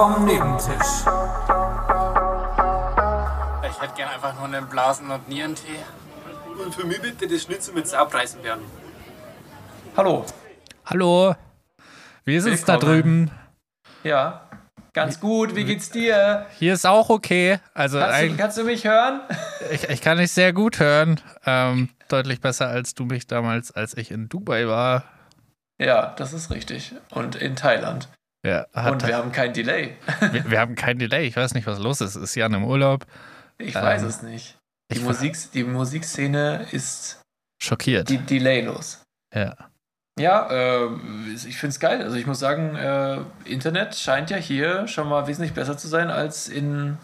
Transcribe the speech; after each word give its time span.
vom 0.00 0.24
Nebentisch. 0.24 1.04
Ich 3.68 3.82
hätte 3.82 3.94
gern 3.94 4.08
einfach 4.08 4.34
nur 4.34 4.44
einen 4.46 4.66
Blasen- 4.66 5.10
und 5.10 5.28
Nierentee. 5.28 5.76
Und 6.64 6.74
für 6.74 6.86
mich 6.86 7.02
bitte 7.02 7.28
das 7.28 7.42
Schnitzel 7.42 7.74
mit 7.74 7.86
Saubreißenbeeren. 7.86 8.60
Hallo. 9.98 10.24
Hallo. 10.86 11.34
Wie 12.24 12.34
ist 12.34 12.46
es 12.46 12.64
da 12.64 12.78
drüben? 12.78 13.30
Ja, 14.02 14.48
ganz 14.94 15.20
gut. 15.20 15.54
Wie 15.54 15.64
geht's 15.64 15.90
dir? 15.90 16.46
Hier 16.58 16.72
ist 16.72 16.86
auch 16.86 17.10
okay. 17.10 17.58
Also 17.74 17.98
Kannst 17.98 18.22
du, 18.22 18.36
kannst 18.38 18.56
du 18.56 18.64
mich 18.64 18.86
hören? 18.86 19.20
ich, 19.70 19.86
ich 19.86 20.00
kann 20.00 20.16
dich 20.16 20.32
sehr 20.32 20.54
gut 20.54 20.80
hören. 20.80 21.20
Ähm, 21.44 21.90
deutlich 22.08 22.40
besser 22.40 22.68
als 22.68 22.94
du 22.94 23.04
mich 23.04 23.26
damals, 23.26 23.70
als 23.70 23.94
ich 23.98 24.10
in 24.10 24.30
Dubai 24.30 24.66
war. 24.66 25.04
Ja, 25.78 26.14
das 26.16 26.32
ist 26.32 26.50
richtig. 26.50 26.94
Und 27.10 27.36
in 27.36 27.54
Thailand. 27.54 28.08
Ja, 28.44 28.66
Und 28.90 29.06
wir 29.06 29.16
haben 29.16 29.32
kein 29.32 29.52
Delay. 29.52 29.96
wir, 30.32 30.50
wir 30.50 30.60
haben 30.60 30.74
kein 30.74 30.98
Delay. 30.98 31.26
Ich 31.26 31.36
weiß 31.36 31.54
nicht, 31.54 31.66
was 31.66 31.78
los 31.78 32.00
ist. 32.00 32.16
Ist 32.16 32.34
Jan 32.34 32.54
im 32.54 32.64
Urlaub? 32.64 33.06
Ich 33.58 33.74
Ähm, 33.76 33.82
weiß 33.82 34.02
es 34.02 34.22
nicht. 34.22 34.56
Die, 34.92 34.98
Musik, 35.00 35.36
die 35.52 35.62
Musikszene 35.64 36.66
ist 36.72 37.20
Schockiert. 37.62 38.08
die 38.08 38.18
delaylos. 38.18 39.02
Ja. 39.34 39.54
Ja, 40.18 40.50
äh, 40.50 40.88
ich 41.34 41.56
finde 41.58 41.68
es 41.70 41.80
geil. 41.80 42.02
Also 42.02 42.16
ich 42.16 42.26
muss 42.26 42.38
sagen, 42.40 42.74
äh, 42.76 43.20
Internet 43.44 43.94
scheint 43.94 44.30
ja 44.30 44.36
hier 44.36 44.88
schon 44.88 45.08
mal 45.08 45.26
wesentlich 45.26 45.52
besser 45.54 45.76
zu 45.78 45.86
sein 45.86 46.10
als 46.10 46.48
in, 46.48 46.98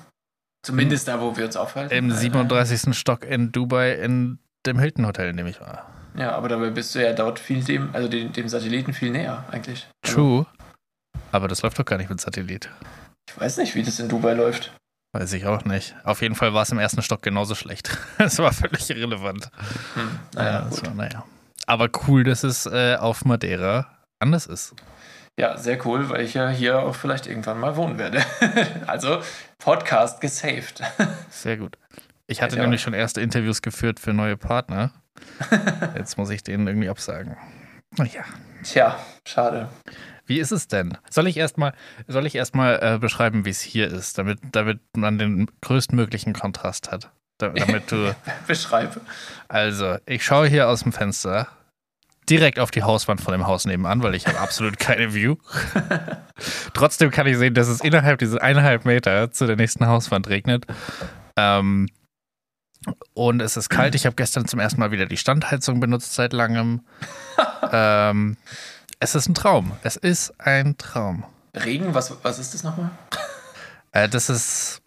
zumindest 0.63 1.07
da, 1.07 1.21
wo 1.21 1.37
wir 1.37 1.45
uns 1.45 1.57
aufhalten. 1.57 1.95
Im 1.95 2.11
Äh, 2.11 2.15
37. 2.15 2.97
Stock 2.99 3.25
in 3.25 3.53
Dubai 3.53 3.93
in 3.93 4.39
dem 4.67 4.79
Hilton 4.79 5.07
Hotel, 5.07 5.29
in 5.31 5.37
dem 5.37 5.47
ich 5.47 5.61
war. 5.61 5.87
Ja, 6.19 6.33
aber 6.33 6.49
dabei 6.49 6.71
bist 6.71 6.95
du 6.95 7.03
ja 7.05 7.13
dort 7.13 7.39
viel 7.39 7.63
dem, 7.63 7.91
also 7.95 8.09
dem, 8.09 8.33
dem 8.33 8.49
Satelliten 8.49 8.93
viel 8.95 9.11
näher 9.11 9.45
eigentlich. 9.51 9.87
Also, 10.03 10.17
True. 10.17 10.47
Aber 11.33 11.49
das 11.49 11.63
läuft 11.63 11.79
doch 11.79 11.85
gar 11.85 11.99
nicht 11.99 12.11
mit 12.11 12.21
Satellit. 12.21 12.71
ich 13.29 13.41
weiß 13.41 13.57
nicht, 13.59 13.75
wie 13.75 13.83
das 13.83 13.99
in 13.99 14.09
Dubai 14.09 14.35
läuft. 14.35 14.73
Weiß 15.13 15.33
ich 15.33 15.47
auch 15.47 15.65
nicht. 15.65 15.95
Auf 16.05 16.21
jeden 16.23 16.35
Fall 16.35 16.53
war 16.53 16.63
es 16.63 16.71
im 16.71 16.79
ersten 16.79 17.03
Stock 17.03 17.23
genauso 17.23 17.55
schlecht. 17.55 17.97
Es 18.19 18.39
war 18.39 18.53
völlig 18.53 18.89
irrelevant. 18.91 19.51
Hm, 19.95 20.19
naja, 20.35 20.51
Ja, 20.53 20.61
gut. 20.69 20.75
so, 20.85 20.91
naja. 20.93 21.25
Aber 21.67 21.89
cool, 22.07 22.23
dass 22.25 22.45
es 22.45 22.67
äh, 22.67 22.97
auf 22.97 23.25
Madeira 23.25 23.87
anders 24.21 24.47
ist. 24.47 24.75
Ja, 25.39 25.59
sehr 25.59 25.85
cool, 25.87 26.09
weil 26.09 26.23
ich 26.23 26.35
ja 26.35 26.49
hier 26.49 26.79
auch 26.81 26.95
vielleicht 26.95 27.27
irgendwann 27.27 27.59
mal 27.61 27.77
wohnen 27.77 27.99
werde. 27.99 28.25
also 28.87 29.21
Podcast 29.59 30.21
gesaved. 30.23 30.81
Sehr 31.31 31.59
gut. 31.59 31.77
Ich 32.27 32.41
hatte 32.41 32.57
Ja. 32.57 32.63
nämlich 32.63 32.81
schon 32.81 32.95
erste 32.95 33.21
Interviews 33.21 33.61
geführt 33.61 34.01
für 34.01 34.15
neue 34.15 34.37
Partner. 34.39 34.93
Jetzt 35.95 36.17
muss 36.17 36.31
ich 36.31 36.43
denen 36.43 36.67
irgendwie 36.67 36.89
absagen. 36.89 37.37
Naja. 37.99 38.23
Tja, 38.63 38.99
schade. 39.29 39.69
Wie 40.27 40.39
ist 40.39 40.51
es 40.51 40.69
denn? 40.69 40.99
Soll 41.11 41.27
ich 41.29 41.37
erstmal 41.37 41.73
soll 42.09 42.27
ich 42.27 42.35
erstmal 42.35 42.79
äh, 42.83 42.99
beschreiben, 42.99 43.45
wie 43.45 43.51
es 43.51 43.61
hier 43.61 43.89
ist, 43.89 44.19
damit, 44.19 44.39
damit 44.53 44.81
man 44.97 45.19
den 45.19 45.51
größtmöglichen 45.61 46.33
Kontrast 46.33 46.91
hat? 46.91 47.11
Da, 47.39 47.51
damit 47.51 47.91
du. 47.93 48.15
Beschreibe. 48.47 49.01
Also, 49.49 49.97
ich 50.07 50.25
schaue 50.25 50.49
hier 50.49 50.69
aus 50.69 50.83
dem 50.83 50.93
Fenster 50.93 51.49
direkt 52.29 52.59
auf 52.59 52.71
die 52.71 52.83
Hauswand 52.83 53.21
von 53.21 53.33
dem 53.33 53.47
Haus 53.47 53.67
nebenan, 53.67 54.03
weil 54.03 54.15
ich 54.15 54.27
habe 54.27 54.41
absolut 54.41 54.79
keine 54.79 55.15
View. 55.15 55.37
Trotzdem 56.75 57.11
kann 57.11 57.27
ich 57.27 57.37
sehen, 57.37 57.55
dass 57.55 57.69
es 57.69 57.81
innerhalb 57.81 58.19
dieser 58.19 58.43
eineinhalb 58.43 58.85
Meter 58.85 59.31
zu 59.31 59.47
der 59.47 59.57
nächsten 59.57 59.87
Hauswand 59.87 60.29
regnet. 60.29 60.67
Ähm, 61.37 61.89
und 63.15 63.43
es 63.43 63.57
ist 63.57 63.69
kalt. 63.69 63.95
Ich 63.95 64.07
habe 64.07 64.17
gestern 64.17 64.47
zum 64.47 64.61
ersten 64.61 64.81
Mal 64.81 64.91
wieder 64.91 65.07
die 65.07 65.17
Standheizung 65.17 65.81
benutzt 65.81 66.15
seit 66.15 66.33
langem. 66.33 66.81
ähm, 67.73 68.37
es 69.01 69.15
ist 69.15 69.29
ein 69.29 69.35
Traum. 69.35 69.73
Es 69.83 69.97
ist 69.97 70.33
ein 70.41 70.77
Traum. 70.79 71.25
Regen, 71.55 71.95
was, 71.95 72.13
was 72.23 72.39
ist 72.39 72.55
das 72.55 72.63
nochmal? 72.63 72.91
Äh, 73.93 74.09
das 74.09 74.29
ist, 74.29 74.83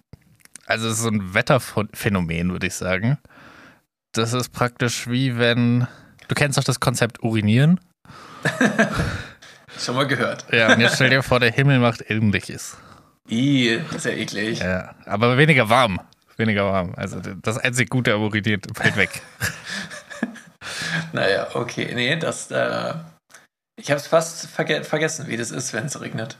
also 0.65 0.87
es 0.87 0.97
ist 0.97 1.03
so 1.03 1.09
ein 1.09 1.33
Wetterphänomen, 1.33 2.51
würde 2.51 2.67
ich 2.67 2.75
sagen. 2.75 3.17
Das 4.11 4.33
ist 4.33 4.49
praktisch 4.49 5.07
wie 5.07 5.37
wenn, 5.37 5.87
du 6.27 6.35
kennst 6.35 6.57
doch 6.57 6.63
das 6.63 6.79
Konzept 6.79 7.23
Urinieren. 7.23 7.79
Schon 9.79 9.95
mal 9.95 10.07
gehört. 10.07 10.45
Ja, 10.51 10.73
und 10.73 10.79
jetzt 10.81 10.95
stell 10.95 11.09
dir 11.09 11.23
vor, 11.23 11.39
der 11.39 11.51
Himmel 11.51 11.79
macht 11.79 12.09
ähnliches. 12.09 12.77
Ih, 13.29 13.79
das 13.87 13.97
ist 13.97 14.05
ja 14.05 14.11
eklig. 14.11 14.59
Ja, 14.59 14.95
aber 15.05 15.37
weniger 15.37 15.69
warm. 15.69 15.99
Weniger 16.37 16.65
warm. 16.65 16.93
Also 16.95 17.19
das 17.19 17.57
einzig 17.57 17.89
Gute 17.89 18.13
am 18.13 18.21
Urinieren 18.21 18.61
fällt 18.75 18.95
weg. 18.95 19.21
Naja, 21.13 21.47
okay. 21.55 21.91
Nee, 21.93 22.17
das, 22.17 22.51
äh, 22.51 22.93
ich 23.79 23.89
habe 23.91 23.99
es 23.99 24.07
fast 24.07 24.47
verge 24.47 24.83
vergessen, 24.83 25.27
wie 25.27 25.37
das 25.37 25.51
ist, 25.51 25.73
wenn 25.73 25.85
es 25.85 25.99
regnet. 26.01 26.37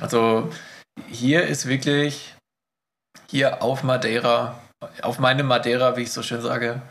Also 0.00 0.50
hier 1.08 1.46
ist 1.46 1.66
wirklich, 1.66 2.34
hier 3.28 3.62
auf 3.62 3.82
Madeira, 3.82 4.58
auf 5.02 5.18
meinem 5.18 5.46
Madeira, 5.46 5.96
wie 5.96 6.02
ich 6.02 6.12
so 6.12 6.22
schön 6.22 6.40
sage, 6.40 6.82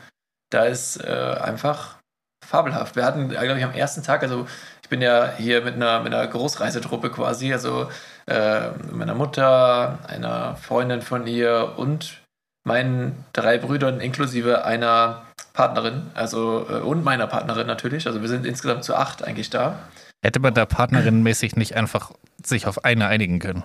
da 0.52 0.66
ist 0.66 0.98
äh, 0.98 1.38
einfach 1.42 1.98
fabelhaft. 2.46 2.96
Wir 2.96 3.06
hatten, 3.06 3.30
glaube 3.30 3.58
ich, 3.58 3.64
am 3.64 3.74
ersten 3.74 4.04
Tag, 4.04 4.24
also 4.24 4.48
ich 4.84 4.90
bin 4.90 5.02
ja 5.02 5.32
hier 5.38 5.62
mit 5.62 5.76
einer, 5.76 6.02
mit 6.02 6.14
einer 6.14 6.28
Großreisetruppe 6.28 7.10
quasi, 7.10 7.54
also 7.54 7.90
äh, 8.28 8.72
meiner 8.92 9.16
Mutter, 9.16 10.00
einer 10.08 10.58
Freundin 10.58 11.02
von 11.02 11.28
ihr 11.28 11.74
und 11.78 12.22
meinen 12.64 13.26
drei 13.34 13.58
Brüdern 13.58 14.02
inklusive 14.02 14.66
einer 14.66 15.26
Partnerin, 15.54 16.12
also 16.14 16.66
äh, 16.70 16.80
und 16.80 17.04
meiner 17.04 17.28
Partnerin 17.28 17.68
natürlich. 17.68 18.08
Also 18.08 18.22
wir 18.22 18.30
sind 18.30 18.46
insgesamt 18.46 18.84
zu 18.84 18.96
acht 18.96 19.24
eigentlich 19.24 19.50
da. 19.50 19.80
Hätte 20.24 20.40
man 20.40 20.54
da 20.54 20.66
partnerinnenmäßig 20.66 21.56
nicht 21.56 21.76
einfach 21.76 22.12
sich 22.44 22.68
auf 22.68 22.86
eine 22.86 23.08
einigen 23.08 23.40
können? 23.40 23.64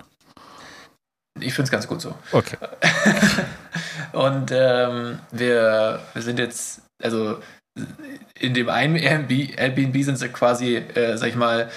Ich 1.39 1.55
finde 1.55 1.65
es 1.65 1.71
ganz 1.71 1.87
gut 1.87 2.01
so. 2.01 2.15
Okay. 2.33 2.57
Und 4.13 4.51
ähm, 4.53 5.19
wir, 5.31 6.01
wir 6.15 6.23
sind 6.23 6.39
jetzt, 6.39 6.81
also 7.03 7.39
in 8.41 8.55
dem 8.55 8.71
einen 8.71 8.97
Airbnb, 8.97 9.59
Airbnb 9.59 10.03
sind 10.03 10.17
sie 10.17 10.29
quasi, 10.31 10.77
äh, 10.77 11.19
sag 11.19 11.29
ich 11.29 11.37
mal, 11.37 11.69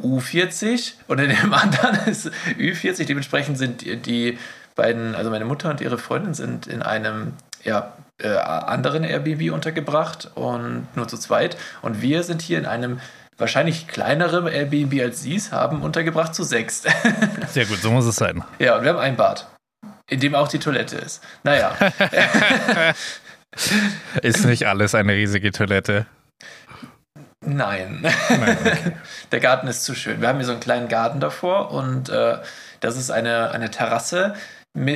U40 0.00 0.94
und 1.08 1.18
in 1.18 1.28
dem 1.28 1.52
anderen 1.52 2.06
ist 2.06 2.30
Ü40. 2.58 3.04
Dementsprechend 3.04 3.58
sind 3.58 3.82
die, 3.82 3.96
die 3.96 4.38
beiden, 4.74 5.14
also 5.14 5.30
meine 5.30 5.44
Mutter 5.44 5.68
und 5.68 5.82
ihre 5.82 5.98
Freundin 5.98 6.32
sind 6.32 6.66
in 6.66 6.82
einem 6.82 7.34
ja, 7.64 7.92
äh, 8.18 8.28
anderen 8.28 9.04
Airbnb 9.04 9.52
untergebracht 9.52 10.30
und 10.34 10.88
nur 10.94 11.08
zu 11.08 11.18
zweit. 11.18 11.56
Und 11.82 12.02
wir 12.02 12.22
sind 12.22 12.42
hier 12.42 12.58
in 12.58 12.66
einem 12.66 13.00
wahrscheinlich 13.36 13.86
kleineren 13.88 14.46
Airbnb 14.46 15.00
als 15.02 15.22
sie 15.22 15.36
es 15.36 15.52
haben, 15.52 15.82
untergebracht 15.82 16.34
zu 16.34 16.42
sechs. 16.42 16.84
Sehr 17.48 17.66
gut, 17.66 17.78
so 17.78 17.90
muss 17.90 18.06
es 18.06 18.16
sein. 18.16 18.42
ja, 18.58 18.76
und 18.76 18.84
wir 18.84 18.90
haben 18.90 18.98
ein 18.98 19.16
Bad, 19.16 19.46
in 20.08 20.20
dem 20.20 20.34
auch 20.34 20.48
die 20.48 20.58
Toilette 20.58 20.96
ist. 20.96 21.22
Naja. 21.42 21.76
Ist 24.22 24.44
nicht 24.44 24.66
alles 24.66 24.94
eine 24.94 25.14
riesige 25.14 25.50
Toilette? 25.50 26.06
Nein. 27.44 28.00
Nein, 28.02 28.58
okay. 28.60 28.92
Der 29.32 29.40
Garten 29.40 29.68
ist 29.68 29.84
zu 29.84 29.94
schön. 29.94 30.20
Wir 30.20 30.28
haben 30.28 30.36
hier 30.36 30.46
so 30.46 30.52
einen 30.52 30.60
kleinen 30.60 30.88
Garten 30.88 31.20
davor 31.20 31.70
und 31.70 32.08
äh, 32.08 32.38
das 32.80 32.96
ist 32.96 33.10
eine, 33.10 33.50
eine 33.52 33.70
Terrasse 33.70 34.34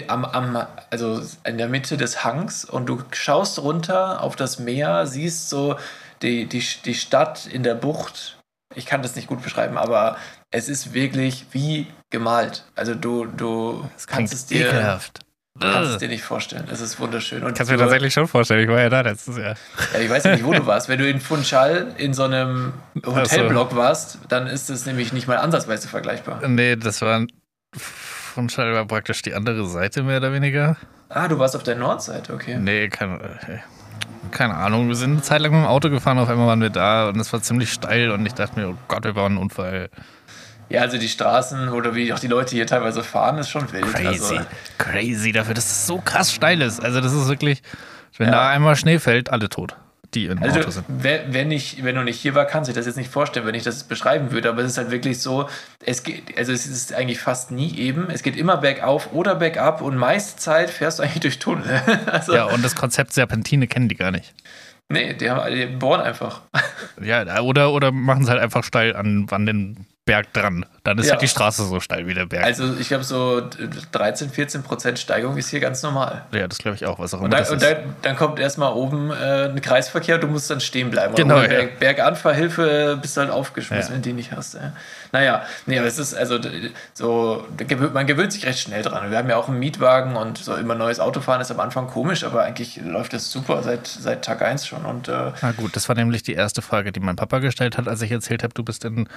am, 0.08 0.24
am, 0.24 0.66
also 0.91 1.22
in 1.44 1.58
der 1.58 1.68
Mitte 1.68 1.96
des 1.96 2.24
Hangs 2.24 2.64
und 2.64 2.86
du 2.86 3.02
schaust 3.12 3.58
runter 3.60 4.22
auf 4.22 4.36
das 4.36 4.58
Meer, 4.58 5.06
siehst 5.06 5.48
so 5.48 5.76
die, 6.22 6.46
die, 6.46 6.64
die 6.84 6.94
Stadt 6.94 7.46
in 7.46 7.62
der 7.62 7.74
Bucht. 7.74 8.38
Ich 8.74 8.86
kann 8.86 9.02
das 9.02 9.16
nicht 9.16 9.26
gut 9.26 9.42
beschreiben, 9.42 9.76
aber 9.78 10.16
es 10.50 10.68
ist 10.68 10.92
wirklich 10.92 11.46
wie 11.52 11.86
gemalt. 12.10 12.64
Also 12.76 12.94
du, 12.94 13.24
du 13.26 13.84
Das 13.94 14.06
kannst 14.06 14.32
es 14.34 14.46
dir 14.46 14.68
ekelhaft. 14.68 15.21
kannst 15.59 15.92
es 15.92 15.98
dir 15.98 16.09
nicht 16.09 16.22
vorstellen. 16.22 16.68
Es 16.71 16.80
ist 16.80 17.00
wunderschön. 17.00 17.42
Und 17.42 17.56
Kannst 17.56 17.71
du 17.71 17.74
mir 17.74 17.80
tatsächlich 17.80 18.12
schon 18.12 18.28
vorstellen, 18.28 18.62
ich 18.62 18.68
war 18.68 18.80
ja 18.80 18.88
da 18.88 19.00
letztes 19.00 19.38
Jahr. 19.38 19.56
ja, 19.94 20.00
ich 20.00 20.10
weiß 20.10 20.24
nicht, 20.24 20.44
wo 20.44 20.53
du 20.53 20.66
warst. 20.66 20.88
Wenn 20.88 20.98
du 20.98 21.09
in 21.09 21.21
Funchal 21.21 21.94
in 21.97 22.15
so 22.15 22.24
einem 22.24 22.74
Hotelblock 23.04 23.74
warst, 23.74 24.18
dann 24.28 24.47
ist 24.47 24.71
es 24.71 24.86
nämlich 24.86 25.12
nicht 25.12 25.27
mal 25.27 25.38
ansatzweise 25.38 25.88
vergleichbar. 25.88 26.47
Nee, 26.47 26.77
das 26.77 27.00
war 27.03 27.27
von 28.30 28.48
Schall 28.48 28.72
war 28.74 28.86
praktisch 28.86 29.22
die 29.22 29.34
andere 29.34 29.66
Seite 29.66 30.03
mehr 30.03 30.18
oder 30.18 30.32
weniger. 30.32 30.77
Ah, 31.09 31.28
du 31.28 31.38
warst 31.38 31.56
auf 31.56 31.62
der 31.62 31.77
Nordseite, 31.77 32.32
okay. 32.32 32.56
Nee, 32.59 32.88
keine, 32.88 33.16
äh, 33.21 33.59
keine 34.30 34.54
Ahnung. 34.54 34.88
Wir 34.88 34.94
sind 34.94 35.12
eine 35.12 35.22
Zeit 35.22 35.41
lang 35.41 35.50
mit 35.53 35.60
dem 35.60 35.66
Auto 35.66 35.91
gefahren, 35.91 36.18
auf 36.18 36.28
einmal 36.28 36.47
waren 36.47 36.60
wir 36.60 36.71
da 36.71 37.09
und 37.09 37.18
es 37.18 37.32
war 37.32 37.42
ziemlich 37.42 37.72
steil 37.72 38.10
und 38.10 38.24
ich 38.27 38.34
dachte 38.34 38.59
mir, 38.59 38.68
oh 38.71 38.74
Gott, 38.88 39.04
wir 39.04 39.12
bauen 39.15 39.32
einen 39.32 39.38
Unfall. 39.38 39.91
Ja, 40.68 40.82
also 40.82 40.98
die 40.98 41.09
Straßen 41.09 41.68
oder 41.71 41.97
wie 41.97 42.12
auch 42.12 42.21
die 42.21 42.28
Leute 42.28 42.54
hier 42.54 42.65
teilweise 42.66 43.03
fahren, 43.03 43.38
ist 43.38 43.48
schon 43.50 43.71
wild. 43.72 43.92
Crazy. 43.92 44.36
Also, 44.36 44.41
Crazy 44.78 45.32
dafür, 45.32 45.54
dass 45.54 45.65
es 45.66 45.86
so 45.88 45.98
krass 45.98 46.32
steil 46.32 46.62
ist. 46.62 46.80
Also 46.82 47.00
das 47.00 47.12
ist 47.12 47.28
wirklich, 47.28 47.60
wenn 48.18 48.27
Ja. 48.28 48.32
da 48.34 48.48
einmal 48.50 48.77
Schnee 48.77 49.00
fällt, 49.00 49.30
alle 49.30 49.48
tot, 49.48 49.74
die 50.15 50.30
Auto 50.30 50.42
also 50.42 50.71
sind. 50.71 50.84
wenn, 50.89 51.33
wenn, 51.33 51.51
ich, 51.51 51.84
wenn 51.84 51.95
du 51.95 52.03
nicht 52.03 52.21
hier 52.21 52.34
war, 52.34 52.45
kannst 52.45 52.68
du 52.68 52.72
dir 52.72 52.78
das 52.78 52.86
jetzt 52.86 52.97
nicht 52.97 53.10
vorstellen, 53.10 53.47
wenn 53.47 53.54
ich 53.54 53.62
das 53.62 53.84
beschreiben 53.84 54.33
würde. 54.33 54.48
Aber 54.48 54.62
es 54.62 54.72
ist 54.72 54.78
halt 54.78 54.91
wirklich 54.91 55.21
so, 55.21 55.48
es 55.84 56.03
geht, 56.03 56.36
also 56.36 56.53
es 56.53 56.66
ist 56.66 56.92
eigentlich 56.92 57.21
fast 57.21 57.51
nie 57.51 57.77
eben. 57.78 58.10
Es 58.10 58.22
geht 58.22 58.36
immer 58.36 58.57
bergauf 58.57 59.12
oder 59.12 59.36
bergab 59.36 59.83
und 59.83 59.97
meiste 59.97 60.39
Zeit 60.39 60.71
fährst 60.71 60.98
du 60.98 61.04
eigentlich 61.04 61.21
durch 61.21 61.39
Tunnel. 61.39 61.65
also, 62.07 62.34
Ja, 62.34 62.45
und 62.45 62.65
das 62.65 62.74
Konzept 62.74 63.12
Serpentine 63.12 63.66
kennen 63.68 63.89
die 63.89 63.97
gar 63.97 64.10
nicht. 64.10 64.34
Nee, 64.89 65.15
die, 65.15 65.30
haben, 65.30 65.54
die 65.54 65.66
bohren 65.66 66.01
einfach. 66.01 66.42
Ja, 67.01 67.41
oder, 67.41 67.72
oder 67.72 67.92
machen 67.92 68.24
es 68.24 68.28
halt 68.28 68.41
einfach 68.41 68.65
steil 68.65 68.97
an, 68.97 69.27
an 69.30 69.47
den 69.47 69.86
Berg 70.10 70.33
dran. 70.33 70.66
Dann 70.84 70.98
ist 70.98 71.07
Ja. 71.07 71.12
halt 71.12 71.22
die 71.22 71.28
Straße 71.28 71.65
so 71.66 71.78
steil 71.80 72.07
wie 72.07 72.15
der 72.15 72.27
Berg. 72.27 72.45
Also 72.45 72.74
ich 72.80 72.89
glaube, 72.89 73.04
so 73.04 73.42
13, 73.92 74.30
14 74.30 74.62
Prozent 74.62 74.98
Steigung 74.98 75.36
ist 75.36 75.51
hier 75.51 75.60
ganz 75.60 75.83
normal. 75.83 76.24
ja, 76.33 76.48
das 76.48 76.59
glaube 76.59 76.74
ich 76.77 76.86
auch, 76.86 76.98
was 76.98 77.15
auch 77.15 77.18
immer 77.18 77.27
Und, 77.27 77.30
dann, 77.33 77.41
das 77.41 77.51
und 77.51 77.62
ist. 77.62 77.71
dann, 77.71 77.95
dann 78.03 78.16
kommt 78.16 78.39
erstmal 78.41 78.72
oben 78.72 79.10
äh, 79.10 79.45
ein 79.51 79.60
Kreisverkehr, 79.60 80.18
du 80.18 80.27
musst 80.27 80.51
dann 80.51 80.60
stehen 80.60 80.91
bleiben. 80.91 81.15
Genau, 81.15 81.36
Und 81.36 81.42
ja. 81.42 81.48
Berg, 81.48 81.78
Berganfahrhilfe 81.78 82.98
bist 83.01 83.16
du 83.16 83.21
halt 83.22 83.30
aufgeschmissen, 83.30 83.91
Ja. 83.91 83.95
wenn 83.95 84.03
du 84.03 84.09
die 84.09 84.15
nicht 84.15 84.33
hast. 84.33 84.54
Ja. 84.54 84.72
Naja, 85.12 85.42
nee, 85.66 85.78
aber 85.78 85.89
es 85.89 85.98
ist 85.98 86.15
also 86.15 86.39
so, 86.95 87.47
man 87.92 88.07
gewöhnt 88.07 88.33
sich 88.33 88.47
recht 88.47 88.60
schnell 88.60 88.83
dran. 88.83 89.10
Wir 89.10 89.18
haben 89.18 89.28
ja 89.28 89.36
auch 89.36 89.48
einen 89.48 89.59
Mietwagen 89.59 90.16
und 90.16 90.39
so 90.39 90.54
immer 90.54 90.74
neues 90.74 91.01
Autofahren 91.01 91.41
ist 91.41 91.51
am 91.51 91.60
Anfang 91.60 91.89
komisch, 91.89 92.24
aber 92.24 92.45
eigentlich 92.45 92.77
läuft 92.77 93.12
das 93.12 93.30
super 93.30 93.62
seit, 93.62 93.86
seit 93.86 94.24
Tag 94.24 94.42
1 94.42 94.66
schon. 94.66 94.84
Und 94.84 95.09
äh, 95.09 95.33
Na 95.42 95.53
gut, 95.53 95.74
das 95.77 95.89
war 95.89 95.97
nämlich 95.97 96.22
die 96.22 96.34
erste 96.34 96.62
Frage, 96.62 96.92
die 96.92 97.01
mein 97.01 97.16
Papa 97.16 97.39
gestellt 97.39 97.77
hat, 97.78 97.89
als 97.89 98.03
ich 98.03 98.10
erzählt 98.12 98.42
habe, 98.42 98.54
du 98.54 98.62
bist 98.62 98.84
in, 98.84 99.09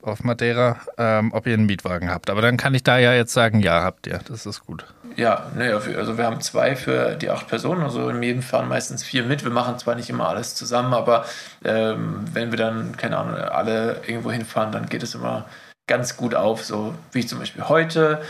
auf 0.00 0.24
Madeira, 0.24 0.80
ähm, 0.98 1.32
ob 1.32 1.46
ihr 1.46 1.54
einen 1.54 1.66
Mietwagen 1.66 2.10
habt. 2.10 2.30
Aber 2.30 2.42
dann 2.42 2.56
kann 2.56 2.74
ich 2.74 2.82
da 2.82 2.98
ja 2.98 3.12
jetzt 3.12 3.32
sagen, 3.32 3.60
ja, 3.60 3.82
habt 3.82 4.06
ihr. 4.06 4.20
Das 4.26 4.46
ist 4.46 4.64
gut. 4.64 4.86
Ja, 5.16 5.50
nee, 5.56 5.70
also 5.70 6.18
wir 6.18 6.24
haben 6.24 6.40
zwei 6.40 6.76
für 6.76 7.14
die 7.14 7.30
acht 7.30 7.48
Personen, 7.48 7.82
also 7.82 8.08
in 8.08 8.22
jedem 8.22 8.42
fahren 8.42 8.68
meistens 8.68 9.02
vier 9.02 9.24
mit. 9.24 9.44
Wir 9.44 9.50
machen 9.50 9.78
zwar 9.78 9.94
nicht 9.94 10.10
immer 10.10 10.28
alles 10.28 10.54
zusammen, 10.54 10.94
aber 10.94 11.24
ähm, 11.64 12.24
wenn 12.32 12.50
wir 12.50 12.58
dann, 12.58 12.96
keine 12.96 13.18
Ahnung, 13.18 13.34
alle 13.34 14.00
irgendwo 14.06 14.30
hinfahren, 14.30 14.72
dann 14.72 14.86
geht 14.86 15.02
es 15.02 15.14
immer 15.14 15.46
ganz 15.86 16.16
gut 16.16 16.34
auf. 16.34 16.64
So 16.64 16.94
wie 17.12 17.26
zum 17.26 17.38
Beispiel 17.38 17.68
heute, 17.68 18.22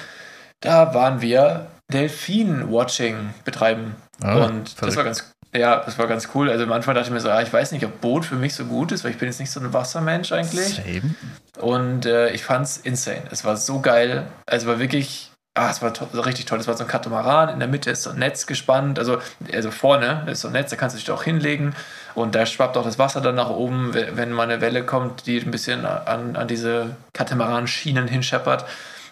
da 0.60 0.94
waren 0.94 1.20
wir 1.20 1.66
Delfin-Watching 1.92 3.34
betreiben. 3.44 3.96
Ah, 4.22 4.44
und 4.44 4.70
das 4.72 4.74
verrückt. 4.78 4.96
war 4.96 5.04
ganz 5.04 5.32
ja, 5.54 5.82
das 5.84 5.98
war 5.98 6.06
ganz 6.06 6.30
cool. 6.34 6.48
Also 6.48 6.64
am 6.64 6.72
Anfang 6.72 6.94
dachte 6.94 7.08
ich 7.08 7.12
mir 7.12 7.20
so, 7.20 7.28
ah, 7.28 7.42
ich 7.42 7.52
weiß 7.52 7.72
nicht, 7.72 7.84
ob 7.84 8.00
Boot 8.00 8.24
für 8.24 8.36
mich 8.36 8.54
so 8.54 8.64
gut 8.64 8.90
ist, 8.90 9.04
weil 9.04 9.10
ich 9.10 9.18
bin 9.18 9.28
jetzt 9.28 9.38
nicht 9.38 9.50
so 9.50 9.60
ein 9.60 9.72
Wassermensch 9.72 10.32
eigentlich. 10.32 10.76
Same. 10.76 11.14
Und 11.60 12.06
äh, 12.06 12.30
ich 12.30 12.42
fand's 12.42 12.78
insane. 12.78 13.24
Es 13.30 13.44
war 13.44 13.58
so 13.58 13.80
geil. 13.80 14.26
Also 14.46 14.66
war 14.66 14.78
wirklich, 14.78 15.31
ah, 15.54 15.70
es 15.70 15.82
war 15.82 15.92
to 15.92 16.04
richtig 16.20 16.46
toll. 16.46 16.58
Es 16.58 16.66
war 16.68 16.76
so 16.76 16.84
ein 16.84 16.88
Katamaran, 16.88 17.48
in 17.50 17.58
der 17.58 17.68
Mitte 17.68 17.90
ist 17.90 18.02
so 18.04 18.10
ein 18.10 18.18
Netz 18.18 18.46
gespannt, 18.46 18.98
also, 18.98 19.18
also 19.52 19.70
vorne 19.70 20.24
ist 20.30 20.40
so 20.40 20.48
ein 20.48 20.52
Netz, 20.52 20.70
da 20.70 20.76
kannst 20.76 20.94
du 20.94 20.98
dich 20.98 21.06
da 21.06 21.14
auch 21.14 21.22
hinlegen. 21.24 21.74
Und 22.14 22.34
da 22.34 22.46
schwappt 22.46 22.76
auch 22.76 22.84
das 22.84 22.98
Wasser 22.98 23.20
dann 23.20 23.34
nach 23.34 23.50
oben, 23.50 23.94
we- 23.94 24.12
wenn 24.14 24.32
mal 24.32 24.44
eine 24.44 24.60
Welle 24.60 24.84
kommt, 24.84 25.26
die 25.26 25.38
ein 25.38 25.50
bisschen 25.50 25.84
an, 25.86 26.36
an 26.36 26.48
diese 26.48 26.96
Katamaran-Schienen 27.12 28.08
hinscheppert. 28.08 28.64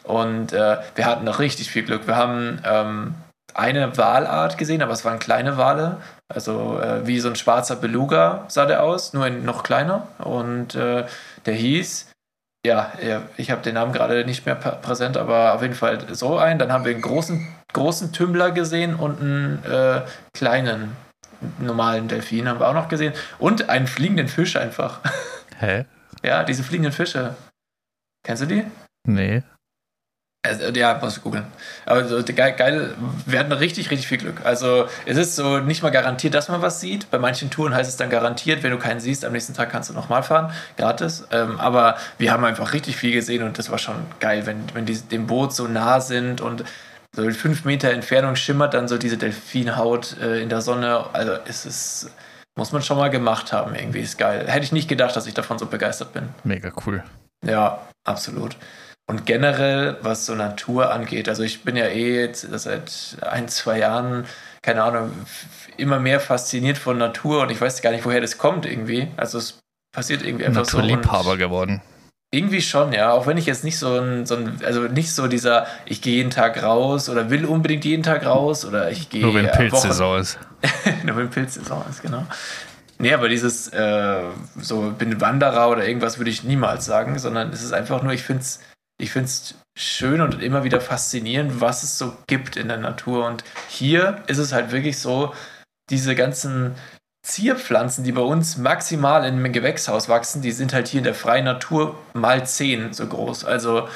Und 0.05 0.53
äh, 0.53 0.79
wir 0.95 1.07
hatten 1.07 1.25
noch 1.25 1.39
richtig 1.39 1.71
viel 1.71 1.83
Glück. 1.85 2.07
Wir 2.07 2.17
haben 2.17 2.61
ähm, 2.65 3.15
eine 3.55 3.97
Walart 3.99 4.57
gesehen, 4.59 4.83
aber 4.83 4.93
es 4.93 5.05
waren 5.05 5.19
kleine 5.19 5.57
Wale. 5.57 5.99
Also 6.29 6.81
äh, 6.81 7.07
wie 7.07 7.21
so 7.21 7.29
ein 7.29 7.37
schwarzer 7.37 7.77
Beluga 7.77 8.45
sah 8.49 8.65
der 8.67 8.83
aus, 8.83 9.13
nur 9.13 9.27
in 9.27 9.45
noch 9.45 9.63
kleiner. 9.63 10.09
Und 10.19 10.75
äh, 10.75 11.05
der 11.47 11.55
hieß, 11.55 12.10
ja, 12.67 12.93
ich 13.37 13.51
habe 13.51 13.63
den 13.63 13.75
Namen 13.75 13.93
gerade 13.93 14.25
nicht 14.25 14.45
mehr 14.47 14.61
prä- 14.61 14.77
präsent, 14.81 15.17
aber 15.17 15.55
auf 15.55 15.63
jeden 15.63 15.75
Fall 15.75 15.99
so 16.15 16.39
ein. 16.39 16.59
Dann 16.59 16.73
haben 16.73 16.85
wir 16.85 16.93
einen 16.93 17.01
großen, 17.03 17.47
großen 17.73 18.13
Tümmler 18.13 18.51
gesehen 18.51 18.95
und 18.95 19.21
einen 19.21 19.65
äh, 19.65 20.03
kleinen, 20.35 20.97
normalen 21.59 22.09
Delfin 22.09 22.49
haben 22.49 22.61
wir 22.61 22.69
auch 22.69 22.75
noch 22.75 22.89
gesehen. 22.89 23.15
Und 23.39 23.69
einen 23.71 23.87
fliegenden 23.87 24.29
Fisch 24.29 24.57
einfach. 24.57 25.01
Hä? 25.59 25.85
ja, 26.23 26.45
diese 26.45 26.63
fliegenden 26.63 26.93
Fische. 26.93 27.35
Kennst 28.25 28.43
du 28.43 28.47
die? 28.47 28.65
Nee. 29.07 29.43
Also, 30.43 30.69
ja, 30.69 30.99
musst 31.03 31.19
du 31.19 31.21
googeln. 31.21 31.45
Aber 31.85 32.09
so, 32.09 32.23
geil, 32.35 32.55
geil, 32.57 32.95
wir 33.27 33.39
hatten 33.39 33.53
richtig, 33.53 33.91
richtig 33.91 34.09
viel 34.09 34.17
Glück. 34.17 34.41
Also 34.43 34.87
es 35.05 35.19
ist 35.19 35.37
so 35.37 35.59
nicht 35.59 35.83
mal 35.83 35.91
garantiert, 35.91 36.33
dass 36.33 36.49
man 36.49 36.63
was 36.63 36.81
sieht. 36.81 37.11
Bei 37.11 37.19
manchen 37.19 37.51
Touren 37.51 37.75
heißt 37.75 37.91
es 37.91 37.99
dann 37.99 38.09
garantiert, 38.09 38.63
wenn 38.63 38.71
du 38.71 38.79
keinen 38.79 39.01
siehst, 39.01 39.27
am 39.27 39.33
nächsten 39.33 39.53
Tag 39.53 39.71
kannst 39.71 39.91
du 39.91 39.95
nochmal 39.95 40.23
fahren, 40.23 40.51
gratis. 40.79 41.27
Ähm, 41.31 41.61
aber 41.61 41.97
wir 42.17 42.33
haben 42.33 42.43
einfach 42.45 42.73
richtig 42.73 42.97
viel 42.97 43.13
gesehen 43.13 43.43
und 43.43 43.59
das 43.59 43.71
war 43.71 43.77
schon 43.77 43.97
geil, 44.19 44.47
wenn, 44.47 44.65
wenn 44.73 44.87
die 44.87 44.99
dem 44.99 45.27
Boot 45.27 45.55
so 45.55 45.69
nah 45.69 46.01
sind 46.01 46.41
und 46.41 46.65
so 47.15 47.23
in 47.23 47.33
fünf 47.33 47.67
Meter 47.67 47.91
Entfernung 47.91 48.35
schimmert 48.35 48.73
dann 48.73 48.89
so 48.89 48.97
diese 48.97 49.19
Delfinhaut 49.19 50.17
äh, 50.23 50.41
in 50.41 50.49
der 50.49 50.63
Sonne. 50.63 51.05
Also 51.13 51.33
es 51.45 51.67
ist, 51.67 52.11
muss 52.57 52.73
man 52.73 52.81
schon 52.81 52.97
mal 52.97 53.11
gemacht 53.11 53.53
haben, 53.53 53.75
irgendwie 53.75 54.01
ist 54.01 54.17
geil. 54.17 54.47
Hätte 54.47 54.65
ich 54.65 54.73
nicht 54.73 54.89
gedacht, 54.89 55.15
dass 55.17 55.27
ich 55.27 55.35
davon 55.35 55.59
so 55.59 55.67
begeistert 55.67 56.15
bin. 56.15 56.31
Mega 56.45 56.73
cool. 56.87 57.03
Ja, 57.45 57.81
absolut. 58.05 58.57
Und 59.11 59.27
generell, 59.27 59.97
was 60.03 60.25
so 60.25 60.37
Natur 60.37 60.93
angeht, 60.93 61.29
also 61.29 61.43
ich 61.43 61.65
bin 61.65 61.75
ja 61.75 61.87
eh 61.87 62.21
jetzt 62.21 62.43
seit 62.43 63.17
ein, 63.23 63.49
zwei 63.49 63.81
Jahren, 63.81 64.25
keine 64.63 64.85
Ahnung, 64.85 65.11
immer 65.77 65.99
mehr 65.99 66.21
fasziniert 66.21 66.79
von 66.79 66.97
Natur 66.97 67.43
und 67.43 67.51
ich 67.51 67.61
weiß 67.61 67.83
gar 67.83 67.91
nicht, 67.91 68.05
woher 68.05 68.21
das 68.21 68.39
kommt 68.39 68.67
irgendwie. 68.67 69.09
Also 69.17 69.39
es 69.39 69.59
passiert 69.93 70.23
irgendwie 70.25 70.47
einfach 70.47 70.65
so. 70.65 70.77
Naturliebhaber 70.77 71.33
und 71.33 71.39
geworden. 71.39 71.83
Irgendwie 72.33 72.63
schon, 72.63 72.93
ja. 72.93 73.11
Auch 73.11 73.27
wenn 73.27 73.37
ich 73.37 73.47
jetzt 73.47 73.65
nicht 73.65 73.81
so 73.81 73.99
ein, 73.99 74.27
so 74.27 74.37
ein, 74.37 74.61
also 74.65 74.83
nicht 74.83 75.13
so 75.13 75.27
dieser, 75.27 75.67
ich 75.87 76.03
gehe 76.03 76.15
jeden 76.15 76.31
Tag 76.31 76.63
raus 76.63 77.09
oder 77.09 77.31
will 77.31 77.47
unbedingt 77.47 77.85
jeden 77.85 78.05
Tag 78.05 78.25
raus 78.25 78.65
oder 78.65 78.93
ich 78.93 79.11
gehe. 79.11 79.23
Nur 79.23 79.35
wenn 79.35 79.51
Pilzsaison 79.51 80.21
ist. 80.21 80.39
Nur 81.05 81.17
wenn 81.17 81.31
Pilzsaison 81.31 81.85
ist, 81.91 82.01
genau. 82.01 82.25
Nee, 82.99 83.13
aber 83.13 83.29
dieses, 83.29 83.67
äh, 83.71 84.23
so 84.57 84.93
bin 84.97 85.21
Wanderer 85.21 85.69
oder 85.69 85.85
irgendwas 85.85 86.19
würde 86.19 86.31
ich 86.31 86.45
niemals 86.45 86.85
sagen, 86.85 87.19
sondern 87.19 87.53
es 87.53 87.65
ist 87.65 87.73
einfach 87.73 88.05
nur, 88.05 88.13
ich 88.13 88.23
finde 88.23 88.43
es 88.43 88.61
ich 89.01 89.11
find's 89.11 89.55
schön 89.77 90.21
und 90.21 90.43
immer 90.43 90.65
wieder 90.65 90.81
faszinierend, 90.81 91.61
was 91.61 91.83
es 91.83 91.99
so 91.99 92.17
gibt 92.27 92.57
in 92.57 92.69
der 92.69 92.77
Natur. 92.77 93.27
Und 93.27 93.45
hier 93.69 94.23
ist 94.27 94.39
es 94.39 94.53
halt 94.53 94.73
wirklich 94.73 94.99
so, 94.99 95.35
diese 95.91 96.15
ganzen 96.15 96.75
Zierpflanzen, 97.27 98.05
die 98.05 98.13
bei 98.13 98.23
uns 98.23 98.57
maximal 98.57 99.25
in 99.25 99.35
einem 99.35 99.53
Gewächshaus 99.53 100.09
wachsen, 100.09 100.43
die 100.43 100.53
sind 100.53 100.73
halt 100.73 100.89
hier 100.89 100.99
in 100.99 101.05
der 101.05 101.15
freien 101.15 101.45
Natur 101.45 101.99
mal 102.15 102.47
zehn 102.47 102.93
so 102.93 103.07
groß. 103.07 103.45
Also 103.45 103.89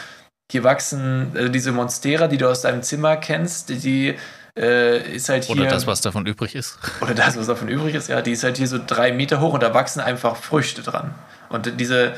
hier 0.51 0.65
wachsen 0.65 1.33
also 1.35 1.49
diese 1.49 1.73
Monstera, 1.73 2.29
die 2.29 2.37
du 2.37 2.49
aus 2.49 2.63
deinem 2.63 2.83
Zimmer 2.83 3.17
kennst, 3.17 3.71
die, 3.71 4.17
äh, 4.59 5.15
ist 5.15 5.29
halt 5.29 5.45
hier. 5.45 5.57
Oder 5.57 5.69
das, 5.69 5.87
was 5.87 6.01
davon 6.01 6.27
übrig 6.27 6.55
ist. 6.55 6.79
Oder 7.01 7.15
das, 7.15 7.37
was 7.37 7.47
davon 7.47 7.69
übrig 7.69 7.95
ist, 7.95 8.09
ja, 8.09 8.23
die 8.23 8.33
ist 8.33 8.45
halt 8.45 8.57
hier 8.57 8.69
so 8.69 8.79
drei 8.85 9.13
Meter 9.13 9.41
hoch 9.41 9.55
und 9.55 9.63
da 9.63 9.75
wachsen 9.75 10.01
einfach 10.01 10.37
Früchte 10.37 10.83
dran. 10.83 11.15
Und 11.49 11.81
diese, 11.81 12.15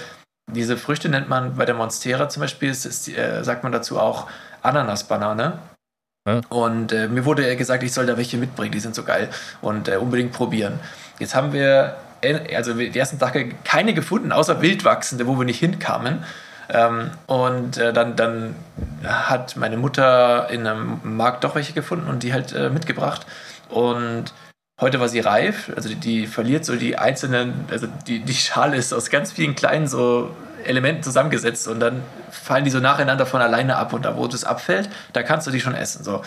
diese 0.52 0.76
Früchte 0.76 1.08
nennt 1.08 1.28
man 1.28 1.56
bei 1.56 1.64
der 1.64 1.75
Monstera 1.75 2.28
zum 2.28 2.40
Beispiel, 2.40 2.70
ist, 2.70 2.87
ist, 2.87 3.08
äh, 3.08 3.43
sagt 3.43 3.62
man 3.62 3.72
dazu 3.72 3.98
auch 3.98 4.28
Ananasbanane. 4.62 5.58
Ja. 6.26 6.40
Und 6.48 6.93
äh, 6.93 7.08
mir 7.08 7.25
wurde 7.25 7.56
gesagt, 7.56 7.82
ich 7.82 7.92
soll 7.92 8.06
da 8.06 8.16
welche 8.16 8.37
mitbringen, 8.37 8.73
die 8.73 8.80
sind 8.80 8.94
so 8.94 9.04
geil 9.04 9.28
und 9.61 9.88
äh, 9.88 9.97
unbedingt 9.97 10.32
probieren. 10.32 10.80
Jetzt 11.18 11.35
haben 11.35 11.52
wir, 11.52 11.97
äh, 12.20 12.56
also 12.56 12.75
die 12.75 12.99
ersten 12.99 13.18
Tage 13.18 13.54
keine 13.64 13.94
gefunden, 13.94 14.32
außer 14.32 14.61
wildwachsende, 14.61 15.26
wo 15.26 15.38
wir 15.38 15.44
nicht 15.44 15.61
hinkamen. 15.61 16.25
Ähm, 16.68 17.11
und 17.26 17.78
äh, 17.78 17.92
dann, 17.92 18.16
dann 18.16 18.56
hat 19.04 19.56
meine 19.56 19.76
Mutter 19.76 20.50
in 20.50 20.66
einem 20.66 21.00
Markt 21.04 21.44
doch 21.44 21.54
welche 21.54 21.73
gefunden 21.73 22.09
und 22.09 22.25
die 22.25 22.32
halt 22.32 22.52
äh, 22.52 22.70
mitgebracht. 22.70 23.25
Und 23.68 24.32
heute 24.80 24.99
war 24.99 25.09
sie 25.09 25.20
reif, 25.20 25.70
also 25.76 25.88
die, 25.88 25.94
die 25.94 26.26
verliert 26.26 26.64
so 26.64 26.75
die 26.75 26.99
einzelnen, 26.99 27.66
also 27.70 27.87
die, 28.06 28.20
die 28.20 28.35
Schale 28.35 28.76
ist 28.76 28.92
aus 28.92 29.11
ganz 29.11 29.32
vielen 29.32 29.54
kleinen 29.54 29.87
so 29.87 30.35
Elementen 30.64 31.02
zusammengesetzt 31.02 31.68
und 31.68 31.80
dann 31.80 32.02
fallen 32.30 32.64
die 32.64 32.70
so 32.70 32.80
nacheinander 32.80 33.26
von 33.26 33.40
alleine 33.40 33.76
ab 33.76 33.92
und 33.92 34.04
da, 34.04 34.16
wo 34.16 34.26
das 34.26 34.44
abfällt, 34.44 34.88
da 35.12 35.22
kannst 35.22 35.46
du 35.46 35.50
die 35.50 35.60
schon 35.60 35.75
essen. 35.75 36.04
So. 36.04 36.22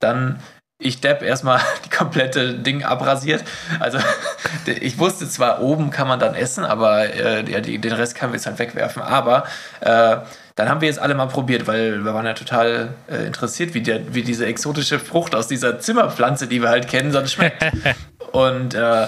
Dann 0.00 0.40
ich 0.80 1.00
Depp 1.00 1.22
erstmal 1.22 1.60
die 1.84 1.90
komplette 1.90 2.54
Ding 2.54 2.84
abrasiert. 2.84 3.44
Also 3.80 3.98
ich 4.66 4.98
wusste 4.98 5.28
zwar, 5.28 5.60
oben 5.60 5.90
kann 5.90 6.08
man 6.08 6.20
dann 6.20 6.34
essen, 6.34 6.64
aber 6.64 7.12
äh, 7.14 7.50
ja, 7.50 7.60
die, 7.60 7.78
den 7.78 7.92
Rest 7.92 8.14
kann 8.14 8.30
wir 8.30 8.36
jetzt 8.36 8.46
halt 8.46 8.58
wegwerfen. 8.58 9.02
Aber 9.02 9.44
äh, 9.80 10.18
dann 10.54 10.68
haben 10.68 10.80
wir 10.80 10.88
jetzt 10.88 10.98
alle 10.98 11.14
mal 11.14 11.26
probiert, 11.26 11.66
weil 11.66 12.04
wir 12.04 12.14
waren 12.14 12.26
ja 12.26 12.34
total 12.34 12.90
äh, 13.08 13.26
interessiert, 13.26 13.74
wie, 13.74 13.82
der, 13.82 14.14
wie 14.14 14.22
diese 14.22 14.46
exotische 14.46 14.98
Frucht 14.98 15.34
aus 15.34 15.46
dieser 15.48 15.78
Zimmerpflanze, 15.78 16.46
die 16.46 16.62
wir 16.62 16.68
halt 16.68 16.88
kennen, 16.88 17.12
sonst 17.12 17.32
schmeckt. 17.32 17.64
Und 18.32 18.74
äh, 18.74 19.06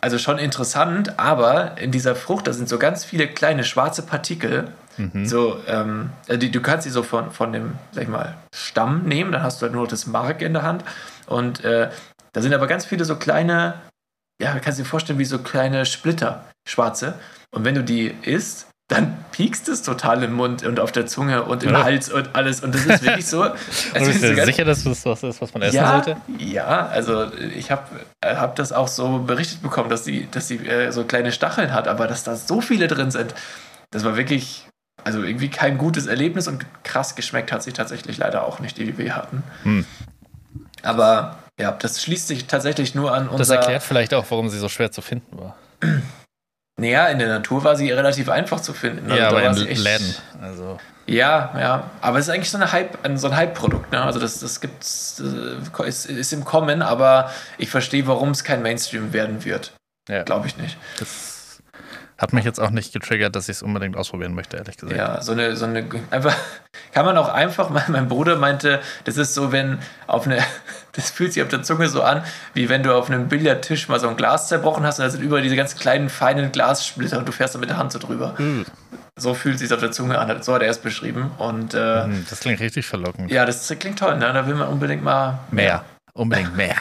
also 0.00 0.18
schon 0.18 0.38
interessant, 0.38 1.18
aber 1.18 1.78
in 1.78 1.90
dieser 1.90 2.14
Frucht, 2.14 2.46
da 2.46 2.52
sind 2.52 2.68
so 2.68 2.78
ganz 2.78 3.04
viele 3.04 3.28
kleine 3.28 3.64
schwarze 3.64 4.02
Partikel. 4.02 4.72
So, 5.26 5.60
ähm, 5.66 6.10
also 6.26 6.38
die, 6.38 6.50
du 6.50 6.60
kannst 6.62 6.84
sie 6.84 6.90
so 6.90 7.02
von, 7.02 7.30
von 7.30 7.52
dem, 7.52 7.74
sag 7.92 8.04
ich 8.04 8.08
mal, 8.08 8.36
Stamm 8.54 9.04
nehmen, 9.04 9.32
dann 9.32 9.42
hast 9.42 9.60
du 9.60 9.64
halt 9.64 9.74
nur 9.74 9.86
das 9.86 10.06
Mark 10.06 10.40
in 10.40 10.54
der 10.54 10.62
Hand. 10.62 10.84
Und 11.26 11.64
äh, 11.64 11.90
da 12.32 12.42
sind 12.42 12.54
aber 12.54 12.66
ganz 12.66 12.86
viele 12.86 13.04
so 13.04 13.16
kleine, 13.16 13.74
ja, 14.40 14.58
kannst 14.58 14.78
du 14.78 14.84
dir 14.84 14.88
vorstellen, 14.88 15.18
wie 15.18 15.24
so 15.24 15.38
kleine 15.38 15.84
Splitter, 15.84 16.44
schwarze. 16.66 17.14
Und 17.50 17.64
wenn 17.64 17.74
du 17.74 17.84
die 17.84 18.14
isst, 18.22 18.68
dann 18.88 19.16
piekst 19.32 19.68
es 19.68 19.82
total 19.82 20.22
im 20.22 20.34
Mund 20.34 20.62
und 20.62 20.78
auf 20.78 20.92
der 20.92 21.06
Zunge 21.06 21.42
und 21.42 21.64
im 21.64 21.72
Ja. 21.72 21.82
Hals 21.82 22.08
und 22.08 22.36
alles. 22.36 22.62
Und 22.62 22.72
das 22.72 22.86
ist 22.86 23.02
wirklich 23.02 23.26
so. 23.26 23.42
Also 23.94 24.06
bist 24.12 24.22
du 24.22 24.34
ganz- 24.34 24.46
sicher, 24.46 24.64
dass 24.64 24.84
das 24.84 25.04
was 25.04 25.22
ist, 25.24 25.42
was 25.42 25.52
man 25.52 25.62
essen 25.62 25.76
ja, 25.76 25.90
sollte? 25.90 26.20
Ja, 26.38 26.86
also 26.86 27.32
ich 27.56 27.72
habe 27.72 27.82
hab 28.24 28.54
das 28.54 28.72
auch 28.72 28.86
so 28.86 29.18
berichtet 29.18 29.60
bekommen, 29.62 29.90
dass 29.90 30.04
sie 30.04 30.28
dass 30.30 30.46
sie 30.46 30.56
äh, 30.66 30.92
so 30.92 31.02
kleine 31.04 31.32
Stacheln 31.32 31.72
hat, 31.72 31.88
aber 31.88 32.06
dass 32.06 32.22
da 32.22 32.36
so 32.36 32.60
viele 32.60 32.86
drin 32.86 33.10
sind, 33.10 33.34
das 33.90 34.04
war 34.04 34.16
wirklich, 34.16 34.68
also 35.02 35.22
irgendwie 35.22 35.48
kein 35.48 35.78
gutes 35.78 36.06
Erlebnis 36.06 36.46
und 36.46 36.64
krass 36.84 37.16
geschmeckt 37.16 37.50
hat 37.50 37.64
sie 37.64 37.72
tatsächlich 37.72 38.18
leider 38.18 38.44
auch 38.44 38.60
nicht, 38.60 38.78
die 38.78 38.96
wir 38.96 39.16
hatten. 39.16 39.42
Hm. 39.64 39.84
Aber 40.82 41.38
ja, 41.58 41.72
das 41.72 42.02
schließt 42.02 42.28
sich 42.28 42.46
tatsächlich 42.46 42.94
nur 42.94 43.12
an 43.12 43.24
Das 43.32 43.40
unser... 43.40 43.56
erklärt 43.56 43.82
vielleicht 43.82 44.14
auch, 44.14 44.26
warum 44.28 44.48
sie 44.48 44.58
so 44.58 44.68
schwer 44.68 44.92
zu 44.92 45.02
finden 45.02 45.38
war. 45.38 45.56
Naja, 46.78 47.06
in 47.08 47.18
der 47.18 47.28
Natur 47.28 47.64
war 47.64 47.74
sie 47.76 47.90
relativ 47.90 48.28
einfach 48.28 48.60
zu 48.60 48.74
finden. 48.74 49.08
ja, 49.08 49.26
Also 49.28 49.36
da 49.36 49.48
aber 49.48 49.58
in 49.60 49.66
echt- 49.68 49.82
Läden. 49.82 50.14
Also, 50.42 50.78
Ja, 51.06 51.54
ja. 51.58 51.90
Aber 52.02 52.18
es 52.18 52.26
ist 52.28 52.34
eigentlich 52.34 52.50
so, 52.50 52.58
eine 52.58 52.72
Hype, 52.72 52.98
ein- 53.04 53.16
so 53.16 53.28
ein 53.28 53.36
Hype-Produkt. 53.36 53.92
Ne? 53.92 54.02
Also 54.02 54.18
das, 54.18 54.40
das 54.40 54.60
gibt's, 54.60 55.22
äh, 55.24 55.88
ist, 55.88 56.06
ist 56.06 56.32
im 56.32 56.44
Kommen, 56.44 56.82
aber 56.82 57.30
ich 57.58 57.70
verstehe, 57.70 58.06
warum 58.06 58.30
es 58.30 58.42
kein 58.44 58.60
Mainstream 58.60 59.12
werden 59.12 59.44
wird. 59.44 59.72
ja, 60.08 60.22
Glaube 60.24 60.48
ich 60.48 60.56
nicht. 60.58 60.76
das 60.98 61.62
hat 62.18 62.32
mich 62.32 62.44
jetzt 62.46 62.58
auch 62.58 62.70
nicht 62.70 62.92
getriggert, 62.94 63.36
dass 63.36 63.48
ich 63.48 63.56
es 63.56 63.62
unbedingt 63.62 63.96
ausprobieren 63.96 64.34
möchte, 64.34 64.56
ehrlich 64.56 64.76
gesagt. 64.78 64.96
Ja, 64.98 65.20
so 65.22 65.32
eine, 65.32 65.54
so 65.56 65.66
eine, 65.66 65.84
einfach, 66.10 66.34
kann 66.92 67.04
man 67.06 67.16
auch 67.18 67.28
einfach, 67.28 67.70
mein, 67.70 67.84
mein 67.88 68.08
Bruder 68.08 68.36
meinte, 68.36 68.80
das 69.04 69.16
ist 69.16 69.34
so, 69.34 69.52
wenn 69.52 69.78
auf 70.06 70.26
eine, 70.26 70.38
das 70.96 71.10
fühlt 71.10 71.32
sich 71.32 71.42
auf 71.42 71.48
der 71.48 71.62
Zunge 71.62 71.88
so 71.88 72.02
an, 72.02 72.24
wie 72.54 72.68
wenn 72.68 72.82
du 72.82 72.94
auf 72.94 73.08
einem 73.10 73.28
Billardtisch 73.28 73.88
mal 73.88 74.00
so 74.00 74.08
ein 74.08 74.16
Glas 74.16 74.48
zerbrochen 74.48 74.84
hast 74.84 74.98
und 74.98 75.04
da 75.04 75.10
sind 75.10 75.22
über 75.22 75.40
diese 75.40 75.54
ganz 75.56 75.76
kleinen, 75.76 76.08
feinen 76.08 76.50
Glassplitter 76.52 77.18
und 77.18 77.28
du 77.28 77.32
fährst 77.32 77.54
da 77.54 77.58
mit 77.58 77.68
der 77.70 77.76
Hand 77.76 77.92
so 77.92 77.98
drüber. 77.98 78.34
Hm. 78.38 78.64
So 79.18 79.32
fühlt 79.34 79.58
sich 79.58 79.72
auf 79.72 79.80
der 79.80 79.92
Zunge 79.92 80.18
an, 80.18 80.42
so 80.42 80.52
hat 80.54 80.62
er 80.62 80.68
es 80.70 80.78
beschrieben. 80.78 81.30
Und 81.38 81.72
äh, 81.74 82.04
Hm, 82.04 82.26
Das 82.28 82.40
klingt 82.40 82.60
richtig 82.60 82.86
verlockend. 82.86 83.30
ja, 83.30 83.44
das 83.46 83.68
klingt 83.78 83.98
toll, 83.98 84.16
ne? 84.18 84.32
da 84.32 84.46
will 84.46 84.54
man 84.56 84.68
unbedingt 84.68 85.02
mal 85.02 85.38
Mehr. 85.50 85.84
Unbedingt 86.12 86.56
mehr. 86.56 86.76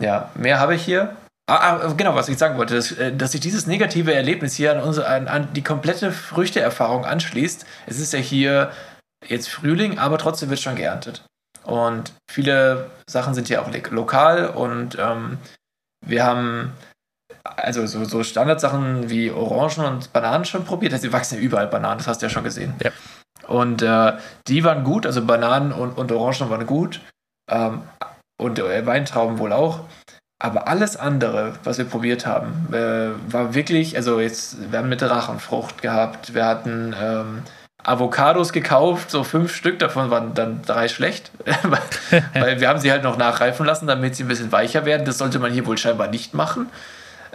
Ja, 0.00 0.30
mehr 0.34 0.60
habe 0.60 0.74
ich 0.74 0.82
hier. 0.84 1.16
Ah, 1.50 1.78
ah, 1.80 1.92
genau, 1.96 2.14
was 2.14 2.28
ich 2.28 2.36
sagen 2.36 2.58
wollte, 2.58 2.74
dass, 2.76 2.92
äh, 2.92 3.12
dass 3.14 3.32
sich 3.32 3.40
dieses 3.40 3.66
negative 3.66 4.14
Erlebnis 4.14 4.54
hier 4.54 4.72
an, 4.72 4.80
unsere, 4.82 5.08
an, 5.08 5.28
an 5.28 5.48
die 5.54 5.62
komplette 5.62 6.12
Früchteerfahrung 6.12 7.04
anschließt. 7.06 7.64
Es 7.86 7.98
ist 7.98 8.12
ja 8.12 8.18
hier 8.18 8.70
jetzt 9.26 9.48
Frühling, 9.48 9.98
aber 9.98 10.18
trotzdem 10.18 10.50
wird 10.50 10.60
schon 10.60 10.76
geerntet. 10.76 11.24
Und 11.68 12.12
viele 12.30 12.90
Sachen 13.08 13.34
sind 13.34 13.48
hier 13.48 13.60
auch 13.60 13.70
lokal 13.90 14.48
und 14.48 14.96
ähm, 14.98 15.36
wir 16.04 16.24
haben 16.24 16.72
also 17.44 17.86
so, 17.86 18.04
so 18.04 18.22
Standardsachen 18.22 19.10
wie 19.10 19.30
Orangen 19.30 19.84
und 19.84 20.12
Bananen 20.12 20.46
schon 20.46 20.64
probiert. 20.64 20.92
Also, 20.94 21.02
sie 21.02 21.12
wachsen 21.12 21.36
ja 21.36 21.40
überall 21.40 21.66
Bananen, 21.66 21.98
das 21.98 22.06
hast 22.06 22.22
du 22.22 22.26
ja 22.26 22.30
schon 22.30 22.44
gesehen. 22.44 22.74
Ja. 22.82 22.90
Und 23.46 23.82
äh, 23.82 24.12
die 24.46 24.64
waren 24.64 24.82
gut, 24.82 25.04
also 25.04 25.24
Bananen 25.24 25.72
und, 25.72 25.98
und 25.98 26.10
Orangen 26.10 26.48
waren 26.48 26.66
gut. 26.66 27.00
Ähm, 27.50 27.82
und 28.40 28.58
äh, 28.58 28.86
Weintrauben 28.86 29.38
wohl 29.38 29.52
auch. 29.52 29.80
Aber 30.40 30.68
alles 30.68 30.96
andere, 30.96 31.54
was 31.64 31.78
wir 31.78 31.84
probiert 31.84 32.24
haben, 32.24 32.72
äh, 32.72 33.10
war 33.30 33.54
wirklich, 33.54 33.96
also 33.96 34.20
jetzt, 34.20 34.70
wir 34.70 34.78
haben 34.78 34.88
mit 34.88 35.02
Drachenfrucht 35.02 35.82
gehabt, 35.82 36.32
wir 36.32 36.46
hatten 36.46 36.94
ähm, 36.98 37.42
Avocados 37.88 38.52
gekauft, 38.52 39.10
so 39.10 39.24
fünf 39.24 39.54
Stück, 39.54 39.78
davon 39.78 40.10
waren 40.10 40.34
dann 40.34 40.62
drei 40.62 40.88
schlecht, 40.88 41.30
weil 42.34 42.60
wir 42.60 42.68
haben 42.68 42.78
sie 42.78 42.90
halt 42.90 43.02
noch 43.02 43.16
nachreifen 43.16 43.66
lassen, 43.66 43.86
damit 43.86 44.14
sie 44.16 44.24
ein 44.24 44.28
bisschen 44.28 44.52
weicher 44.52 44.84
werden. 44.84 45.04
Das 45.04 45.18
sollte 45.18 45.38
man 45.38 45.52
hier 45.52 45.66
wohl 45.66 45.78
scheinbar 45.78 46.08
nicht 46.08 46.34
machen. 46.34 46.68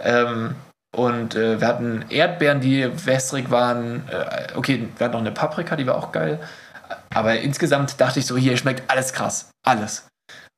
Ähm, 0.02 0.54
und 0.96 1.34
äh, 1.34 1.60
wir 1.60 1.66
hatten 1.66 2.04
Erdbeeren, 2.08 2.60
die 2.60 2.88
wässrig 3.06 3.50
waren. 3.50 4.08
Äh, 4.08 4.56
okay, 4.56 4.88
wir 4.96 5.04
hatten 5.04 5.14
noch 5.14 5.20
eine 5.20 5.32
Paprika, 5.32 5.74
die 5.76 5.86
war 5.86 5.96
auch 5.96 6.12
geil. 6.12 6.38
Aber 7.12 7.38
insgesamt 7.40 8.00
dachte 8.00 8.20
ich 8.20 8.26
so, 8.26 8.36
hier 8.36 8.56
schmeckt 8.56 8.88
alles 8.90 9.12
krass. 9.12 9.50
Alles. 9.66 10.06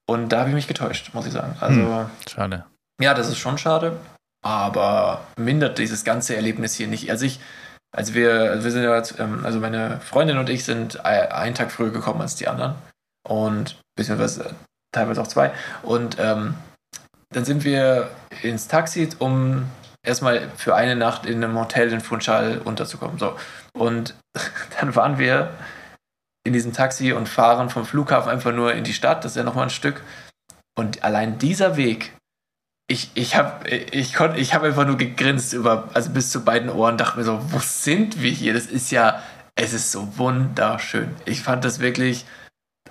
Und 0.08 0.30
da 0.30 0.40
habe 0.40 0.50
ich 0.50 0.54
mich 0.54 0.68
getäuscht, 0.68 1.10
muss 1.14 1.26
ich 1.26 1.32
sagen. 1.32 1.56
Also, 1.60 1.80
Hm. 1.80 2.06
Schade. 2.30 2.64
ja, 3.00 3.14
das 3.14 3.28
ist 3.28 3.38
schon 3.38 3.56
schade. 3.58 3.96
Aber 4.44 5.22
mindert 5.38 5.78
dieses 5.78 6.04
ganze 6.04 6.36
Erlebnis 6.36 6.74
hier 6.74 6.86
nicht. 6.86 7.10
Also 7.10 7.24
ich, 7.24 7.40
also 7.96 8.14
wir, 8.14 8.32
also 8.52 8.64
wir 8.64 8.70
sind 8.70 8.82
ja 8.84 9.02
ähm, 9.18 9.44
also 9.44 9.58
meine 9.58 10.00
Freundin 10.00 10.38
und 10.38 10.48
ich 10.48 10.64
sind 10.64 11.04
ein- 11.04 11.32
einen 11.32 11.54
Tag 11.54 11.72
früher 11.72 11.90
gekommen 11.90 12.20
als 12.20 12.36
die 12.36 12.46
anderen. 12.48 12.74
Und 13.28 13.80
beziehungsweise 13.96 14.54
teilweise 14.92 15.20
auch 15.22 15.26
zwei. 15.26 15.50
Und 15.82 16.16
ähm, 16.20 16.54
dann 17.34 17.44
sind 17.44 17.64
wir 17.64 18.08
ins 18.42 18.68
Taxi, 18.68 19.08
um 19.18 19.66
erstmal 20.04 20.48
für 20.56 20.76
eine 20.76 20.94
Nacht 20.94 21.26
in 21.26 21.42
einem 21.42 21.58
Hotel 21.58 21.92
in 21.92 22.00
Funchal 22.00 22.58
unterzukommen. 22.64 23.18
So. 23.18 23.36
Und 23.76 24.14
dann 24.80 24.94
waren 24.94 25.18
wir 25.18 25.50
in 26.46 26.52
diesem 26.52 26.72
Taxi 26.72 27.12
und 27.12 27.28
fahren 27.28 27.70
vom 27.70 27.84
Flughafen 27.84 28.30
einfach 28.30 28.52
nur 28.52 28.72
in 28.72 28.84
die 28.84 28.94
Stadt, 28.94 29.24
das 29.24 29.32
ist 29.32 29.36
ja 29.36 29.42
nochmal 29.42 29.64
ein 29.64 29.70
Stück. 29.70 30.02
Und 30.78 31.02
allein 31.02 31.38
dieser 31.38 31.76
Weg, 31.76 32.12
ich, 32.88 33.10
ich 33.14 33.36
habe 33.36 33.68
ich 33.68 34.14
konnt, 34.14 34.38
ich 34.38 34.54
hab 34.54 34.62
einfach 34.62 34.86
nur 34.86 34.96
gegrinst 34.96 35.52
über, 35.52 35.88
also 35.94 36.10
bis 36.10 36.30
zu 36.30 36.44
beiden 36.44 36.70
Ohren, 36.70 36.98
dachte 36.98 37.18
mir 37.18 37.24
so, 37.24 37.40
wo 37.50 37.58
sind 37.58 38.22
wir 38.22 38.30
hier? 38.30 38.54
Das 38.54 38.66
ist 38.66 38.90
ja, 38.90 39.22
es 39.56 39.72
ist 39.72 39.90
so 39.90 40.16
wunderschön. 40.18 41.14
Ich 41.24 41.42
fand 41.42 41.64
das 41.64 41.80
wirklich, 41.80 42.24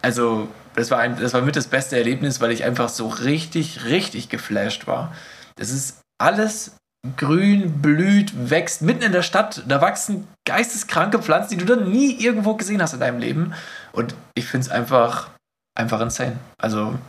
also 0.02 0.50
das 0.76 0.92
war, 0.92 1.00
ein, 1.00 1.18
das 1.18 1.34
war 1.34 1.42
mit 1.42 1.56
das 1.56 1.68
beste 1.68 1.98
Erlebnis, 1.98 2.42
weil 2.42 2.52
ich 2.52 2.66
einfach 2.66 2.90
so 2.90 3.08
richtig, 3.08 3.86
richtig 3.86 4.28
geflasht 4.30 4.88
war. 4.88 5.16
Das 5.56 5.70
ist 5.70 6.02
alles 6.18 6.76
grün, 7.16 7.82
blüht, 7.82 8.50
wächst 8.50 8.82
mitten 8.82 9.04
in 9.04 9.12
der 9.14 9.22
Stadt. 9.22 9.64
Da 9.68 9.80
wachsen 9.80 10.28
geisteskranke 10.46 11.22
Pflanzen, 11.22 11.58
die 11.58 11.66
du 11.66 11.76
dann 11.76 11.90
nie 11.90 12.20
irgendwo 12.22 12.56
gesehen 12.56 12.82
hast 12.82 12.94
in 12.94 13.00
deinem 13.00 13.20
Leben. 13.20 13.54
Und 13.94 14.16
ich 14.34 14.46
finde 14.46 14.66
es 14.66 14.72
einfach, 14.72 15.30
einfach 15.78 16.02
insane. 16.02 16.38
Also, 16.58 17.00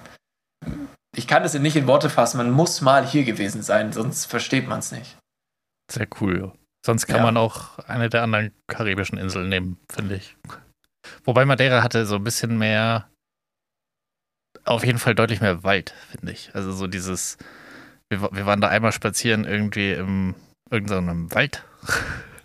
ich 1.16 1.26
kann 1.26 1.42
das 1.42 1.54
nicht 1.54 1.76
in 1.76 1.86
Worte 1.86 2.10
fassen. 2.10 2.36
Man 2.38 2.50
muss 2.50 2.80
mal 2.80 3.06
hier 3.06 3.24
gewesen 3.24 3.62
sein, 3.62 3.92
sonst 3.92 4.26
versteht 4.26 4.68
man 4.68 4.78
es 4.80 4.92
nicht. 4.92 5.16
Sehr 5.90 6.06
cool. 6.20 6.52
Sonst 6.84 7.06
kann 7.06 7.16
Ja. 7.16 7.22
man 7.22 7.36
auch 7.36 7.78
eine 7.80 8.08
der 8.08 8.22
anderen 8.22 8.52
karibischen 8.68 9.18
Inseln 9.18 9.48
nehmen, 9.48 9.78
finde 9.90 10.16
ich. 10.16 10.36
Wobei 11.24 11.44
Madeira 11.44 11.82
hatte 11.82 12.06
so 12.06 12.16
ein 12.16 12.24
bisschen 12.24 12.58
mehr, 12.58 13.08
auf 14.64 14.84
jeden 14.84 14.98
Fall 14.98 15.14
deutlich 15.14 15.40
mehr 15.40 15.62
Wald, 15.64 15.94
finde 16.10 16.32
ich. 16.32 16.50
Also 16.54 16.72
so 16.72 16.86
dieses, 16.86 17.38
wir, 18.08 18.22
wir 18.32 18.46
waren 18.46 18.60
da 18.60 18.68
einmal 18.68 18.92
spazieren 18.92 19.44
irgendwie 19.44 19.92
im 19.92 20.34
irgendeinem 20.70 21.32
Wald. 21.34 21.64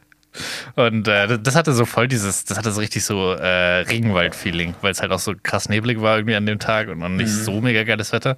Und 0.75 1.07
äh, 1.07 1.37
das- 1.39 1.55
hatte 1.55 1.73
so 1.73 1.85
voll 1.85 2.07
dieses, 2.07 2.45
das 2.45 2.57
hatte 2.57 2.71
so 2.71 2.79
richtig 2.79 3.03
so 3.03 3.33
äh, 3.33 3.79
Regenwald-Feeling, 3.81 4.75
weil 4.81 4.91
es 4.91 5.01
halt 5.01 5.11
auch 5.11 5.19
so 5.19 5.33
krass 5.41 5.67
neblig 5.69 6.01
war 6.01 6.17
irgendwie 6.17 6.35
an 6.35 6.45
dem 6.45 6.59
Tag 6.59 6.87
und 6.87 6.99
noch 6.99 7.09
nicht 7.09 7.29
Mhm. 7.29 7.43
so 7.43 7.61
mega 7.61 7.83
geiles 7.83 8.11
Wetter. 8.13 8.37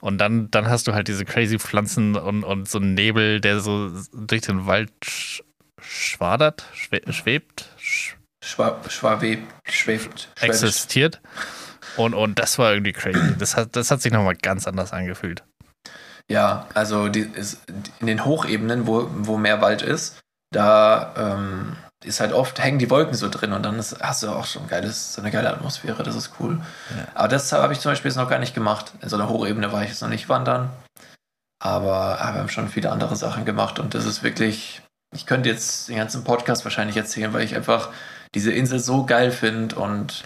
Und 0.00 0.18
dann, 0.18 0.50
dann 0.50 0.68
hast 0.68 0.86
du 0.86 0.94
halt 0.94 1.08
diese 1.08 1.24
crazy 1.24 1.58
Pflanzen 1.58 2.16
und, 2.16 2.44
und 2.44 2.68
so 2.68 2.78
einen 2.78 2.94
Nebel, 2.94 3.40
der 3.40 3.60
so 3.60 3.90
durch 4.12 4.42
den 4.42 4.66
Wald 4.66 4.90
sch 5.04 5.42
schwadert, 5.80 6.64
schwe 6.74 7.00
schwebt, 7.12 7.68
sch 7.78 8.14
Schwab, 8.44 8.90
schwabebt, 8.90 9.42
schwebt, 9.68 10.28
schwäbisch. 10.36 10.62
existiert. 10.62 11.20
Und, 11.96 12.14
und 12.14 12.38
das 12.40 12.58
war 12.58 12.72
irgendwie 12.72 12.92
crazy. 12.92 13.34
Das 13.38 13.56
hat, 13.56 13.76
das 13.76 13.90
hat 13.90 14.00
sich 14.02 14.12
nochmal 14.12 14.34
ganz 14.34 14.66
anders 14.66 14.92
angefühlt. 14.92 15.44
Ja, 16.30 16.66
also 16.74 17.08
die, 17.08 17.20
ist, 17.20 17.58
in 18.00 18.06
den 18.06 18.24
Hochebenen, 18.24 18.86
wo, 18.86 19.08
wo 19.12 19.36
mehr 19.36 19.60
Wald 19.60 19.82
ist, 19.82 20.18
da 20.52 21.14
ähm, 21.16 21.76
ist 22.04 22.20
halt 22.20 22.32
oft, 22.32 22.62
hängen 22.62 22.78
die 22.78 22.90
Wolken 22.90 23.14
so 23.14 23.28
drin 23.28 23.52
und 23.52 23.62
dann 23.62 23.78
ist, 23.78 24.00
hast 24.00 24.22
du 24.22 24.28
auch 24.28 24.44
schon 24.46 24.62
ein 24.62 24.68
geiles, 24.68 25.14
so 25.14 25.20
eine 25.20 25.30
geile 25.30 25.50
Atmosphäre, 25.50 26.02
das 26.02 26.16
ist 26.16 26.32
cool. 26.40 26.60
Ja. 26.96 27.06
Aber 27.14 27.28
das 27.28 27.52
habe 27.52 27.72
ich 27.72 27.80
zum 27.80 27.92
Beispiel 27.92 28.10
jetzt 28.10 28.18
noch 28.18 28.30
gar 28.30 28.38
nicht 28.38 28.54
gemacht. 28.54 28.92
In 29.00 29.08
so 29.08 29.16
einer 29.16 29.28
Hochebene 29.28 29.72
war 29.72 29.82
ich 29.82 29.90
jetzt 29.90 30.02
noch 30.02 30.08
nicht 30.08 30.28
wandern. 30.28 30.70
Aber, 31.60 32.20
aber 32.20 32.34
wir 32.34 32.40
haben 32.40 32.48
schon 32.48 32.68
viele 32.68 32.90
andere 32.90 33.16
Sachen 33.16 33.44
gemacht 33.44 33.78
und 33.78 33.94
das 33.94 34.04
ist 34.04 34.22
wirklich, 34.22 34.82
ich 35.14 35.26
könnte 35.26 35.48
jetzt 35.48 35.88
den 35.88 35.96
ganzen 35.96 36.24
Podcast 36.24 36.64
wahrscheinlich 36.64 36.96
erzählen, 36.96 37.32
weil 37.32 37.42
ich 37.42 37.54
einfach 37.54 37.90
diese 38.34 38.52
Insel 38.52 38.80
so 38.80 39.06
geil 39.06 39.30
finde 39.30 39.76
und 39.76 40.24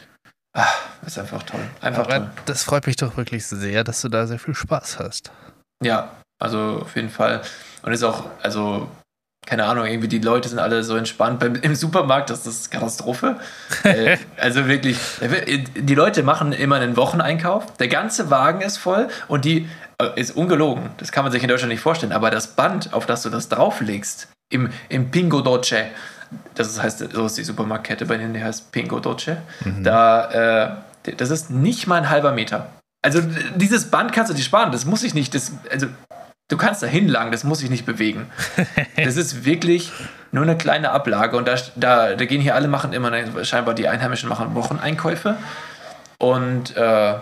ah, 0.56 0.73
ist 1.04 1.18
einfach 1.18 1.42
toll. 1.42 1.61
Einfach 1.83 2.06
toll. 2.06 2.16
Aber 2.16 2.30
das 2.47 2.62
freut 2.62 2.87
mich 2.87 2.97
doch 2.97 3.16
wirklich 3.18 3.47
sehr, 3.47 3.85
dass 3.85 4.00
du 4.00 4.09
da 4.09 4.26
sehr 4.26 4.38
viel 4.38 4.54
Spaß 4.54 4.99
hast. 4.99 5.30
Ja, 5.83 6.11
also 6.38 6.80
auf 6.83 6.97
jeden 6.97 7.11
Fall. 7.11 7.42
Und 7.83 7.92
ist 7.92 8.02
auch, 8.02 8.25
also, 8.42 8.88
keine 9.46 9.64
Ahnung, 9.64 9.86
irgendwie 9.86 10.08
die 10.08 10.18
Leute 10.18 10.48
sind 10.48 10.58
alle 10.58 10.82
so 10.82 10.96
entspannt. 10.96 11.38
Beim, 11.38 11.54
Im 11.54 11.74
Supermarkt 11.74 12.30
das 12.30 12.46
ist 12.46 12.70
Katastrophe. 12.70 13.36
äh, 13.84 14.18
also 14.36 14.66
wirklich, 14.66 14.98
die 15.76 15.94
Leute 15.94 16.24
machen 16.24 16.52
immer 16.52 16.76
einen 16.76 16.96
Wocheneinkauf. 16.96 17.76
Der 17.76 17.88
ganze 17.88 18.30
Wagen 18.30 18.60
ist 18.60 18.76
voll 18.76 19.08
und 19.28 19.44
die 19.44 19.68
äh, 19.98 20.20
ist 20.20 20.36
ungelogen. 20.36 20.90
Das 20.98 21.12
kann 21.12 21.24
man 21.24 21.32
sich 21.32 21.42
in 21.42 21.48
Deutschland 21.48 21.72
nicht 21.72 21.80
vorstellen. 21.80 22.12
Aber 22.12 22.30
das 22.30 22.48
Band, 22.48 22.92
auf 22.92 23.06
das 23.06 23.22
du 23.22 23.30
das 23.30 23.48
drauflegst, 23.48 24.28
im, 24.50 24.70
im 24.88 25.10
Pingo 25.10 25.40
Dolce, 25.40 25.86
das 26.54 26.82
heißt, 26.82 27.12
so 27.12 27.26
ist 27.26 27.38
die 27.38 27.44
Supermarktkette 27.44 28.04
bei 28.04 28.16
denen, 28.16 28.34
die 28.34 28.42
heißt 28.42 28.72
Pingo 28.72 28.98
Dolce, 28.98 29.38
da, 29.82 30.76
äh, 31.04 31.12
das 31.16 31.30
ist 31.30 31.50
nicht 31.50 31.86
mal 31.86 31.96
ein 31.96 32.10
halber 32.10 32.32
Meter. 32.32 32.68
Also 33.02 33.22
dieses 33.54 33.90
Band 33.90 34.12
kannst 34.12 34.32
du 34.32 34.34
dir 34.34 34.42
sparen, 34.42 34.72
das 34.72 34.84
muss 34.84 35.04
ich 35.04 35.14
nicht, 35.14 35.34
das, 35.34 35.52
also 35.70 35.86
du 36.48 36.56
kannst 36.56 36.82
da 36.82 36.86
hinlangen, 36.86 37.32
das 37.32 37.44
muss 37.44 37.62
ich 37.62 37.70
nicht 37.70 37.86
bewegen. 37.86 38.30
Das 38.96 39.16
ist 39.16 39.44
wirklich 39.44 39.92
nur 40.32 40.42
eine 40.44 40.56
kleine 40.56 40.90
Ablage 40.90 41.36
und 41.36 41.46
da, 41.48 41.56
da, 41.76 42.14
da 42.14 42.24
gehen 42.24 42.40
hier 42.40 42.54
alle 42.54 42.68
machen 42.68 42.92
immer, 42.92 43.12
scheinbar 43.44 43.74
die 43.74 43.88
Einheimischen 43.88 44.28
machen 44.28 44.54
Wocheneinkäufe 44.54 45.36
und 46.18 46.76
äh, 46.76 47.14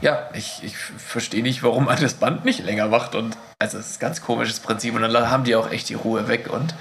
ja, 0.00 0.28
ich, 0.32 0.60
ich 0.62 0.76
verstehe 0.76 1.42
nicht, 1.42 1.62
warum 1.62 1.86
man 1.86 2.00
das 2.00 2.14
Band 2.14 2.44
nicht 2.44 2.64
länger 2.64 2.86
macht 2.86 3.14
und 3.14 3.36
also 3.58 3.78
es 3.78 3.90
ist 3.90 3.96
ein 3.96 4.00
ganz 4.00 4.22
komisches 4.22 4.60
Prinzip 4.60 4.94
und 4.94 5.02
dann 5.02 5.30
haben 5.30 5.44
die 5.44 5.56
auch 5.56 5.70
echt 5.70 5.88
die 5.88 5.94
Ruhe 5.94 6.28
weg 6.28 6.48
und 6.52 6.74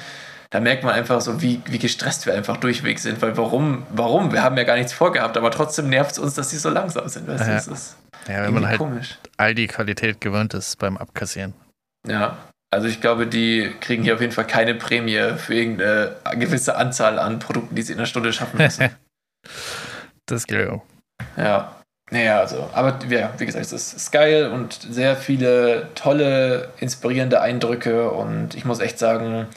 da 0.50 0.60
merkt 0.62 0.84
man 0.84 0.94
einfach 0.94 1.20
so, 1.20 1.42
wie, 1.42 1.62
wie 1.66 1.80
gestresst 1.80 2.26
wir 2.26 2.34
einfach 2.34 2.58
durchweg 2.58 3.00
sind, 3.00 3.22
weil 3.22 3.36
warum, 3.36 3.86
warum? 3.90 4.32
Wir 4.32 4.44
haben 4.44 4.56
ja 4.56 4.64
gar 4.64 4.78
nichts 4.78 4.94
vorgehabt, 4.94 5.36
aber 5.36 5.52
trotzdem 5.52 5.90
nervt 5.90 6.12
es 6.12 6.20
uns, 6.20 6.36
dass 6.36 6.50
die 6.50 6.56
so 6.56 6.70
langsam 6.70 7.10
sind, 7.10 7.28
weißt 7.28 7.44
du? 7.44 7.48
Ja. 7.50 7.54
Das 7.56 7.68
ist 7.68 7.96
Ja, 8.30 8.44
wenn 8.44 8.54
man 8.54 8.68
halt 8.68 8.78
komisch. 8.78 9.18
all 9.36 9.54
die 9.56 9.68
Qualität 9.68 10.22
gewöhnt 10.22 10.54
ist 10.54 10.78
beim 10.78 10.96
Abkassieren. 10.98 11.54
Ja, 12.08 12.38
Also 12.72 12.88
ich 12.88 13.02
glaube, 13.02 13.28
die 13.28 13.74
kriegen 13.80 14.04
hier 14.04 14.16
auf 14.16 14.22
jeden 14.22 14.34
Fall 14.34 14.48
keine 14.48 14.76
Prämie 14.76 15.38
für 15.38 15.54
irgendeine 15.54 16.16
gewisse 16.36 16.76
Anzahl 16.76 17.20
an 17.20 17.40
Produkten, 17.40 17.76
die 17.76 17.82
sie 17.82 17.94
in 17.94 18.00
einer 18.00 18.08
Stunde 18.08 18.34
schaffen 18.34 18.58
müssen. 18.58 18.90
das 20.26 20.46
glaube 20.48 20.82
Ja. 21.36 21.74
Naja, 22.10 22.40
also, 22.40 22.70
aber 22.72 23.00
ja, 23.10 23.34
wie 23.38 23.46
gesagt, 23.46 23.66
es 23.66 23.94
ist 23.94 24.12
geil 24.12 24.50
und 24.50 24.74
sehr 24.74 25.18
viele 25.18 25.90
tolle, 25.94 26.72
inspirierende 26.80 27.42
Eindrücke 27.42 28.10
und 28.12 28.56
ich 28.56 28.64
muss 28.64 28.80
echt 28.80 28.98
sagen, 28.98 29.48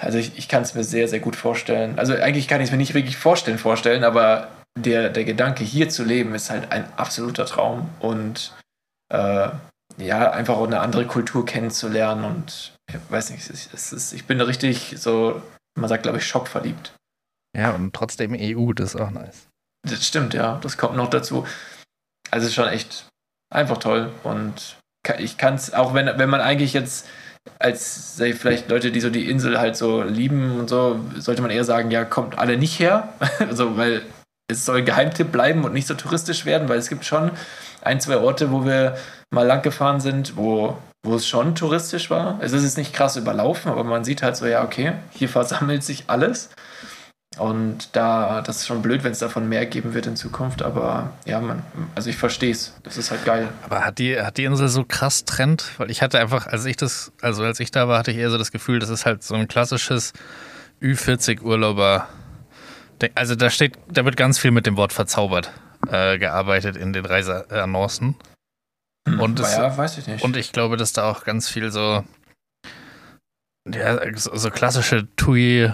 also 0.00 0.18
ich, 0.18 0.38
ich 0.38 0.48
kann 0.48 0.62
es 0.62 0.74
mir 0.74 0.84
sehr, 0.84 1.08
sehr 1.08 1.18
gut 1.18 1.34
vorstellen. 1.34 1.98
Also 1.98 2.14
eigentlich 2.14 2.46
kann 2.46 2.60
ich 2.60 2.66
es 2.66 2.70
mir 2.70 2.76
nicht 2.76 2.94
wirklich 2.94 3.16
vorstellen, 3.16 3.58
vorstellen, 3.58 4.04
aber 4.04 4.48
der, 4.78 5.08
der 5.08 5.24
Gedanke, 5.24 5.64
hier 5.64 5.88
zu 5.88 6.04
leben, 6.04 6.34
ist 6.34 6.50
halt 6.50 6.70
ein 6.70 6.86
absoluter 6.96 7.46
Traum 7.46 7.90
und 7.98 8.54
äh, 9.12 9.48
ja, 9.98 10.30
einfach 10.30 10.56
auch 10.56 10.66
eine 10.66 10.80
andere 10.80 11.06
Kultur 11.06 11.44
kennenzulernen 11.44 12.24
und 12.24 12.74
ich 12.88 12.98
weiß 13.10 13.30
nicht, 13.30 13.48
es 13.50 13.92
ist, 13.92 14.12
ich 14.12 14.26
bin 14.26 14.40
richtig 14.40 14.94
so, 14.96 15.42
man 15.78 15.88
sagt, 15.88 16.04
glaube 16.04 16.18
ich, 16.18 16.26
schockverliebt. 16.26 16.94
Ja, 17.56 17.72
und 17.72 17.94
trotzdem 17.94 18.36
EU, 18.38 18.72
das 18.72 18.94
ist 18.94 19.00
auch 19.00 19.10
nice. 19.10 19.48
Das 19.88 20.06
stimmt, 20.06 20.34
ja, 20.34 20.58
das 20.62 20.76
kommt 20.76 20.96
noch 20.96 21.08
dazu. 21.08 21.46
Also 22.30 22.44
es 22.44 22.50
ist 22.50 22.54
schon 22.54 22.68
echt 22.68 23.08
einfach 23.50 23.78
toll 23.78 24.12
und 24.24 24.76
ich 25.18 25.38
kann 25.38 25.54
es, 25.54 25.72
auch 25.72 25.94
wenn, 25.94 26.06
wenn 26.18 26.28
man 26.28 26.40
eigentlich 26.40 26.72
jetzt 26.72 27.06
als 27.58 28.16
sei 28.16 28.32
vielleicht 28.32 28.68
Leute, 28.68 28.90
die 28.90 29.00
so 29.00 29.10
die 29.10 29.30
Insel 29.30 29.58
halt 29.58 29.76
so 29.76 30.02
lieben 30.02 30.58
und 30.58 30.68
so, 30.68 31.00
sollte 31.16 31.42
man 31.42 31.50
eher 31.50 31.64
sagen, 31.64 31.90
ja, 31.90 32.04
kommt 32.04 32.38
alle 32.38 32.56
nicht 32.56 32.78
her. 32.78 33.12
also, 33.38 33.76
weil 33.76 34.02
es 34.48 34.64
soll 34.64 34.78
ein 34.78 34.84
Geheimtipp 34.84 35.32
bleiben 35.32 35.64
und 35.64 35.72
nicht 35.72 35.86
so 35.86 35.94
touristisch 35.94 36.44
werden, 36.44 36.68
weil 36.68 36.78
es 36.78 36.88
gibt 36.88 37.04
schon 37.04 37.30
ein, 37.82 38.00
zwei 38.00 38.18
Orte, 38.18 38.50
wo 38.50 38.64
wir 38.64 38.96
mal 39.30 39.46
lang 39.46 39.62
gefahren 39.62 40.00
sind, 40.00 40.36
wo, 40.36 40.76
wo 41.02 41.14
es 41.16 41.26
schon 41.26 41.54
touristisch 41.54 42.10
war. 42.10 42.38
Es 42.40 42.52
ist 42.52 42.64
jetzt 42.64 42.78
nicht 42.78 42.92
krass 42.92 43.16
überlaufen, 43.16 43.70
aber 43.70 43.84
man 43.84 44.04
sieht 44.04 44.22
halt 44.22 44.36
so, 44.36 44.46
ja, 44.46 44.64
okay, 44.64 44.92
hier 45.10 45.28
versammelt 45.28 45.82
sich 45.84 46.04
alles. 46.08 46.50
Und 47.38 47.94
da, 47.94 48.40
das 48.40 48.58
ist 48.58 48.66
schon 48.66 48.80
blöd, 48.80 49.04
wenn 49.04 49.12
es 49.12 49.18
davon 49.18 49.46
mehr 49.48 49.66
geben 49.66 49.92
wird 49.92 50.06
in 50.06 50.16
Zukunft, 50.16 50.62
aber 50.62 51.10
ja, 51.26 51.38
man, 51.40 51.62
also 51.94 52.08
ich 52.08 52.16
verstehe 52.16 52.50
es. 52.50 52.72
Das 52.82 52.96
ist 52.96 53.10
halt 53.10 53.26
geil. 53.26 53.48
Aber 53.62 53.84
hat 53.84 53.98
die, 53.98 54.18
hat 54.18 54.38
die 54.38 54.44
Insel 54.44 54.68
so 54.68 54.84
krass 54.84 55.26
Trend? 55.26 55.70
Weil 55.76 55.90
ich 55.90 56.00
hatte 56.00 56.18
einfach, 56.18 56.46
als 56.46 56.64
ich 56.64 56.76
das, 56.76 57.12
also 57.20 57.42
als 57.44 57.60
ich 57.60 57.70
da 57.70 57.88
war, 57.88 57.98
hatte 57.98 58.10
ich 58.10 58.16
eher 58.16 58.30
so 58.30 58.38
das 58.38 58.52
Gefühl, 58.52 58.78
das 58.78 58.88
ist 58.88 59.04
halt 59.04 59.22
so 59.22 59.34
ein 59.34 59.48
klassisches 59.48 60.14
Ü40-Urlauber. 60.80 62.06
Also 63.14 63.34
da 63.34 63.50
steht, 63.50 63.74
da 63.88 64.06
wird 64.06 64.16
ganz 64.16 64.38
viel 64.38 64.50
mit 64.50 64.64
dem 64.64 64.78
Wort 64.78 64.94
verzaubert 64.94 65.50
äh, 65.90 66.18
gearbeitet 66.18 66.76
in 66.78 66.94
den 66.94 67.04
Reiseannoncen. 67.04 68.16
Hm, 69.06 69.20
und 69.20 69.40
es, 69.40 69.56
ja, 69.56 69.76
weiß 69.76 69.98
ich 69.98 70.06
nicht. 70.06 70.24
Und 70.24 70.36
ich 70.36 70.52
glaube, 70.52 70.76
dass 70.76 70.92
da 70.92 71.10
auch 71.10 71.24
ganz 71.24 71.48
viel 71.48 71.70
so, 71.70 72.04
ja, 73.68 73.98
so, 74.16 74.50
klassische 74.50 75.08
TUI 75.16 75.72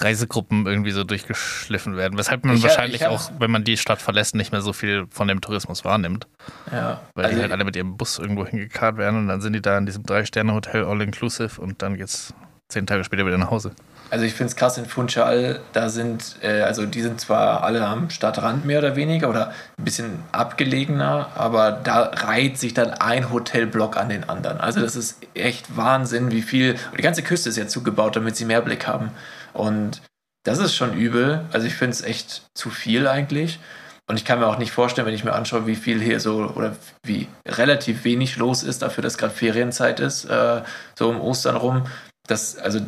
Reisegruppen 0.00 0.66
irgendwie 0.66 0.90
so 0.90 1.04
durchgeschliffen 1.04 1.96
werden. 1.96 2.18
Weshalb 2.18 2.44
man 2.44 2.56
ich 2.56 2.62
wahrscheinlich 2.64 3.04
hab, 3.04 3.12
auch, 3.12 3.30
wenn 3.38 3.50
man 3.50 3.62
die 3.62 3.76
Stadt 3.76 4.02
verlässt, 4.02 4.34
nicht 4.34 4.50
mehr 4.50 4.60
so 4.60 4.72
viel 4.72 5.06
von 5.10 5.28
dem 5.28 5.40
Tourismus 5.40 5.84
wahrnimmt. 5.84 6.26
Ja. 6.72 7.00
Weil 7.14 7.26
also 7.26 7.36
die 7.36 7.42
halt 7.42 7.52
alle 7.52 7.64
mit 7.64 7.76
ihrem 7.76 7.96
Bus 7.96 8.18
irgendwo 8.18 8.44
hingekarrt 8.44 8.96
werden 8.96 9.20
und 9.20 9.28
dann 9.28 9.40
sind 9.40 9.52
die 9.52 9.62
da 9.62 9.78
in 9.78 9.86
diesem 9.86 10.02
Drei-Sterne-Hotel 10.02 10.84
All-Inclusive 10.84 11.60
und 11.60 11.80
dann 11.82 11.96
geht's 11.96 12.34
zehn 12.68 12.86
Tage 12.86 13.04
später 13.04 13.24
wieder 13.24 13.38
nach 13.38 13.50
Hause. 13.50 13.72
Also 14.10 14.24
ich 14.24 14.34
finde 14.34 14.50
es 14.50 14.56
krass 14.56 14.78
in 14.78 14.86
Funchal, 14.86 15.60
da 15.72 15.88
sind, 15.88 16.36
äh, 16.42 16.60
also 16.60 16.86
die 16.86 17.02
sind 17.02 17.20
zwar 17.20 17.64
alle 17.64 17.86
am 17.86 18.10
Stadtrand 18.10 18.64
mehr 18.64 18.78
oder 18.78 18.96
weniger 18.96 19.28
oder 19.28 19.52
ein 19.78 19.84
bisschen 19.84 20.22
abgelegener, 20.30 21.30
aber 21.34 21.72
da 21.72 22.10
reiht 22.14 22.58
sich 22.58 22.74
dann 22.74 22.90
ein 22.90 23.32
Hotelblock 23.32 23.96
an 23.96 24.08
den 24.08 24.28
anderen. 24.28 24.60
Also 24.60 24.80
das 24.80 24.94
ist 24.94 25.18
echt 25.34 25.76
Wahnsinn, 25.76 26.30
wie 26.30 26.42
viel, 26.42 26.76
die 26.96 27.02
ganze 27.02 27.22
Küste 27.22 27.48
ist 27.48 27.56
ja 27.56 27.66
zugebaut, 27.66 28.16
damit 28.16 28.36
sie 28.36 28.44
mehr 28.44 28.62
Blick 28.62 28.86
haben. 28.86 29.10
Und 29.52 30.00
das 30.44 30.58
ist 30.58 30.74
schon 30.74 30.94
übel. 30.94 31.44
Also 31.52 31.66
ich 31.66 31.74
finde 31.74 31.92
es 31.92 32.02
echt 32.02 32.42
zu 32.54 32.70
viel 32.70 33.08
eigentlich. 33.08 33.58
Und 34.06 34.16
ich 34.16 34.24
kann 34.26 34.38
mir 34.38 34.46
auch 34.46 34.58
nicht 34.58 34.72
vorstellen, 34.72 35.06
wenn 35.06 35.14
ich 35.14 35.24
mir 35.24 35.32
anschaue, 35.32 35.66
wie 35.66 35.76
viel 35.76 36.00
hier 36.00 36.20
so 36.20 36.52
oder 36.54 36.76
wie 37.04 37.26
relativ 37.48 38.04
wenig 38.04 38.36
los 38.36 38.62
ist, 38.62 38.82
dafür, 38.82 39.02
dass 39.02 39.16
gerade 39.16 39.32
Ferienzeit 39.32 39.98
ist, 39.98 40.26
äh, 40.26 40.62
so 40.94 41.08
um 41.08 41.20
Ostern 41.20 41.56
rum, 41.56 41.86
dass, 42.26 42.56
also, 42.56 42.80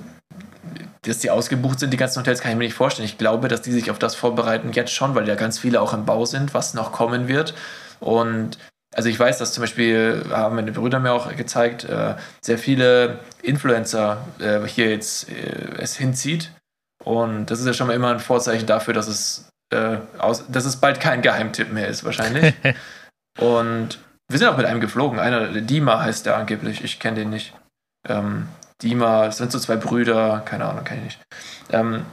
dass 1.08 1.18
die 1.18 1.30
ausgebucht 1.30 1.80
sind, 1.80 1.92
die 1.92 1.96
ganzen 1.96 2.20
Hotels, 2.20 2.40
kann 2.40 2.52
ich 2.52 2.56
mir 2.56 2.64
nicht 2.64 2.74
vorstellen. 2.74 3.06
Ich 3.06 3.18
glaube, 3.18 3.48
dass 3.48 3.62
die 3.62 3.72
sich 3.72 3.90
auf 3.90 3.98
das 3.98 4.14
vorbereiten 4.14 4.72
jetzt 4.72 4.92
schon, 4.92 5.14
weil 5.14 5.28
ja 5.28 5.34
ganz 5.34 5.58
viele 5.58 5.80
auch 5.80 5.92
im 5.92 6.04
Bau 6.04 6.24
sind, 6.24 6.54
was 6.54 6.74
noch 6.74 6.92
kommen 6.92 7.28
wird. 7.28 7.54
Und 8.00 8.58
also 8.94 9.08
ich 9.08 9.18
weiß, 9.18 9.38
dass 9.38 9.52
zum 9.52 9.62
Beispiel, 9.62 10.24
haben 10.30 10.56
meine 10.56 10.72
Brüder 10.72 11.00
mir 11.00 11.12
auch 11.12 11.34
gezeigt, 11.36 11.84
äh, 11.84 12.14
sehr 12.40 12.58
viele 12.58 13.18
Influencer 13.42 14.26
äh, 14.38 14.66
hier 14.66 14.90
jetzt 14.90 15.28
äh, 15.30 15.74
es 15.78 15.96
hinzieht. 15.96 16.52
Und 17.04 17.46
das 17.46 17.60
ist 17.60 17.66
ja 17.66 17.72
schon 17.72 17.88
mal 17.88 17.92
immer 17.94 18.10
ein 18.10 18.20
Vorzeichen 18.20 18.66
dafür, 18.66 18.94
dass 18.94 19.06
es, 19.06 19.48
aus, 20.18 20.44
dass 20.48 20.64
es 20.64 20.76
bald 20.76 21.00
kein 21.00 21.22
Geheimtipp 21.22 21.72
mehr 21.72 21.88
ist, 21.88 22.04
wahrscheinlich. 22.04 22.54
und 23.38 23.98
wir 24.28 24.38
sind 24.38 24.48
auch 24.48 24.56
mit 24.56 24.66
einem 24.66 24.80
geflogen. 24.80 25.18
Einer, 25.18 25.48
Dima 25.60 26.00
heißt 26.00 26.26
der 26.26 26.36
angeblich, 26.36 26.82
ich 26.82 26.98
kenne 26.98 27.16
den 27.16 27.30
nicht. 27.30 27.52
Ähm, 28.08 28.48
Dima, 28.82 29.26
es 29.26 29.38
sind 29.38 29.52
so 29.52 29.58
zwei 29.58 29.76
Brüder, 29.76 30.42
keine 30.44 30.66
Ahnung, 30.66 30.84
kenne 30.84 31.00
ich 31.00 31.04
nicht. 31.04 31.20
Ähm, 31.70 32.04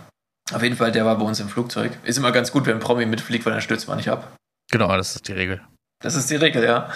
auf 0.54 0.62
jeden 0.62 0.76
Fall, 0.76 0.92
der 0.92 1.06
war 1.06 1.18
bei 1.18 1.26
uns 1.26 1.40
im 1.40 1.50
Flugzeug. 1.50 1.98
Ist 2.04 2.18
immer 2.18 2.32
ganz 2.32 2.52
gut, 2.52 2.66
wenn 2.66 2.76
ein 2.76 2.80
Promi 2.80 3.06
mitfliegt, 3.06 3.46
weil 3.46 3.54
dann 3.54 3.62
stürzt 3.62 3.88
man 3.88 3.98
nicht 3.98 4.10
ab. 4.10 4.36
Genau, 4.72 4.96
das 4.96 5.16
ist 5.16 5.28
die 5.28 5.34
Regel. 5.34 5.62
Das 6.02 6.16
ist 6.16 6.30
die 6.30 6.36
Regel, 6.36 6.64
ja. 6.64 6.90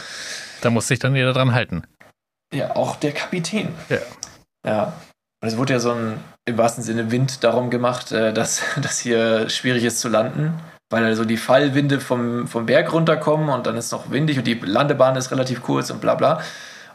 Da 0.61 0.69
muss 0.69 0.87
sich 0.87 0.99
dann 0.99 1.15
jeder 1.15 1.33
dran 1.33 1.53
halten. 1.53 1.83
Ja, 2.53 2.75
auch 2.75 2.95
der 2.95 3.13
Kapitän. 3.13 3.73
Ja. 3.89 3.99
Ja. 4.65 4.93
Und 5.41 5.47
es 5.49 5.57
wurde 5.57 5.73
ja 5.73 5.79
so 5.79 5.91
ein, 5.91 6.19
im 6.45 6.57
wahrsten 6.57 6.83
Sinne, 6.83 7.11
Wind 7.11 7.43
darum 7.43 7.69
gemacht, 7.69 8.11
äh, 8.11 8.33
dass, 8.33 8.61
dass 8.81 8.99
hier 8.99 9.49
schwierig 9.49 9.83
ist 9.83 9.99
zu 9.99 10.09
landen, 10.09 10.59
weil 10.89 11.03
also 11.03 11.25
die 11.25 11.37
Fallwinde 11.37 11.99
vom, 11.99 12.47
vom 12.47 12.65
Berg 12.65 12.91
runterkommen 12.93 13.49
und 13.49 13.67
dann 13.67 13.75
ist 13.75 13.85
es 13.85 13.91
noch 13.91 14.09
windig 14.11 14.37
und 14.37 14.47
die 14.47 14.55
Landebahn 14.55 15.15
ist 15.15 15.31
relativ 15.31 15.61
kurz 15.61 15.89
und 15.89 16.01
bla 16.01 16.15
bla. 16.15 16.41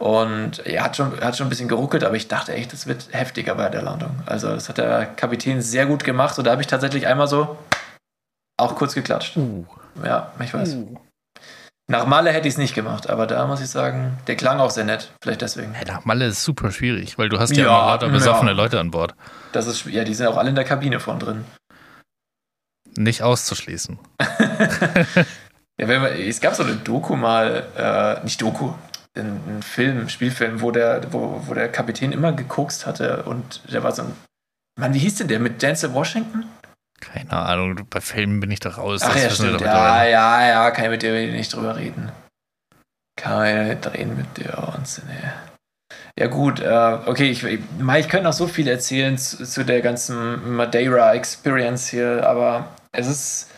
Und 0.02 0.66
er 0.66 0.82
hat 0.82 0.96
schon, 0.96 1.20
hat 1.20 1.36
schon 1.36 1.46
ein 1.46 1.48
bisschen 1.48 1.68
geruckelt, 1.68 2.02
aber 2.02 2.16
ich 2.16 2.26
dachte 2.26 2.52
echt, 2.52 2.72
das 2.72 2.88
wird 2.88 3.06
heftiger 3.12 3.54
bei 3.54 3.68
der 3.68 3.82
Landung. 3.82 4.10
Also 4.26 4.48
das 4.48 4.68
hat 4.68 4.78
der 4.78 5.06
Kapitän 5.06 5.62
sehr 5.62 5.86
gut 5.86 6.02
gemacht 6.02 6.36
und 6.38 6.44
da 6.44 6.50
habe 6.50 6.60
ich 6.60 6.66
tatsächlich 6.66 7.06
einmal 7.06 7.28
so 7.28 7.56
auch 8.56 8.74
kurz 8.74 8.94
geklatscht. 8.94 9.36
Uh. 9.36 9.64
Ja, 10.04 10.32
ich 10.40 10.52
weiß. 10.52 10.74
Uh. 10.74 10.96
Nach 11.88 12.04
Malle 12.04 12.32
hätte 12.32 12.48
ich 12.48 12.54
es 12.54 12.58
nicht 12.58 12.74
gemacht, 12.74 13.08
aber 13.08 13.28
da 13.28 13.46
muss 13.46 13.60
ich 13.60 13.70
sagen, 13.70 14.18
der 14.26 14.34
klang 14.34 14.58
auch 14.58 14.72
sehr 14.72 14.82
nett. 14.82 15.12
Vielleicht 15.22 15.40
deswegen. 15.40 15.72
Hey, 15.72 15.86
nach 15.86 16.04
Malle 16.04 16.26
ist 16.26 16.42
super 16.42 16.72
schwierig, 16.72 17.16
weil 17.16 17.28
du 17.28 17.38
hast 17.38 17.56
ja, 17.56 17.66
ja 17.66 17.68
immer 17.68 17.86
lauter 17.92 18.08
besoffene 18.08 18.50
ja. 18.50 18.56
Leute 18.56 18.80
an 18.80 18.90
Bord. 18.90 19.14
Das 19.52 19.68
ist, 19.68 19.86
ja, 19.86 20.02
die 20.02 20.14
sind 20.14 20.26
auch 20.26 20.36
alle 20.36 20.48
in 20.48 20.56
der 20.56 20.64
Kabine 20.64 20.98
vorn 20.98 21.20
drin. 21.20 21.44
Nicht 22.96 23.22
auszuschließen. 23.22 24.00
ja, 24.20 25.86
wenn 25.86 26.02
man, 26.02 26.10
es 26.14 26.40
gab 26.40 26.56
so 26.56 26.64
eine 26.64 26.74
Doku 26.74 27.14
mal, 27.14 27.68
äh, 27.76 28.24
nicht 28.24 28.42
Doku, 28.42 28.72
ein, 29.16 29.62
Film, 29.62 30.08
Spielfilm, 30.08 30.60
wo 30.60 30.70
der, 30.70 31.12
wo, 31.12 31.42
wo 31.46 31.54
der 31.54 31.70
Kapitän 31.70 32.12
immer 32.12 32.32
gekokst 32.32 32.86
hatte 32.86 33.24
und 33.24 33.60
der 33.72 33.82
war 33.82 33.92
so 33.92 34.02
ein. 34.02 34.16
Mann, 34.78 34.94
wie 34.94 34.98
hieß 34.98 35.16
denn 35.16 35.28
der 35.28 35.38
mit 35.38 35.60
Denzel 35.60 35.92
Washington? 35.92 36.46
Keine 37.00 37.32
Ahnung, 37.32 37.86
bei 37.90 38.00
Filmen 38.00 38.40
bin 38.40 38.50
ich 38.50 38.60
doch 38.60 38.78
raus. 38.78 39.02
Ach 39.04 39.16
ja, 39.16 39.28
stimmt. 39.28 39.60
Ja, 39.60 40.04
ja, 40.04 40.46
ja, 40.46 40.70
kann 40.70 40.84
ich 40.84 40.90
mit 40.90 41.02
dir 41.02 41.12
nicht 41.32 41.52
drüber 41.52 41.76
reden. 41.76 42.10
Kann 43.16 43.46
ich 43.46 43.76
nicht 43.76 43.92
reden 43.92 44.16
mit 44.16 44.36
dir. 44.38 44.54
Wahnsinn, 44.56 45.04
ey. 45.10 45.30
Ja 46.18 46.26
gut, 46.26 46.60
äh, 46.60 46.98
okay, 47.06 47.30
ich, 47.30 47.42
ich, 47.42 47.60
ich 47.60 48.08
könnte 48.08 48.24
noch 48.24 48.32
so 48.32 48.46
viel 48.46 48.68
erzählen 48.68 49.16
zu, 49.16 49.44
zu 49.44 49.64
der 49.64 49.80
ganzen 49.80 50.56
Madeira-Experience 50.56 51.88
hier, 51.88 52.26
aber 52.26 52.68
es 52.92 53.06
ist, 53.06 53.50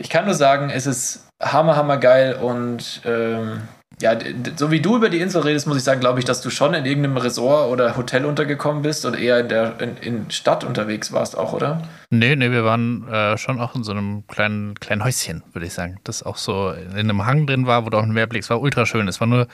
ich 0.00 0.08
kann 0.08 0.24
nur 0.24 0.34
sagen, 0.34 0.70
es 0.70 0.86
ist 0.86 1.28
hammer, 1.42 1.76
hammer 1.76 1.98
geil 1.98 2.34
und 2.34 3.02
ähm, 3.04 3.68
ja, 4.02 4.18
so 4.56 4.70
wie 4.70 4.80
du 4.80 4.96
über 4.96 5.08
die 5.08 5.20
Insel 5.20 5.42
redest, 5.42 5.66
muss 5.66 5.78
ich 5.78 5.84
sagen, 5.84 6.00
glaube 6.00 6.18
ich, 6.18 6.24
dass 6.24 6.42
du 6.42 6.50
schon 6.50 6.74
in 6.74 6.84
irgendeinem 6.84 7.16
Resort 7.16 7.70
oder 7.70 7.96
Hotel 7.96 8.24
untergekommen 8.24 8.82
bist 8.82 9.06
und 9.06 9.14
eher 9.14 9.40
in 9.40 9.48
der 9.48 9.80
in, 9.80 9.96
in 9.96 10.30
Stadt 10.30 10.64
unterwegs 10.64 11.12
warst 11.12 11.38
auch, 11.38 11.52
oder? 11.52 11.82
Nee, 12.10 12.36
nee, 12.36 12.50
wir 12.50 12.64
waren 12.64 13.08
äh, 13.08 13.38
schon 13.38 13.60
auch 13.60 13.74
in 13.74 13.84
so 13.84 13.92
einem 13.92 14.26
kleinen, 14.26 14.74
kleinen 14.74 15.04
Häuschen, 15.04 15.42
würde 15.52 15.66
ich 15.66 15.72
sagen. 15.72 15.98
Das 16.04 16.22
auch 16.22 16.36
so 16.36 16.70
in 16.70 16.98
einem 16.98 17.24
Hang 17.24 17.46
drin 17.46 17.66
war, 17.66 17.86
wo 17.86 17.90
du 17.90 17.96
auch 17.96 18.02
ein 18.02 18.12
Meerblick. 18.12 18.42
Es 18.42 18.50
war 18.50 18.60
ultra 18.60 18.84
schön. 18.84 19.08
Es 19.08 19.20
war 19.20 19.26
nur 19.26 19.46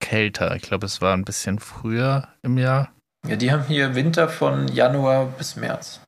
kälter. 0.00 0.54
Ich 0.56 0.62
glaube, 0.62 0.86
es 0.86 1.00
war 1.00 1.14
ein 1.14 1.24
bisschen 1.24 1.58
früher 1.58 2.28
im 2.42 2.58
Jahr. 2.58 2.92
Ja, 3.26 3.36
die 3.36 3.52
haben 3.52 3.64
hier 3.64 3.94
Winter 3.94 4.28
von 4.28 4.68
Januar 4.68 5.26
bis 5.26 5.56
März. 5.56 6.00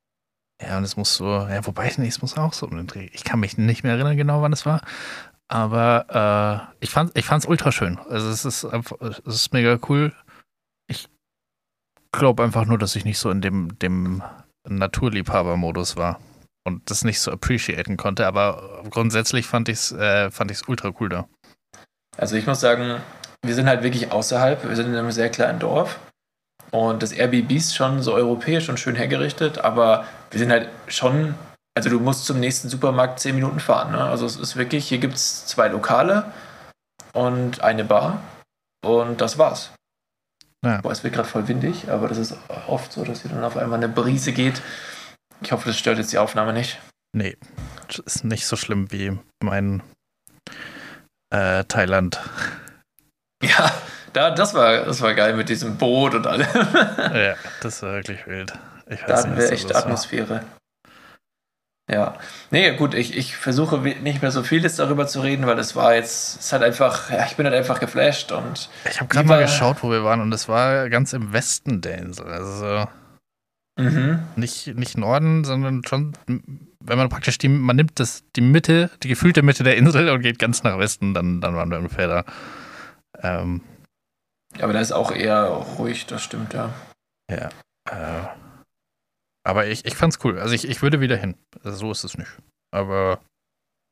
Ja, 0.62 0.78
und 0.78 0.84
es 0.84 0.96
muss 0.96 1.14
so, 1.14 1.26
ja, 1.26 1.66
wobei, 1.66 1.92
nee, 1.96 2.06
es 2.06 2.22
muss 2.22 2.36
auch 2.36 2.52
so 2.52 2.70
Ich 3.12 3.24
kann 3.24 3.40
mich 3.40 3.58
nicht 3.58 3.82
mehr 3.82 3.94
erinnern, 3.94 4.16
genau 4.16 4.40
wann 4.42 4.52
es 4.52 4.64
war. 4.64 4.80
Aber 5.48 6.70
äh, 6.70 6.84
ich 6.84 6.90
fand 6.90 7.16
ich 7.16 7.24
fand's 7.24 7.46
ultra 7.46 7.70
schön. 7.72 7.98
Also 7.98 8.28
es 8.28 8.44
ist 8.44 8.64
einfach, 8.64 8.96
es 9.00 9.20
ist 9.26 9.52
mega 9.52 9.78
cool. 9.88 10.12
Ich 10.88 11.08
glaube 12.12 12.42
einfach 12.42 12.64
nur, 12.64 12.78
dass 12.78 12.96
ich 12.96 13.04
nicht 13.04 13.18
so 13.18 13.30
in 13.30 13.40
dem, 13.40 13.78
dem 13.78 14.22
Naturliebhaber-Modus 14.68 15.96
war 15.96 16.20
und 16.64 16.90
das 16.90 17.04
nicht 17.04 17.20
so 17.20 17.30
appreciaten 17.30 17.96
konnte. 17.96 18.26
Aber 18.26 18.82
grundsätzlich 18.90 19.46
fand 19.46 19.68
ich 19.68 19.76
es 19.76 19.92
äh, 19.92 20.30
fand 20.30 20.50
ich's 20.50 20.66
ultra 20.66 20.92
cool 20.98 21.08
da. 21.08 21.28
Also 22.16 22.36
ich 22.36 22.46
muss 22.46 22.60
sagen, 22.60 23.00
wir 23.42 23.54
sind 23.54 23.66
halt 23.66 23.82
wirklich 23.82 24.12
außerhalb. 24.12 24.66
Wir 24.66 24.76
sind 24.76 24.86
in 24.86 24.96
einem 24.96 25.10
sehr 25.10 25.28
kleinen 25.28 25.58
Dorf. 25.58 25.98
Und 26.74 27.04
das 27.04 27.12
Airbnb 27.12 27.52
ist 27.52 27.76
schon 27.76 28.02
so 28.02 28.14
europäisch 28.14 28.68
und 28.68 28.80
schön 28.80 28.96
hergerichtet, 28.96 29.58
aber 29.58 30.04
wir 30.32 30.40
sind 30.40 30.50
halt 30.50 30.68
schon, 30.88 31.36
also 31.76 31.90
du 31.90 32.00
musst 32.00 32.24
zum 32.24 32.40
nächsten 32.40 32.68
Supermarkt 32.68 33.20
zehn 33.20 33.34
Minuten 33.34 33.60
fahren. 33.60 33.92
Ne? 33.92 34.00
Also 34.02 34.26
es 34.26 34.36
ist 34.36 34.56
wirklich, 34.56 34.88
hier 34.88 34.98
gibt 34.98 35.14
es 35.14 35.46
zwei 35.46 35.68
Lokale 35.68 36.32
und 37.12 37.60
eine 37.62 37.84
Bar 37.84 38.22
und 38.84 39.20
das 39.20 39.38
war's. 39.38 39.72
Ja. 40.64 40.80
Boah, 40.80 40.92
es 40.92 41.04
wird 41.04 41.14
gerade 41.14 41.28
voll 41.28 41.46
windig, 41.48 41.90
aber 41.90 42.08
das 42.08 42.16
ist 42.16 42.36
oft 42.68 42.92
so, 42.92 43.04
dass 43.04 43.22
hier 43.22 43.30
dann 43.30 43.44
auf 43.44 43.56
einmal 43.56 43.78
eine 43.78 43.88
Brise 43.88 44.32
geht. 44.32 44.62
Ich 45.42 45.52
hoffe, 45.52 45.68
das 45.68 45.78
stört 45.78 45.98
jetzt 45.98 46.12
die 46.12 46.18
Aufnahme 46.18 46.52
nicht. 46.52 46.80
Nee, 47.14 47.36
das 47.88 47.98
ist 47.98 48.24
nicht 48.24 48.46
so 48.46 48.56
schlimm 48.56 48.90
wie 48.90 49.18
mein 49.42 49.82
äh, 51.30 51.64
Thailand. 51.64 52.20
Ja, 53.42 53.70
da, 54.14 54.30
das, 54.30 54.54
war, 54.54 54.86
das 54.86 55.02
war 55.02 55.12
geil 55.12 55.34
mit 55.34 55.50
diesem 55.50 55.76
Boot 55.76 56.14
und 56.14 56.26
allem. 56.26 56.46
ja, 57.12 57.34
das 57.60 57.82
war 57.82 57.92
wirklich 57.92 58.26
wild. 58.26 58.54
Ich 58.88 59.00
Da 59.00 59.08
weiß 59.08 59.18
hatten 59.18 59.34
nicht, 59.34 59.42
wir 59.42 59.52
echt 59.52 59.68
das 59.68 59.84
war. 59.84 60.44
Ja. 61.90 62.16
Nee, 62.50 62.76
gut, 62.76 62.94
ich, 62.94 63.16
ich 63.16 63.36
versuche 63.36 63.78
nicht 63.78 64.22
mehr 64.22 64.30
so 64.30 64.42
vieles 64.42 64.76
darüber 64.76 65.06
zu 65.06 65.20
reden, 65.20 65.46
weil 65.46 65.58
es 65.58 65.76
war 65.76 65.94
jetzt, 65.94 66.40
es 66.40 66.52
hat 66.52 66.62
einfach, 66.62 67.10
ja, 67.10 67.26
ich 67.26 67.36
bin 67.36 67.44
halt 67.44 67.54
einfach 67.54 67.78
geflasht 67.78 68.32
und 68.32 68.70
Ich 68.88 69.00
habe 69.00 69.08
gerade 69.08 69.28
mal 69.28 69.42
geschaut, 69.42 69.82
wo 69.82 69.90
wir 69.90 70.02
waren, 70.02 70.20
und 70.20 70.32
es 70.32 70.48
war 70.48 70.88
ganz 70.88 71.12
im 71.12 71.34
Westen 71.34 71.82
der 71.82 71.98
Insel. 71.98 72.26
Also 72.26 72.86
mhm. 73.76 74.20
nicht, 74.36 74.68
nicht 74.68 74.96
Norden, 74.96 75.44
sondern 75.44 75.82
schon, 75.84 76.14
wenn 76.26 76.98
man 76.98 77.10
praktisch 77.10 77.36
die, 77.36 77.48
man 77.48 77.76
nimmt 77.76 78.00
das, 78.00 78.24
die 78.34 78.40
Mitte, 78.40 78.90
die 79.02 79.08
gefühlte 79.08 79.42
Mitte 79.42 79.62
der 79.62 79.76
Insel 79.76 80.08
und 80.08 80.22
geht 80.22 80.38
ganz 80.38 80.62
nach 80.62 80.78
Westen, 80.78 81.12
dann, 81.12 81.42
dann 81.42 81.54
waren 81.54 81.70
wir 81.70 81.78
ungefähr 81.78 82.08
da. 82.08 82.24
Ähm, 83.22 83.60
aber 84.58 84.72
da 84.72 84.80
ist 84.80 84.92
auch 84.92 85.12
eher 85.12 85.44
ruhig, 85.44 86.06
das 86.06 86.22
stimmt, 86.22 86.54
ja. 86.54 86.70
äh, 87.28 87.48
aber 89.44 89.66
ich, 89.66 89.84
ich 89.84 89.94
fand's 89.94 90.18
cool. 90.24 90.38
Also 90.38 90.54
ich, 90.54 90.68
ich 90.68 90.82
würde 90.82 91.00
wieder 91.00 91.16
hin. 91.16 91.36
Also 91.62 91.78
so 91.78 91.90
ist 91.92 92.04
es 92.04 92.18
nicht. 92.18 92.30
Aber 92.72 93.20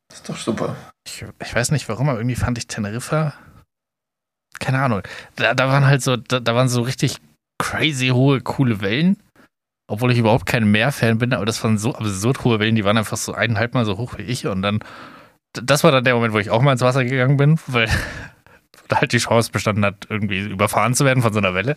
Das 0.08 0.18
ist 0.20 0.28
doch 0.28 0.36
super. 0.36 0.76
ich, 1.06 1.24
ich 1.42 1.54
weiß 1.54 1.70
nicht 1.70 1.88
warum, 1.88 2.08
aber 2.08 2.18
irgendwie 2.18 2.36
fand 2.36 2.58
ich 2.58 2.66
Teneriffa. 2.66 3.34
Keine 4.58 4.80
Ahnung. 4.82 5.02
Da, 5.36 5.54
da 5.54 5.68
waren 5.68 5.86
halt 5.86 6.02
so, 6.02 6.16
da, 6.16 6.40
da 6.40 6.54
waren 6.54 6.68
so 6.68 6.82
richtig 6.82 7.18
crazy 7.58 8.08
hohe, 8.08 8.40
coole 8.40 8.80
Wellen. 8.80 9.16
Obwohl 9.90 10.12
ich 10.12 10.18
überhaupt 10.18 10.46
kein 10.46 10.70
Meerfan 10.70 11.18
bin, 11.18 11.34
aber 11.34 11.44
das 11.44 11.62
waren 11.62 11.76
so 11.76 11.94
absurd 11.94 12.44
hohe 12.44 12.60
Wellen, 12.60 12.76
die 12.76 12.84
waren 12.84 12.96
einfach 12.96 13.16
so 13.18 13.34
eineinhalb 13.34 13.74
Mal 13.74 13.84
so 13.84 13.98
hoch 13.98 14.16
wie 14.16 14.22
ich. 14.22 14.46
Und 14.46 14.62
dann, 14.62 14.80
das 15.52 15.84
war 15.84 15.92
dann 15.92 16.04
der 16.04 16.14
Moment, 16.14 16.32
wo 16.32 16.38
ich 16.38 16.50
auch 16.50 16.62
mal 16.62 16.72
ins 16.72 16.80
Wasser 16.80 17.04
gegangen 17.04 17.36
bin, 17.36 17.58
weil 17.66 17.88
halt 18.92 19.12
die 19.12 19.18
Chance 19.18 19.50
bestanden 19.50 19.84
hat, 19.84 20.06
irgendwie 20.08 20.40
überfahren 20.40 20.94
zu 20.94 21.04
werden 21.04 21.22
von 21.22 21.32
so 21.32 21.38
einer 21.38 21.54
Welle. 21.54 21.76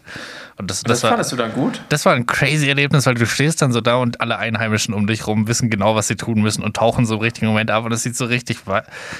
Und 0.57 0.69
das, 0.69 0.83
Das, 0.83 1.01
das, 1.01 1.03
war, 1.03 1.11
fandest 1.11 1.31
du 1.31 1.35
dann 1.35 1.53
gut? 1.53 1.81
das 1.89 2.05
war 2.05 2.13
ein 2.13 2.25
crazy 2.25 2.67
Erlebnis, 2.67 3.05
weil 3.05 3.15
du 3.15 3.25
stehst 3.25 3.61
dann 3.61 3.71
so 3.71 3.81
da 3.81 3.95
und 3.95 4.21
alle 4.21 4.37
Einheimischen 4.37 4.93
um 4.93 5.07
dich 5.07 5.27
rum 5.27 5.47
wissen 5.47 5.69
genau, 5.69 5.95
was 5.95 6.07
sie 6.07 6.15
tun 6.15 6.41
müssen 6.41 6.63
und 6.63 6.75
tauchen 6.75 7.05
so 7.05 7.15
im 7.15 7.21
richtigen 7.21 7.47
Moment 7.47 7.71
ab 7.71 7.85
und 7.85 7.91
es 7.91 8.03
sieht 8.03 8.15
so 8.15 8.25
richtig 8.25 8.59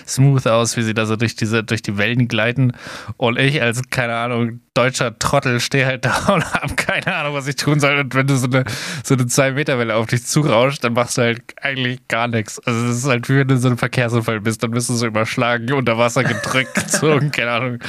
smooth 0.08 0.48
aus, 0.48 0.78
wie 0.78 0.84
sie 0.84 0.94
da 0.94 1.06
so 1.06 1.16
durch 1.16 1.36
diese, 1.36 1.64
durch 1.64 1.82
die 1.82 1.98
Wellen 1.98 2.28
gleiten 2.28 2.74
und 3.18 3.38
ich 3.38 3.62
als, 3.62 3.82
keine 3.90 4.16
Ahnung, 4.16 4.60
deutscher 4.76 5.18
Trottel 5.18 5.60
stehe 5.60 5.86
halt 5.86 6.06
da 6.06 6.28
und 6.34 6.54
habe 6.54 6.76
keine 6.76 7.16
Ahnung, 7.16 7.34
was 7.34 7.48
ich 7.48 7.56
tun 7.56 7.80
soll 7.80 7.98
und 7.98 8.14
wenn 8.14 8.28
du 8.28 8.36
so 8.36 8.46
eine, 8.46 8.66
so 9.04 9.16
eine 9.16 9.24
2-Meter-Welle 9.24 9.96
auf 9.96 10.08
dich 10.08 10.26
zurauscht, 10.26 10.84
dann 10.84 10.94
machst 10.94 11.18
du 11.18 11.24
halt 11.24 11.42
eigentlich 11.62 12.08
gar 12.08 12.28
nichts. 12.28 12.60
Also 12.66 12.86
es 12.86 12.98
ist 12.98 13.08
halt 13.08 13.28
wie 13.30 13.38
wenn 13.38 13.48
du 13.48 13.56
in 13.56 13.62
so 13.62 13.68
einem 13.68 13.78
Verkehrsunfall 13.78 14.42
bist, 14.42 14.62
dann 14.62 14.72
bist 14.72 14.90
du 14.90 14.94
so 14.94 15.08
überschlagen, 15.08 15.74
unter 15.74 15.98
Wasser 15.98 16.24
gedrückt, 16.24 16.74
gezogen, 16.76 17.32
keine 17.32 17.52
Ahnung. 17.52 17.80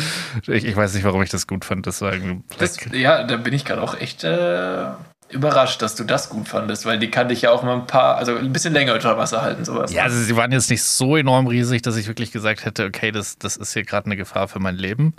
Ich, 0.47 0.65
ich 0.65 0.77
weiß 0.77 0.95
nicht, 0.95 1.05
warum 1.05 1.23
ich 1.23 1.31
das 1.31 1.47
gut 1.47 1.65
fand, 1.65 1.87
das 1.87 2.01
war. 2.01 2.13
Das, 2.59 2.79
ja, 2.93 3.25
da 3.25 3.37
bin 3.37 3.53
ich 3.53 3.65
gerade 3.65 3.83
auch 3.83 3.99
echt 4.01 4.25
äh, 4.25 4.87
überrascht, 5.31 5.83
dass 5.83 5.97
du 5.97 6.05
das 6.05 6.29
gut 6.29 6.49
fandest, 6.49 6.87
weil 6.87 6.99
die 6.99 7.11
kann 7.11 7.29
dich 7.29 7.43
ja 7.43 7.51
auch 7.51 7.63
mal 7.63 7.75
ein 7.75 7.87
paar, 7.87 8.17
also 8.17 8.37
ein 8.37 8.53
bisschen 8.53 8.73
länger 8.73 8.95
unter 8.95 9.19
Wasser 9.19 9.43
halten, 9.43 9.65
sowas. 9.65 9.93
Ja, 9.93 10.05
also 10.05 10.19
sie 10.19 10.37
waren 10.37 10.53
jetzt 10.53 10.71
nicht 10.71 10.85
so 10.85 11.17
enorm 11.17 11.49
riesig, 11.49 11.83
dass 11.83 11.97
ich 11.97 12.07
wirklich 12.07 12.31
gesagt 12.31 12.65
hätte, 12.65 12.85
okay, 12.87 13.11
das, 13.11 13.39
das 13.39 13.57
ist 13.57 13.73
hier 13.73 13.83
gerade 13.83 14.07
eine 14.07 14.17
Gefahr 14.17 14.47
für 14.49 14.61
mein 14.61 14.77
Leben. 14.77 15.15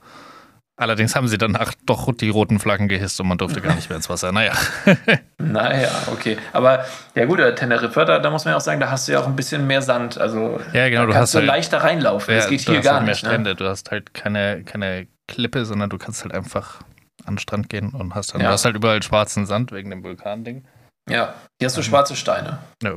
Allerdings 0.79 1.15
haben 1.15 1.27
sie 1.27 1.39
danach 1.39 1.73
doch 1.87 2.13
die 2.13 2.29
roten 2.29 2.59
Flaggen 2.59 2.87
gehisst 2.87 3.19
und 3.19 3.27
man 3.27 3.39
durfte 3.39 3.61
gar 3.61 3.73
nicht 3.73 3.89
mehr 3.89 3.95
ins 3.97 4.09
Wasser. 4.09 4.31
Naja, 4.31 4.53
Naja, 5.39 5.89
okay. 6.11 6.37
Aber 6.53 6.85
ja 7.15 7.25
gut, 7.25 7.39
äh, 7.39 7.55
Teneriffa, 7.55 8.05
da, 8.05 8.19
da 8.19 8.29
muss 8.29 8.45
man 8.45 8.51
ja 8.51 8.57
auch 8.57 8.61
sagen, 8.61 8.79
da 8.79 8.91
hast 8.91 9.07
du 9.07 9.13
ja 9.13 9.19
auch 9.19 9.25
ein 9.27 9.35
bisschen 9.35 9.65
mehr 9.65 9.81
Sand. 9.81 10.17
Also 10.19 10.59
Ja, 10.73 10.87
genau, 10.89 11.01
da 11.01 11.07
du 11.07 11.13
kannst 11.13 11.17
hast 11.29 11.33
du 11.33 11.37
halt- 11.39 11.47
leichter 11.47 11.77
reinlaufen. 11.83 12.35
das 12.35 12.45
ja, 12.45 12.49
geht 12.51 12.67
du 12.67 12.71
hier 12.71 12.77
hast 12.79 12.85
gar 12.85 12.93
halt 12.95 13.05
mehr 13.05 13.13
nicht. 13.13 13.23
Ne? 13.23 13.29
Strände. 13.29 13.55
Du 13.55 13.65
hast 13.67 13.89
halt 13.91 14.13
keine, 14.13 14.63
keine 14.63 15.07
Klippe, 15.27 15.65
sondern 15.65 15.89
du 15.89 15.97
kannst 15.97 16.23
halt 16.23 16.33
einfach 16.33 16.81
an 17.25 17.33
den 17.35 17.39
Strand 17.39 17.69
gehen 17.69 17.89
und 17.93 18.13
hast 18.13 18.33
dann, 18.33 18.41
Ja. 18.41 18.47
du 18.47 18.53
hast 18.53 18.65
halt 18.65 18.75
überall 18.75 19.01
schwarzen 19.01 19.45
Sand 19.47 19.71
wegen 19.71 19.89
dem 19.89 20.03
Vulkanding. 20.03 20.63
Ja, 21.09 21.33
hier 21.59 21.65
hast 21.65 21.75
du 21.77 21.81
Mhm. 21.81 21.85
schwarze 21.85 22.15
Steine. 22.15 22.59
Ja. 22.83 22.93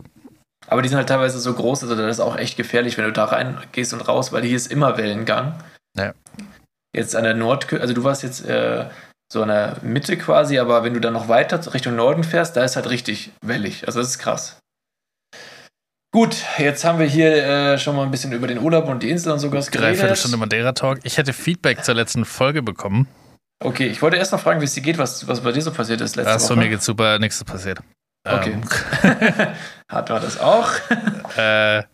Aber 0.68 0.82
die 0.82 0.88
sind 0.88 0.98
halt 0.98 1.08
teilweise 1.08 1.38
so 1.38 1.54
groß, 1.54 1.82
also 1.84 1.96
das 1.96 2.16
ist 2.16 2.20
auch 2.20 2.36
echt 2.36 2.56
gefährlich, 2.58 2.98
wenn 2.98 3.06
du 3.06 3.12
da 3.12 3.24
reingehst 3.24 3.94
und 3.94 4.02
raus, 4.06 4.32
weil 4.32 4.42
hier 4.42 4.56
ist 4.56 4.70
immer 4.70 4.98
Wellengang. 4.98 5.54
Ja. 5.96 6.12
Jetzt 6.94 7.14
an 7.14 7.24
der 7.24 7.34
Nordküste, 7.34 7.82
also 7.82 7.94
du 7.94 8.04
warst 8.04 8.22
jetzt 8.22 8.44
äh, 8.44 8.86
so 9.32 9.42
an 9.42 9.48
der 9.48 9.76
Mitte 9.82 10.16
quasi, 10.16 10.58
aber 10.58 10.82
wenn 10.82 10.94
du 10.94 11.00
dann 11.00 11.12
noch 11.12 11.28
weiter 11.28 11.72
Richtung 11.72 11.96
Norden 11.96 12.24
fährst, 12.24 12.56
da 12.56 12.64
ist 12.64 12.76
halt 12.76 12.90
richtig 12.90 13.30
wellig. 13.42 13.86
Also 13.86 14.00
das 14.00 14.10
ist 14.10 14.18
krass. 14.18 14.58
Gut, 16.12 16.44
jetzt 16.58 16.84
haben 16.84 16.98
wir 16.98 17.06
hier 17.06 17.32
äh, 17.32 17.78
schon 17.78 17.94
mal 17.94 18.02
ein 18.02 18.10
bisschen 18.10 18.32
über 18.32 18.48
den 18.48 18.58
Urlaub 18.58 18.88
und 18.88 19.04
die 19.04 19.10
Insel 19.10 19.32
und 19.32 19.40
Dreiviertel 19.42 19.70
geredet. 19.70 20.18
Stunde 20.18 20.38
Madeira-Talk. 20.38 20.98
Ich 21.04 21.18
hätte 21.18 21.32
Feedback 21.32 21.84
zur 21.84 21.94
letzten 21.94 22.24
Folge 22.24 22.62
bekommen. 22.62 23.06
Okay, 23.62 23.86
ich 23.86 24.02
wollte 24.02 24.16
erst 24.16 24.32
noch 24.32 24.40
fragen, 24.40 24.60
wie 24.60 24.64
es 24.64 24.74
dir 24.74 24.80
geht, 24.80 24.98
was, 24.98 25.28
was 25.28 25.42
bei 25.42 25.52
dir 25.52 25.62
so 25.62 25.70
passiert 25.70 26.00
ist 26.00 26.16
letzte 26.16 26.32
Achso, 26.32 26.50
Woche. 26.50 26.60
mir 26.60 26.68
geht's 26.68 26.84
super, 26.84 27.18
nichts 27.20 27.36
ist 27.36 27.44
passiert. 27.44 27.78
Okay. 28.26 28.56
Ähm, 29.02 29.12
Hat 29.88 30.10
war 30.10 30.18
das 30.18 30.40
auch? 30.40 30.68
Äh, 31.36 31.84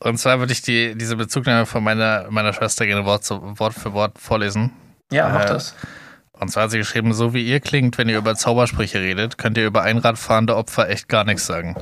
und 0.00 0.18
zwar 0.18 0.38
würde 0.38 0.52
ich 0.52 0.62
die, 0.62 0.94
diese 0.96 1.16
Bezugnahme 1.16 1.66
von 1.66 1.82
meiner, 1.82 2.26
meiner 2.30 2.52
Schwester 2.52 2.86
gerne 2.86 3.04
Wort, 3.04 3.24
zu, 3.24 3.58
Wort 3.58 3.74
für 3.74 3.92
Wort 3.92 4.18
vorlesen. 4.18 4.72
ja, 5.10 5.28
mach 5.28 5.44
Äh, 5.44 5.48
das. 5.48 5.74
Und 6.32 6.50
zwar 6.50 6.64
hat 6.64 6.70
sie 6.70 6.78
geschrieben, 6.78 7.12
so 7.14 7.34
wie 7.34 7.44
ihr 7.44 7.58
klingt, 7.60 7.98
wenn 7.98 8.08
ihr 8.08 8.18
über 8.18 8.36
Zaubersprüche 8.36 9.00
redet, 9.00 9.38
könnt 9.38 9.58
ihr 9.58 9.66
über 9.66 9.82
einradfahrende 9.82 10.54
Opfer 10.54 10.88
echt 10.88 11.08
gar 11.08 11.24
nichts 11.24 11.46
sagen. 11.46 11.74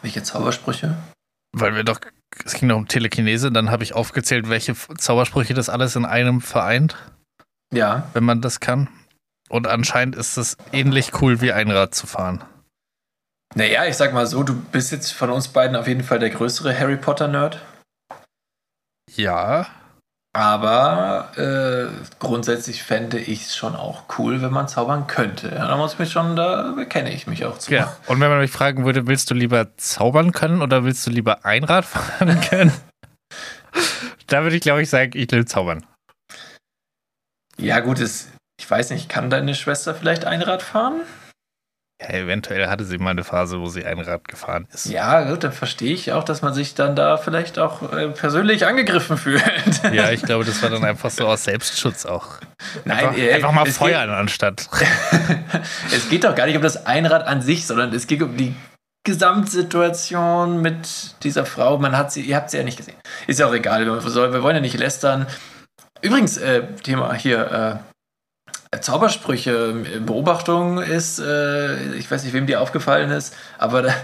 Welche 0.00 0.22
Zaubersprüche? 0.24 0.96
Weil 1.52 1.76
wir 1.76 1.84
doch, 1.84 2.00
es 2.44 2.54
ging 2.54 2.68
doch 2.68 2.76
um 2.76 2.88
Telekinese, 2.88 3.52
dann 3.52 3.70
habe 3.70 3.84
ich 3.84 3.94
aufgezählt, 3.94 4.48
welche 4.48 4.74
Zaubersprüche 4.74 5.54
das 5.54 5.68
alles 5.68 5.94
in 5.94 6.04
einem 6.04 6.40
vereint, 6.40 6.96
Ja, 7.72 8.08
wenn 8.14 8.24
man 8.24 8.40
das 8.40 8.58
kann. 8.58 8.88
Und 9.48 9.68
anscheinend 9.68 10.16
ist 10.16 10.36
es 10.38 10.56
ähnlich 10.72 11.20
cool 11.20 11.40
wie 11.42 11.52
Einrad 11.52 11.94
zu 11.94 12.06
fahren. 12.06 12.42
Naja, 13.54 13.84
ich 13.86 13.96
sag 13.96 14.12
mal 14.14 14.26
so, 14.26 14.42
du 14.42 14.54
bist 14.54 14.92
jetzt 14.92 15.12
von 15.12 15.30
uns 15.30 15.48
beiden 15.48 15.76
auf 15.76 15.86
jeden 15.86 16.02
Fall 16.04 16.18
der 16.18 16.30
größere 16.30 16.78
Harry 16.78 16.96
Potter-Nerd. 16.96 17.60
Ja, 19.14 19.66
Aber 20.34 21.32
äh, 21.36 21.88
grundsätzlich 22.18 22.82
fände 22.82 23.18
ich 23.18 23.42
es 23.46 23.56
schon 23.56 23.76
auch 23.76 24.04
cool, 24.18 24.40
wenn 24.40 24.52
man 24.52 24.68
zaubern 24.68 25.06
könnte. 25.06 25.50
Da 25.50 25.76
muss 25.76 25.92
ich 25.92 25.98
mich 25.98 26.10
schon, 26.12 26.34
da 26.36 26.72
bekenne 26.74 27.12
ich 27.12 27.26
mich 27.26 27.44
auch 27.44 27.58
zu. 27.58 27.74
ja. 27.74 27.94
Und 28.06 28.20
wenn 28.20 28.30
man 28.30 28.38
mich 28.38 28.50
fragen 28.50 28.86
würde, 28.86 29.06
willst 29.06 29.30
du 29.30 29.34
lieber 29.34 29.76
zaubern 29.76 30.32
können 30.32 30.62
oder 30.62 30.84
willst 30.84 31.06
du 31.06 31.10
lieber 31.10 31.44
Einrad 31.44 31.84
fahren 31.84 32.40
können? 32.48 32.72
da 34.28 34.42
würde 34.44 34.56
ich, 34.56 34.62
glaube 34.62 34.80
ich, 34.80 34.88
sagen, 34.88 35.12
ich 35.14 35.30
will 35.30 35.44
zaubern. 35.44 35.84
Ja, 37.58 37.80
gut, 37.80 38.00
es, 38.00 38.28
ich 38.58 38.70
weiß 38.70 38.90
nicht, 38.90 39.10
kann 39.10 39.28
deine 39.28 39.54
Schwester 39.54 39.94
vielleicht 39.94 40.24
Einrad 40.24 40.62
fahren? 40.62 41.02
Ja, 42.02 42.14
eventuell 42.14 42.68
hatte 42.68 42.84
sie 42.84 42.98
mal 42.98 43.10
eine 43.10 43.24
Phase, 43.24 43.60
wo 43.60 43.66
sie 43.66 43.84
Einrad 43.84 44.26
gefahren 44.26 44.66
ist. 44.72 44.86
Ja, 44.86 45.22
gut, 45.30 45.44
dann 45.44 45.52
verstehe 45.52 45.92
ich 45.92 46.12
auch, 46.12 46.24
dass 46.24 46.42
man 46.42 46.52
sich 46.54 46.74
dann 46.74 46.96
da 46.96 47.16
vielleicht 47.16 47.58
auch 47.58 47.92
äh, 47.92 48.08
persönlich 48.08 48.66
angegriffen 48.66 49.16
fühlt. 49.18 49.42
Ja, 49.92 50.10
ich 50.10 50.22
glaube, 50.22 50.44
das 50.44 50.62
war 50.62 50.70
dann 50.70 50.84
einfach 50.84 51.10
so 51.10 51.26
aus 51.26 51.44
Selbstschutz 51.44 52.06
auch. 52.06 52.26
Nein, 52.84 52.98
Einfach, 52.98 53.18
äh, 53.18 53.32
einfach 53.34 53.52
mal 53.52 53.66
feuern 53.66 54.10
anstatt. 54.10 54.68
es 55.94 56.08
geht 56.08 56.24
doch 56.24 56.34
gar 56.34 56.46
nicht 56.46 56.56
um 56.56 56.62
das 56.62 56.86
Einrad 56.86 57.26
an 57.26 57.42
sich, 57.42 57.66
sondern 57.66 57.92
es 57.92 58.06
geht 58.06 58.22
um 58.22 58.36
die 58.36 58.54
Gesamtsituation 59.04 60.60
mit 60.62 61.22
dieser 61.24 61.44
Frau. 61.44 61.78
Man 61.78 61.96
hat 61.96 62.12
sie, 62.12 62.22
ihr 62.22 62.36
habt 62.36 62.50
sie 62.50 62.58
ja 62.58 62.62
nicht 62.62 62.76
gesehen. 62.76 62.96
Ist 63.26 63.40
ja 63.40 63.46
auch 63.46 63.54
egal, 63.54 63.84
wir 63.84 64.42
wollen 64.42 64.56
ja 64.56 64.60
nicht 64.60 64.78
lästern. 64.78 65.26
Übrigens, 66.00 66.36
äh, 66.36 66.62
Thema 66.82 67.12
hier, 67.14 67.82
äh, 67.84 67.91
Zaubersprüche, 68.80 69.74
Beobachtung 70.00 70.78
ist, 70.78 71.18
äh, 71.18 71.94
ich 71.94 72.10
weiß 72.10 72.24
nicht, 72.24 72.32
wem 72.32 72.46
die 72.46 72.56
aufgefallen 72.56 73.10
ist, 73.10 73.36
aber 73.58 73.82
da, 73.82 73.94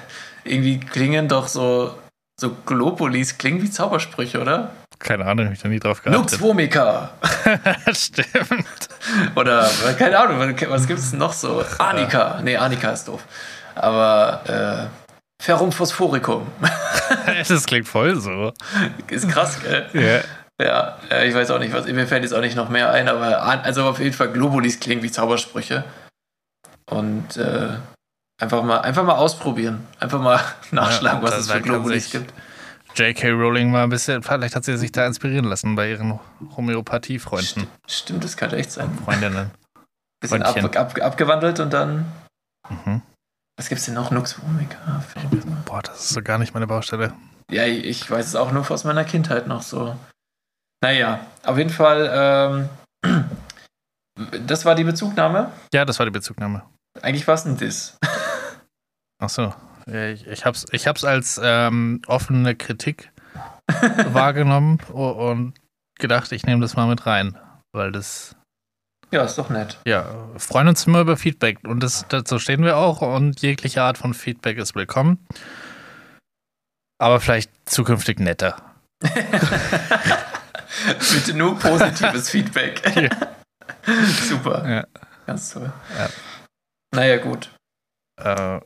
irgendwie 0.45 0.79
klingen 0.79 1.29
doch 1.29 1.49
so, 1.49 1.97
so 2.39 2.57
Globulis, 2.67 3.39
klingen 3.39 3.63
wie 3.63 3.71
Zaubersprüche, 3.71 4.41
oder? 4.41 4.71
Keine 4.99 5.27
Ahnung, 5.27 5.47
hab 5.47 5.53
ich 5.53 5.63
noch 5.63 5.71
nie 5.71 5.79
drauf 5.79 6.03
geachtet. 6.03 6.41
Vomica. 6.41 7.11
Stimmt. 7.93 8.89
Oder, 9.37 9.71
keine 9.97 10.19
Ahnung, 10.19 10.55
was 10.69 10.87
gibt 10.87 10.99
es 10.99 11.13
noch 11.13 11.33
so? 11.33 11.65
Arnika. 11.79 12.41
Nee, 12.43 12.57
Arnika 12.57 12.91
ist 12.91 13.07
doof. 13.07 13.25
Aber, 13.75 14.43
äh, 14.49 15.43
Ferrum 15.43 15.73
Phosphoricum. 15.73 16.47
Das 17.49 17.65
klingt 17.65 17.87
voll 17.89 18.21
so. 18.21 18.53
ist 19.09 19.29
krass, 19.29 19.61
gell? 19.63 19.87
Ja. 19.93 20.21
Ja, 20.61 20.99
ja, 21.11 21.23
ich 21.23 21.35
weiß 21.35 21.51
auch 21.53 21.59
nicht, 21.61 21.73
was. 21.73 21.87
Mir 21.87 22.07
fällt 22.07 22.23
jetzt 22.25 22.33
auch 22.33 22.41
nicht 22.41 22.57
noch 22.57 22.69
mehr 22.69 22.91
ein, 22.91 23.09
aber 23.09 23.43
also 23.43 23.85
auf 23.85 24.01
jeden 24.01 24.15
Fall 24.15 24.33
Globulis 24.33 24.81
klingen 24.81 25.03
wie 25.03 25.11
Zaubersprüche. 25.11 25.85
Und 26.91 27.37
äh, 27.37 27.69
einfach 28.41 28.63
mal, 28.65 28.79
einfach 28.81 29.05
mal 29.05 29.15
ausprobieren. 29.15 29.87
Einfach 30.01 30.21
mal 30.21 30.41
nachschlagen, 30.73 31.23
was 31.23 31.31
da- 31.31 31.39
es 31.39 31.51
für 31.51 31.61
Globulis 31.61 32.11
gibt. 32.11 32.33
J.K. 32.97 33.31
Rowling 33.31 33.71
mal 33.71 33.85
ein 33.85 33.91
bisschen, 33.91 34.23
vielleicht 34.25 34.57
hat 34.57 34.65
sie 34.65 34.77
sich 34.77 34.91
da 34.91 35.07
inspirieren 35.07 35.45
lassen 35.45 35.77
bei 35.77 35.91
ihren 35.91 36.19
Homöopathie-Freunden, 36.57 37.69
Stimmt, 37.87 38.25
das 38.25 38.37
kann 38.37 38.51
echt 38.53 38.73
sein. 38.73 38.91
Freundinnen. 39.05 39.51
Bisschen 40.21 40.43
ab, 40.43 40.57
ab, 40.77 40.99
abgewandelt 41.01 41.61
und 41.61 41.73
dann. 41.73 42.07
Mhm. 42.69 43.03
Was 43.57 43.69
gibt's 43.69 43.85
denn 43.85 43.95
noch? 43.95 44.11
Nux 44.11 44.43
Vomica. 44.43 45.05
Boah, 45.65 45.83
das 45.83 46.01
ist 46.01 46.09
so 46.09 46.23
gar 46.23 46.39
nicht 46.39 46.55
meine 46.55 46.67
Baustelle. 46.67 47.13
Ja, 47.53 47.65
ich 47.67 48.11
weiß 48.11 48.27
es 48.27 48.35
auch 48.35 48.51
nur 48.51 48.69
aus 48.69 48.83
meiner 48.83 49.05
Kindheit 49.05 49.47
noch 49.47 49.63
so. 49.63 49.95
Naja, 50.83 51.27
auf 51.45 51.59
jeden 51.59 51.71
Fall, 51.71 52.69
ähm, 53.05 53.29
das 54.47 54.65
war 54.65 54.75
die 54.75 54.85
Bezugnahme. 54.85 55.53
Ja, 55.73 55.85
das 55.85 55.99
war 55.99 56.07
die 56.07 56.13
Bezugnahme. 56.13 56.63
Eigentlich 57.03 57.27
war 57.27 57.35
es 57.35 57.45
ein 57.45 57.57
Diss. 57.57 57.97
Ach 59.23 59.29
so. 59.29 59.55
Ich, 59.87 60.27
ich 60.27 60.45
hab's, 60.45 60.67
ich 60.71 60.87
hab's 60.87 61.05
als 61.05 61.41
ähm, 61.43 62.03
offene 62.07 62.55
Kritik 62.55 63.11
wahrgenommen 64.13 64.79
und 64.93 65.55
gedacht, 65.99 66.31
ich 66.33 66.45
nehme 66.45 66.61
das 66.61 66.77
mal 66.77 66.87
mit 66.87 67.07
rein. 67.07 67.39
Weil 67.73 67.91
das, 67.93 68.37
Ja, 69.11 69.25
ist 69.25 69.39
doch 69.39 69.49
nett. 69.51 69.79
ja, 69.87 70.07
freuen 70.37 70.69
uns 70.69 70.87
immer 70.87 71.01
über 71.01 71.17
Feedback 71.17 71.59
und 71.67 71.83
das, 71.83 72.07
dazu 72.09 72.39
stehen 72.39 72.63
wir 72.65 72.77
auch 72.77 73.01
und 73.03 73.41
jegliche 73.41 73.83
Art 73.83 73.99
von 73.99 74.15
Feedback 74.15 74.59
ist 74.59 74.75
willkommen. 74.75 75.27
Aber 77.01 77.21
vielleicht 77.21 77.51
zukünftig 77.69 78.21
netter. 78.21 78.57
Bitte 81.13 81.35
nur 81.35 81.59
positives 81.59 82.31
Feedback. 82.31 82.83
Ja. 82.97 83.11
Super. 84.29 84.69
Ja. 84.69 84.87
Ganz 85.27 85.51
toll. 85.51 85.73
Ja. 85.97 86.09
Naja, 86.95 87.17
gut. 87.19 87.51
Äh, 88.21 88.61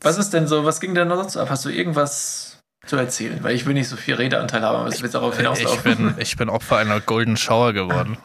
Was 0.00 0.18
ist 0.18 0.30
denn 0.30 0.46
so, 0.46 0.64
was 0.64 0.80
ging 0.80 0.94
denn 0.94 1.08
noch 1.08 1.16
sonst 1.16 1.36
ab? 1.36 1.50
Hast 1.50 1.64
du 1.64 1.68
irgendwas 1.70 2.60
zu 2.86 2.96
erzählen? 2.96 3.42
Weil 3.42 3.54
ich 3.54 3.66
will 3.66 3.74
nicht 3.74 3.88
so 3.88 3.96
viel 3.96 4.14
Redeanteil 4.14 4.62
haben, 4.62 4.76
aber 4.76 4.88
es 4.88 5.02
wird 5.02 5.14
darauf 5.14 5.32
ich, 5.34 5.38
hinauslaufen. 5.38 5.96
bin, 5.96 6.14
ich 6.18 6.36
bin 6.36 6.48
Opfer 6.48 6.76
einer 6.76 7.00
Golden 7.00 7.36
Shower 7.36 7.72
geworden. 7.72 8.16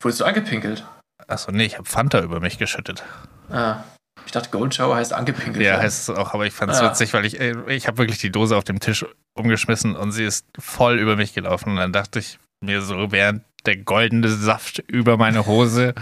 Wurdest 0.00 0.20
du 0.20 0.24
angepinkelt? 0.24 0.84
Achso, 1.28 1.52
nee, 1.52 1.64
ich 1.64 1.78
habe 1.78 1.88
Fanta 1.88 2.20
über 2.20 2.40
mich 2.40 2.58
geschüttet. 2.58 3.04
Ah. 3.50 3.84
Ich 4.26 4.32
dachte, 4.32 4.50
Gold 4.50 4.74
Shower 4.74 4.96
heißt 4.96 5.12
angepinkelt. 5.12 5.64
Ja, 5.64 5.78
heißt 5.78 6.08
es 6.08 6.16
auch, 6.16 6.32
aber 6.34 6.46
ich 6.46 6.52
fand 6.52 6.70
es 6.72 6.80
Ja. 6.80 6.90
witzig, 6.90 7.12
weil 7.12 7.24
ich, 7.26 7.38
ich 7.40 7.86
habe 7.86 7.98
wirklich 7.98 8.18
die 8.18 8.30
Dose 8.30 8.56
auf 8.56 8.64
dem 8.64 8.80
Tisch 8.80 9.04
umgeschmissen 9.34 9.96
und 9.96 10.12
sie 10.12 10.24
ist 10.24 10.46
voll 10.58 10.98
über 10.98 11.16
mich 11.16 11.34
gelaufen. 11.34 11.70
Und 11.70 11.76
dann 11.76 11.92
dachte 11.92 12.18
ich 12.18 12.38
mir 12.64 12.82
so, 12.82 13.10
während 13.12 13.42
der 13.66 13.76
goldene 13.76 14.28
Saft 14.28 14.78
über 14.88 15.16
meine 15.16 15.46
Hose 15.46 15.94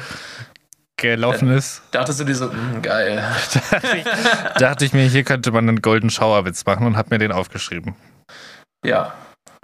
gelaufen 0.96 1.50
ist, 1.50 1.82
Dachtest 1.92 2.20
du 2.20 2.24
dir 2.24 2.34
so, 2.34 2.46
"Mm, 2.48 2.82
geil. 2.82 3.24
dachte 3.70 3.96
ich, 3.96 4.04
dachte 4.58 4.84
ich 4.84 4.92
mir, 4.92 5.04
hier 5.08 5.24
könnte 5.24 5.50
man 5.50 5.66
einen 5.68 5.80
Golden 5.82 6.10
Shower 6.10 6.44
Witz 6.44 6.64
machen 6.66 6.86
und 6.86 6.96
habe 6.96 7.08
mir 7.10 7.18
den 7.18 7.32
aufgeschrieben. 7.32 7.94
Ja, 8.84 9.14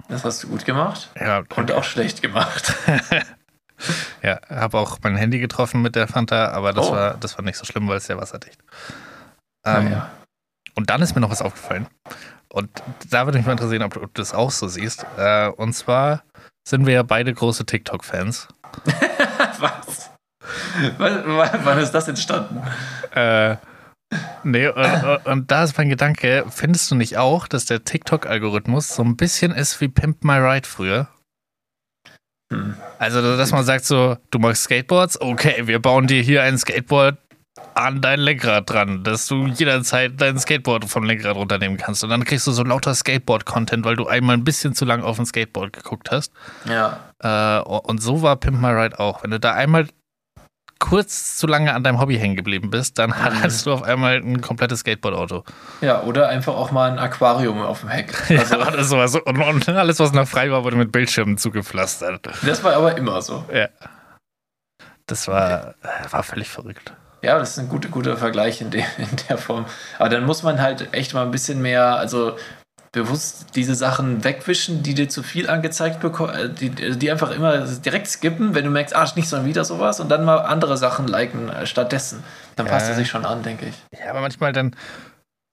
das 0.09 0.23
hast 0.25 0.43
du 0.43 0.47
gut 0.47 0.65
gemacht 0.65 1.09
Ja, 1.19 1.43
und 1.55 1.71
auch 1.71 1.83
schlecht 1.83 2.21
gemacht. 2.21 2.73
ja 4.23 4.39
habe 4.49 4.77
auch 4.77 4.97
mein 5.03 5.15
Handy 5.15 5.39
getroffen 5.39 5.81
mit 5.81 5.95
der 5.95 6.07
Fanta, 6.07 6.49
aber 6.49 6.73
das, 6.73 6.87
Oh. 6.87 6.91
war, 6.93 7.13
das 7.15 7.37
war 7.37 7.43
nicht 7.45 7.57
so 7.57 7.65
schlimm, 7.65 7.87
weil 7.87 7.97
es 7.97 8.05
sehr 8.05 8.17
wasserdicht. 8.17 8.59
Ähm, 9.65 9.85
naja. 9.85 10.09
Und 10.75 10.89
dann 10.89 11.01
ist 11.01 11.15
mir 11.15 11.21
noch 11.21 11.31
was 11.31 11.41
aufgefallen. 11.41 11.87
Und 12.49 12.69
da 13.09 13.25
würde 13.25 13.37
mich 13.39 13.45
mal 13.47 13.53
interessieren, 13.53 13.83
ob 13.83 13.93
du, 13.93 14.01
ob 14.01 14.13
du 14.13 14.21
das 14.21 14.33
auch 14.33 14.51
so 14.51 14.67
siehst. 14.67 15.05
Äh, 15.17 15.47
und 15.49 15.73
zwar 15.73 16.23
sind 16.67 16.85
wir 16.85 16.93
ja 16.93 17.03
beide 17.03 17.33
große 17.33 17.65
TikTok-Fans. 17.65 18.47
Was? 19.59 20.11
wann, 20.97 21.23
wann- 21.25 21.59
wann 21.65 21.79
ist 21.79 21.91
das 21.91 22.07
entstanden? 22.07 22.61
Äh, 23.13 23.57
nee, 24.43 24.67
und, 24.67 25.25
und 25.25 25.51
da 25.51 25.63
ist 25.63 25.77
mein 25.77 25.89
Gedanke, 25.89 26.45
findest 26.49 26.89
du 26.91 26.95
nicht 26.95 27.17
auch, 27.17 27.47
dass 27.47 27.65
der 27.65 27.83
TikTok-Algorithmus 27.83 28.95
so 28.95 29.03
ein 29.03 29.17
bisschen 29.17 29.51
ist 29.51 29.81
wie 29.81 29.87
Pimp 29.89 30.23
My 30.23 30.37
Ride 30.37 30.67
früher? 30.67 31.07
Hm. 32.51 32.75
Also, 32.99 33.21
dass 33.37 33.51
man 33.51 33.63
sagt 33.63 33.85
so, 33.85 34.17
du 34.31 34.39
magst 34.39 34.63
Skateboards? 34.63 35.19
Okay, 35.19 35.67
wir 35.67 35.79
bauen 35.79 36.07
dir 36.07 36.21
hier 36.21 36.43
ein 36.43 36.57
Skateboard 36.57 37.17
an 37.73 38.01
dein 38.01 38.19
Lenkrad 38.19 38.69
dran, 38.69 39.03
dass 39.03 39.27
du 39.27 39.47
jederzeit 39.47 40.13
dein 40.19 40.39
Skateboard 40.39 40.85
vom 40.85 41.03
Lenkrad 41.03 41.35
runternehmen 41.35 41.77
kannst. 41.77 42.03
Und 42.03 42.09
dann 42.09 42.23
kriegst 42.23 42.47
du 42.47 42.51
so 42.51 42.63
lauter 42.63 42.95
Skateboard-Content, 42.95 43.85
weil 43.85 43.95
du 43.95 44.07
einmal 44.07 44.35
ein 44.35 44.43
bisschen 44.43 44.73
zu 44.73 44.85
lang 44.85 45.03
auf 45.03 45.19
ein 45.19 45.25
Skateboard 45.25 45.73
geguckt 45.73 46.09
hast. 46.11 46.31
Ja, 46.65 46.99
Äh, 47.19 47.61
und 47.61 48.01
so 48.01 48.21
war 48.21 48.35
Pimp 48.35 48.61
My 48.61 48.69
Ride 48.69 48.99
auch. 48.99 49.23
Wenn 49.23 49.31
du 49.31 49.39
da 49.39 49.53
einmal 49.53 49.87
kurz 50.79 51.35
zu 51.35 51.47
lange 51.47 51.73
an 51.73 51.83
deinem 51.83 51.99
Hobby 51.99 52.17
hängen 52.17 52.35
geblieben 52.35 52.69
bist, 52.69 52.99
dann 52.99 53.15
hattest 53.23 53.65
du 53.65 53.73
auf 53.73 53.83
einmal 53.83 54.17
ein 54.17 54.41
komplettes 54.41 54.79
Skateboard-Auto. 54.81 55.43
ja, 55.81 56.01
oder 56.03 56.29
einfach 56.29 56.55
auch 56.55 56.71
mal 56.71 56.91
ein 56.91 56.99
Aquarium 56.99 57.61
auf 57.61 57.81
dem 57.81 57.89
Heck. 57.89 58.13
Also, 58.37 58.55
ja, 58.55 58.67
oder 58.67 58.83
sowas. 58.83 59.15
Und, 59.15 59.41
und 59.41 59.69
alles, 59.69 59.99
was 59.99 60.13
noch 60.13 60.27
frei 60.27 60.51
war, 60.51 60.63
wurde 60.63 60.75
mit 60.75 60.91
Bildschirmen 60.91 61.37
zugepflastert. 61.37 62.29
das 62.43 62.63
war 62.63 62.75
aber 62.75 62.97
immer 62.97 63.21
so. 63.21 63.43
Ja. 63.53 63.69
Das 65.07 65.27
war, 65.27 65.75
war 66.11 66.23
völlig 66.23 66.49
verrückt. 66.49 66.93
Ja, 67.23 67.39
das 67.39 67.51
ist 67.51 67.59
ein 67.59 67.69
guter, 67.69 67.89
guter 67.89 68.15
Vergleich 68.17 68.61
in, 68.61 68.69
de, 68.69 68.83
in 68.97 69.09
der 69.27 69.37
Form. 69.37 69.65
Aber 69.97 70.09
dann 70.09 70.25
muss 70.25 70.43
man 70.43 70.61
halt 70.61 70.93
echt 70.93 71.13
mal 71.13 71.23
ein 71.23 71.31
bisschen 71.31 71.61
mehr, 71.61 71.95
also 71.95 72.37
bewusst 73.03 73.47
diese 73.55 73.75
Sachen 73.75 74.23
wegwischen, 74.23 74.83
die 74.83 74.93
dir 74.93 75.09
zu 75.09 75.23
viel 75.23 75.49
angezeigt 75.49 75.99
bekommen, 75.99 76.55
die, 76.59 76.69
die 76.69 77.11
einfach 77.11 77.31
immer 77.31 77.59
direkt 77.59 78.07
skippen, 78.07 78.55
wenn 78.55 78.65
du 78.65 78.71
merkst, 78.71 78.95
ah, 78.95 79.07
nicht 79.15 79.29
schon 79.29 79.45
wieder 79.45 79.63
sowas 79.65 79.99
und 79.99 80.09
dann 80.09 80.25
mal 80.25 80.37
andere 80.37 80.77
Sachen 80.77 81.07
liken 81.07 81.49
äh, 81.49 81.65
stattdessen. 81.65 82.23
Dann 82.55 82.65
Ja. 82.65 82.73
passt 82.73 82.89
es 82.89 82.97
sich 82.97 83.07
schon 83.07 83.25
an, 83.25 83.43
denke 83.43 83.67
ich. 83.67 83.75
Ja, 83.99 84.09
aber 84.11 84.21
manchmal 84.21 84.51
dann, 84.53 84.75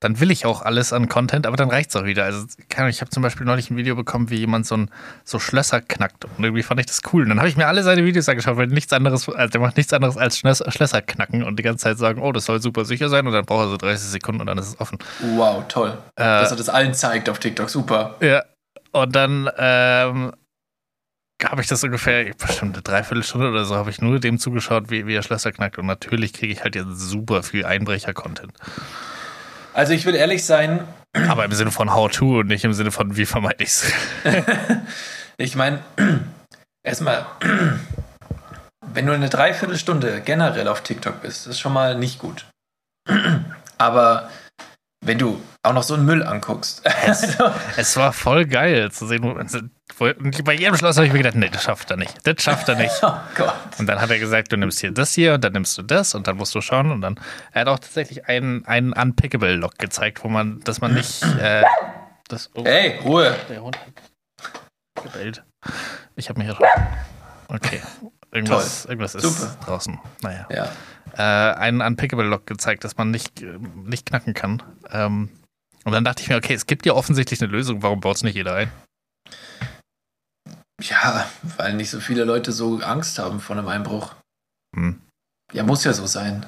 dann 0.04 0.20
will 0.20 0.30
ich 0.30 0.44
auch 0.44 0.60
alles 0.60 0.92
an 0.92 1.08
Content, 1.08 1.46
aber 1.46 1.56
dann 1.56 1.70
reicht 1.70 1.88
es 1.88 1.96
auch 1.96 2.04
wieder. 2.04 2.24
Also 2.24 2.46
ich 2.88 3.00
habe 3.00 3.10
zum 3.10 3.22
Beispiel 3.22 3.46
neulich 3.46 3.70
ein 3.70 3.76
Video 3.78 3.96
bekommen, 3.96 4.28
wie 4.28 4.36
jemand 4.36 4.66
so, 4.66 4.76
ein, 4.76 4.90
so 5.24 5.38
Schlösser 5.38 5.80
knackt. 5.80 6.26
Und 6.26 6.44
irgendwie 6.44 6.62
fand 6.62 6.78
ich 6.78 6.86
das 6.86 7.00
cool. 7.12 7.22
Und 7.22 7.30
dann 7.30 7.38
habe 7.38 7.48
ich 7.48 7.56
mir 7.56 7.66
alle 7.66 7.82
seine 7.82 8.04
Videos 8.04 8.28
angeschaut, 8.28 8.58
weil 8.58 8.66
nichts 8.66 8.92
anderes, 8.92 9.26
also 9.30 9.50
der 9.50 9.60
macht 9.62 9.78
nichts 9.78 9.94
anderes 9.94 10.18
als 10.18 10.38
Schlösser, 10.38 10.70
Schlösser 10.70 11.00
knacken 11.00 11.42
und 11.42 11.58
die 11.58 11.62
ganze 11.62 11.84
Zeit 11.84 11.96
sagen, 11.96 12.20
oh, 12.20 12.32
das 12.32 12.44
soll 12.44 12.60
super 12.60 12.84
sicher 12.84 13.08
sein 13.08 13.26
und 13.26 13.32
dann 13.32 13.46
braucht 13.46 13.64
er 13.64 13.70
so 13.70 13.76
30 13.78 14.10
Sekunden 14.10 14.42
und 14.42 14.46
dann 14.46 14.58
ist 14.58 14.68
es 14.68 14.78
offen. 14.78 14.98
Wow, 15.36 15.64
toll. 15.68 15.96
Äh, 16.16 16.22
Dass 16.22 16.50
er 16.50 16.58
das 16.58 16.68
allen 16.68 16.92
zeigt 16.92 17.30
auf 17.30 17.38
TikTok, 17.38 17.70
super. 17.70 18.16
Ja. 18.20 18.44
Und 18.92 19.16
dann 19.16 19.48
ähm, 19.56 20.32
habe 21.42 21.62
ich 21.62 21.66
das 21.66 21.82
ungefähr, 21.82 22.30
bestimmt 22.34 22.74
eine 22.74 22.82
Dreiviertelstunde 22.82 23.48
oder 23.48 23.64
so, 23.64 23.74
habe 23.74 23.88
ich 23.88 24.02
nur 24.02 24.20
dem 24.20 24.38
zugeschaut, 24.38 24.90
wie, 24.90 25.06
wie 25.06 25.14
er 25.14 25.22
Schlösser 25.22 25.50
knackt. 25.50 25.78
Und 25.78 25.86
natürlich 25.86 26.34
kriege 26.34 26.52
ich 26.52 26.62
halt 26.62 26.76
jetzt 26.76 27.00
super 27.00 27.42
viel 27.42 27.64
Einbrecher-Content. 27.64 28.52
Also 29.74 29.92
ich 29.92 30.06
will 30.06 30.14
ehrlich 30.14 30.44
sein, 30.44 30.86
Aber 31.28 31.44
im 31.44 31.52
Sinne 31.52 31.70
von 31.70 31.94
How-To 31.94 32.40
und 32.40 32.48
nicht 32.48 32.64
im 32.64 32.72
Sinne 32.72 32.90
von 32.90 33.16
wie 33.16 33.26
vermeide 33.26 33.62
ich's. 33.62 33.92
ich 35.36 35.54
meine, 35.54 35.80
erstmal, 36.82 37.26
wenn 38.80 39.06
du 39.06 39.12
eine 39.12 39.28
Dreiviertelstunde 39.28 40.22
generell 40.22 40.68
auf 40.68 40.82
TikTok 40.82 41.22
bist, 41.22 41.46
ist 41.46 41.60
schon 41.60 41.72
mal 41.72 41.96
nicht 41.96 42.18
gut. 42.18 42.46
Aber 43.78 44.30
wenn 45.04 45.18
du 45.18 45.40
auch 45.64 45.72
noch 45.72 45.82
so 45.82 45.94
einen 45.94 46.04
Müll 46.04 46.22
anguckst, 46.22 46.82
also, 47.06 47.50
Es 47.76 47.96
war 47.96 48.12
voll 48.12 48.44
geil 48.46 48.92
zu 48.92 49.06
sehen. 49.06 49.22
Bei 49.98 50.52
jedem 50.54 50.76
Schloss 50.76 50.96
habe 50.96 51.06
ich 51.06 51.12
mir 51.12 51.18
gedacht, 51.18 51.36
nee, 51.36 51.48
das 51.48 51.62
schafft 51.62 51.90
er 51.90 51.96
nicht. 51.96 52.14
Das 52.26 52.42
schafft 52.42 52.68
er 52.68 52.76
nicht. 52.76 52.94
oh 53.02 53.12
Gott. 53.34 53.54
Und 53.78 53.86
dann 53.86 54.00
hat 54.00 54.10
er 54.10 54.18
gesagt, 54.18 54.52
du 54.52 54.56
nimmst 54.56 54.80
hier 54.80 54.90
das 54.92 55.14
hier 55.14 55.34
und 55.34 55.44
dann 55.44 55.52
nimmst 55.52 55.76
du 55.78 55.82
das 55.82 56.14
und 56.14 56.26
dann 56.26 56.36
musst 56.36 56.54
du 56.54 56.60
schauen. 56.60 56.90
Und 56.90 57.00
dann, 57.00 57.18
er 57.52 57.62
hat 57.62 57.68
auch 57.68 57.78
tatsächlich 57.78 58.26
einen, 58.26 58.64
einen 58.66 58.92
Unpickable-Lock 58.92 59.78
gezeigt, 59.78 60.22
wo 60.24 60.28
man, 60.28 60.60
dass 60.60 60.80
man 60.80 60.94
nicht, 60.94 61.22
äh, 61.40 61.62
das, 62.28 62.50
oh, 62.54 62.64
Hey, 62.64 62.98
Ruhe. 63.04 63.34
der 63.48 63.62
Hund 63.62 63.78
hat 63.78 65.02
gebellt. 65.04 65.44
Ich 66.16 66.28
habe 66.28 66.42
mich 66.42 66.54
schon, 66.54 66.66
okay. 67.48 67.80
Irgendwas, 68.32 68.84
irgendwas 68.86 69.14
ist 69.14 69.22
Super. 69.22 69.56
draußen. 69.64 70.00
Naja. 70.22 70.46
Ja. 70.50 70.68
Äh, 71.16 71.54
einen 71.54 71.80
Unpickable-Lock 71.80 72.46
gezeigt, 72.46 72.82
dass 72.84 72.96
man 72.96 73.10
nicht, 73.12 73.44
nicht 73.74 74.06
knacken 74.06 74.34
kann. 74.34 74.62
Ähm, 74.90 75.30
und 75.84 75.92
dann 75.92 76.04
dachte 76.04 76.22
ich 76.22 76.28
mir, 76.28 76.36
okay, 76.36 76.54
es 76.54 76.66
gibt 76.66 76.86
ja 76.86 76.92
offensichtlich 76.92 77.40
eine 77.42 77.50
Lösung, 77.50 77.82
warum 77.82 78.00
baut 78.00 78.16
es 78.16 78.22
nicht 78.22 78.34
jeder 78.34 78.54
ein? 78.54 78.72
Ja, 80.82 81.30
weil 81.56 81.74
nicht 81.74 81.90
so 81.90 82.00
viele 82.00 82.24
Leute 82.24 82.52
so 82.52 82.80
Angst 82.80 83.18
haben 83.18 83.40
vor 83.40 83.56
einem 83.56 83.68
Einbruch. 83.68 84.14
Hm. 84.74 85.00
Ja, 85.52 85.62
muss 85.62 85.84
ja 85.84 85.92
so 85.92 86.06
sein. 86.06 86.46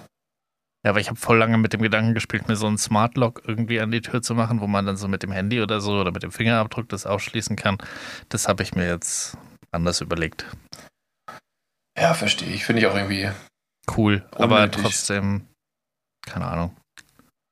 Ja, 0.85 0.91
aber 0.91 1.01
ich 1.01 1.09
habe 1.09 1.19
voll 1.19 1.39
lange 1.39 1.59
mit 1.59 1.73
dem 1.73 1.83
Gedanken 1.83 2.15
gespielt, 2.15 2.49
mir 2.49 2.57
so 2.57 2.67
einen 2.67 2.79
Smart 2.79 3.17
Lock 3.17 3.43
irgendwie 3.47 3.81
an 3.81 3.91
die 3.91 4.03
Tür 4.03 4.23
zu 4.23 4.35
machen, 4.35 4.61
wo 4.61 4.67
man 4.67 4.87
dann 4.87 4.97
so 4.97 5.09
mit 5.09 5.23
dem 5.23 5.33
Handy 5.33 5.61
oder 5.61 5.81
so 5.81 6.01
oder 6.01 6.13
mit 6.13 6.23
dem 6.23 6.33
Fingerabdruck 6.33 6.89
das 6.89 7.07
ausschließen 7.07 7.57
kann. 7.57 7.79
Das 8.29 8.49
habe 8.49 8.63
ich 8.63 8.75
mir 8.75 8.87
jetzt 8.87 9.37
anders 9.71 10.01
überlegt. 10.01 10.47
Ja, 11.99 12.15
verstehe 12.15 12.53
ich. 12.53 12.65
Finde 12.65 12.83
ich 12.83 12.87
auch 12.89 12.95
irgendwie 12.95 13.31
Cool, 13.95 14.27
aber 14.33 14.57
Unnötig. 14.57 14.83
trotzdem, 14.83 15.47
keine 16.27 16.47
Ahnung. 16.47 16.77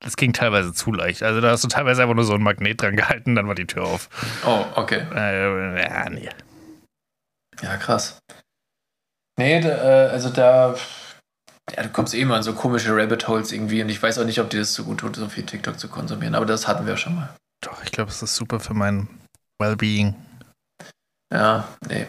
Das 0.05 0.15
ging 0.15 0.33
teilweise 0.33 0.71
zu 0.71 0.93
leicht. 0.93 1.23
Also 1.23 1.41
da 1.41 1.49
hast 1.49 1.63
du 1.63 1.67
teilweise 1.67 2.03
einfach 2.03 2.15
nur 2.15 2.25
so 2.25 2.35
ein 2.35 2.43
Magnet 2.43 2.81
dran 2.81 2.95
gehalten, 2.95 3.35
dann 3.35 3.47
war 3.47 3.55
die 3.55 3.65
Tür 3.65 3.85
auf. 3.85 4.07
Oh, 4.45 4.63
okay. 4.75 5.05
Äh, 5.13 5.81
ja, 5.81 6.09
nee. 6.09 6.29
Ja, 7.61 7.75
krass. 7.77 8.19
Nee, 9.37 9.59
da, 9.61 9.69
äh, 9.69 10.09
also 10.09 10.29
da. 10.29 10.75
Ja, 11.75 11.83
du 11.83 11.89
kommst 11.89 12.13
eh 12.13 12.21
immer 12.21 12.37
in 12.37 12.43
so 12.43 12.53
komische 12.53 12.95
Rabbit 12.95 13.27
Holes 13.27 13.51
irgendwie 13.51 13.81
und 13.81 13.89
ich 13.89 14.01
weiß 14.01 14.19
auch 14.19 14.25
nicht, 14.25 14.39
ob 14.39 14.51
dir 14.51 14.59
das 14.59 14.75
so 14.75 14.83
gut 14.83 14.99
tut, 14.99 15.15
so 15.15 15.27
viel 15.27 15.43
TikTok 15.43 15.79
zu 15.79 15.89
konsumieren, 15.89 16.35
aber 16.35 16.45
das 16.45 16.67
hatten 16.67 16.85
wir 16.85 16.95
schon 16.95 17.15
mal. 17.15 17.35
Doch, 17.61 17.83
ich 17.83 17.91
glaube, 17.91 18.11
es 18.11 18.21
ist 18.21 18.35
super 18.35 18.59
für 18.59 18.75
mein 18.75 19.07
Wellbeing. 19.59 20.13
Ja, 21.33 21.67
nee. 21.89 22.05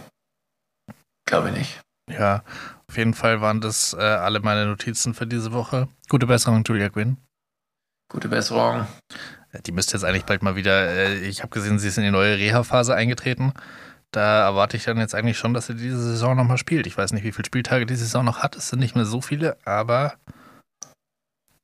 Glaube 1.27 1.49
ich 1.49 1.57
nicht. 1.57 1.81
Ja, 2.11 2.45
auf 2.87 2.99
jeden 2.99 3.15
Fall 3.15 3.41
waren 3.41 3.63
das 3.63 3.95
äh, 3.95 4.03
alle 4.03 4.41
meine 4.41 4.67
Notizen 4.67 5.15
für 5.15 5.27
diese 5.27 5.53
Woche. 5.53 5.89
Gute 6.11 6.27
Besserung, 6.27 6.63
Julia 6.65 6.91
Quinn. 6.91 7.17
Gute 8.09 8.29
Besserung. 8.29 8.87
Ja, 9.53 9.61
Die 9.61 9.73
müsste 9.73 9.95
jetzt 9.95 10.05
eigentlich 10.05 10.25
bald 10.25 10.43
mal 10.43 10.57
wieder. 10.57 10.89
Äh, 10.89 11.19
ich 11.21 11.43
habe 11.43 11.51
gesehen, 11.51 11.79
sie 11.79 11.89
ist 11.89 11.99
in 11.99 12.05
die 12.05 12.11
neue 12.11 12.37
Reha-Phase 12.37 12.95
eingetreten. 12.95 13.53
Da 14.13 14.45
erwarte 14.45 14.77
ich 14.77 14.85
dann 14.85 14.99
jetzt 14.99 15.15
eigentlich 15.15 15.39
schon, 15.39 15.53
dass 15.55 15.67
sie 15.67 15.75
diese 15.75 16.01
Saison 16.01 16.37
nochmal 16.37 16.59
spielt. 16.59 16.87
Ich 16.87 16.97
weiß 16.97 17.13
nicht, 17.13 17.25
wie 17.25 17.33
viele 17.33 17.47
Spieltage 17.47 17.87
die 17.87 17.97
Saison 17.97 18.25
noch 18.25 18.39
hat. 18.43 18.57
Es 18.57 18.69
sind 18.69 18.79
nicht 18.79 18.95
mehr 18.95 19.05
so 19.05 19.21
viele, 19.21 19.59
aber 19.65 20.15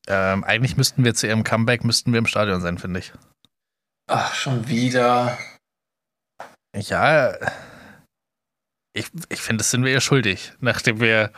ähm, 0.09 0.43
eigentlich 0.45 0.77
müssten 0.77 1.05
wir 1.05 1.15
zu 1.15 1.27
ihrem 1.27 1.45
Comeback 1.45 1.85
müssten 1.85 2.13
wir 2.13 2.19
im 2.19 2.27
Stadion 2.27 2.61
sein, 2.61 2.79
finde 2.79 3.01
ich. 3.01 3.13
Ach, 4.11 4.35
schon 4.35 4.69
wieder. 4.69 5.39
Ja, 6.77 7.35
ich, 8.95 9.11
ich 9.29 9.41
finde, 9.41 9.59
das 9.59 9.71
sind 9.71 9.85
wir 9.85 9.93
ihr 9.93 10.01
schuldig, 10.01 10.53
nachdem 10.61 11.01
wir 11.01 11.31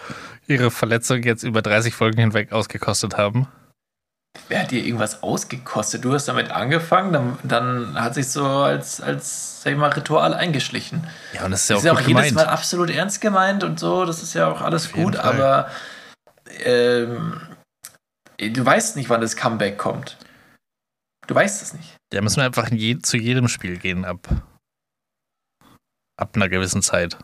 ihre 0.46 0.70
Verletzung 0.70 1.22
jetzt 1.22 1.42
über 1.42 1.62
30 1.62 1.94
Folgen 1.94 2.18
hinweg 2.18 2.52
ausgekostet 2.52 3.16
haben. 3.16 3.46
Wer 4.48 4.62
hat 4.62 4.70
dir 4.70 4.84
irgendwas 4.84 5.22
ausgekostet? 5.22 6.04
Du 6.04 6.12
hast 6.12 6.26
damit 6.26 6.50
angefangen, 6.50 7.12
dann, 7.12 7.38
dann 7.44 8.00
hat 8.00 8.14
sich 8.14 8.28
so 8.28 8.46
als, 8.46 9.00
als 9.00 9.62
sag 9.62 9.72
ich 9.72 9.78
mal, 9.78 9.90
Ritual 9.90 10.34
eingeschlichen. 10.34 11.06
Ja, 11.32 11.44
und 11.44 11.52
das 11.52 11.62
ist 11.62 11.70
ja 11.70 11.76
Das 11.76 11.86
auch 11.86 11.86
ist 11.86 11.92
auch 11.92 12.00
jedes 12.00 12.08
gemeint. 12.08 12.34
Mal 12.34 12.46
absolut 12.46 12.90
ernst 12.90 13.20
gemeint 13.20 13.64
und 13.64 13.80
so, 13.80 14.04
das 14.04 14.22
ist 14.22 14.34
ja 14.34 14.48
auch 14.48 14.60
alles 14.60 14.86
Auf 14.86 14.92
gut, 14.92 15.16
aber 15.16 15.70
ähm, 16.64 17.40
du 18.38 18.64
weißt 18.64 18.96
nicht, 18.96 19.08
wann 19.08 19.20
das 19.20 19.36
Comeback 19.36 19.78
kommt. 19.78 20.18
Du 21.26 21.34
weißt 21.34 21.62
es 21.62 21.72
nicht. 21.72 21.96
Da 22.10 22.20
müssen 22.20 22.36
wir 22.36 22.44
einfach 22.44 22.70
in 22.70 22.76
je, 22.76 22.98
zu 22.98 23.16
jedem 23.16 23.48
Spiel 23.48 23.78
gehen 23.78 24.04
ab, 24.04 24.28
ab 26.20 26.36
einer 26.36 26.50
gewissen 26.50 26.82
Zeit. 26.82 27.16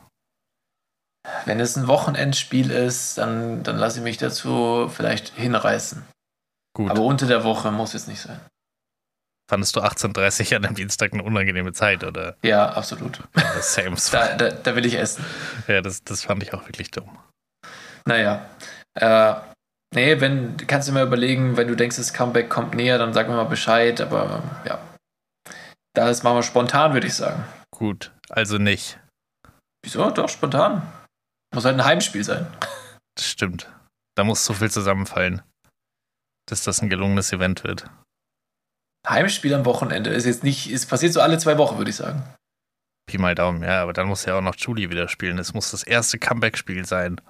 Wenn 1.44 1.60
es 1.60 1.76
ein 1.76 1.86
Wochenendspiel 1.86 2.70
ist, 2.70 3.18
dann, 3.18 3.62
dann 3.62 3.76
lasse 3.76 3.98
ich 3.98 4.04
mich 4.04 4.16
dazu 4.16 4.90
vielleicht 4.92 5.34
hinreißen. 5.36 6.02
Gut. 6.80 6.90
Aber 6.90 7.02
unter 7.02 7.26
der 7.26 7.44
Woche 7.44 7.70
muss 7.70 7.92
es 7.92 8.06
nicht 8.06 8.22
sein. 8.22 8.40
Fandest 9.50 9.76
du 9.76 9.80
18.30 9.80 10.56
an 10.56 10.64
einem 10.64 10.74
Dienstag 10.74 11.12
eine 11.12 11.22
unangenehme 11.22 11.74
Zeit 11.74 12.04
oder 12.04 12.38
Ja, 12.42 12.70
absolut. 12.70 13.20
Ja, 13.36 13.60
same? 13.60 13.96
Da, 14.12 14.34
da, 14.34 14.48
da 14.48 14.76
will 14.76 14.86
ich 14.86 14.94
essen. 14.94 15.22
Ja, 15.68 15.82
das, 15.82 16.02
das 16.04 16.24
fand 16.24 16.42
ich 16.42 16.54
auch 16.54 16.66
wirklich 16.66 16.90
dumm. 16.90 17.18
Naja. 18.06 18.48
Äh, 18.94 19.34
nee, 19.94 20.18
wenn, 20.22 20.56
kannst 20.56 20.88
du 20.88 20.92
mir 20.92 21.02
überlegen, 21.02 21.58
wenn 21.58 21.68
du 21.68 21.76
denkst, 21.76 21.98
das 21.98 22.14
Comeback 22.14 22.48
kommt 22.48 22.74
näher, 22.74 22.96
dann 22.96 23.12
sag 23.12 23.28
mir 23.28 23.36
mal 23.36 23.44
Bescheid, 23.44 24.00
aber 24.00 24.42
ja. 24.64 24.78
Das 25.94 26.22
machen 26.22 26.36
wir 26.36 26.42
spontan, 26.42 26.94
würde 26.94 27.08
ich 27.08 27.14
sagen. 27.14 27.44
Gut, 27.70 28.10
also 28.30 28.56
nicht. 28.56 28.98
Wieso? 29.84 30.08
Doch, 30.12 30.30
spontan. 30.30 30.90
Muss 31.54 31.66
halt 31.66 31.74
ein 31.74 31.84
Heimspiel 31.84 32.24
sein. 32.24 32.46
Das 33.16 33.26
stimmt. 33.26 33.70
Da 34.16 34.24
muss 34.24 34.46
so 34.46 34.54
viel 34.54 34.70
zusammenfallen, 34.70 35.42
dass 36.46 36.62
das 36.62 36.82
ein 36.82 36.90
gelungenes 36.90 37.32
Event 37.32 37.64
wird. 37.64 37.90
Heimspiel 39.08 39.54
am 39.54 39.64
Wochenende 39.64 40.10
ist 40.10 40.26
jetzt 40.26 40.44
nicht, 40.44 40.70
es 40.70 40.86
passiert 40.86 41.12
so 41.12 41.20
alle 41.20 41.38
zwei 41.38 41.58
Wochen, 41.58 41.78
würde 41.78 41.90
ich 41.90 41.96
sagen. 41.96 42.22
Pi 43.06 43.18
mal 43.18 43.34
Daumen, 43.34 43.62
ja, 43.62 43.82
aber 43.82 43.92
dann 43.92 44.08
muss 44.08 44.24
ja 44.24 44.36
auch 44.36 44.42
noch 44.42 44.56
Julie 44.56 44.90
wieder 44.90 45.08
spielen. 45.08 45.38
Es 45.38 45.54
muss 45.54 45.70
das 45.70 45.82
erste 45.82 46.18
Comeback-Spiel 46.18 46.84
sein. 46.84 47.20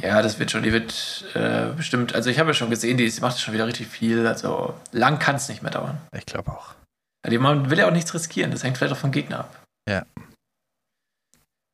Ja, 0.00 0.22
das 0.22 0.38
wird 0.38 0.50
schon, 0.50 0.62
die 0.62 0.72
wird 0.72 1.26
äh, 1.34 1.72
bestimmt, 1.76 2.14
also 2.14 2.30
ich 2.30 2.38
habe 2.38 2.50
ja 2.50 2.54
schon 2.54 2.70
gesehen, 2.70 2.96
die, 2.96 3.12
macht 3.20 3.38
schon 3.38 3.52
wieder 3.52 3.66
richtig 3.66 3.88
viel, 3.88 4.26
also 4.26 4.74
lang 4.92 5.18
kann 5.18 5.36
es 5.36 5.48
nicht 5.48 5.62
mehr 5.62 5.70
dauern. 5.70 6.00
Ich 6.16 6.24
glaube 6.24 6.50
auch. 6.50 6.74
Ja, 7.24 7.30
die, 7.30 7.38
man 7.38 7.68
will 7.68 7.78
ja 7.78 7.86
auch 7.86 7.92
nichts 7.92 8.14
riskieren, 8.14 8.50
das 8.50 8.64
hängt 8.64 8.78
vielleicht 8.78 8.94
auch 8.94 8.98
vom 8.98 9.12
Gegner 9.12 9.40
ab. 9.40 9.62
Ja. 9.88 10.06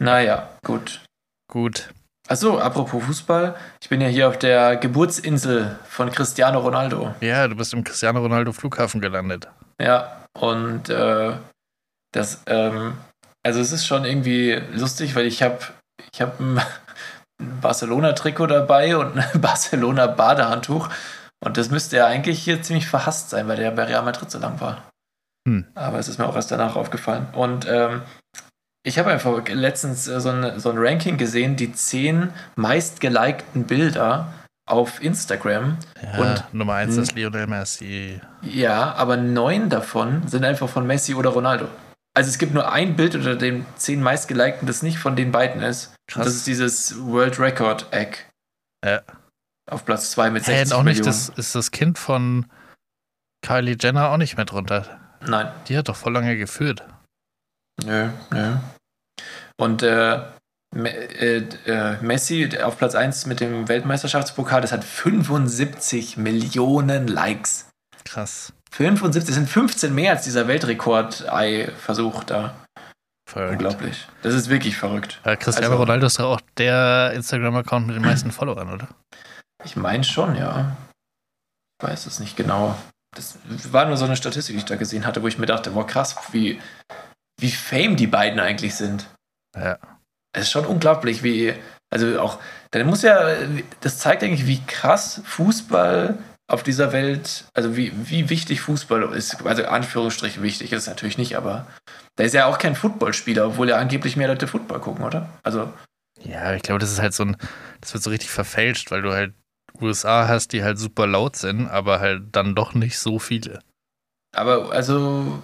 Naja, 0.03 0.49
gut. 0.65 1.03
Gut. 1.49 1.91
Achso, 2.29 2.59
apropos 2.59 3.05
Fußball, 3.05 3.55
ich 3.81 3.89
bin 3.89 4.01
ja 4.01 4.09
hier 4.09 4.29
auf 4.29 4.39
der 4.39 4.77
Geburtsinsel 4.77 5.79
von 5.89 6.11
Cristiano 6.11 6.59
Ronaldo. 6.59 7.15
Ja, 7.21 7.47
du 7.47 7.55
bist 7.55 7.73
im 7.73 7.85
Cristiano 7.85 8.21
Ronaldo 8.21 8.53
Flughafen 8.53 9.01
gelandet. 9.01 9.49
Ja, 9.81 10.25
und 10.39 10.89
äh, 10.89 11.35
das, 12.13 12.43
ähm, 12.47 12.95
also 13.45 13.61
es 13.61 13.71
ist 13.71 13.87
schon 13.87 14.05
irgendwie 14.05 14.61
lustig, 14.73 15.15
weil 15.15 15.27
ich 15.27 15.43
habe 15.43 15.59
ich 16.13 16.21
hab 16.21 16.41
ein 16.41 16.61
Barcelona-Trikot 17.61 18.49
dabei 18.49 18.97
und 18.97 19.17
ein 19.17 19.41
Barcelona-Badehandtuch. 19.41 20.89
Und 21.45 21.57
das 21.57 21.71
müsste 21.71 21.99
ja 21.99 22.07
eigentlich 22.07 22.43
hier 22.43 22.63
ziemlich 22.63 22.89
verhasst 22.89 23.31
sein, 23.31 23.47
weil 23.47 23.57
der 23.57 23.71
bei 23.71 23.85
Real 23.85 24.03
Madrid 24.03 24.31
so 24.31 24.39
lang 24.39 24.61
war. 24.61 24.83
Hm. 25.47 25.65
Aber 25.75 25.99
es 25.99 26.09
ist 26.09 26.19
mir 26.19 26.27
auch 26.27 26.35
erst 26.35 26.51
danach 26.51 26.75
aufgefallen. 26.75 27.29
Und 27.35 27.67
ähm, 27.69 28.03
ich 28.87 28.99
habe 28.99 29.11
einfach 29.11 29.47
letztens 29.49 30.07
äh, 30.07 30.21
so, 30.21 30.31
ein, 30.31 30.61
so 30.61 30.71
ein 30.71 30.79
Ranking 30.79 31.17
gesehen, 31.17 31.57
die 31.57 31.73
zehn 31.73 32.31
meistgelikten 32.55 33.65
Bilder 33.65 34.33
auf 34.69 35.03
Instagram. 35.03 35.79
Ja, 36.03 36.19
Und- 36.21 36.55
Nummer 36.55 36.75
eins 36.75 36.97
ist 36.97 37.13
Lionel 37.15 37.47
Messi. 37.47 38.21
Ja, 38.43 38.95
aber 38.95 39.17
neun 39.17 39.69
davon 39.71 40.27
sind 40.29 40.45
einfach 40.45 40.69
von 40.69 40.87
Messi 40.87 41.15
oder 41.15 41.31
Ronaldo. 41.31 41.69
Also 42.17 42.31
es 42.31 42.39
gibt 42.39 42.55
nur 42.55 42.73
ein 42.73 42.97
Bild 42.97 43.15
unter 43.15 43.35
den 43.37 43.67
zehn 43.77 44.03
meistgelikten, 44.03 44.67
das 44.67 44.83
nicht 44.83 44.99
von 44.99 45.17
den 45.17 45.33
beiden 45.33 45.63
ist. 45.63 45.95
Krass. 46.09 46.19
Und 46.21 46.27
das 46.27 46.35
ist 46.35 46.47
dieses 46.47 46.99
World 47.05 47.39
Record 47.39 47.93
Egg. 47.93 48.19
Ja. 48.85 49.03
Auf 49.71 49.85
Platz 49.85 50.13
2 50.13 50.31
mit 50.31 50.47
Hey, 50.47 50.59
60 50.59 50.73
und 50.75 50.81
auch 50.81 50.85
nicht, 50.85 50.99
Millionen. 51.01 51.07
das 51.07 51.29
ist 51.31 51.55
das 51.55 51.71
Kind 51.73 51.99
von 51.99 52.47
Kylie 53.45 53.77
Jenner 53.79 54.11
auch 54.11 54.17
nicht 54.17 54.37
mehr 54.37 54.47
drunter. 54.47 54.87
Nein. 55.27 55.49
Die 55.69 55.77
hat 55.77 55.89
doch 55.89 55.97
voll 55.97 56.13
lange 56.13 56.37
geführt. 56.37 56.85
Nö, 57.85 58.09
nö. 58.31 58.57
Und 59.59 59.83
äh, 59.83 60.21
äh, 60.75 61.37
äh, 61.67 61.97
Messi 62.03 62.59
auf 62.63 62.77
Platz 62.79 62.95
1 62.95 63.27
mit 63.27 63.41
dem 63.41 63.69
Weltmeisterschaftspokal, 63.69 64.61
das 64.61 64.73
hat 64.73 64.85
75 64.85 66.17
Millionen 66.17 67.07
Likes. 67.09 67.69
Krass. 68.05 68.53
75, 68.73 69.25
das 69.25 69.35
sind 69.35 69.49
15 69.49 69.95
mehr 69.95 70.13
als 70.13 70.25
dieser 70.25 70.49
Weltrekord-Ei-Versuch 70.49 72.25
da. 72.25 72.55
Verrückt. 73.29 73.53
Unglaublich. 73.53 74.07
Das 74.23 74.35
ist 74.35 74.49
wirklich 74.49 74.77
verrückt. 74.77 75.21
Ja, 75.25 75.35
Cristiano 75.37 75.73
Also- 75.73 75.83
Ronaldo 75.83 76.07
ist 76.07 76.21
auch 76.21 76.41
der 76.59 77.13
Instagram-Account 77.15 77.87
mit 77.87 77.97
den 77.97 78.03
meisten 78.05 78.31
Followern, 78.31 78.73
oder? 78.73 78.89
Ich 79.65 79.75
meine 79.77 80.05
schon, 80.05 80.37
ja. 80.37 80.77
Ich 81.81 81.89
weiß 81.89 82.07
es 82.07 82.21
nicht 82.21 82.37
genau. 82.37 82.77
Das 83.15 83.39
war 83.73 83.87
nur 83.87 83.97
so 83.97 84.05
eine 84.05 84.17
Statistik, 84.17 84.55
die 84.55 84.59
ich 84.59 84.65
da 84.67 84.77
gesehen 84.77 85.07
hatte, 85.07 85.23
wo 85.23 85.29
ich 85.29 85.39
mir 85.39 85.47
dachte, 85.47 85.71
boah, 85.71 85.87
krass, 85.87 86.15
wie, 86.33 86.61
wie 87.41 87.51
fame 87.51 87.97
die 87.97 88.07
beiden 88.07 88.39
eigentlich 88.39 88.75
sind. 88.75 89.07
Ja. 89.57 89.79
Es 90.33 90.45
ist 90.45 90.51
schon 90.51 90.67
unglaublich, 90.67 91.23
wie, 91.23 91.55
also 91.91 92.21
auch, 92.21 92.39
dann 92.71 92.87
muss 92.87 93.03
ja, 93.03 93.37
das 93.81 93.99
zeigt 93.99 94.23
eigentlich, 94.23 94.47
wie 94.47 94.61
krass 94.67 95.23
Fußball 95.25 96.19
auf 96.49 96.63
dieser 96.63 96.93
Welt, 96.93 97.45
also 97.55 97.77
wie, 97.77 97.93
wie 98.09 98.31
wichtig 98.31 98.61
Fußball 98.61 99.03
ist. 99.15 99.45
Also 99.45 99.65
Anführungsstrichen 99.65 100.43
wichtig 100.43 100.73
ist 100.73 100.83
es 100.83 100.89
natürlich 100.89 101.19
nicht, 101.19 101.37
aber 101.37 101.67
da 102.17 102.25
ist 102.25 102.35
ja 102.35 102.47
auch 102.47 102.59
kein 102.59 102.77
Footballspieler, 102.77 103.47
obwohl 103.47 103.69
ja 103.69 103.79
angeblich 103.79 104.17
mehr 104.17 104.29
Leute 104.29 104.47
Football 104.47 104.81
gucken, 104.81 105.05
oder? 105.05 105.29
Also, 105.43 105.73
Ja, 106.23 106.55
ich 106.55 106.63
glaube, 106.63 106.79
das 106.79 106.93
ist 106.93 107.01
halt 107.01 107.15
so 107.15 107.25
ein, 107.25 107.37
das 107.81 107.95
wird 107.95 108.05
so 108.05 108.11
richtig 108.11 108.31
verfälscht, 108.31 108.91
weil 108.91 109.03
du 109.03 109.13
halt 109.13 109.35
USA 109.81 110.29
hast, 110.29 110.53
die 110.53 110.63
halt 110.63 110.79
super 110.79 111.07
laut 111.07 111.37
sind, 111.37 111.69
aber 111.69 112.01
halt 112.01 112.25
dann 112.33 112.55
doch 112.55 112.75
nicht 112.75 112.99
so 112.99 113.19
viele. 113.19 113.61
Aber 114.35 114.71
also, 114.71 115.43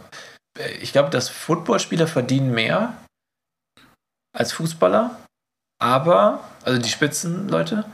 ich 0.80 0.92
glaube, 0.92 1.10
dass 1.10 1.28
Footballspieler 1.28 2.06
verdienen 2.06 2.52
mehr 2.52 2.94
als 4.32 4.52
Fußballer. 4.52 5.16
Aber, 5.80 6.40
also 6.64 6.80
die 6.80 6.88
Spitzenleute. 6.88 7.84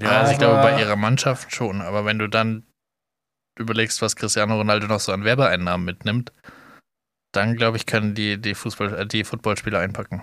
Ja, 0.00 0.20
also 0.20 0.32
ich 0.32 0.38
glaube, 0.38 0.62
bei 0.62 0.78
ihrer 0.78 0.96
Mannschaft 0.96 1.54
schon, 1.54 1.82
aber 1.82 2.04
wenn 2.04 2.18
du 2.18 2.28
dann 2.28 2.64
überlegst, 3.58 4.00
was 4.00 4.14
Cristiano 4.14 4.56
Ronaldo 4.56 4.86
noch 4.86 5.00
so 5.00 5.12
an 5.12 5.24
Werbeeinnahmen 5.24 5.84
mitnimmt, 5.84 6.32
dann 7.32 7.56
glaube 7.56 7.76
ich, 7.76 7.86
können 7.86 8.14
die, 8.14 8.40
die 8.40 8.54
Fußball, 8.54 9.00
äh, 9.00 9.06
die 9.06 9.24
Footballspieler 9.24 9.80
einpacken. 9.80 10.22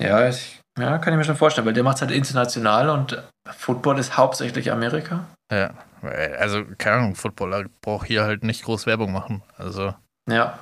Ja, 0.00 0.28
ich, 0.28 0.60
ja, 0.78 0.98
kann 0.98 1.12
ich 1.12 1.18
mir 1.18 1.24
schon 1.24 1.36
vorstellen, 1.36 1.66
weil 1.66 1.74
der 1.74 1.84
macht 1.84 1.96
es 1.96 2.02
halt 2.02 2.10
international 2.10 2.88
und 2.88 3.22
Football 3.46 3.98
ist 3.98 4.16
hauptsächlich 4.16 4.72
Amerika. 4.72 5.26
Ja, 5.52 5.74
also 6.00 6.64
keine 6.78 6.96
Ahnung, 6.96 7.14
Footballer 7.14 7.66
braucht 7.82 8.06
hier 8.06 8.24
halt 8.24 8.42
nicht 8.42 8.64
groß 8.64 8.86
Werbung 8.86 9.12
machen. 9.12 9.42
Also 9.58 9.94
Ja. 10.28 10.58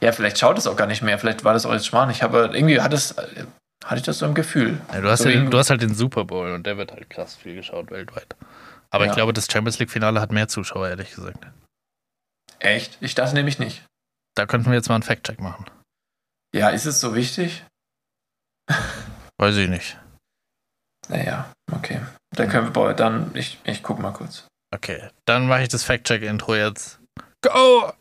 Ja, 0.00 0.12
vielleicht 0.12 0.38
schaut 0.38 0.58
es 0.58 0.66
auch 0.66 0.76
gar 0.76 0.86
nicht 0.86 1.02
mehr. 1.02 1.18
Vielleicht 1.18 1.44
war 1.44 1.52
das 1.54 1.66
auch 1.66 1.72
jetzt 1.72 1.86
Schmarrn. 1.86 2.10
Ich 2.10 2.22
habe 2.22 2.50
irgendwie 2.52 2.80
hat 2.80 2.92
es, 2.92 3.16
hatte 3.16 3.96
ich 3.96 4.02
das 4.02 4.18
so 4.18 4.26
im 4.26 4.34
Gefühl. 4.34 4.80
ja, 4.92 5.00
du, 5.00 5.08
hast 5.10 5.22
So 5.22 5.28
ja, 5.28 5.44
du 5.44 5.58
hast 5.58 5.70
halt 5.70 5.82
den 5.82 5.94
Super 5.94 6.24
Bowl 6.24 6.52
und 6.52 6.64
der 6.66 6.76
wird 6.76 6.92
halt 6.92 7.10
krass 7.10 7.34
viel 7.36 7.54
geschaut 7.54 7.90
weltweit. 7.90 8.36
Aber 8.90 9.04
Ja. 9.04 9.10
ich 9.10 9.16
glaube, 9.16 9.32
das 9.32 9.46
Champions 9.50 9.78
League-Finale 9.78 10.20
hat 10.20 10.32
mehr 10.32 10.48
Zuschauer, 10.48 10.88
ehrlich 10.88 11.14
gesagt. 11.14 11.46
Echt? 12.60 12.96
Ich 13.00 13.14
dachte 13.14 13.34
nämlich 13.34 13.58
nicht. 13.58 13.84
Da 14.34 14.46
könnten 14.46 14.66
wir 14.70 14.74
jetzt 14.74 14.88
mal 14.88 14.94
einen 14.96 15.02
Fact-Check 15.04 15.40
machen. 15.40 15.66
Ja, 16.54 16.70
ist 16.70 16.86
es 16.86 17.00
so 17.00 17.14
wichtig? 17.14 17.64
Weiß 19.38 19.56
ich 19.56 19.68
nicht. 19.68 19.98
Naja, 21.08 21.50
okay. 21.72 22.00
Dann 22.36 22.48
können 22.48 22.66
wir, 22.66 22.72
boah, 22.72 22.94
dann, 22.94 23.30
ich, 23.34 23.58
ich 23.64 23.82
guck 23.82 23.98
mal 23.98 24.12
kurz. 24.12 24.46
Okay, 24.74 25.08
dann 25.24 25.46
mache 25.48 25.62
ich 25.62 25.68
das 25.68 25.84
Fact-Check-Intro 25.84 26.54
jetzt. 26.54 27.00
Go! 27.42 27.92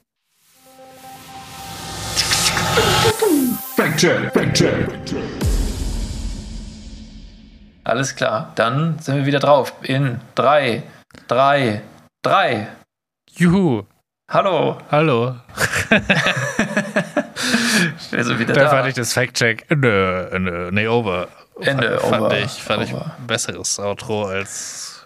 Alles 7.84 8.16
klar, 8.16 8.52
dann 8.56 9.00
sind 9.00 9.16
wir 9.18 9.26
wieder 9.26 9.40
drauf. 9.40 9.74
In 9.82 10.20
drei, 10.36 10.84
drei, 11.28 11.82
drei. 12.22 12.68
Juhu! 13.32 13.84
Hallo, 14.30 14.78
Hallo! 14.92 15.38
wir 18.12 18.24
sind 18.26 18.40
wieder 18.40 18.54
Da 18.54 18.64
da. 18.64 18.70
fand 18.70 18.88
ich 18.90 18.96
das 18.96 19.14
Fact-Check. 19.14 19.68
Nö, 19.76 20.38
nö, 20.38 20.70
nee, 20.72 20.86
over. 20.88 21.30
Ende, 21.62 21.98
fand 22.00 22.22
over, 22.24 22.38
ich, 22.38 22.52
fand 22.52 22.84
ich 22.84 22.94
over. 22.94 23.16
ein 23.18 23.26
besseres 23.28 23.80
Outro 23.80 24.26
als 24.26 25.06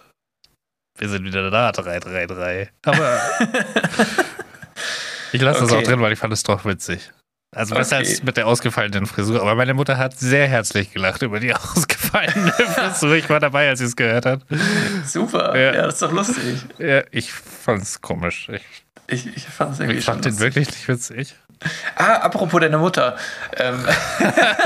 wir 0.98 1.08
sind 1.10 1.24
wieder 1.24 1.50
da, 1.52 1.72
333. 1.72 2.70
Aber 2.86 3.20
ich 5.32 5.42
lasse 5.42 5.62
das 5.62 5.72
Okay. 5.72 5.80
auch 5.82 5.84
drin, 5.88 6.02
weil 6.02 6.14
ich 6.14 6.20
fand 6.20 6.34
es 6.34 6.44
doch 6.44 6.66
witzig. 6.66 7.12
Also 7.54 7.76
besser 7.76 7.98
Okay. 7.98 8.08
als 8.08 8.24
mit 8.24 8.38
der 8.38 8.48
ausgefallenen 8.48 9.06
Frisur. 9.06 9.42
Aber 9.42 9.56
meine 9.56 9.74
Mutter 9.74 9.98
hat 9.98 10.18
sehr 10.18 10.48
herzlich 10.48 10.92
gelacht 10.94 11.22
über 11.22 11.40
die 11.40 11.54
ausgefallene 11.76 12.52
Frisur. 12.54 13.14
Ich 13.16 13.30
war 13.30 13.40
dabei, 13.42 13.68
als 13.70 13.80
sie 13.80 13.86
es 13.86 13.96
gehört 13.96 14.26
hat. 14.26 14.42
Super, 15.06 15.58
Ja. 15.58 15.74
ja. 15.74 15.82
das 15.84 15.96
ist 15.96 16.02
doch 16.02 16.12
lustig. 16.14 16.60
Ja, 16.78 17.02
ich 17.12 17.32
fand 17.34 17.84
es 17.84 18.02
komisch. 18.02 18.48
Ich, 18.50 18.62
Ich, 19.08 19.36
ich 19.38 19.46
fand 19.46 19.74
es 19.74 19.80
irgendwie 19.82 20.00
ich 20.00 20.06
fand 20.06 20.24
den 20.24 20.32
lustig. 20.32 20.46
wirklich 20.56 20.68
nicht 20.70 20.88
witzig. 20.88 21.36
Ah, 21.96 22.16
apropos 22.16 22.60
deine 22.62 22.78
Mutter. 22.80 23.18
Ähm, 23.58 23.86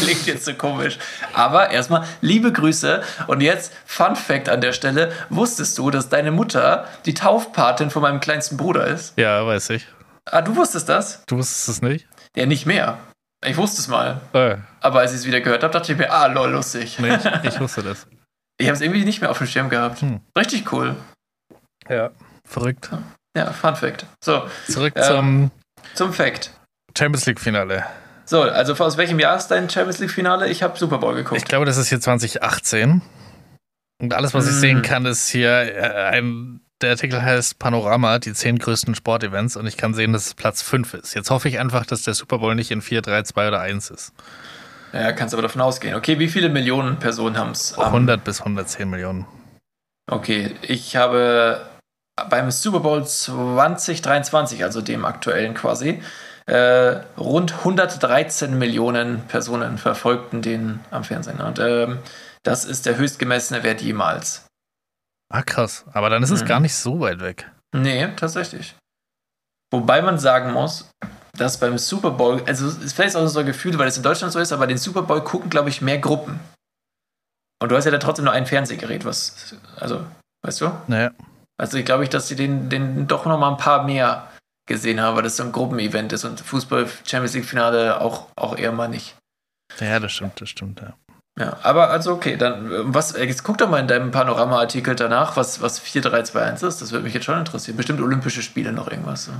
klingt 0.00 0.26
jetzt 0.26 0.44
so 0.46 0.54
komisch. 0.54 0.98
Aber 1.32 1.70
erstmal 1.70 2.04
liebe 2.20 2.50
Grüße. 2.52 3.02
Und 3.28 3.40
jetzt, 3.40 3.72
Fun 3.86 4.16
Fact 4.16 4.48
an 4.48 4.60
der 4.60 4.72
Stelle: 4.72 5.12
Wusstest 5.28 5.78
du, 5.78 5.90
dass 5.90 6.08
deine 6.08 6.32
Mutter 6.32 6.86
die 7.06 7.14
Taufpatin 7.14 7.90
von 7.90 8.02
meinem 8.02 8.18
kleinsten 8.20 8.56
Bruder 8.56 8.86
ist? 8.86 9.12
Ja, 9.16 9.46
weiß 9.46 9.70
ich. 9.70 9.86
Ah, 10.30 10.42
du 10.42 10.54
wusstest 10.56 10.88
das? 10.88 11.24
Du 11.26 11.36
wusstest 11.38 11.68
es 11.68 11.82
nicht? 11.82 12.08
Ja, 12.36 12.46
nicht 12.46 12.66
mehr. 12.66 12.98
Ich 13.44 13.56
wusste 13.56 13.80
es 13.80 13.88
mal. 13.88 14.20
Äh, 14.32 14.56
Aber 14.80 15.00
als 15.00 15.12
ich 15.12 15.18
es 15.18 15.26
wieder 15.26 15.40
gehört 15.40 15.62
habe, 15.64 15.72
dachte 15.72 15.92
ich 15.92 15.98
mir, 15.98 16.12
ah, 16.12 16.26
lol, 16.26 16.50
lustig. 16.50 16.98
nee, 17.00 17.14
ich, 17.16 17.24
ich 17.54 17.60
wusste 17.60 17.82
das. 17.82 18.06
Ich 18.60 18.68
habe 18.68 18.76
es 18.76 18.80
irgendwie 18.82 19.04
nicht 19.04 19.20
mehr 19.20 19.30
auf 19.30 19.38
dem 19.38 19.46
Schirm 19.48 19.70
gehabt. 19.70 20.02
Hm. 20.02 20.20
Richtig 20.38 20.70
cool. 20.72 20.94
Ja. 21.88 22.10
Verrückt. 22.46 22.90
Ja, 23.36 23.50
Fun 23.50 23.74
Fact. 23.74 24.06
So, 24.22 24.46
Zurück 24.68 24.92
Ähm. 24.94 25.02
zum 25.02 25.50
zum 25.94 26.12
Fact. 26.12 26.52
Champions 26.96 27.26
League-Finale. 27.26 27.84
So, 28.24 28.42
also 28.42 28.74
aus 28.74 28.96
welchem 28.98 29.18
Jahr 29.18 29.36
ist 29.36 29.48
dein 29.48 29.68
Champions 29.68 29.98
League-Finale? 29.98 30.48
Ich 30.48 30.62
habe 30.62 30.78
Super 30.78 30.98
Bowl 30.98 31.14
geguckt. 31.14 31.40
Ich 31.40 31.44
glaube, 31.48 31.64
das 31.64 31.76
ist 31.76 31.88
hier 31.88 32.00
2018. 32.00 33.02
Und 34.00 34.14
alles, 34.14 34.32
was 34.34 34.46
ich 34.46 34.52
Mm. 34.54 34.60
sehen 34.60 34.82
kann, 34.82 35.06
ist 35.06 35.28
hier 35.28 35.50
äh, 35.50 36.10
ein. 36.12 36.60
Der 36.82 36.90
Artikel 36.90 37.22
heißt 37.22 37.60
Panorama, 37.60 38.18
die 38.18 38.32
zehn 38.32 38.58
größten 38.58 38.96
Sportevents 38.96 39.56
und 39.56 39.68
ich 39.68 39.76
kann 39.76 39.94
sehen, 39.94 40.12
dass 40.12 40.26
es 40.26 40.34
Platz 40.34 40.62
5 40.62 40.94
ist. 40.94 41.14
Jetzt 41.14 41.30
hoffe 41.30 41.48
ich 41.48 41.60
einfach, 41.60 41.86
dass 41.86 42.02
der 42.02 42.14
Super 42.14 42.38
Bowl 42.38 42.56
nicht 42.56 42.72
in 42.72 42.82
4, 42.82 43.02
3, 43.02 43.22
2 43.22 43.48
oder 43.48 43.60
1 43.60 43.90
ist. 43.90 44.12
Ja, 44.92 45.12
kannst 45.12 45.32
aber 45.32 45.42
davon 45.42 45.60
ausgehen. 45.60 45.94
Okay, 45.94 46.18
wie 46.18 46.26
viele 46.26 46.48
Millionen 46.48 46.98
Personen 46.98 47.38
haben 47.38 47.52
es? 47.52 47.78
100 47.78 48.24
bis 48.24 48.40
110 48.40 48.90
Millionen. 48.90 49.26
Okay, 50.10 50.56
ich 50.62 50.96
habe 50.96 51.64
beim 52.28 52.50
Super 52.50 52.80
Bowl 52.80 53.06
2023, 53.06 54.64
also 54.64 54.80
dem 54.80 55.04
aktuellen 55.04 55.54
quasi, 55.54 56.02
äh, 56.46 56.96
rund 57.16 57.58
113 57.58 58.58
Millionen 58.58 59.20
Personen 59.28 59.78
verfolgten 59.78 60.42
den 60.42 60.80
am 60.90 61.04
Fernsehen. 61.04 61.40
Und 61.40 61.60
ähm, 61.60 61.98
das 62.42 62.64
ist 62.64 62.86
der 62.86 62.96
höchst 62.96 63.20
gemessene 63.20 63.62
Wert 63.62 63.80
jemals. 63.80 64.46
Ah, 65.32 65.42
krass. 65.42 65.84
Aber 65.92 66.10
dann 66.10 66.22
ist 66.22 66.30
es 66.30 66.42
Mhm. 66.42 66.46
gar 66.46 66.60
nicht 66.60 66.74
so 66.74 67.00
weit 67.00 67.20
weg. 67.20 67.50
Nee, 67.74 68.06
tatsächlich. 68.16 68.76
Wobei 69.72 70.02
man 70.02 70.18
sagen 70.18 70.52
muss, 70.52 70.90
dass 71.32 71.58
beim 71.58 71.78
Super 71.78 72.10
Bowl, 72.10 72.42
also 72.46 72.68
es 72.68 72.76
ist 72.78 72.92
vielleicht 72.92 73.16
auch 73.16 73.26
so 73.26 73.40
ein 73.40 73.46
Gefühl, 73.46 73.78
weil 73.78 73.88
es 73.88 73.96
in 73.96 74.02
Deutschland 74.02 74.32
so 74.32 74.38
ist, 74.38 74.52
aber 74.52 74.66
den 74.66 74.76
Super 74.76 75.02
Bowl 75.02 75.22
gucken, 75.24 75.48
glaube 75.48 75.70
ich, 75.70 75.80
mehr 75.80 75.98
Gruppen. 75.98 76.38
Und 77.62 77.70
du 77.70 77.76
hast 77.76 77.86
ja 77.86 77.90
da 77.90 77.98
trotzdem 77.98 78.26
nur 78.26 78.34
ein 78.34 78.44
Fernsehgerät, 78.46 79.04
was, 79.06 79.56
also, 79.76 80.04
weißt 80.44 80.60
du? 80.60 80.72
Naja. 80.88 81.12
Also 81.58 81.78
ich 81.78 81.84
glaube 81.84 82.02
ich, 82.04 82.10
dass 82.10 82.28
sie 82.28 82.36
den, 82.36 82.68
den 82.68 83.06
doch 83.06 83.24
noch 83.24 83.38
mal 83.38 83.50
ein 83.50 83.56
paar 83.56 83.84
mehr 83.84 84.28
gesehen 84.68 85.00
haben, 85.00 85.16
weil 85.16 85.22
das 85.22 85.36
so 85.36 85.44
ein 85.44 85.52
Gruppenevent 85.52 86.12
ist 86.12 86.24
und 86.24 86.40
Fußball 86.40 86.88
Champions 87.06 87.34
League 87.34 87.46
Finale 87.46 88.00
auch, 88.00 88.28
auch 88.36 88.56
eher 88.58 88.72
mal 88.72 88.88
nicht. 88.88 89.16
Ja, 89.80 89.98
das 90.00 90.12
stimmt, 90.12 90.40
das 90.40 90.50
stimmt, 90.50 90.80
ja. 90.80 90.92
Ja, 91.38 91.58
aber 91.62 91.88
also 91.90 92.12
okay, 92.12 92.36
dann 92.36 92.70
äh, 92.70 92.78
was 92.84 93.12
äh, 93.12 93.24
jetzt 93.24 93.42
guck 93.42 93.58
doch 93.58 93.68
mal 93.68 93.80
in 93.80 93.88
deinem 93.88 94.10
Panorama-Artikel 94.10 94.94
danach, 94.94 95.36
was, 95.36 95.62
was 95.62 95.78
4, 95.78 96.02
3, 96.02 96.22
2, 96.24 96.42
1 96.42 96.62
ist. 96.62 96.82
Das 96.82 96.92
würde 96.92 97.04
mich 97.04 97.14
jetzt 97.14 97.24
schon 97.24 97.38
interessieren. 97.38 97.76
Bestimmt 97.76 98.00
Olympische 98.00 98.42
Spiele 98.42 98.72
noch 98.72 98.90
irgendwas. 98.90 99.24
So. 99.24 99.32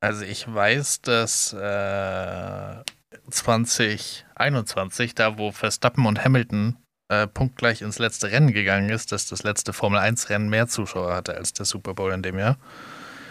Also 0.00 0.24
ich 0.24 0.52
weiß, 0.52 1.02
dass 1.02 1.52
äh, 1.52 2.82
2021, 3.30 5.14
da 5.14 5.36
wo 5.36 5.52
Verstappen 5.52 6.06
und 6.06 6.24
Hamilton 6.24 6.76
äh, 7.10 7.26
punktgleich 7.26 7.82
ins 7.82 7.98
letzte 7.98 8.30
Rennen 8.30 8.52
gegangen 8.52 8.88
ist, 8.88 9.12
dass 9.12 9.26
das 9.26 9.42
letzte 9.42 9.72
Formel 9.72 9.98
1 9.98 10.30
Rennen 10.30 10.48
mehr 10.48 10.66
Zuschauer 10.66 11.14
hatte 11.14 11.34
als 11.34 11.52
der 11.52 11.66
Super 11.66 11.94
Bowl 11.94 12.12
in 12.12 12.22
dem 12.22 12.38
Jahr. 12.38 12.56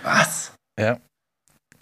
Was? 0.03 0.53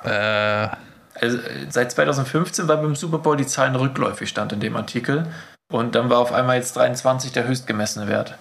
Äh, 0.04 0.70
Also 1.16 1.38
äh, 1.40 1.68
seit 1.70 1.92
2015 1.92 2.68
war 2.68 2.78
beim 2.78 2.96
Super 2.96 3.20
Bowl 3.20 3.38
die 3.38 3.48
Zahlen 3.48 3.76
rückläufig, 3.76 4.30
stand 4.30 4.54
in 4.54 4.60
dem 4.60 4.76
Artikel. 4.76 5.28
Und 5.72 5.96
dann 5.96 6.10
war 6.10 6.20
auf 6.20 6.32
einmal 6.32 6.58
jetzt 6.58 6.76
23 6.76 7.32
der 7.32 7.48
höchst 7.48 7.68
gemessene 7.68 8.08
Wert. 8.08 8.38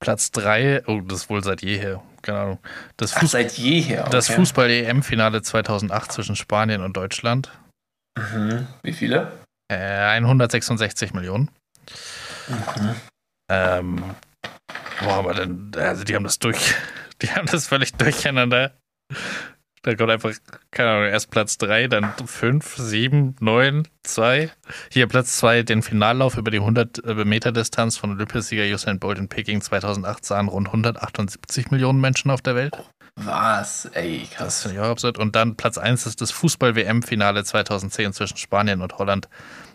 Platz 0.00 0.30
3, 0.30 0.84
oh, 0.86 1.00
das 1.00 1.22
ist 1.22 1.30
wohl 1.30 1.42
seit 1.42 1.62
jeher, 1.62 2.02
keine 2.22 2.38
Ahnung. 2.38 2.58
Das, 2.96 3.14
Ach, 3.14 3.20
Fuß 3.20 3.32
seit 3.32 3.52
jeher. 3.52 4.02
Okay. 4.02 4.10
das 4.10 4.28
Fußball-EM-Finale 4.28 5.42
2008 5.42 6.12
zwischen 6.12 6.36
Spanien 6.36 6.82
und 6.82 6.96
Deutschland. 6.96 7.50
Mhm. 8.16 8.68
Wie 8.82 8.92
viele? 8.92 9.32
Äh, 9.68 9.76
166 9.76 11.14
Millionen. 11.14 11.50
Mhm. 12.48 12.94
Ähm, 13.50 14.14
wo 15.00 15.10
haben 15.10 15.26
wir 15.26 15.34
denn? 15.34 15.72
Also 15.76 16.04
die 16.04 16.14
haben 16.14 16.24
das 16.24 16.38
durch, 16.38 16.74
die 17.22 17.30
haben 17.30 17.46
das 17.46 17.66
völlig 17.66 17.94
durcheinander. 17.94 18.72
Da 19.82 19.94
kommt 19.94 20.10
einfach, 20.10 20.32
keine 20.70 20.90
Ahnung, 20.90 21.04
erst 21.08 21.30
Platz 21.30 21.56
3, 21.58 21.86
dann 21.88 22.12
5, 22.26 22.76
7, 22.76 23.36
9, 23.40 23.86
2. 24.02 24.50
Hier 24.90 25.06
Platz 25.06 25.36
2, 25.36 25.62
den 25.62 25.82
Finallauf 25.82 26.36
über 26.36 26.50
die 26.50 26.58
100 26.58 27.04
Meter 27.24 27.52
Distanz 27.52 27.96
von 27.96 28.10
Olympiasieger 28.10 28.64
Usain 28.64 28.98
Bolt 28.98 29.18
in 29.18 29.28
Peking 29.28 29.60
2008 29.60 30.24
sahen 30.24 30.48
rund 30.48 30.68
178 30.68 31.70
Millionen 31.70 32.00
Menschen 32.00 32.30
auf 32.30 32.42
der 32.42 32.56
Welt. 32.56 32.76
Was? 33.16 33.86
Ey, 33.94 34.22
Das 34.30 34.36
krass. 34.36 34.62
finde 34.62 34.76
ich 34.76 34.82
auch 34.82 34.90
absurd. 34.90 35.18
Und 35.18 35.34
dann 35.36 35.56
Platz 35.56 35.78
1 35.78 36.06
ist 36.06 36.20
das 36.20 36.30
Fußball-WM-Finale 36.32 37.44
2010 37.44 38.12
zwischen 38.12 38.36
Spanien 38.36 38.80
und 38.82 38.98
Holland. 38.98 39.28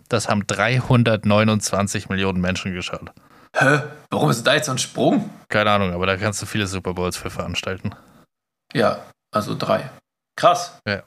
Das 0.09 0.29
haben 0.29 0.45
329 0.47 2.09
Millionen 2.09 2.41
Menschen 2.41 2.73
geschaut. 2.73 3.11
Hä? 3.55 3.79
Warum 4.09 4.29
ist 4.29 4.43
da 4.45 4.55
jetzt 4.55 4.65
so 4.65 4.71
ein 4.71 4.77
Sprung? 4.77 5.29
Keine 5.49 5.71
Ahnung, 5.71 5.93
aber 5.93 6.05
da 6.05 6.17
kannst 6.17 6.41
du 6.41 6.45
viele 6.45 6.67
Super 6.67 6.93
Bowls 6.93 7.17
für 7.17 7.29
veranstalten. 7.29 7.91
Ja, 8.73 9.03
also 9.33 9.55
drei. 9.57 9.89
Krass. 10.35 10.79
Ja. 10.87 11.03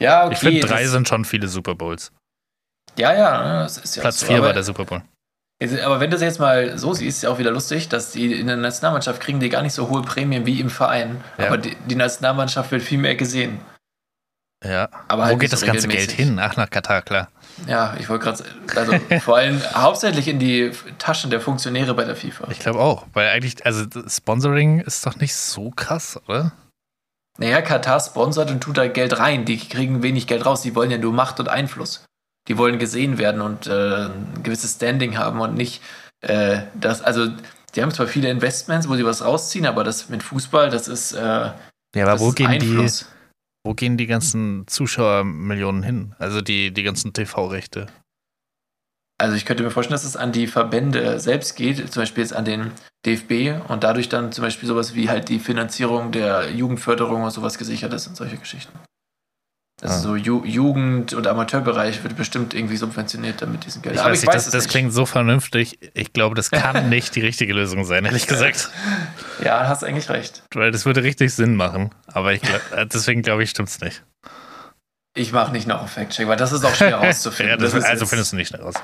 Ja, 0.00 0.24
okay. 0.24 0.34
ich 0.34 0.38
finde, 0.40 0.60
drei 0.60 0.86
sind 0.86 1.08
schon 1.08 1.24
viele 1.24 1.48
Super 1.48 1.74
Bowls. 1.74 2.12
Ja, 2.96 3.14
ja, 3.14 3.42
ne, 3.42 3.62
das 3.62 3.78
ist 3.78 3.96
ja 3.96 4.02
Platz 4.02 4.20
so. 4.20 4.26
4 4.26 4.36
aber, 4.36 4.46
war 4.46 4.52
der 4.52 4.64
Super 4.64 4.84
Bowl. 4.84 5.02
Aber 5.84 6.00
wenn 6.00 6.10
du 6.10 6.16
das 6.16 6.22
jetzt 6.22 6.38
mal 6.38 6.78
so 6.78 6.94
siehst, 6.94 7.18
ist 7.18 7.22
ja 7.22 7.30
auch 7.30 7.38
wieder 7.38 7.50
lustig, 7.50 7.88
dass 7.88 8.12
die 8.12 8.32
in 8.32 8.46
der 8.46 8.56
Nationalmannschaft 8.56 9.20
kriegen 9.20 9.40
die 9.40 9.48
gar 9.48 9.62
nicht 9.62 9.72
so 9.72 9.88
hohe 9.88 10.02
Prämien 10.02 10.46
wie 10.46 10.60
im 10.60 10.70
Verein. 10.70 11.22
Ja. 11.36 11.46
Aber 11.48 11.58
die, 11.58 11.76
die 11.86 11.96
Nationalmannschaft 11.96 12.70
wird 12.70 12.82
viel 12.82 12.98
mehr 12.98 13.16
gesehen. 13.16 13.60
Ja. 14.64 14.88
Aber 15.08 15.22
Wo 15.22 15.26
halt 15.26 15.32
geht 15.34 15.42
nicht 15.42 15.52
das 15.52 15.60
so 15.60 15.66
ganze 15.66 15.88
Geld 15.88 16.10
hin? 16.10 16.38
Ach, 16.40 16.56
nach 16.56 16.70
Katar, 16.70 17.02
klar. 17.02 17.28
Ja, 17.66 17.94
ich 17.98 18.08
wollte 18.08 18.24
gerade, 18.24 18.44
also 18.76 18.92
vor 19.20 19.36
allem 19.36 19.60
hauptsächlich 19.74 20.28
in 20.28 20.38
die 20.38 20.72
Taschen 20.98 21.30
der 21.30 21.40
Funktionäre 21.40 21.94
bei 21.94 22.04
der 22.04 22.16
FIFA. 22.16 22.48
Ich 22.50 22.58
glaube 22.60 22.80
auch. 22.80 23.06
Weil 23.12 23.28
eigentlich, 23.28 23.64
also 23.66 23.84
Sponsoring 24.08 24.80
ist 24.80 25.04
doch 25.06 25.16
nicht 25.16 25.34
so 25.34 25.70
krass, 25.70 26.20
oder? 26.28 26.52
Naja, 27.38 27.62
Katar 27.62 28.00
sponsert 28.00 28.50
und 28.50 28.60
tut 28.60 28.76
da 28.76 28.88
Geld 28.88 29.18
rein. 29.18 29.44
Die 29.44 29.58
kriegen 29.58 30.02
wenig 30.02 30.26
Geld 30.26 30.44
raus. 30.44 30.62
Die 30.62 30.74
wollen 30.74 30.90
ja 30.90 30.98
nur 30.98 31.12
Macht 31.12 31.38
und 31.38 31.48
Einfluss. 31.48 32.04
Die 32.48 32.58
wollen 32.58 32.78
gesehen 32.78 33.18
werden 33.18 33.40
und 33.40 33.66
äh, 33.66 34.06
ein 34.06 34.42
gewisses 34.42 34.74
Standing 34.74 35.18
haben 35.18 35.40
und 35.40 35.54
nicht 35.54 35.82
äh, 36.20 36.62
das. 36.74 37.00
Also, 37.00 37.28
die 37.74 37.82
haben 37.82 37.92
zwar 37.92 38.08
viele 38.08 38.28
Investments, 38.30 38.88
wo 38.88 38.96
sie 38.96 39.04
was 39.04 39.24
rausziehen, 39.24 39.66
aber 39.66 39.84
das 39.84 40.08
mit 40.08 40.22
Fußball, 40.22 40.70
das 40.70 40.88
ist, 40.88 41.12
äh, 41.12 41.50
Ja, 41.94 42.06
aber 42.06 42.18
wo 42.18 42.32
gehen, 42.32 42.58
die, 42.58 42.90
wo 43.64 43.74
gehen 43.74 43.96
die 43.96 44.06
ganzen 44.06 44.66
Zuschauermillionen 44.66 45.82
hin? 45.82 46.14
Also 46.18 46.40
die, 46.40 46.72
die 46.72 46.82
ganzen 46.82 47.12
TV-Rechte. 47.12 47.86
Also 49.18 49.34
ich 49.36 49.44
könnte 49.44 49.62
mir 49.64 49.70
vorstellen, 49.70 49.94
dass 49.94 50.04
es 50.04 50.16
an 50.16 50.32
die 50.32 50.46
Verbände 50.46 51.18
selbst 51.20 51.56
geht, 51.56 51.92
zum 51.92 52.02
Beispiel 52.02 52.22
jetzt 52.22 52.32
an 52.34 52.44
den 52.44 52.70
DFB 53.04 53.60
und 53.68 53.84
dadurch 53.84 54.08
dann 54.08 54.32
zum 54.32 54.42
Beispiel 54.44 54.68
sowas 54.68 54.94
wie 54.94 55.08
halt 55.08 55.28
die 55.28 55.38
Finanzierung 55.38 56.12
der 56.12 56.50
Jugendförderung 56.50 57.22
und 57.22 57.30
sowas 57.30 57.58
gesichert 57.58 57.92
ist 57.92 58.06
und 58.06 58.16
solche 58.16 58.36
Geschichten. 58.36 58.72
Also 59.80 59.94
Ah. 59.94 59.98
so 59.98 60.16
Ju 60.16 60.44
Jugend- 60.44 61.14
und 61.14 61.26
Amateurbereich 61.28 62.02
wird 62.02 62.16
bestimmt 62.16 62.52
irgendwie 62.52 62.76
subventioniert 62.76 63.40
damit 63.42 63.64
diesen 63.64 63.80
Geld. 63.80 63.94
Ich 63.94 64.02
weiß 64.04 64.22
nicht, 64.22 64.34
das, 64.34 64.50
das 64.50 64.66
klingt 64.66 64.92
so 64.92 65.06
vernünftig. 65.06 65.78
Ich 65.94 66.12
glaube, 66.12 66.34
das 66.34 66.50
kann 66.50 66.88
nicht 66.88 67.14
die 67.14 67.20
richtige 67.20 67.52
Lösung 67.54 67.84
sein, 67.84 68.04
ehrlich 68.04 68.26
gesagt. 68.26 68.70
Ja, 69.44 69.68
hast 69.68 69.84
eigentlich 69.84 70.08
recht. 70.10 70.42
Weil 70.52 70.72
das 70.72 70.84
würde 70.84 71.04
richtig 71.04 71.32
Sinn 71.32 71.54
machen. 71.54 71.94
Aber 72.08 72.32
ich 72.32 72.42
glaub, 72.42 72.60
äh, 72.76 72.86
deswegen 72.86 73.22
glaube 73.22 73.44
ich, 73.44 73.50
stimmt's 73.50 73.80
nicht. 73.80 74.02
Ich 75.16 75.32
mache 75.32 75.52
nicht 75.52 75.66
noch 75.66 75.80
einen 75.80 75.88
Fact-Check, 75.88 76.28
weil 76.28 76.36
das 76.36 76.52
ist 76.52 76.64
auch 76.64 76.74
schwer 76.74 76.96
rauszufinden. 77.00 77.56
ja, 77.58 77.62
das, 77.62 77.74
ist 77.74 77.84
also 77.84 78.06
findest 78.06 78.32
du 78.32 78.36
nicht 78.36 78.56
raus. 78.58 78.74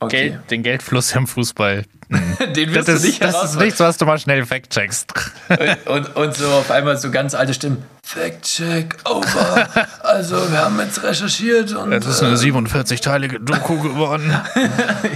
Okay. 0.00 0.30
Geld, 0.30 0.50
den 0.50 0.62
Geldfluss 0.64 1.12
im 1.14 1.28
Fußball. 1.28 1.84
Den 2.56 2.72
Das 2.72 2.86
wirst 2.86 2.88
du 2.88 2.92
ist, 2.94 3.04
nicht 3.04 3.22
das 3.22 3.44
ist 3.44 3.60
nichts, 3.60 3.78
was 3.78 3.96
du 3.96 4.06
mal 4.06 4.18
schnell 4.18 4.44
fact-checkst. 4.44 5.12
Und, 5.50 5.86
und, 5.86 6.16
und 6.16 6.34
so 6.34 6.50
auf 6.50 6.70
einmal 6.72 6.96
so 6.96 7.12
ganz 7.12 7.32
alte 7.34 7.54
Stimmen. 7.54 7.84
Fact-Check, 8.02 8.96
over. 9.04 9.68
Also, 10.02 10.50
wir 10.50 10.58
haben 10.64 10.80
jetzt 10.80 11.00
recherchiert 11.04 11.72
und. 11.74 11.92
Es 11.92 12.06
ist 12.06 12.22
eine 12.24 12.34
47-teilige 12.34 13.38
Doku 13.38 13.78
geworden. 13.80 14.34
äh, 14.56 14.68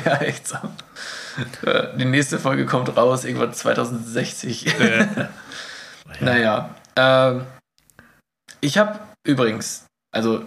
ja, 0.08 0.16
echt 0.18 0.46
so. 0.46 0.56
Äh, 1.66 1.96
Die 1.96 2.04
nächste 2.04 2.38
Folge 2.38 2.64
kommt 2.64 2.96
raus, 2.96 3.24
irgendwann 3.24 3.52
2060. 3.54 4.78
Äh, 4.78 5.06
Naja. 6.20 6.70
Ähm, 6.94 7.46
ich 8.60 8.78
habe 8.78 9.00
übrigens, 9.26 9.86
also 10.12 10.44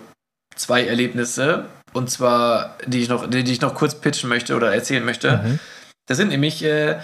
zwei 0.55 0.85
Erlebnisse, 0.85 1.65
und 1.93 2.09
zwar, 2.09 2.77
die 2.85 3.01
ich 3.01 3.09
noch, 3.09 3.29
die, 3.29 3.43
die 3.43 3.51
ich 3.51 3.61
noch 3.61 3.75
kurz 3.75 3.95
pitchen 3.95 4.29
möchte 4.29 4.55
oder 4.55 4.73
erzählen 4.73 5.03
möchte. 5.03 5.37
Mhm. 5.37 5.59
Das 6.07 6.17
sind 6.17 6.29
nämlich 6.29 6.63
äh, 6.63 6.99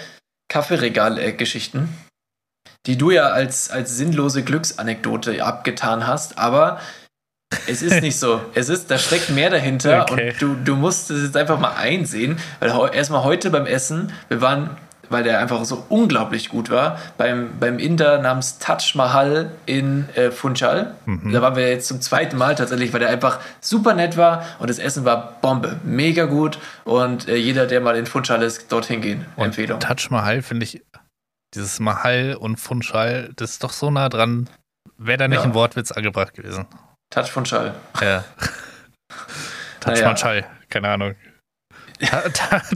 Kaffeeregal-Geschichten, 0.49 1.89
die 2.85 2.97
du 2.97 3.11
ja 3.11 3.29
als, 3.29 3.69
als 3.71 3.95
sinnlose 3.97 4.43
Glücksanekdote 4.43 5.43
abgetan 5.43 6.07
hast, 6.07 6.37
aber 6.37 6.79
es 7.67 7.81
ist 7.81 8.01
nicht 8.01 8.17
so. 8.19 8.41
Es 8.53 8.69
ist, 8.69 8.91
da 8.91 8.97
steckt 8.97 9.29
mehr 9.29 9.49
dahinter 9.49 10.03
Okay. 10.03 10.29
und 10.31 10.41
du, 10.41 10.55
du 10.55 10.75
musst 10.75 11.09
es 11.09 11.23
jetzt 11.23 11.37
einfach 11.37 11.59
mal 11.59 11.75
einsehen, 11.75 12.37
weil 12.59 12.69
erstmal 12.93 13.23
heute 13.23 13.49
beim 13.49 13.65
Essen, 13.65 14.11
wir 14.29 14.41
waren, 14.41 14.77
weil 15.11 15.23
der 15.23 15.39
einfach 15.39 15.63
so 15.65 15.85
unglaublich 15.89 16.49
gut 16.49 16.69
war, 16.69 16.97
beim, 17.17 17.59
beim 17.59 17.79
Inder 17.79 18.19
namens 18.19 18.57
Taj 18.59 18.93
Mahal 18.95 19.51
in 19.65 20.09
äh, 20.15 20.31
Funchal. 20.31 20.95
Mhm. 21.05 21.31
Da 21.33 21.41
waren 21.41 21.55
wir 21.55 21.69
jetzt 21.69 21.87
zum 21.87 22.01
zweiten 22.01 22.37
Mal 22.37 22.55
tatsächlich, 22.55 22.91
weil 22.93 22.99
der 23.01 23.09
einfach 23.09 23.39
super 23.59 23.93
nett 23.93 24.17
war 24.17 24.43
und 24.59 24.69
das 24.69 24.79
Essen 24.79 25.05
war 25.05 25.37
Bombe. 25.41 25.79
Mega 25.83 26.25
gut 26.25 26.57
und 26.85 27.27
äh, 27.27 27.35
jeder, 27.35 27.67
der 27.67 27.81
mal 27.81 27.95
in 27.95 28.05
Funchal 28.05 28.41
ist, 28.41 28.71
dorthin 28.71 29.01
gehen. 29.01 29.25
Und 29.35 29.45
Empfehlung. 29.45 29.79
Taj 29.79 30.07
Mahal 30.09 30.41
finde 30.41 30.63
ich, 30.65 30.81
dieses 31.53 31.79
Mahal 31.79 32.35
und 32.39 32.57
Funchal, 32.59 33.31
das 33.35 33.51
ist 33.51 33.63
doch 33.63 33.73
so 33.73 33.91
nah 33.91 34.09
dran. 34.09 34.49
Wäre 34.97 35.17
da 35.17 35.27
nicht 35.27 35.39
Ja. 35.39 35.43
ein 35.43 35.53
Wortwitz 35.53 35.91
angebracht 35.91 36.33
gewesen. 36.33 36.65
Taj 37.09 37.25
Funchal. 37.25 37.73
Ja. 38.01 38.23
Taj 39.81 39.93
Naja. 39.95 40.13
Mahal, 40.13 40.45
keine 40.69 40.89
Ahnung. 40.89 41.15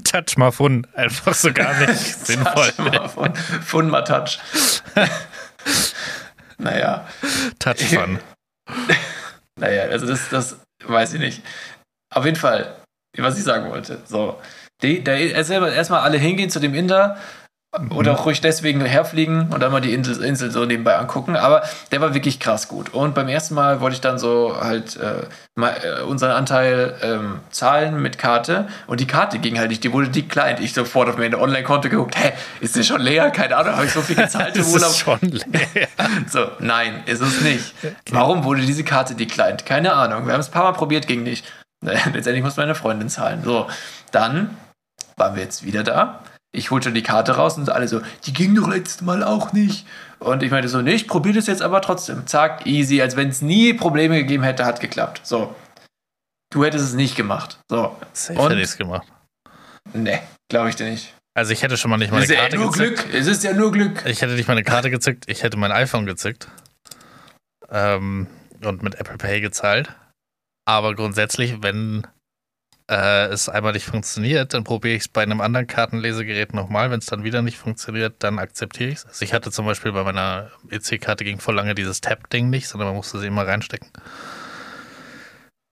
Touch 0.03 0.37
mal 0.37 0.51
Fun, 0.51 0.87
einfach 0.93 1.33
so 1.33 1.51
gar 1.51 1.79
nicht 1.79 1.99
sinnvoll. 2.25 2.71
Taj 2.71 2.83
Mahal 2.83 3.09
von 3.09 3.35
Fun 3.35 3.89
Matouch. 3.89 4.39
naja. 6.57 7.07
Touch 7.59 7.83
Fun. 7.83 8.19
Naja, 9.57 9.83
also 9.83 10.05
das, 10.05 10.27
das 10.27 10.57
weiß 10.83 11.13
ich 11.13 11.19
nicht. 11.21 11.41
Auf 12.13 12.25
jeden 12.25 12.35
Fall, 12.35 12.75
was 13.17 13.37
ich 13.37 13.45
sagen 13.45 13.69
wollte. 13.69 14.01
So, 14.05 14.41
die, 14.81 15.01
da 15.01 15.13
erstmal 15.13 15.71
erstmal 15.71 16.01
alle 16.01 16.17
hingehen 16.17 16.49
zu 16.49 16.59
dem 16.59 16.75
Inder 16.75 17.17
oder 17.89 18.13
auch 18.13 18.25
ruhig 18.25 18.41
deswegen 18.41 18.81
herfliegen 18.81 19.49
und 19.51 19.61
dann 19.61 19.71
mal 19.71 19.81
die 19.81 19.93
Insel, 19.93 20.23
Insel 20.23 20.51
so 20.51 20.65
nebenbei 20.65 20.95
angucken. 20.95 21.35
Aber 21.35 21.63
der 21.91 22.01
war 22.01 22.13
wirklich 22.13 22.39
krass 22.39 22.67
gut. 22.67 22.93
Und 22.93 23.15
beim 23.15 23.27
ersten 23.27 23.55
Mal 23.55 23.81
wollte 23.81 23.95
ich 23.95 24.01
dann 24.01 24.17
so 24.17 24.55
halt 24.59 24.97
äh, 24.97 25.25
mal, 25.55 25.75
äh, 25.83 26.01
unseren 26.03 26.31
Anteil 26.31 26.95
ähm, 27.01 27.39
zahlen 27.49 28.01
mit 28.01 28.17
Karte. 28.17 28.67
Und 28.87 28.99
die 28.99 29.07
Karte 29.07 29.39
ging 29.39 29.59
halt 29.59 29.69
nicht, 29.69 29.83
die 29.83 29.93
wurde 29.93 30.09
declined. 30.09 30.59
Ich 30.59 30.73
sofort 30.73 31.09
auf 31.09 31.17
mein 31.17 31.35
Online-Konto 31.35 31.89
geguckt, 31.89 32.15
hä, 32.17 32.33
ist 32.59 32.75
der 32.75 32.83
schon 32.83 33.01
leer? 33.01 33.31
Keine 33.31 33.57
Ahnung, 33.57 33.75
habe 33.75 33.85
ich 33.85 33.93
so 33.93 34.01
viel 34.01 34.15
gezahlt 34.15 34.55
im 34.55 34.65
Urlaub? 34.65 34.89
ist 34.89 34.99
schon 34.99 35.19
leer. 35.21 35.87
So, 36.29 36.47
nein, 36.59 37.03
ist 37.05 37.21
es 37.21 37.41
nicht. 37.41 37.73
Warum 38.11 38.43
wurde 38.43 38.61
diese 38.61 38.83
Karte 38.83 39.15
declined? 39.15 39.65
Keine 39.65 39.93
Ahnung. 39.93 40.25
Wir 40.25 40.33
haben 40.33 40.39
es 40.39 40.49
ein 40.49 40.51
paar 40.51 40.63
Mal 40.63 40.73
probiert, 40.73 41.07
ging 41.07 41.23
nicht. 41.23 41.45
Letztendlich 41.81 42.43
muss 42.43 42.57
meine 42.57 42.75
Freundin 42.75 43.09
zahlen. 43.09 43.43
So, 43.43 43.67
dann 44.11 44.57
waren 45.17 45.35
wir 45.35 45.43
jetzt 45.43 45.63
wieder 45.63 45.83
da. 45.83 46.21
Ich 46.55 46.71
holte 46.71 46.91
die 46.91 47.03
Karte 47.03 47.33
raus 47.35 47.57
und 47.57 47.69
alle 47.69 47.87
so, 47.87 48.01
die 48.25 48.33
ging 48.33 48.55
doch 48.55 48.67
letztes 48.67 49.01
Mal 49.01 49.23
auch 49.23 49.53
nicht. 49.53 49.85
Und 50.19 50.41
ich 50.41 50.51
meinte 50.51 50.69
so, 50.69 50.81
nee, 50.81 50.93
ich 50.93 51.07
probiere 51.07 51.35
das 51.35 51.47
jetzt 51.47 51.61
aber 51.61 51.81
trotzdem. 51.81 52.25
Zack, 52.27 52.65
easy, 52.65 53.01
als 53.01 53.15
wenn 53.15 53.29
es 53.29 53.41
nie 53.41 53.73
Probleme 53.73 54.17
gegeben 54.17 54.43
hätte, 54.43 54.65
hat 54.65 54.79
geklappt. 54.79 55.21
So. 55.23 55.53
Du 56.51 56.63
hättest 56.63 56.85
es 56.85 56.93
nicht 56.93 57.15
gemacht. 57.15 57.59
So. 57.69 57.95
Safe 58.13 58.39
Und? 58.39 58.49
hätte 58.51 58.61
ich 58.61 58.67
es 58.67 58.77
gemacht. 58.77 59.07
Nee, 59.93 60.19
glaube 60.49 60.69
ich 60.69 60.75
dir 60.75 60.89
nicht. 60.89 61.13
Also 61.37 61.51
ich 61.51 61.61
hätte 61.61 61.75
schon 61.75 61.91
mal 61.91 61.97
nicht 61.97 62.07
Es 62.07 62.13
meine 62.13 62.23
ist 62.23 62.31
ja 62.31 62.39
Karte 62.39 62.57
nur 62.57 62.71
gezückt. 62.71 63.03
Glück. 63.03 63.13
Es 63.13 63.27
ist 63.27 63.43
ja 63.43 63.53
nur 63.53 63.71
Glück. 63.71 64.03
Ich 64.05 64.21
hätte 64.21 64.33
nicht 64.33 64.47
meine 64.47 64.63
Karte 64.63 64.89
gezückt, 64.89 65.25
ich 65.27 65.43
hätte 65.43 65.57
mein 65.57 65.71
iPhone 65.73 66.05
gezückt. 66.05 66.47
Ähm, 67.69 68.27
und 68.63 68.81
mit 68.83 68.95
Apple 68.95 69.17
Pay 69.17 69.41
gezahlt. 69.41 69.93
Aber 70.65 70.95
grundsätzlich, 70.95 71.61
wenn 71.61 72.07
äh, 72.89 73.25
es 73.27 73.49
einmal 73.49 73.73
nicht 73.73 73.85
funktioniert, 73.85 74.53
dann 74.53 74.63
probiere 74.63 74.95
ich 74.95 75.03
es 75.03 75.07
bei 75.07 75.23
einem 75.23 75.41
anderen 75.41 75.67
Kartenlesegerät 75.67 76.53
nochmal. 76.53 76.91
Wenn 76.91 76.99
es 76.99 77.07
dann 77.07 77.23
wieder 77.23 77.41
nicht 77.41 77.57
funktioniert, 77.57 78.15
dann 78.19 78.37
akzeptiere 78.39 78.91
ich 78.91 78.97
es. 78.97 79.05
Also 79.05 79.25
ich 79.25 79.33
hatte 79.33 79.51
zum 79.51 79.65
Beispiel 79.65 79.91
bei 79.91 80.03
meiner 80.03 80.51
EC-Karte 80.69 81.23
ging 81.23 81.39
voll 81.39 81.55
lange 81.55 81.73
dieses 81.73 82.01
Tap-Ding 82.01 82.49
nicht, 82.49 82.67
sondern 82.67 82.89
man 82.89 82.95
musste 82.95 83.19
sie 83.19 83.27
immer 83.27 83.47
reinstecken. 83.47 83.89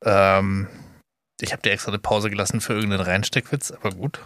Ähm, 0.03 0.68
ich 1.39 1.51
habe 1.51 1.61
dir 1.61 1.72
extra 1.72 1.91
eine 1.91 1.99
Pause 1.99 2.30
gelassen 2.30 2.61
für 2.61 2.74
irgendeinen 2.74 3.05
Reinsteckwitz, 3.05 3.72
aber 3.72 3.91
gut. 3.91 4.20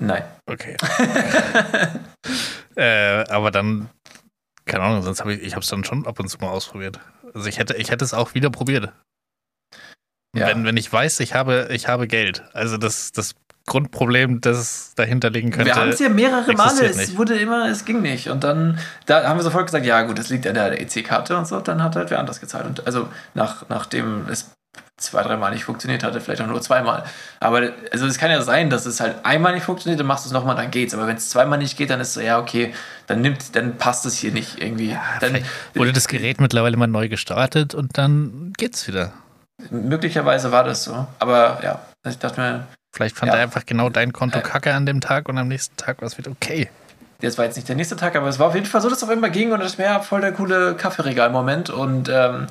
Nein. 0.00 0.24
Okay. 0.46 0.76
äh, 2.76 3.24
aber 3.28 3.50
dann, 3.50 3.90
keine 4.64 4.84
Ahnung, 4.84 5.02
sonst 5.02 5.20
habe 5.20 5.34
ich, 5.34 5.42
ich 5.42 5.52
habe 5.52 5.62
es 5.62 5.68
dann 5.68 5.84
schon 5.84 6.06
ab 6.06 6.18
und 6.18 6.28
zu 6.28 6.38
mal 6.38 6.48
ausprobiert. 6.48 6.98
Also 7.34 7.48
ich 7.48 7.58
hätte, 7.58 7.76
ich 7.76 7.90
hätte 7.90 8.04
es 8.04 8.14
auch 8.14 8.34
wieder 8.34 8.48
probiert. 8.48 8.92
Ja. 10.34 10.48
Wenn, 10.48 10.64
wenn 10.64 10.76
ich 10.76 10.92
weiß, 10.92 11.20
ich 11.20 11.34
habe, 11.34 11.68
ich 11.70 11.88
habe 11.88 12.06
Geld. 12.06 12.42
Also 12.52 12.76
das, 12.76 13.12
das 13.12 13.34
Grundproblem, 13.66 14.42
das 14.42 14.92
dahinter 14.94 15.30
liegen 15.30 15.50
könnte. 15.50 15.66
wir 15.66 15.74
haben 15.74 15.88
es 15.88 15.98
ja 15.98 16.10
mehrere 16.10 16.52
Male, 16.52 16.84
es 16.84 16.96
nicht. 16.96 17.16
wurde 17.16 17.38
immer, 17.38 17.68
es 17.70 17.86
ging 17.86 18.02
nicht. 18.02 18.28
Und 18.28 18.44
dann 18.44 18.78
da 19.06 19.26
haben 19.26 19.38
wir 19.38 19.42
sofort 19.42 19.66
gesagt, 19.66 19.86
ja 19.86 20.02
gut, 20.02 20.18
das 20.18 20.28
liegt 20.28 20.46
an 20.46 20.54
der 20.54 20.80
EC-Karte 20.80 21.36
und 21.36 21.46
so, 21.46 21.60
dann 21.60 21.82
hat 21.82 21.96
halt 21.96 22.10
wer 22.10 22.18
anders 22.18 22.40
gezahlt. 22.40 22.66
Und 22.66 22.86
also 22.86 23.08
nach, 23.32 23.64
nachdem 23.70 24.28
es 24.28 24.50
zwei, 24.98 25.22
dreimal 25.22 25.52
nicht 25.52 25.64
funktioniert 25.64 26.04
hatte, 26.04 26.20
vielleicht 26.20 26.42
auch 26.42 26.46
nur 26.46 26.60
zweimal. 26.60 27.04
Aber 27.40 27.72
also 27.90 28.06
es 28.06 28.18
kann 28.18 28.30
ja 28.30 28.42
sein, 28.42 28.68
dass 28.68 28.84
es 28.84 29.00
halt 29.00 29.24
einmal 29.24 29.54
nicht 29.54 29.64
funktioniert, 29.64 29.98
dann 29.98 30.06
machst 30.06 30.26
du 30.26 30.28
es 30.28 30.32
nochmal, 30.32 30.56
dann 30.56 30.70
geht's. 30.70 30.92
Aber 30.92 31.06
wenn 31.06 31.16
es 31.16 31.30
zweimal 31.30 31.58
nicht 31.58 31.78
geht, 31.78 31.88
dann 31.88 32.00
ist 32.00 32.12
so, 32.14 32.20
ja, 32.20 32.38
okay, 32.38 32.74
dann 33.06 33.22
nimmt, 33.22 33.56
dann 33.56 33.78
passt 33.78 34.04
es 34.04 34.16
hier 34.16 34.32
nicht 34.32 34.60
irgendwie. 34.60 34.96
dann, 35.20 35.30
Vielleicht 35.30 35.46
wurde 35.74 35.92
das 35.92 36.06
Gerät 36.06 36.38
mittlerweile 36.38 36.76
mal 36.76 36.86
neu 36.86 37.08
gestartet 37.08 37.74
und 37.74 37.96
dann 37.96 38.52
geht's 38.58 38.86
wieder. 38.86 39.14
Möglicherweise 39.70 40.52
war 40.52 40.64
das 40.64 40.84
so. 40.84 41.06
Aber 41.18 41.60
ja, 41.62 41.80
ich 42.06 42.18
dachte 42.18 42.40
mir, 42.40 42.66
Vielleicht 42.92 43.16
fand 43.16 43.32
Ja. 43.32 43.38
er 43.38 43.42
einfach 43.42 43.66
genau 43.66 43.88
dein 43.88 44.12
Konto 44.12 44.38
Äh. 44.38 44.42
kacke 44.42 44.72
an 44.72 44.86
dem 44.86 45.00
Tag 45.00 45.28
und 45.28 45.36
am 45.36 45.48
nächsten 45.48 45.76
Tag 45.76 46.00
war 46.00 46.06
es 46.06 46.16
wieder 46.16 46.30
okay. 46.30 46.70
Das 47.20 47.38
war 47.38 47.44
jetzt 47.44 47.56
nicht 47.56 47.68
der 47.68 47.74
nächste 47.74 47.96
Tag, 47.96 48.14
aber 48.14 48.28
es 48.28 48.38
war 48.38 48.46
auf 48.48 48.54
jeden 48.54 48.66
Fall 48.66 48.80
so, 48.80 48.88
dass 48.88 48.98
es 48.98 49.04
auf 49.04 49.10
einmal 49.10 49.30
ging 49.32 49.50
und 49.52 49.58
das 49.60 49.78
wäre 49.78 50.00
voll 50.02 50.20
der 50.20 50.32
coole 50.32 50.74
Kaffeeregal-Moment. 50.76 51.70
Und 51.70 52.08
ähm, 52.08 52.46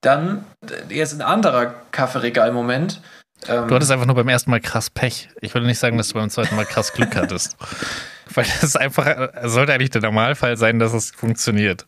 dann 0.00 0.44
äh, 0.90 0.92
jetzt 0.94 1.14
ein 1.14 1.22
anderer 1.22 1.72
Kaffeeregal-Moment. 1.92 3.00
Ähm, 3.46 3.68
Du 3.68 3.74
hattest 3.76 3.92
einfach 3.92 4.06
nur 4.06 4.16
beim 4.16 4.28
ersten 4.28 4.50
Mal 4.50 4.60
krass 4.60 4.90
Pech. 4.90 5.28
Ich 5.40 5.54
würde 5.54 5.66
nicht 5.66 5.78
sagen, 5.78 5.98
dass 5.98 6.08
du 6.08 6.14
beim 6.14 6.30
zweiten 6.30 6.56
Mal 6.56 6.64
krass 6.66 6.92
Glück 6.92 7.14
hattest. 7.14 7.56
Weil 8.34 8.44
das 8.44 8.64
ist 8.64 8.76
einfach, 8.76 9.06
sollte 9.44 9.72
eigentlich 9.72 9.90
der 9.90 10.02
Normalfall 10.02 10.56
sein, 10.56 10.78
dass 10.80 10.92
es 10.94 11.10
funktioniert. 11.12 11.86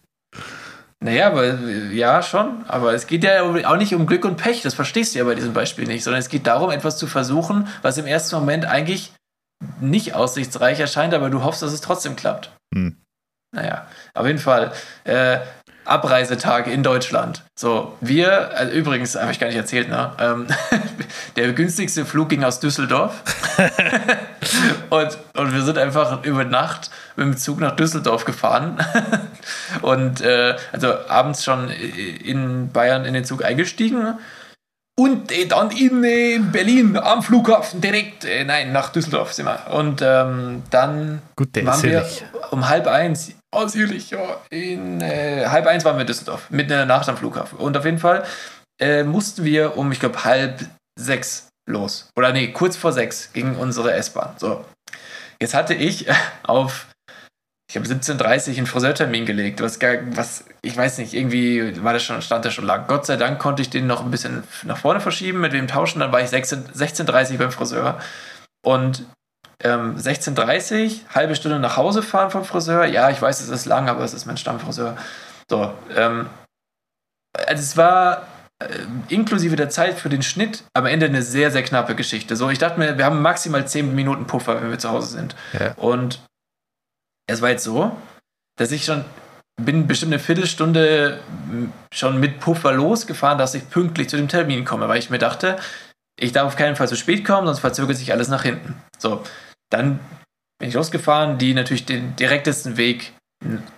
Naja, 1.00 1.28
aber 1.28 1.44
äh, 1.44 1.94
ja, 1.94 2.22
schon. 2.22 2.64
Aber 2.66 2.92
es 2.92 3.06
geht 3.06 3.22
ja 3.22 3.42
auch 3.42 3.76
nicht 3.76 3.94
um 3.94 4.06
Glück 4.06 4.24
und 4.24 4.36
Pech. 4.36 4.62
Das 4.62 4.74
verstehst 4.74 5.14
du 5.14 5.20
ja 5.20 5.24
bei 5.24 5.34
diesem 5.34 5.52
Beispiel 5.52 5.86
nicht. 5.86 6.02
Sondern 6.02 6.20
es 6.20 6.28
geht 6.28 6.46
darum, 6.46 6.70
etwas 6.70 6.98
zu 6.98 7.06
versuchen, 7.06 7.68
was 7.82 7.98
im 7.98 8.06
ersten 8.06 8.34
Moment 8.36 8.66
eigentlich 8.66 9.12
nicht 9.80 10.14
aussichtsreich 10.14 10.80
erscheint, 10.80 11.14
aber 11.14 11.30
du 11.30 11.42
hoffst, 11.42 11.62
dass 11.62 11.72
es 11.72 11.80
trotzdem 11.80 12.16
klappt. 12.16 12.50
Hm. 12.74 12.96
Naja, 13.54 13.86
auf 14.14 14.26
jeden 14.26 14.38
Fall. 14.38 14.72
Äh, 15.04 15.38
Abreisetag 15.88 16.66
in 16.66 16.82
Deutschland. 16.82 17.42
So, 17.54 17.96
wir, 18.00 18.56
also 18.56 18.72
übrigens, 18.72 19.16
habe 19.16 19.32
ich 19.32 19.40
gar 19.40 19.48
nicht 19.48 19.56
erzählt, 19.56 19.88
ne? 19.88 20.12
Ähm, 20.18 20.46
der 21.36 21.52
günstigste 21.52 22.04
Flug 22.04 22.28
ging 22.28 22.44
aus 22.44 22.60
Düsseldorf. 22.60 23.14
und, 24.90 25.18
und 25.34 25.52
wir 25.52 25.62
sind 25.62 25.78
einfach 25.78 26.24
über 26.24 26.44
Nacht 26.44 26.90
mit 27.16 27.26
dem 27.26 27.36
Zug 27.36 27.60
nach 27.60 27.74
Düsseldorf 27.74 28.24
gefahren. 28.24 28.78
und 29.82 30.20
äh, 30.20 30.56
also 30.72 30.94
abends 31.08 31.44
schon 31.44 31.70
in 31.70 32.70
Bayern 32.70 33.04
in 33.04 33.14
den 33.14 33.24
Zug 33.24 33.44
eingestiegen. 33.44 34.18
Und 34.98 35.30
äh, 35.30 35.46
dann 35.46 35.70
in 35.70 36.02
äh, 36.02 36.40
Berlin 36.40 36.96
am 36.96 37.22
Flughafen 37.22 37.80
direkt, 37.80 38.24
äh, 38.24 38.44
nein, 38.44 38.72
nach 38.72 38.90
Düsseldorf 38.90 39.32
sind 39.32 39.46
wir. 39.46 39.72
Und 39.72 40.02
ähm, 40.02 40.64
dann 40.70 41.22
Gut, 41.36 41.54
waren 41.64 41.82
wir 41.84 41.92
ehrlich. 41.92 42.24
um 42.50 42.68
halb 42.68 42.88
eins, 42.88 43.30
ausführlich, 43.54 44.10
ja, 44.10 44.40
in 44.50 45.00
äh, 45.00 45.46
halb 45.46 45.68
eins 45.68 45.84
waren 45.84 45.96
wir 45.96 46.00
in 46.00 46.08
Düsseldorf, 46.08 46.50
mitten 46.50 46.72
in 46.72 46.78
der 46.78 46.86
Nacht 46.86 47.08
am 47.08 47.16
Flughafen. 47.16 47.58
Und 47.58 47.76
auf 47.76 47.84
jeden 47.84 47.98
Fall 48.00 48.24
äh, 48.80 49.04
mussten 49.04 49.44
wir 49.44 49.76
um, 49.76 49.92
ich 49.92 50.00
glaube, 50.00 50.24
halb 50.24 50.66
sechs 50.98 51.48
los. 51.70 52.10
Oder 52.16 52.32
nee, 52.32 52.48
kurz 52.48 52.76
vor 52.76 52.92
sechs 52.92 53.32
ging 53.32 53.54
unsere 53.54 53.92
S-Bahn. 53.92 54.34
So. 54.36 54.64
Jetzt 55.40 55.54
hatte 55.54 55.74
ich 55.74 56.06
auf, 56.42 56.88
ich 57.70 57.76
habe 57.76 57.86
17.30 57.86 58.50
Uhr 58.50 58.56
einen 58.56 58.66
Friseurtermin 58.66 59.26
gelegt, 59.26 59.60
was, 59.60 59.78
gar, 59.78 59.96
was, 60.16 60.44
ich 60.62 60.74
weiß 60.74 60.98
nicht, 60.98 61.12
irgendwie 61.12 61.82
war 61.82 61.92
das 61.92 62.02
schon, 62.02 62.22
stand 62.22 62.44
der 62.46 62.50
schon 62.50 62.64
lang. 62.64 62.86
Gott 62.86 63.04
sei 63.04 63.16
Dank 63.16 63.38
konnte 63.38 63.60
ich 63.60 63.68
den 63.68 63.86
noch 63.86 64.02
ein 64.02 64.10
bisschen 64.10 64.42
nach 64.64 64.78
vorne 64.78 65.00
verschieben, 65.00 65.40
mit 65.40 65.52
wem 65.52 65.68
tauschen, 65.68 66.00
dann 66.00 66.10
war 66.10 66.22
ich 66.22 66.30
16 66.30 66.68
16.30 66.68 67.32
Uhr 67.32 67.38
beim 67.38 67.52
Friseur. 67.52 68.00
Und 68.64 69.04
ähm, 69.62 69.96
16.30 69.96 70.84
Uhr, 70.86 71.14
halbe 71.14 71.36
Stunde 71.36 71.58
nach 71.58 71.76
Hause 71.76 72.02
fahren 72.02 72.30
vom 72.30 72.44
Friseur. 72.44 72.86
Ja, 72.86 73.10
ich 73.10 73.20
weiß, 73.20 73.40
es 73.40 73.50
ist 73.50 73.66
lang, 73.66 73.88
aber 73.88 74.02
es 74.02 74.14
ist 74.14 74.24
mein 74.24 74.38
Stammfriseur. 74.38 74.96
So, 75.50 75.72
ähm, 75.94 76.26
also 77.34 77.62
es 77.62 77.76
war 77.76 78.28
äh, 78.60 78.68
inklusive 79.08 79.56
der 79.56 79.68
Zeit 79.68 79.98
für 79.98 80.08
den 80.08 80.22
Schnitt 80.22 80.64
am 80.72 80.86
Ende 80.86 81.06
eine 81.06 81.22
sehr, 81.22 81.50
sehr 81.50 81.62
knappe 81.62 81.94
Geschichte. 81.94 82.34
So, 82.34 82.48
ich 82.48 82.58
dachte 82.58 82.78
mir, 82.78 82.96
wir 82.96 83.04
haben 83.04 83.20
maximal 83.20 83.66
10 83.66 83.94
Minuten 83.94 84.26
Puffer, 84.26 84.62
wenn 84.62 84.70
wir 84.70 84.78
zu 84.78 84.90
Hause 84.90 85.08
sind. 85.08 85.36
Ja. 85.52 85.74
Und 85.74 86.20
es 87.28 87.42
war 87.42 87.50
jetzt 87.50 87.64
so, 87.64 87.96
dass 88.58 88.72
ich 88.72 88.84
schon 88.84 89.04
bin 89.60 89.86
bestimmt 89.86 90.12
eine 90.12 90.20
Viertelstunde 90.20 91.20
m, 91.50 91.72
schon 91.92 92.20
mit 92.20 92.40
Puffer 92.40 92.72
losgefahren, 92.72 93.38
dass 93.38 93.54
ich 93.54 93.68
pünktlich 93.68 94.08
zu 94.08 94.16
dem 94.16 94.28
Termin 94.28 94.64
komme, 94.64 94.88
weil 94.88 94.98
ich 94.98 95.10
mir 95.10 95.18
dachte, 95.18 95.56
ich 96.18 96.32
darf 96.32 96.46
auf 96.46 96.56
keinen 96.56 96.76
Fall 96.76 96.88
zu 96.88 96.96
spät 96.96 97.24
kommen, 97.24 97.46
sonst 97.46 97.60
verzögert 97.60 97.96
sich 97.96 98.12
alles 98.12 98.28
nach 98.28 98.42
hinten. 98.42 98.80
So, 98.98 99.22
dann 99.70 100.00
bin 100.58 100.68
ich 100.68 100.74
losgefahren, 100.74 101.38
die 101.38 101.54
natürlich 101.54 101.86
den 101.86 102.16
direktesten 102.16 102.76
Weg 102.76 103.12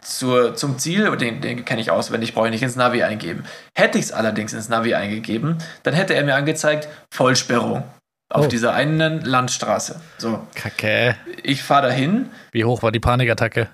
zur, 0.00 0.54
zum 0.54 0.78
Ziel, 0.78 1.14
den, 1.16 1.42
den 1.42 1.64
kenne 1.66 1.82
ich 1.82 1.90
auswendig, 1.90 2.34
brauche 2.34 2.46
ich 2.46 2.52
nicht 2.52 2.62
ins 2.62 2.76
Navi 2.76 3.02
eingeben. 3.02 3.44
Hätte 3.76 3.98
ich 3.98 4.06
es 4.06 4.12
allerdings 4.12 4.52
ins 4.52 4.70
Navi 4.70 4.94
eingegeben, 4.94 5.58
dann 5.82 5.94
hätte 5.94 6.14
er 6.14 6.24
mir 6.24 6.34
angezeigt, 6.34 6.88
Vollsperrung 7.12 7.84
auf 8.32 8.46
Oh. 8.46 8.48
dieser 8.48 8.72
einen 8.74 9.20
Landstraße. 9.22 10.00
So, 10.18 10.46
Kacke. 10.54 11.16
ich 11.42 11.62
fahre 11.62 11.88
dahin. 11.88 12.30
Wie 12.52 12.64
hoch 12.64 12.82
war 12.82 12.92
die 12.92 13.00
Panikattacke? 13.00 13.68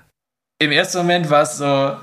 Im 0.58 0.72
ersten 0.72 0.98
Moment 0.98 1.28
war 1.28 1.42
es 1.42 1.58
so, 1.58 1.96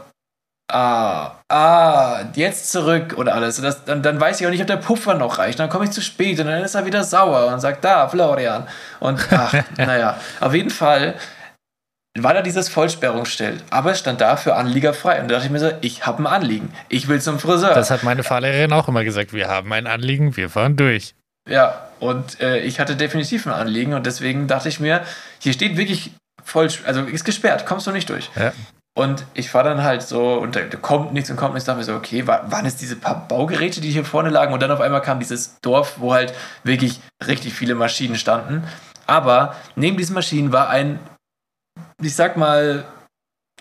ah, 0.72 1.32
ah, 1.50 2.22
jetzt 2.36 2.72
zurück 2.72 3.14
und 3.18 3.28
alles. 3.30 3.58
Und 3.58 3.66
das, 3.66 3.84
dann, 3.86 4.02
dann 4.04 4.20
weiß 4.20 4.40
ich 4.40 4.48
auch 4.48 4.52
nicht, 4.52 4.62
ob 4.62 4.68
der 4.68 4.78
Puffer 4.78 5.16
noch 5.16 5.40
reicht. 5.40 5.60
Dann 5.60 5.70
komme 5.70 5.86
ich 5.86 5.92
zu 5.92 6.02
spät 6.02 6.40
und 6.40 6.48
dann 6.48 6.64
ist 6.64 6.76
er 6.76 6.86
wieder 6.86 7.04
sauer 7.04 7.48
und 7.52 7.60
sagt, 7.60 7.84
da, 7.84 8.08
Florian. 8.08 8.68
Und 9.00 9.20
ach, 9.32 9.54
naja, 9.78 10.18
auf 10.40 10.54
jeden 10.54 10.70
Fall 10.70 11.16
war 12.20 12.36
da 12.36 12.44
dieses 12.44 12.70
Vollsperrungsschild. 12.70 13.64
Aber 13.72 13.92
es 13.92 14.00
stand 14.00 14.22
da 14.22 14.36
für 14.36 14.54
Anlieger 14.56 14.94
frei. 14.94 15.20
Und 15.20 15.30
da 15.30 15.36
dachte 15.36 15.48
ich 15.48 15.52
mir 15.52 15.60
so, 15.60 15.72
ich 15.82 16.06
habe 16.06 16.22
ein 16.22 16.28
Anliegen. 16.28 16.72
Ich 16.90 17.08
will 17.08 17.20
zum 17.20 17.40
Friseur. 17.40 17.74
Das 17.74 17.90
hat 17.90 18.04
meine 18.04 18.22
Fahrlehrerin 18.22 18.72
auch 18.74 18.88
immer 18.88 19.04
gesagt. 19.04 19.34
Wir 19.34 19.48
haben 19.48 19.74
ein 19.74 19.88
Anliegen, 19.88 20.38
wir 20.38 20.52
fahren 20.52 20.76
durch. 20.76 21.16
Ja, 21.50 21.88
und 22.04 22.40
äh, 22.42 22.60
ich 22.60 22.80
hatte 22.80 22.96
definitiv 22.96 23.46
ein 23.48 23.54
Anliegen 23.54 23.94
und 23.94 24.06
deswegen 24.06 24.48
dachte 24.48 24.70
ich 24.70 24.80
mir, 24.80 25.04
hier 25.40 25.54
steht 25.54 25.78
wirklich 25.78 26.12
voll, 26.44 26.70
also 26.86 27.02
ist 27.04 27.24
gesperrt, 27.24 27.66
kommst 27.66 27.88
du 27.88 27.92
nicht 27.92 28.10
durch. 28.10 28.30
Ja. 28.36 28.52
Und 28.96 29.26
ich 29.34 29.50
fahre 29.50 29.70
dann 29.70 29.84
halt 29.84 30.04
so 30.04 30.36
und 30.36 30.56
da, 30.56 30.62
kommt 30.80 31.14
nichts 31.14 31.30
und 31.32 31.36
kommt 31.38 31.56
nichts. 31.56 31.66
Da 31.66 31.72
dachte 31.74 31.82
ich 31.82 31.88
mir 31.88 31.94
so, 31.94 31.98
okay, 31.98 32.28
wa- 32.28 32.44
waren 32.48 32.66
es 32.66 32.76
diese 32.76 32.96
paar 32.96 33.28
Baugeräte, 33.28 33.82
die 33.82 33.90
hier 33.90 34.06
vorne 34.06 34.30
lagen? 34.30 34.54
Und 34.54 34.62
dann 34.62 34.70
auf 34.70 34.82
einmal 34.82 35.02
kam 35.02 35.20
dieses 35.20 35.60
Dorf, 35.62 35.96
wo 35.98 36.14
halt 36.14 36.34
wirklich 36.64 37.00
richtig 37.26 37.54
viele 37.54 37.74
Maschinen 37.74 38.16
standen. 38.18 38.64
Aber 39.08 39.56
neben 39.76 39.98
diesen 39.98 40.14
Maschinen 40.14 40.52
war 40.52 40.70
ein, 40.70 41.00
ich 42.02 42.16
sag 42.16 42.38
mal, 42.38 42.86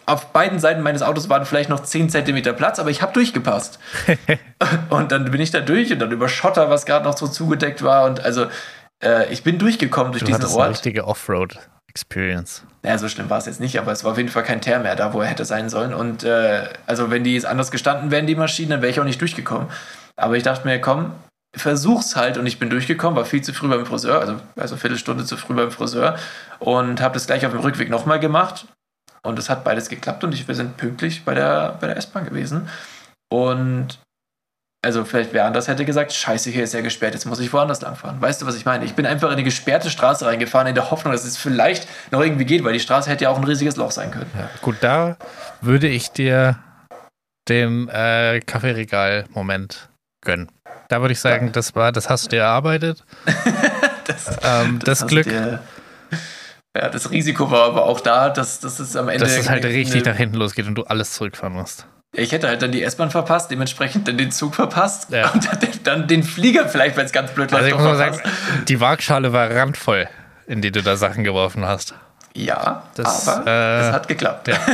auf 0.07 0.33
beiden 0.33 0.59
Seiten 0.59 0.83
meines 0.83 1.03
Autos 1.03 1.29
waren 1.29 1.45
vielleicht 1.47 1.69
noch 1.71 1.81
10 1.81 2.11
Zentimeter 2.11 2.53
Platz, 2.53 2.79
aber 2.79 2.91
ich 2.91 3.03
habe 3.03 3.13
durchgepasst. 3.13 3.79
und 4.91 5.13
dann 5.13 5.31
bin 5.31 5.41
ich 5.41 5.51
da 5.51 5.61
durch 5.61 5.93
und 5.93 5.99
dann 5.99 6.11
über 6.11 6.29
Schotter, 6.29 6.71
was 6.71 6.87
gerade 6.87 7.05
noch 7.05 7.17
so 7.17 7.29
zugedeckt 7.29 7.83
war. 7.83 8.05
Und 8.07 8.21
also 8.21 8.47
äh, 9.03 9.33
ich 9.33 9.43
bin 9.43 9.59
durchgekommen 9.59 10.13
durch 10.13 10.21
Du 10.21 10.27
diesen 10.27 10.41
hattest 10.41 10.55
eine 10.55 10.63
Ort. 10.65 10.71
richtige 10.71 11.07
Offroad-Experience. 11.07 12.65
Naja, 12.83 12.99
so 12.99 13.09
schlimm 13.09 13.31
war 13.31 13.39
es 13.39 13.47
jetzt 13.47 13.61
nicht, 13.61 13.79
aber 13.79 13.93
es 13.93 14.03
war 14.05 14.13
auf 14.13 14.19
jeden 14.19 14.29
Fall 14.29 14.43
kein 14.43 14.61
Teer 14.61 14.81
mehr 14.81 14.97
da, 14.97 15.13
wo 15.13 15.21
er 15.21 15.29
hätte 15.29 15.45
sein 15.45 15.69
sollen. 15.69 15.95
Und 15.95 16.25
äh, 16.25 16.65
also 16.87 17.11
wenn 17.11 17.23
die 17.25 17.35
jetzt 17.35 17.47
anders 17.47 17.71
gestanden 17.71 18.11
wären, 18.11 18.27
die 18.27 18.35
Maschinen, 18.35 18.71
dann 18.71 18.83
wäre 18.83 18.91
ich 18.91 19.01
auch 19.01 19.05
nicht 19.05 19.21
durchgekommen. 19.21 19.69
Aber 20.17 20.37
ich 20.37 20.43
dachte 20.43 20.67
mir, 20.67 20.81
komm, 20.81 21.13
versuch's 21.55 22.17
halt. 22.17 22.39
Und 22.39 22.47
ich 22.47 22.59
bin 22.59 22.71
durchgekommen, 22.71 23.17
war 23.17 23.25
viel 23.25 23.43
zu 23.43 23.53
früh 23.53 23.69
beim 23.69 23.87
Friseur, 23.87 24.21
also, 24.21 24.37
also 24.57 24.77
Viertelstunde 24.77 25.25
zu 25.25 25.37
früh 25.37 25.55
beim 25.55 25.71
Friseur. 25.71 26.17
Und 26.59 27.01
habe 27.01 27.15
das 27.15 27.27
gleich 27.27 27.47
auf 27.47 27.53
dem 27.53 27.61
Rückweg 27.61 27.89
nochmal 27.89 28.21
gemacht. 28.21 28.67
Und 29.25 29.39
es 29.39 29.49
hat 29.49 29.65
beides 29.65 29.89
geklappt 29.89 30.25
und 30.25 30.35
ich, 30.35 30.49
wir 30.49 30.55
sind 30.55 30.77
pünktlich 30.77 31.25
bei 31.25 31.35
der, 31.35 31.77
bei 31.81 31.87
der 31.87 31.97
S-Bahn 31.97 32.25
gewesen. 32.25 32.69
Und 33.33 33.99
also 34.85 35.05
vielleicht 35.05 35.33
wer 35.33 35.45
anders 35.45 35.69
hätte 35.69 35.85
gesagt, 35.85 36.13
scheiße, 36.13 36.51
hier 36.51 36.65
ist 36.65 36.75
ja 36.75 36.81
gesperrt, 36.81 37.15
jetzt 37.15 37.25
muss 37.25 37.39
ich 37.39 37.53
woanders 37.53 37.81
langfahren. 37.83 38.21
Weißt 38.21 38.43
du, 38.43 38.47
was 38.47 38.57
ich 38.57 38.65
meine? 38.65 38.85
Ich 38.85 38.95
bin 38.95 39.07
einfach 39.07 39.29
in 39.29 39.35
eine 39.35 39.45
gesperrte 39.45 39.91
Straße 39.91 40.27
reingefahren, 40.27 40.67
in 40.67 40.75
der 40.75 40.91
Hoffnung, 40.91 41.13
dass 41.13 41.25
es 41.25 41.37
vielleicht 41.37 41.87
noch 42.11 42.21
irgendwie 42.21 42.45
geht, 42.45 42.65
weil 42.65 42.73
die 42.73 42.81
Straße 42.81 43.09
hätte 43.09 43.25
ja 43.25 43.31
auch 43.31 43.39
ein 43.39 43.45
riesiges 43.45 43.77
Loch 43.77 43.93
sein 43.93 44.11
können. 44.11 44.31
Ja, 44.37 44.51
gut, 44.61 44.77
da 44.81 45.17
würde 45.61 45.87
ich 45.87 46.11
dir 46.11 46.59
den 47.49 47.89
äh, 47.89 48.41
Kaffeeregal-Moment 48.45 49.89
gönnen. 50.25 50.51
Da 50.89 51.01
würde 51.01 51.13
ich 51.13 51.21
sagen, 51.21 51.53
das 51.53 51.77
war, 51.77 51.93
das 51.93 52.11
hast 52.11 52.25
du 52.25 52.29
dir 52.31 52.43
erarbeitet. 52.43 53.05
Das, 54.05 54.37
Ähm, 54.43 54.81
das 54.85 55.03
hast 55.03 55.09
Glück, 55.09 55.29
ja, 56.77 56.89
das 56.89 57.11
Risiko 57.11 57.51
war 57.51 57.65
aber 57.65 57.85
auch 57.85 58.01
da, 58.01 58.31
dass, 58.31 58.61
dass 58.61 58.79
es 58.81 58.97
am 58.97 59.09
Ende. 59.09 59.25
dass 59.25 59.37
es 59.37 59.49
halt 59.51 59.65
richtig 59.65 60.05
nach 60.05 60.17
hinten 60.17 60.37
losgeht 60.37 60.67
und 60.67 60.75
du 60.75 60.85
alles 60.85 61.13
zurückfahren 61.15 61.55
musst. 61.55 61.87
Ich 62.15 62.33
hätte 62.33 62.47
halt 62.49 62.61
dann 62.61 62.73
die 62.73 62.83
S-Bahn 62.83 63.11
verpasst, 63.11 63.51
dementsprechend 63.51 64.07
dann 64.07 64.19
den 64.19 64.31
Zug 64.33 64.55
verpasst 64.55 65.07
Ja. 65.11 65.31
und 65.31 65.49
dann, 65.85 66.07
den 66.07 66.23
Flieger 66.23 66.69
vielleicht, 66.69 66.97
wenn 66.97 67.07
es 67.07 67.13
ganz 67.13 67.31
blöd 67.31 67.53
Also 67.53 67.57
läuft, 67.65 67.69
ich 67.69 67.83
noch 67.83 67.89
muss 67.91 67.99
mal 67.99 68.13
verpasst. 68.13 68.25
sagen, 68.53 68.65
die 68.69 68.81
Waagschale 68.81 69.33
war 69.33 69.51
randvoll, 69.51 70.09
in 70.47 70.61
die 70.61 70.71
du 70.71 70.83
da 70.83 70.97
Sachen 70.97 71.25
geworfen 71.25 71.65
hast. 71.65 71.95
Ja, 72.35 72.83
Das, 72.95 73.29
aber 73.29 73.47
äh, 73.51 73.81
es 73.89 73.93
hat 73.93 74.09
geklappt. 74.09 74.49
ja. 74.49 74.57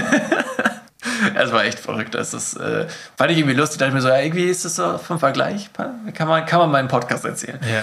Es 1.35 1.53
war 1.53 1.65
echt 1.65 1.79
verrückt. 1.81 2.15
Das 2.15 2.33
ist, 2.35 2.55
äh, 2.57 2.87
fand 3.17 3.31
ich 3.33 3.39
irgendwie 3.39 3.57
lustig. 3.57 3.79
Da 3.79 3.87
dachte 3.87 3.97
ich 3.99 4.03
mir 4.05 4.09
so, 4.09 4.15
ja, 4.15 4.21
irgendwie 4.21 4.45
ist 4.45 4.65
das 4.65 4.77
so 4.77 4.99
vom 4.99 5.19
Vergleich. 5.19 5.69
Kann 5.73 6.29
man, 6.29 6.45
kann 6.47 6.71
man 6.71 6.81
im 6.85 6.89
Podcast 6.89 7.25
erzählen. 7.25 7.59
Ja. 7.63 7.83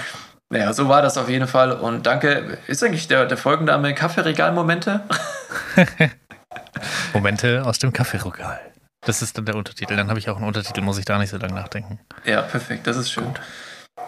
Naja, 0.52 0.72
so 0.72 0.88
war 0.88 1.02
das 1.02 1.18
auf 1.18 1.28
jeden 1.28 1.48
Fall. 1.48 1.72
Und 1.72 2.06
danke. 2.06 2.58
Ist 2.66 2.82
eigentlich 2.82 3.08
der, 3.08 3.26
der 3.26 3.36
Folgenname 3.36 3.94
Kaffeeregal-Momente? 3.94 5.02
Momente 7.12 7.64
aus 7.64 7.78
dem 7.78 7.92
Kaffeeregal. 7.92 8.60
Das 9.04 9.22
ist 9.22 9.36
dann 9.36 9.46
der 9.46 9.56
Untertitel. 9.56 9.96
Dann 9.96 10.08
habe 10.08 10.18
ich 10.18 10.28
auch 10.28 10.36
einen 10.36 10.46
Untertitel, 10.46 10.80
muss 10.82 10.98
ich 10.98 11.04
da 11.04 11.18
nicht 11.18 11.30
so 11.30 11.36
lange 11.36 11.54
nachdenken. 11.54 11.98
Ja, 12.24 12.42
perfekt. 12.42 12.86
Das 12.86 12.96
ist 12.96 13.10
schön. 13.10 13.34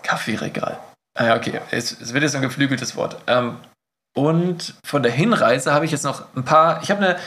Kaffeeregal. 0.02 0.78
Ah 1.14 1.26
ja, 1.26 1.36
okay. 1.36 1.60
Es, 1.70 2.00
es 2.00 2.12
wird 2.14 2.22
jetzt 2.22 2.36
ein 2.36 2.42
geflügeltes 2.42 2.94
Wort. 2.96 3.20
Ähm, 3.26 3.56
und 4.16 4.74
von 4.84 5.02
der 5.02 5.12
Hinreise 5.12 5.72
habe 5.72 5.84
ich 5.84 5.90
jetzt 5.90 6.04
noch 6.04 6.34
ein 6.34 6.44
paar. 6.44 6.82
Ich 6.82 6.90
habe 6.90 7.04
eine, 7.04 7.18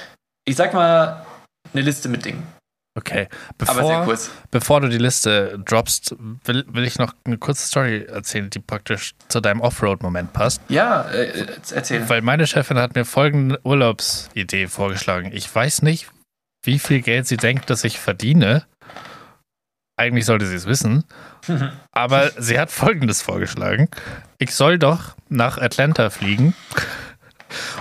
ich 0.45 0.55
sag 0.55 0.73
mal, 0.73 1.25
eine 1.73 1.81
Liste 1.81 2.09
mit 2.09 2.25
Dingen. 2.25 2.47
Okay. 2.93 3.29
Bevor, 3.57 4.03
kurz. 4.03 4.31
bevor 4.51 4.81
du 4.81 4.89
die 4.89 4.97
Liste 4.97 5.57
droppst, 5.63 6.13
will, 6.43 6.65
will 6.67 6.83
ich 6.83 6.99
noch 6.99 7.13
eine 7.23 7.37
kurze 7.37 7.65
Story 7.65 8.03
erzählen, 8.03 8.49
die 8.49 8.59
praktisch 8.59 9.13
zu 9.29 9.39
deinem 9.39 9.61
Offroad-Moment 9.61 10.33
passt. 10.33 10.61
Ja, 10.67 11.03
äh, 11.09 11.47
erzähl. 11.71 12.09
Weil 12.09 12.21
meine 12.21 12.47
Chefin 12.47 12.77
hat 12.77 12.95
mir 12.95 13.05
folgende 13.05 13.59
Urlaubsidee 13.63 14.67
vorgeschlagen. 14.67 15.31
Ich 15.33 15.53
weiß 15.53 15.83
nicht, 15.83 16.07
wie 16.63 16.79
viel 16.79 17.01
Geld 17.01 17.27
sie 17.27 17.37
denkt, 17.37 17.69
dass 17.69 17.85
ich 17.85 17.97
verdiene. 17.97 18.65
Eigentlich 19.95 20.25
sollte 20.25 20.45
sie 20.45 20.55
es 20.55 20.65
wissen. 20.65 21.05
Aber 21.91 22.31
sie 22.37 22.59
hat 22.59 22.71
folgendes 22.71 23.21
vorgeschlagen. 23.21 23.87
Ich 24.37 24.53
soll 24.53 24.77
doch 24.79 25.15
nach 25.29 25.57
Atlanta 25.57 26.09
fliegen. 26.09 26.55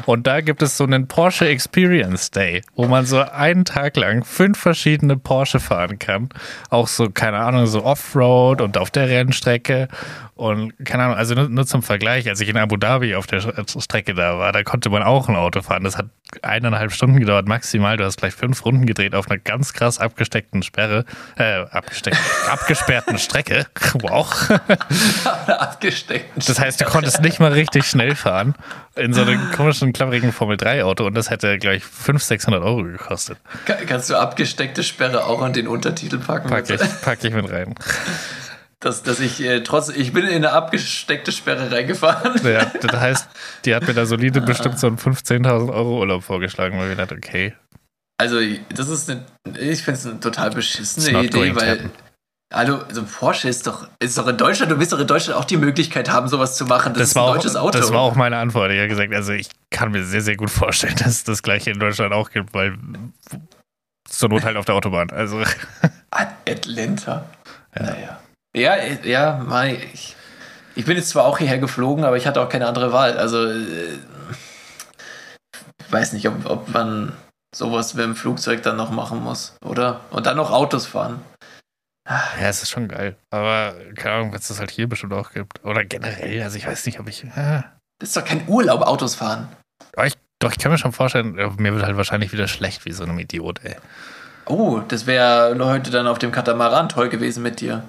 Und 0.07 0.27
da 0.27 0.41
gibt 0.41 0.63
es 0.63 0.77
so 0.77 0.85
einen 0.85 1.09
Porsche 1.09 1.49
Experience 1.49 2.31
Day, 2.31 2.63
wo 2.75 2.87
man 2.87 3.07
so 3.07 3.21
einen 3.21 3.65
Tag 3.65 3.97
lang 3.97 4.25
fünf 4.25 4.59
verschiedene 4.59 5.17
Porsche 5.17 5.61
fahren 5.61 5.99
kann. 5.99 6.29
Auch 6.69 6.89
so, 6.89 7.11
keine 7.11 7.39
Ahnung, 7.39 7.67
so 7.67 7.85
Offroad 7.85 8.61
und 8.61 8.79
auf 8.79 8.91
der 8.91 9.09
Rennstrecke. 9.09 9.89
Und 10.35 10.73
keine 10.85 11.05
Ahnung, 11.05 11.17
also 11.17 11.35
nur, 11.35 11.49
nur 11.49 11.67
zum 11.67 11.83
Vergleich, 11.83 12.29
als 12.29 12.41
ich 12.41 12.49
in 12.49 12.57
Abu 12.57 12.77
Dhabi 12.77 13.15
auf 13.15 13.27
der 13.27 13.41
Strecke 13.41 14.15
da 14.15 14.39
war, 14.39 14.53
da 14.53 14.63
konnte 14.63 14.89
man 14.89 15.03
auch 15.03 15.29
ein 15.29 15.37
Auto 15.37 15.61
fahren. 15.61 15.85
Das 15.85 15.99
hat 15.99 16.07
eineinhalb 16.43 16.93
Stunden 16.93 17.19
gedauert, 17.19 17.47
maximal. 17.49 17.97
Du 17.97 18.05
hast 18.05 18.17
gleich 18.19 18.35
fünf 18.35 18.65
Runden 18.65 18.87
gedreht 18.87 19.15
auf 19.15 19.29
einer 19.31 19.39
ganz 19.39 19.73
krass 19.73 19.99
abgesteckten 19.99 20.63
Sperre, 20.63 21.05
äh, 21.37 21.63
abgesteckt, 21.71 22.17
abgesperrten 22.51 23.19
Strecke. 23.19 23.67
Wow. 23.95 24.51
Abgesteckt. 25.47 26.49
Das 26.49 26.59
heißt, 26.61 26.81
du 26.81 26.85
konntest 26.85 27.21
nicht 27.21 27.41
mal 27.41 27.53
richtig 27.53 27.85
schnell 27.87 28.15
fahren 28.15 28.55
in 28.97 29.13
so 29.13 29.23
einem 29.23 29.51
komischen, 29.53 29.93
klapperigen 29.93 30.33
Formel-3-Auto 30.33 31.05
und 31.07 31.15
das 31.15 31.31
hätte 31.31 31.59
gleich 31.59 31.83
500, 31.85 32.23
600 32.23 32.63
Euro 32.63 32.83
gekostet. 32.83 33.39
Ka- 33.65 33.77
Kannst 33.87 34.11
du 34.11 34.17
abgesteckte 34.17 34.83
Sperre 34.83 35.25
auch 35.25 35.43
an 35.43 35.53
den 35.53 35.67
Untertitel 35.69 36.19
packen? 36.19 36.49
Pack 36.49 36.69
ich, 36.71 36.81
pack 37.03 37.23
ich 37.25 37.33
mit 37.33 37.51
rein. 37.51 37.75
Dass, 38.81 39.03
dass 39.03 39.21
ich 39.21 39.41
äh, 39.43 39.61
trotz, 39.63 39.91
ich 39.91 40.13
bin 40.13 40.25
in 40.25 40.37
eine 40.37 40.53
abgesteckte 40.53 41.33
Sperre 41.33 41.71
reingefahren. 41.71 42.41
Ja, 42.45 42.65
das 42.65 43.01
heißt, 43.01 43.29
die 43.65 43.75
hat 43.75 43.87
mir 43.87 43.95
da 43.95 44.07
solide 44.07 44.41
bestimmt 44.41 44.79
so 44.79 44.87
einen 44.87 44.97
15.000 44.99 45.73
Euro 45.73 45.99
Urlaub 46.01 46.25
vorgeschlagen, 46.25 46.79
weil 46.79 46.91
ich 46.91 46.97
dachte, 46.97 47.15
okay. 47.15 47.55
Also, 48.19 48.39
das 48.75 48.89
ist 48.89 49.11
eine, 49.11 49.25
ich 49.59 49.83
finde 49.83 49.99
es 50.01 50.07
eine 50.07 50.21
total 50.21 50.51
beschissene 50.51 51.25
Idee, 51.25 51.55
weil, 51.57 51.91
hallo, 52.53 52.79
also 52.89 53.03
Porsche 53.05 53.49
ist 53.49 53.67
doch, 53.67 53.89
ist 53.99 54.17
doch 54.19 54.27
in 54.27 54.37
Deutschland, 54.37 54.73
du 54.73 54.79
wirst 54.79 54.93
doch 54.93 54.99
in 54.99 55.07
Deutschland 55.07 55.39
auch 55.39 55.45
die 55.45 55.57
Möglichkeit 55.59 56.11
haben, 56.11 56.29
sowas 56.29 56.57
zu 56.57 56.65
machen. 56.67 56.93
Das, 56.95 57.01
Das 57.01 57.09
ist 57.11 57.17
war, 57.17 57.25
ein 57.25 57.29
auch, 57.31 57.35
deutsches 57.35 57.57
Auto. 57.57 57.79
das 57.79 57.93
war 57.93 58.01
auch 58.01 58.15
meine 58.15 58.37
Antwort. 58.39 58.73
Ich 58.73 58.79
habe 58.79 58.89
gesagt, 58.89 59.13
also 59.15 59.33
ich 59.33 59.49
kann 59.71 59.91
mir 59.93 60.05
sehr, 60.05 60.21
sehr 60.23 60.37
gut 60.37 60.51
vorstellen, 60.51 60.97
dass 60.97 61.09
es 61.09 61.25
das 61.25 61.43
gleiche 61.43 61.71
in 61.71 61.79
Deutschland 61.79 62.13
auch 62.15 62.31
gibt, 62.31 62.53
weil 62.55 62.77
zur 64.09 64.29
Not 64.31 64.45
halt 64.45 64.57
auf 64.57 64.65
der 64.65 64.75
Autobahn. 64.75 65.11
Also, 65.11 65.43
Atlanta. 66.11 67.27
Ja. 67.79 67.83
Naja. 67.83 68.20
Ja, 68.57 68.75
äh, 68.75 69.09
ja, 69.09 69.43
Mai, 69.47 69.79
ich, 69.93 70.17
ich 70.75 70.85
bin 70.85 70.97
jetzt 70.97 71.11
zwar 71.11 71.25
auch 71.25 71.39
hierher 71.39 71.59
geflogen, 71.59 72.05
aber 72.05 72.17
ich 72.17 72.27
hatte 72.27 72.41
auch 72.41 72.49
keine 72.49 72.67
andere 72.67 72.93
Wahl. 72.93 73.17
Also, 73.17 73.47
äh, 73.47 73.99
ich 75.79 75.93
weiß 75.93 76.13
nicht, 76.13 76.29
ob, 76.29 76.47
ob 76.47 76.69
man 76.69 77.13
sowas 77.55 77.95
mit 77.95 78.05
dem 78.05 78.17
Flugzeug 78.17 78.63
dann 78.63 78.77
noch 78.77 78.91
machen 78.91 79.23
muss, 79.23 79.57
oder? 79.65 80.01
Und 80.11 80.27
dann 80.27 80.37
noch 80.37 80.51
Autos 80.51 80.87
fahren. 80.87 81.23
ja, 82.09 82.49
es 82.49 82.63
ist 82.63 82.71
schon 82.71 82.89
geil. 82.89 83.17
Aber 83.31 83.75
keine 83.97 84.17
Ahnung, 84.17 84.33
wenn 84.33 84.39
es 84.39 84.49
das 84.49 84.59
halt 84.61 84.71
hier 84.71 84.89
bestimmt 84.89 85.13
auch 85.13 85.33
gibt. 85.33 85.65
Oder 85.65 85.85
generell, 85.85 86.43
also 86.43 86.57
ich 86.57 86.67
weiß 86.67 86.87
nicht, 86.87 87.01
ob 87.01 87.09
ich. 87.09 87.25
Ah. 87.37 87.65
Das 87.99 88.11
ist 88.11 88.17
doch 88.17 88.25
kein 88.25 88.49
Urlaub, 88.49 88.83
Autos 88.83 89.15
fahren. 89.15 89.49
Aber 89.95 90.07
ich, 90.07 90.15
doch, 90.41 90.53
ich 90.53 90.59
kann 90.59 90.73
mir 90.73 90.79
schon 90.79 90.93
vorstellen, 90.93 91.39
äh, 91.39 91.51
mir 91.59 91.75
wird 91.75 91.85
halt 91.85 91.97
wahrscheinlich 91.97 92.33
wieder 92.33 92.49
schlecht 92.49 92.85
wie 92.85 92.93
so 92.93 93.03
einem 93.03 93.19
Idiot, 93.19 93.61
ey. 93.65 93.77
Oh, 94.47 94.81
das 94.89 95.07
wäre 95.07 95.57
heute 95.65 95.91
dann 95.91 96.07
auf 96.07 96.19
dem 96.19 96.33
Katamaran 96.33 96.89
toll 96.89 97.09
gewesen 97.09 97.43
mit 97.43 97.61
dir. 97.61 97.85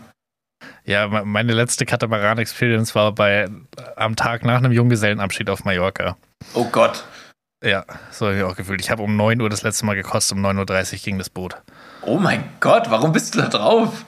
Ja, 0.85 1.07
me- 1.07 1.25
meine 1.25 1.53
letzte 1.53 1.85
Katamaran-Experience 1.85 2.95
war 2.95 3.11
bei 3.13 3.47
am 3.95 4.15
Tag 4.15 4.43
nach 4.45 4.57
einem 4.57 4.71
Junggesellenabschied 4.71 5.49
auf 5.49 5.63
Mallorca. 5.65 6.17
Oh 6.53 6.65
Gott. 6.71 7.03
Ja, 7.63 7.85
so 8.09 8.25
habe 8.27 8.37
ich 8.37 8.43
auch 8.43 8.55
gefühlt. 8.55 8.81
Ich 8.81 8.89
habe 8.89 9.03
um 9.03 9.15
9 9.15 9.39
Uhr 9.41 9.49
das 9.49 9.61
letzte 9.61 9.85
Mal 9.85 9.95
gekostet, 9.95 10.37
um 10.37 10.43
9.30 10.45 10.93
Uhr 10.93 10.99
ging 11.03 11.17
das 11.19 11.29
Boot. 11.29 11.55
Oh 12.01 12.17
mein 12.17 12.43
Gott, 12.59 12.89
warum 12.89 13.11
bist 13.11 13.35
du 13.35 13.39
da 13.41 13.47
drauf? 13.49 14.05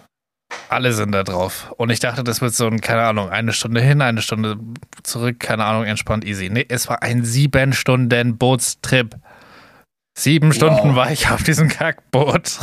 Alle 0.70 0.94
sind 0.94 1.12
da 1.12 1.24
drauf. 1.24 1.72
Und 1.78 1.90
ich 1.92 2.00
dachte, 2.00 2.24
das 2.24 2.42
wird 2.42 2.54
so 2.54 2.66
ein, 2.68 2.82
keine 2.82 3.04
Ahnung, 3.04 3.30
eine 3.30 3.54
Stunde 3.54 3.82
hin, 3.82 4.02
eine 4.02 4.22
Stunde 4.22 4.58
zurück, 5.04 5.40
keine 5.40 5.66
Ahnung, 5.66 5.84
entspannt, 5.86 6.26
easy. 6.26 6.50
Nee, 6.50 6.66
es 6.70 6.88
war 6.90 7.02
ein 7.04 7.24
sieben 7.24 7.74
Stunden 7.74 8.38
Bootstrip. 8.38 9.16
Sieben 10.18 10.48
Wow. 10.50 10.56
Stunden 10.56 10.96
war 10.96 11.12
ich 11.12 11.30
auf 11.30 11.44
diesem 11.44 11.68
Kackboot. 11.70 12.60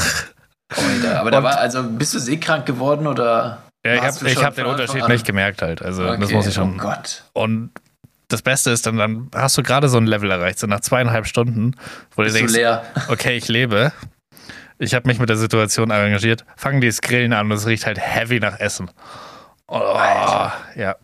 Alter, 0.77 1.21
aber 1.21 1.31
da 1.31 1.39
Und- 1.39 1.45
war, 1.45 1.59
also 1.59 1.83
bist 1.85 2.15
du 2.15 2.19
seekrank 2.21 2.67
geworden 2.67 3.07
oder? 3.07 3.63
Ja, 3.85 3.95
ich 3.95 4.03
habe 4.37 4.45
hab 4.47 4.55
den 4.55 4.67
Unterschied 4.67 5.03
an? 5.03 5.11
nicht 5.11 5.25
gemerkt 5.27 5.63
halt. 5.63 5.81
Also 5.83 6.05
das 6.05 6.17
Okay, 6.23 6.35
muss 6.35 6.47
ich 6.47 6.55
schon. 6.55 6.75
Oh 6.75 6.77
Gott. 6.79 7.25
Und 7.33 7.71
das 8.29 8.43
Beste 8.43 8.71
ist 8.71 8.87
dann, 8.87 8.97
dann 8.99 9.31
hast 9.35 9.57
du 9.59 9.63
gerade 9.63 9.89
so 9.89 9.97
ein 9.99 10.07
Level 10.07 10.31
erreicht, 10.31 10.59
so 10.59 10.67
nach 10.67 10.81
zweieinhalb 10.81 11.27
Stunden, 11.27 11.75
wo 12.15 12.23
du 12.23 12.25
Bist 12.25 12.35
du 12.37 12.39
denkst, 12.41 12.55
leer? 12.55 12.83
okay, 13.09 13.37
ich 13.37 13.49
lebe. 13.49 13.93
Ich 14.79 14.95
habe 14.95 15.09
mich 15.09 15.19
mit 15.19 15.29
der 15.29 15.37
Situation 15.37 15.91
arrangiert. 15.91 16.45
Fangen 16.57 16.81
die 16.81 16.87
das 16.87 17.01
Grillen 17.03 17.33
an 17.33 17.47
und 17.47 17.53
es 17.57 17.67
riecht 17.67 17.87
halt 17.87 17.99
heavy 17.99 18.39
nach 18.41 18.59
Essen. 18.61 18.91
Oh, 19.67 19.77
Alter. 19.77 20.53
ja. 20.77 20.97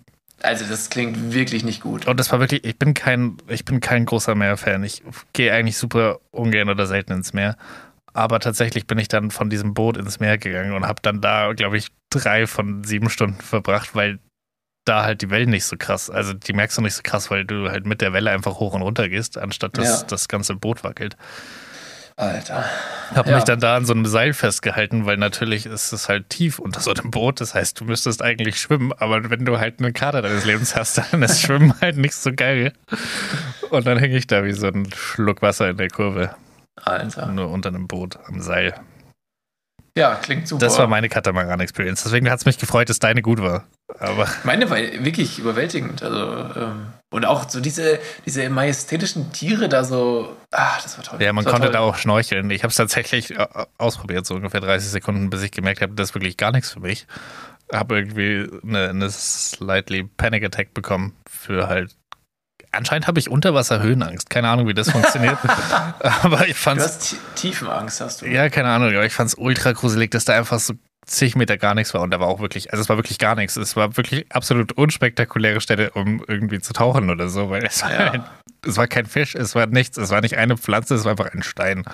Also 0.42 0.64
das 0.66 0.90
klingt 0.90 1.32
wirklich 1.32 1.64
nicht 1.64 1.80
gut. 1.82 2.06
Und 2.06 2.20
das 2.20 2.30
war 2.30 2.40
wirklich, 2.40 2.64
ich 2.64 2.78
bin 2.78 2.94
kein, 2.94 3.38
ich 3.48 3.64
bin 3.64 3.80
kein 3.80 4.04
großer 4.04 4.34
Meerfan. 4.34 4.84
Ich 4.84 5.02
gehe 5.32 5.52
eigentlich 5.52 5.78
super 5.78 6.18
ungern 6.30 6.68
oder 6.68 6.86
selten 6.86 7.12
ins 7.14 7.32
Meer. 7.32 7.56
Aber 8.16 8.40
tatsächlich 8.40 8.86
bin 8.86 8.96
ich 8.98 9.08
dann 9.08 9.30
von 9.30 9.50
diesem 9.50 9.74
Boot 9.74 9.96
ins 9.98 10.20
Meer 10.20 10.38
gegangen 10.38 10.72
und 10.72 10.86
habe 10.86 11.02
dann 11.02 11.20
da, 11.20 11.52
glaube 11.52 11.76
ich, 11.76 11.88
drei 12.10 12.46
von 12.46 12.82
sieben 12.82 13.10
Stunden 13.10 13.40
verbracht, 13.40 13.94
weil 13.94 14.18
da 14.86 15.04
halt 15.04 15.20
die 15.20 15.30
Wellen 15.30 15.50
nicht 15.50 15.64
so 15.64 15.76
krass, 15.76 16.08
also 16.10 16.32
die 16.32 16.52
merkst 16.52 16.78
du 16.78 16.82
nicht 16.82 16.94
so 16.94 17.02
krass, 17.02 17.30
weil 17.30 17.44
du 17.44 17.68
halt 17.70 17.84
mit 17.86 18.00
der 18.00 18.12
Welle 18.12 18.30
einfach 18.30 18.54
hoch 18.60 18.72
und 18.72 18.82
runter 18.82 19.08
gehst, 19.08 19.36
anstatt 19.36 19.76
dass 19.76 20.00
Ja. 20.02 20.06
das 20.06 20.28
ganze 20.28 20.54
Boot 20.54 20.82
wackelt. 20.84 21.16
Alter. 22.16 22.64
Habe 23.14 23.28
Ja. 23.28 23.34
mich 23.36 23.44
dann 23.44 23.60
da 23.60 23.76
an 23.76 23.84
so 23.84 23.92
einem 23.92 24.06
Seil 24.06 24.32
festgehalten, 24.32 25.04
weil 25.04 25.18
natürlich 25.18 25.66
ist 25.66 25.92
es 25.92 26.08
halt 26.08 26.30
tief 26.30 26.58
unter 26.58 26.80
so 26.80 26.94
einem 26.94 27.10
Boot. 27.10 27.42
Das 27.42 27.54
heißt, 27.54 27.78
du 27.80 27.84
müsstest 27.84 28.22
eigentlich 28.22 28.58
schwimmen, 28.58 28.92
aber 28.94 29.28
wenn 29.28 29.44
du 29.44 29.58
halt 29.58 29.80
eine 29.80 29.92
Kader 29.92 30.22
deines 30.22 30.46
Lebens 30.46 30.74
hast, 30.74 30.96
dann 31.12 31.22
ist 31.22 31.42
Schwimmen 31.42 31.74
halt 31.82 31.98
nicht 31.98 32.14
so 32.14 32.30
geil. 32.34 32.72
Und 33.68 33.86
dann 33.86 33.98
hänge 33.98 34.16
ich 34.16 34.26
da 34.26 34.44
wie 34.44 34.52
so 34.52 34.68
ein 34.68 34.88
Schluck 34.94 35.42
Wasser 35.42 35.68
in 35.68 35.76
der 35.76 35.90
Kurve, 35.90 36.34
Alter. 36.76 37.26
nur 37.26 37.50
unter 37.50 37.70
einem 37.70 37.88
Boot 37.88 38.18
am 38.26 38.40
Seil. 38.40 38.74
Ja, 39.96 40.14
klingt 40.16 40.46
super. 40.46 40.60
Das 40.60 40.78
war 40.78 40.86
meine 40.88 41.08
Katamaran-Experience. 41.08 42.02
Deswegen 42.02 42.30
hat 42.30 42.38
es 42.38 42.44
mich 42.44 42.58
gefreut, 42.58 42.90
dass 42.90 42.98
deine 42.98 43.22
gut 43.22 43.40
war. 43.40 43.64
Aber 43.98 44.28
Meine 44.44 44.68
war 44.68 44.76
wirklich 44.76 45.38
überwältigend. 45.38 46.02
Also, 46.02 46.60
ähm, 46.60 46.92
und 47.10 47.24
auch 47.24 47.48
so 47.48 47.60
diese, 47.60 47.98
diese 48.26 48.48
majestätischen 48.50 49.32
Tiere 49.32 49.70
da 49.70 49.84
so. 49.84 50.36
Ah, 50.50 50.76
das 50.82 50.98
war 50.98 51.04
toll. 51.04 51.22
ja, 51.22 51.32
man 51.32 51.46
konnte 51.46 51.62
toll. 51.62 51.72
da 51.72 51.80
auch 51.80 51.96
schnorcheln. 51.96 52.50
Ich 52.50 52.62
habe 52.62 52.70
es 52.70 52.76
tatsächlich 52.76 53.38
äh, 53.38 53.46
ausprobiert, 53.78 54.26
so 54.26 54.34
ungefähr 54.34 54.60
30 54.60 54.90
Sekunden, 54.90 55.30
bis 55.30 55.42
ich 55.42 55.50
gemerkt 55.50 55.80
habe, 55.80 55.94
das 55.94 56.10
ist 56.10 56.14
wirklich 56.14 56.36
gar 56.36 56.52
nichts 56.52 56.72
für 56.72 56.80
mich. 56.80 57.06
Habe 57.72 57.96
irgendwie 57.96 58.50
eine, 58.64 58.90
eine 58.90 59.08
slightly 59.08 60.04
Panic 60.04 60.44
Attack 60.44 60.74
bekommen 60.74 61.16
für 61.26 61.68
halt. 61.68 61.96
Anscheinend 62.76 63.06
habe 63.06 63.18
ich 63.18 63.28
Unterwasser-Höhenangst. 63.30 64.30
Keine 64.30 64.48
Ahnung, 64.48 64.68
wie 64.68 64.74
das 64.74 64.90
funktioniert. 64.90 65.38
aber 66.22 66.42
ich 66.46 66.54
Du 66.54 66.58
fand's. 66.58 66.84
hast 66.84 67.10
Ti- 67.10 67.16
Tiefenangst, 67.34 68.00
hast 68.00 68.22
du. 68.22 68.26
Ja, 68.26 68.48
keine 68.50 68.68
Ahnung, 68.68 68.88
aber 68.90 69.04
ich 69.06 69.12
fand's 69.12 69.34
ultra 69.34 69.72
gruselig, 69.72 70.10
dass 70.10 70.24
da 70.24 70.34
einfach 70.36 70.58
so 70.58 70.74
zig 71.06 71.36
Meter 71.36 71.56
gar 71.56 71.74
nichts 71.74 71.94
war. 71.94 72.00
Und 72.02 72.10
da 72.10 72.18
war 72.20 72.26
auch 72.26 72.40
wirklich, 72.40 72.72
also 72.72 72.82
es 72.82 72.88
war 72.88 72.96
wirklich 72.96 73.18
gar 73.18 73.34
nichts. 73.36 73.56
Es 73.56 73.76
war 73.76 73.96
wirklich 73.96 74.26
absolut 74.32 74.72
unspektakuläre 74.72 75.60
Stelle, 75.60 75.90
um 75.92 76.22
irgendwie 76.26 76.60
zu 76.60 76.72
tauchen 76.72 77.10
oder 77.10 77.28
so, 77.28 77.48
weil 77.50 77.64
es 77.64 77.82
war, 77.82 77.92
Ja. 77.92 78.10
halt, 78.12 78.22
es 78.66 78.76
war 78.76 78.86
kein 78.88 79.06
Fisch, 79.06 79.34
es 79.34 79.54
war 79.54 79.66
nichts, 79.66 79.96
es 79.98 80.10
war 80.10 80.20
nicht 80.20 80.36
eine 80.36 80.56
Pflanze, 80.56 80.94
es 80.96 81.04
war 81.04 81.12
einfach 81.12 81.32
ein 81.32 81.42
Stein. 81.44 81.84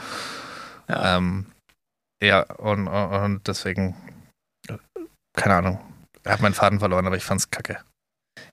Ja. 0.88 1.16
Ähm, 1.18 1.46
ja, 2.22 2.40
und, 2.54 2.88
und 2.88 3.46
deswegen, 3.48 3.96
äh, 4.68 4.76
keine 5.36 5.56
Ahnung. 5.56 5.80
Ich 6.24 6.30
habe 6.30 6.42
meinen 6.42 6.54
Faden 6.54 6.78
verloren, 6.78 7.06
aber 7.06 7.16
ich 7.16 7.24
fand's 7.24 7.50
kacke. 7.50 7.78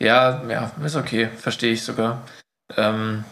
Ja, 0.02 0.42
ja, 0.48 0.72
ist 0.84 0.96
okay, 0.96 1.30
verstehe 1.38 1.74
ich 1.74 1.84
sogar. 1.84 2.22
Ähm, 2.78 3.24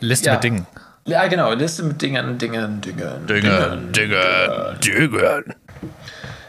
Liste 0.00 0.26
Ja. 0.26 0.34
mit 0.34 0.44
Dingen. 0.44 0.66
ja, 1.06 1.26
genau, 1.28 1.52
Liste 1.54 1.82
mit 1.82 2.00
Dingen, 2.02 2.38
Dingen, 2.38 2.80
Dingen. 2.80 3.26
Dingen, 3.26 3.92
Dingen, 3.92 4.78
Dingen. 4.80 5.54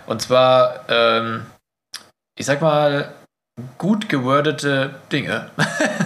Und 0.08 0.22
zwar, 0.22 0.86
ähm, 0.90 1.46
ich 2.38 2.46
sag 2.46 2.62
mal, 2.62 3.14
gut 3.78 4.10
gewordete 4.10 4.96
Dinge. 5.12 5.50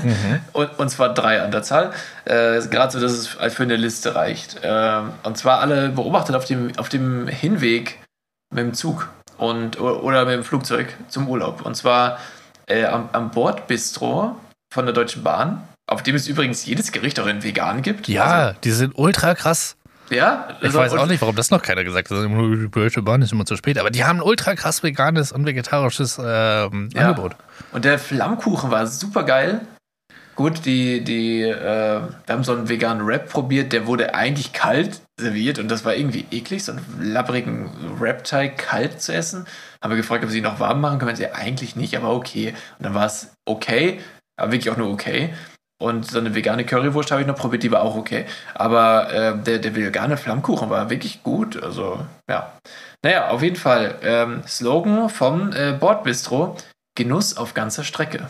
Mhm. 0.03 0.39
und, 0.53 0.77
und 0.79 0.89
zwar 0.89 1.13
drei 1.15 1.41
an 1.41 1.49
der 1.51 1.63
Zahl. 1.63 1.91
Äh, 2.25 2.61
Gerade 2.67 2.91
so, 2.91 2.99
dass 2.99 3.11
es 3.13 3.39
halt 3.39 3.53
für 3.53 3.63
eine 3.63 3.75
Liste 3.75 4.13
reicht. 4.13 4.59
Ähm, 4.61 5.13
und 5.23 5.37
zwar 5.37 5.59
alle 5.59 5.89
beobachtet 5.89 6.35
auf 6.35 6.45
dem, 6.45 6.71
auf 6.77 6.89
dem 6.89 7.27
Hinweg 7.27 7.99
mit 8.53 8.63
dem 8.63 8.73
Zug 8.75 9.09
und, 9.37 9.79
oder 9.79 10.25
mit 10.25 10.35
dem 10.35 10.43
Flugzeug 10.43 10.93
zum 11.07 11.27
Urlaub. 11.27 11.65
Und 11.65 11.75
zwar 11.75 12.19
äh, 12.69 12.85
am, 12.85 13.09
am 13.11 13.31
Bordbistro 13.31 14.35
von 14.73 14.85
der 14.85 14.93
Deutschen 14.93 15.23
Bahn, 15.23 15.67
auf 15.87 16.03
dem 16.03 16.15
es 16.15 16.27
übrigens 16.27 16.65
jedes 16.65 16.91
Gericht 16.91 17.19
auch 17.19 17.27
in 17.27 17.43
vegan 17.43 17.81
gibt. 17.81 18.07
Ja, 18.07 18.53
die 18.53 18.71
sind 18.71 18.93
ultra 18.95 19.35
krass. 19.35 19.75
Also, 20.09 20.15
ja. 20.15 20.47
Ich 20.59 20.65
also- 20.65 20.79
weiß 20.79 20.93
auch 20.93 21.07
nicht, 21.07 21.21
warum 21.21 21.35
das 21.35 21.51
noch 21.51 21.61
keiner 21.61 21.83
gesagt 21.83 22.09
hat. 22.09 22.17
Die 22.17 22.69
Deutsche 22.71 23.01
Bahn 23.01 23.21
ist 23.21 23.31
immer 23.31 23.45
zu 23.45 23.55
spät. 23.55 23.77
Aber 23.77 23.89
die 23.89 24.05
haben 24.05 24.19
ein 24.19 24.23
ultra 24.23 24.55
krass 24.55 24.81
veganes 24.83 25.31
und 25.31 25.45
vegetarisches 25.45 26.17
ähm, 26.23 26.89
Ja. 26.93 27.01
Angebot. 27.09 27.35
Und 27.71 27.85
der 27.85 27.99
Flammkuchen 27.99 28.71
war 28.71 28.87
super 28.87 29.23
geil. 29.23 29.61
Gut, 30.35 30.65
die, 30.65 31.03
die, 31.03 31.41
äh, 31.41 31.55
wir 32.25 32.33
haben 32.33 32.45
so 32.45 32.53
einen 32.53 32.69
veganen 32.69 33.05
Wrap 33.05 33.29
probiert, 33.29 33.73
der 33.73 33.87
wurde 33.87 34.15
eigentlich 34.15 34.53
kalt 34.53 35.01
serviert 35.19 35.59
und 35.59 35.67
das 35.69 35.83
war 35.83 35.95
irgendwie 35.95 36.25
eklig, 36.31 36.63
so 36.63 36.71
einen 36.71 36.85
labbrigen 37.01 37.69
Wrap-Teig 37.99 38.57
kalt 38.57 39.01
zu 39.01 39.13
essen. 39.13 39.45
Haben 39.83 39.91
wir 39.91 39.97
gefragt, 39.97 40.23
ob 40.23 40.29
sie 40.29 40.39
ihn 40.39 40.43
noch 40.43 40.59
warm 40.59 40.81
machen 40.81 40.99
können. 40.99 41.15
Sie 41.15 41.27
eigentlich 41.31 41.75
nicht, 41.75 41.95
aber 41.95 42.09
okay. 42.13 42.53
Und 42.77 42.85
dann 42.85 42.93
war 42.93 43.05
es 43.05 43.31
okay, 43.45 44.01
aber 44.39 44.51
wirklich 44.51 44.69
auch 44.71 44.77
nur 44.77 44.91
okay. 44.91 45.33
Und 45.81 46.05
so 46.11 46.19
eine 46.19 46.35
vegane 46.35 46.65
Currywurst 46.65 47.09
habe 47.11 47.21
ich 47.21 47.27
noch 47.27 47.37
probiert, 47.37 47.63
die 47.63 47.71
war 47.71 47.81
auch 47.83 47.95
okay. 47.95 48.25
Aber 48.53 49.13
äh, 49.13 49.37
der, 49.41 49.59
der 49.59 49.73
vegane 49.75 50.17
Flammkuchen 50.17 50.69
war 50.69 50.89
wirklich 50.89 51.23
gut. 51.23 51.61
Also, 51.63 52.05
ja. 52.29 52.51
Naja, 53.01 53.29
auf 53.29 53.41
jeden 53.41 53.55
Fall. 53.55 53.97
Ähm, 54.01 54.43
Slogan 54.45 55.09
vom 55.09 55.53
äh, 55.53 55.71
Bordbistro: 55.71 56.57
Genuss 56.97 57.37
auf 57.37 57.53
ganzer 57.53 57.85
Strecke. 57.85 58.29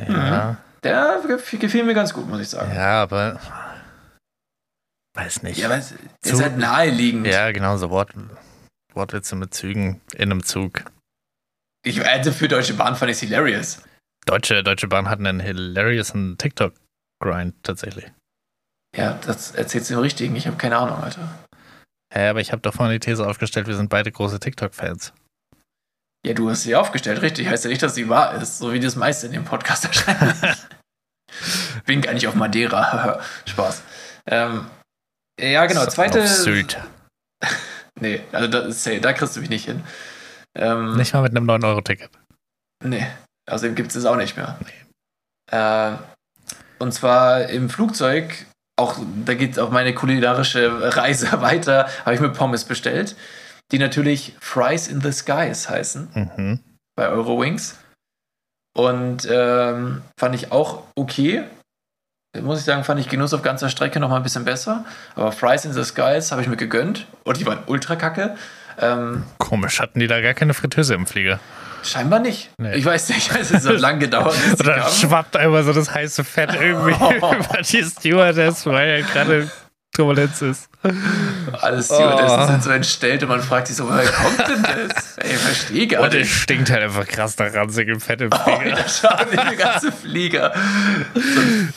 Ja, 0.00 0.56
Der 0.82 1.20
gef- 1.24 1.56
gefiel 1.58 1.84
mir 1.84 1.94
ganz 1.94 2.12
gut, 2.12 2.28
muss 2.28 2.40
ich 2.40 2.48
sagen. 2.48 2.74
ja 2.74 3.02
aber 3.02 3.38
weiß 5.16 5.42
nicht. 5.42 5.58
Ja, 5.58 5.66
aber 5.66 5.78
es 5.78 5.92
ist 6.22 6.42
halt 6.42 6.56
naheliegend. 6.58 7.26
Ja, 7.26 7.50
genau, 7.52 7.76
so 7.76 7.90
Wort, 7.90 8.10
Wortwitze 8.98 9.34
mit 9.36 9.54
Zügen 9.54 10.02
in 10.12 10.30
einem 10.30 10.44
Zug. 10.44 10.84
Ich, 11.86 12.04
also 12.04 12.32
für 12.32 12.48
Deutsche 12.48 12.74
Bahn 12.74 12.96
fand 12.96 13.10
ich 13.10 13.16
es 13.16 13.20
hilarious. 13.20 13.82
Deutsche, 14.26 14.62
Deutsche 14.62 14.88
Bahn 14.88 15.08
hat 15.08 15.20
einen 15.20 15.40
hilarious 15.40 16.12
TikTok-Grind 16.36 17.54
tatsächlich. 17.62 18.12
Ja, 18.94 19.18
das 19.24 19.52
erzählst 19.52 19.88
du 19.88 19.94
im 19.94 20.00
Richtigen. 20.00 20.36
Ich 20.36 20.46
habe 20.46 20.58
keine 20.58 20.76
Ahnung, 20.76 21.02
Alter. 21.02 21.38
Hä, 22.12 22.28
aber 22.28 22.40
ich 22.40 22.52
habe 22.52 22.60
doch 22.60 22.74
vorhin 22.74 22.92
die 22.92 23.00
These 23.00 23.26
aufgestellt, 23.26 23.66
wir 23.66 23.76
sind 23.76 23.88
beide 23.88 24.10
große 24.10 24.40
TikTok-Fans. 24.40 25.12
Ja, 26.26 26.34
du 26.34 26.50
hast 26.50 26.62
sie 26.62 26.74
aufgestellt, 26.74 27.22
richtig. 27.22 27.48
Heißt 27.48 27.64
ja 27.64 27.70
nicht, 27.70 27.82
dass 27.82 27.94
sie 27.94 28.08
wahr 28.08 28.34
ist, 28.34 28.58
so 28.58 28.72
wie 28.72 28.80
das 28.80 28.96
meiste 28.96 29.26
in 29.26 29.32
dem 29.32 29.44
Podcast 29.44 29.84
wahrscheinlich. 29.84 30.56
Bin 31.86 32.02
gar 32.02 32.12
nicht 32.12 32.26
auf 32.26 32.34
Madeira. 32.34 33.22
Spaß. 33.46 33.82
Ähm, 34.26 34.66
ja, 35.40 35.64
genau. 35.66 35.86
Zweite. 35.86 36.22
Auf 36.22 36.28
Sylt. 36.28 36.78
Nee, 38.00 38.20
also 38.32 38.48
da, 38.48 38.70
say, 38.70 39.00
da 39.00 39.12
kriegst 39.12 39.36
du 39.36 39.40
mich 39.40 39.50
nicht 39.50 39.64
hin. 39.66 39.82
Ähm, 40.54 40.96
Nicht 40.96 41.12
mal 41.14 41.22
mit 41.22 41.36
einem 41.36 41.48
9-Euro-Ticket. 41.48 42.10
Nee, 42.84 43.06
außerdem 43.50 43.74
gibt 43.74 43.90
es 43.90 43.96
es 43.96 44.04
auch 44.04 44.16
nicht 44.16 44.36
mehr. 44.36 44.58
Äh, 45.50 45.92
und 46.78 46.92
zwar 46.92 47.48
im 47.48 47.68
Flugzeug, 47.70 48.46
auch 48.78 48.96
da 49.24 49.34
geht 49.34 49.58
auch 49.58 49.70
meine 49.70 49.94
kulinarische 49.94 50.96
Reise 50.96 51.28
weiter, 51.42 51.88
habe 52.04 52.14
ich 52.14 52.20
mir 52.20 52.30
Pommes 52.30 52.64
bestellt, 52.64 53.16
die 53.72 53.78
natürlich 53.78 54.34
Fries 54.40 54.88
in 54.88 55.00
the 55.00 55.12
Skies 55.12 55.68
heißen 55.68 56.08
Mhm. 56.14 56.60
bei 56.96 57.08
Eurowings. 57.08 57.76
Und 58.76 59.26
ähm, 59.30 60.02
fand 60.18 60.34
ich 60.36 60.52
auch 60.52 60.84
okay. 60.94 61.44
Muss 62.40 62.58
ich 62.60 62.64
sagen, 62.64 62.84
fand 62.84 63.00
ich 63.00 63.08
Genuss 63.08 63.32
auf 63.32 63.42
ganzer 63.42 63.68
Strecke 63.70 64.00
noch 64.00 64.10
mal 64.10 64.16
ein 64.16 64.22
bisschen 64.22 64.44
besser. 64.44 64.84
Aber 65.16 65.32
Fries 65.32 65.64
in 65.64 65.72
the 65.72 65.82
Skies 65.82 66.30
habe 66.30 66.42
ich 66.42 66.48
mir 66.48 66.56
gegönnt. 66.56 67.06
Und 67.24 67.38
die 67.38 67.46
waren 67.46 67.60
ultra 67.66 67.96
kacke. 67.96 68.36
Ähm, 68.80 69.24
Komisch, 69.38 69.80
hatten 69.80 69.98
die 69.98 70.06
da 70.06 70.20
gar 70.20 70.34
keine 70.34 70.54
Fritteuse 70.54 70.94
im 70.94 71.06
Flieger? 71.06 71.40
scheinbar 71.82 72.18
nicht. 72.20 72.50
Nee. 72.58 72.74
Ich 72.74 72.84
weiß 72.84 73.08
nicht, 73.10 73.30
es 73.34 73.52
hat 73.52 73.62
so 73.62 73.72
lang 73.72 73.98
gedauert. 73.98 74.36
Oder 74.60 74.88
schwappt 74.90 75.36
einmal 75.36 75.62
so 75.64 75.72
das 75.72 75.92
heiße 75.94 76.24
Fett 76.24 76.54
irgendwie 76.54 76.92
über 77.16 77.62
die 77.62 77.82
Stewardess, 77.82 78.66
weil 78.66 79.00
ja 79.00 79.06
gerade 79.06 79.50
Turbulenz 79.98 80.40
ist. 80.42 80.68
Alle 81.60 81.82
Stewardessen 81.82 82.38
Oh. 82.40 82.46
sind 82.46 82.62
so 82.62 82.70
entstellt 82.70 83.20
und 83.24 83.30
man 83.30 83.40
fragt 83.42 83.66
sich 83.66 83.74
so, 83.76 83.88
woher 83.88 84.06
kommt 84.12 84.38
denn 84.38 84.62
das? 84.62 85.16
Ey, 85.18 85.34
verstehe 85.34 85.86
gar 85.88 86.02
Und 86.02 86.14
es 86.14 86.20
nicht. 86.20 86.32
stinkt 86.34 86.70
halt 86.70 86.84
einfach 86.84 87.04
krass 87.06 87.36
nach 87.36 87.52
ranzigem 87.52 88.00
Fett 88.00 88.20
im 88.20 88.30
Oh, 88.32 88.36
Flieger. 88.60 88.76
der 88.76 88.88
schaut 88.88 89.32
der 89.32 89.56
ganze 89.56 89.90
Flieger. 89.90 90.52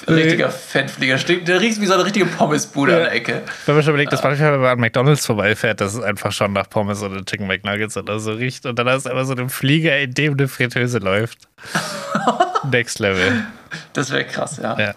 So 0.05 0.11
ein 0.13 0.13
richtiger 0.19 0.49
Fettflieger. 0.51 1.17
Stinkt, 1.17 1.47
der 1.47 1.59
riecht 1.59 1.81
wie 1.81 1.87
so 1.87 1.95
eine 1.95 2.05
richtige 2.05 2.27
Pommesbude 2.27 2.93
an 2.93 2.99
der 3.05 3.11
Ecke. 3.13 3.41
Wenn 3.65 3.73
man 3.73 3.83
schon 3.83 3.93
überlegt, 3.93 4.13
dass 4.13 4.21
manchmal, 4.21 4.53
wenn 4.53 4.59
man 4.61 4.69
an 4.69 4.79
McDonalds 4.79 5.25
vorbeifährt, 5.25 5.81
dass 5.81 5.95
es 5.95 6.01
einfach 6.03 6.31
schon 6.31 6.53
nach 6.53 6.69
Pommes 6.69 7.01
oder 7.01 7.25
Chicken 7.25 7.47
McNuggets 7.47 7.97
oder 7.97 8.19
so 8.19 8.33
riecht. 8.33 8.67
Und 8.67 8.77
dann 8.77 8.87
hast 8.87 9.07
du 9.07 9.09
einfach 9.09 9.25
so 9.25 9.31
einen 9.33 9.49
Flieger, 9.49 9.97
in 9.97 10.13
dem 10.13 10.33
eine 10.33 10.47
Fritteuse 10.47 10.99
läuft. 10.99 11.39
Next 12.71 12.99
Level. 12.99 13.45
Das 13.93 14.11
wäre 14.11 14.25
krass, 14.25 14.59
ja. 14.61 14.77
Ja. 14.79 14.93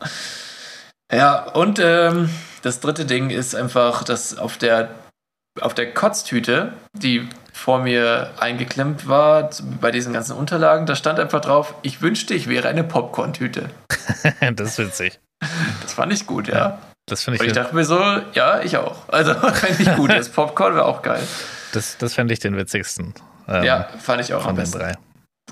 Ja, 1.12 1.42
und 1.52 1.78
ähm, 1.82 2.28
das 2.64 2.80
dritte 2.80 3.04
Ding 3.04 3.30
ist 3.30 3.54
einfach, 3.54 4.04
dass 4.04 4.38
auf 4.38 4.56
der, 4.58 4.88
auf 5.60 5.74
der 5.74 5.92
Kotztüte, 5.92 6.72
die 6.94 7.28
vor 7.52 7.78
mir 7.80 8.30
eingeklemmt 8.38 9.06
war, 9.06 9.50
bei 9.80 9.90
diesen 9.90 10.12
ganzen 10.12 10.36
Unterlagen, 10.36 10.86
da 10.86 10.96
stand 10.96 11.20
einfach 11.20 11.40
drauf, 11.40 11.74
ich 11.82 12.00
wünschte, 12.02 12.34
ich 12.34 12.48
wäre 12.48 12.68
eine 12.68 12.82
Popcorn-Tüte. 12.82 13.68
das 14.56 14.70
ist 14.70 14.78
witzig. 14.78 15.20
Das 15.82 15.92
fand 15.94 16.12
ich 16.12 16.26
gut, 16.26 16.48
ja. 16.48 16.78
Das 17.06 17.22
finde 17.22 17.38
Und 17.38 17.44
ich 17.44 17.50
ich, 17.50 17.56
dachte 17.56 17.74
mir 17.74 17.84
so, 17.84 18.00
ja, 18.32 18.60
ich 18.62 18.78
auch. 18.78 19.08
Also, 19.08 19.34
fände 19.52 19.82
ich 19.82 19.94
gut. 19.94 20.10
Das 20.10 20.30
Popcorn 20.30 20.74
wäre 20.74 20.86
auch 20.86 21.02
geil. 21.02 21.22
das, 21.72 21.98
das 21.98 22.14
fände 22.14 22.32
ich 22.32 22.40
den 22.40 22.56
witzigsten. 22.56 23.12
ähm, 23.46 23.62
Ja, 23.62 23.88
fand 24.00 24.22
ich 24.22 24.32
auch 24.32 24.38
am 24.38 24.44
Von 24.46 24.54
den 24.56 24.62
besten. 24.62 24.78
drei. 24.78 24.94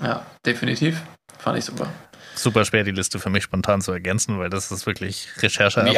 Ja, 0.01 0.23
definitiv. 0.45 0.99
Fand 1.37 1.59
ich 1.59 1.65
super. 1.65 1.87
Super 2.35 2.65
schwer, 2.65 2.83
die 2.83 2.91
Liste 2.91 3.19
für 3.19 3.29
mich 3.29 3.43
spontan 3.43 3.81
zu 3.81 3.91
ergänzen, 3.91 4.39
weil 4.39 4.49
das 4.49 4.71
ist 4.71 4.85
wirklich 4.85 5.29
Recherchearbeit. 5.41 5.93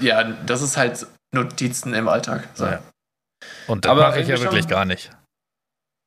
Ja, 0.00 0.22
ja, 0.22 0.24
das 0.46 0.62
ist 0.62 0.76
halt 0.76 1.06
Notizen 1.34 1.94
im 1.94 2.08
Alltag. 2.08 2.48
So. 2.54 2.66
Ja. 2.66 2.80
Und 3.66 3.84
das 3.84 3.96
mache 3.96 4.20
ich 4.20 4.28
ja 4.28 4.38
wirklich 4.40 4.62
schon- 4.62 4.70
gar 4.70 4.84
nicht. 4.84 5.10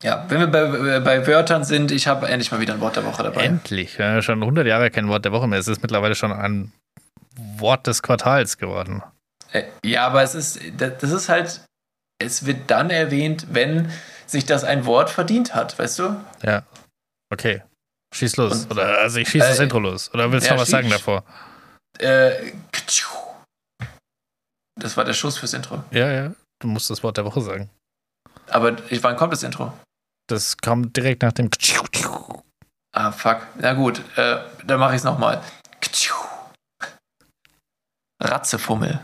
Ja, 0.03 0.25
wenn 0.29 0.39
wir 0.39 0.47
bei, 0.47 0.99
bei 0.99 1.27
Wörtern 1.27 1.63
sind, 1.63 1.91
ich 1.91 2.07
habe 2.07 2.27
endlich 2.27 2.51
mal 2.51 2.59
wieder 2.59 2.73
ein 2.73 2.81
Wort 2.81 2.95
der 2.95 3.05
Woche 3.05 3.21
dabei. 3.21 3.43
Endlich. 3.45 3.99
Wir 3.99 4.07
haben 4.07 4.15
ja 4.15 4.21
schon 4.23 4.41
100 4.41 4.65
Jahre 4.65 4.89
kein 4.89 5.07
Wort 5.09 5.25
der 5.25 5.31
Woche 5.31 5.47
mehr. 5.47 5.59
Es 5.59 5.67
ist 5.67 5.83
mittlerweile 5.83 6.15
schon 6.15 6.31
ein 6.31 6.71
Wort 7.57 7.85
des 7.85 8.01
Quartals 8.01 8.57
geworden. 8.57 9.03
Äh, 9.51 9.65
Ja, 9.85 10.07
aber 10.07 10.23
es 10.23 10.33
ist, 10.33 10.59
das 10.77 11.03
ist 11.11 11.29
halt, 11.29 11.61
es 12.19 12.47
wird 12.47 12.71
dann 12.71 12.89
erwähnt, 12.89 13.45
wenn 13.51 13.91
sich 14.25 14.45
das 14.45 14.63
ein 14.63 14.85
Wort 14.87 15.11
verdient 15.11 15.53
hat, 15.53 15.77
weißt 15.77 15.99
du? 15.99 16.15
Ja. 16.41 16.63
Okay. 17.31 17.61
Schieß 18.13 18.37
los. 18.37 18.63
Und- 18.65 18.71
Oder 18.71 18.99
also 18.99 19.19
ich 19.19 19.29
schieß 19.29 19.41
das 19.43 19.59
Äh, 19.59 19.63
Intro 19.63 19.79
los. 19.79 20.13
Oder 20.13 20.31
willst 20.31 20.45
du 20.47 20.49
ja, 20.49 20.55
noch 20.55 20.61
was 20.61 20.69
sagen 20.69 20.89
davor? 20.89 21.23
Äh, 21.99 22.51
ktschu. 22.71 23.09
das 24.79 24.97
war 24.97 25.05
der 25.05 25.13
Schuss 25.13 25.37
fürs 25.37 25.53
Intro. 25.53 25.83
Ja, 25.91 26.11
ja. 26.11 26.31
Du 26.59 26.67
musst 26.67 26.89
das 26.89 27.03
Wort 27.03 27.17
der 27.17 27.25
Woche 27.25 27.41
sagen. 27.41 27.69
Aber 28.47 28.75
ich, 28.91 29.01
wann 29.03 29.15
kommt 29.15 29.33
das 29.33 29.43
Intro? 29.43 29.73
Das 30.27 30.57
kam 30.57 30.91
direkt 30.93 31.21
nach 31.23 31.31
dem 31.33 31.49
Ah, 32.93 33.11
fuck. 33.11 33.47
Na 33.57 33.73
gut, 33.73 33.99
äh, 34.17 34.39
dann 34.65 34.79
mache 34.79 34.91
ich 34.93 34.97
es 34.97 35.03
nochmal. 35.03 35.41
Ratzefummel. 38.21 38.99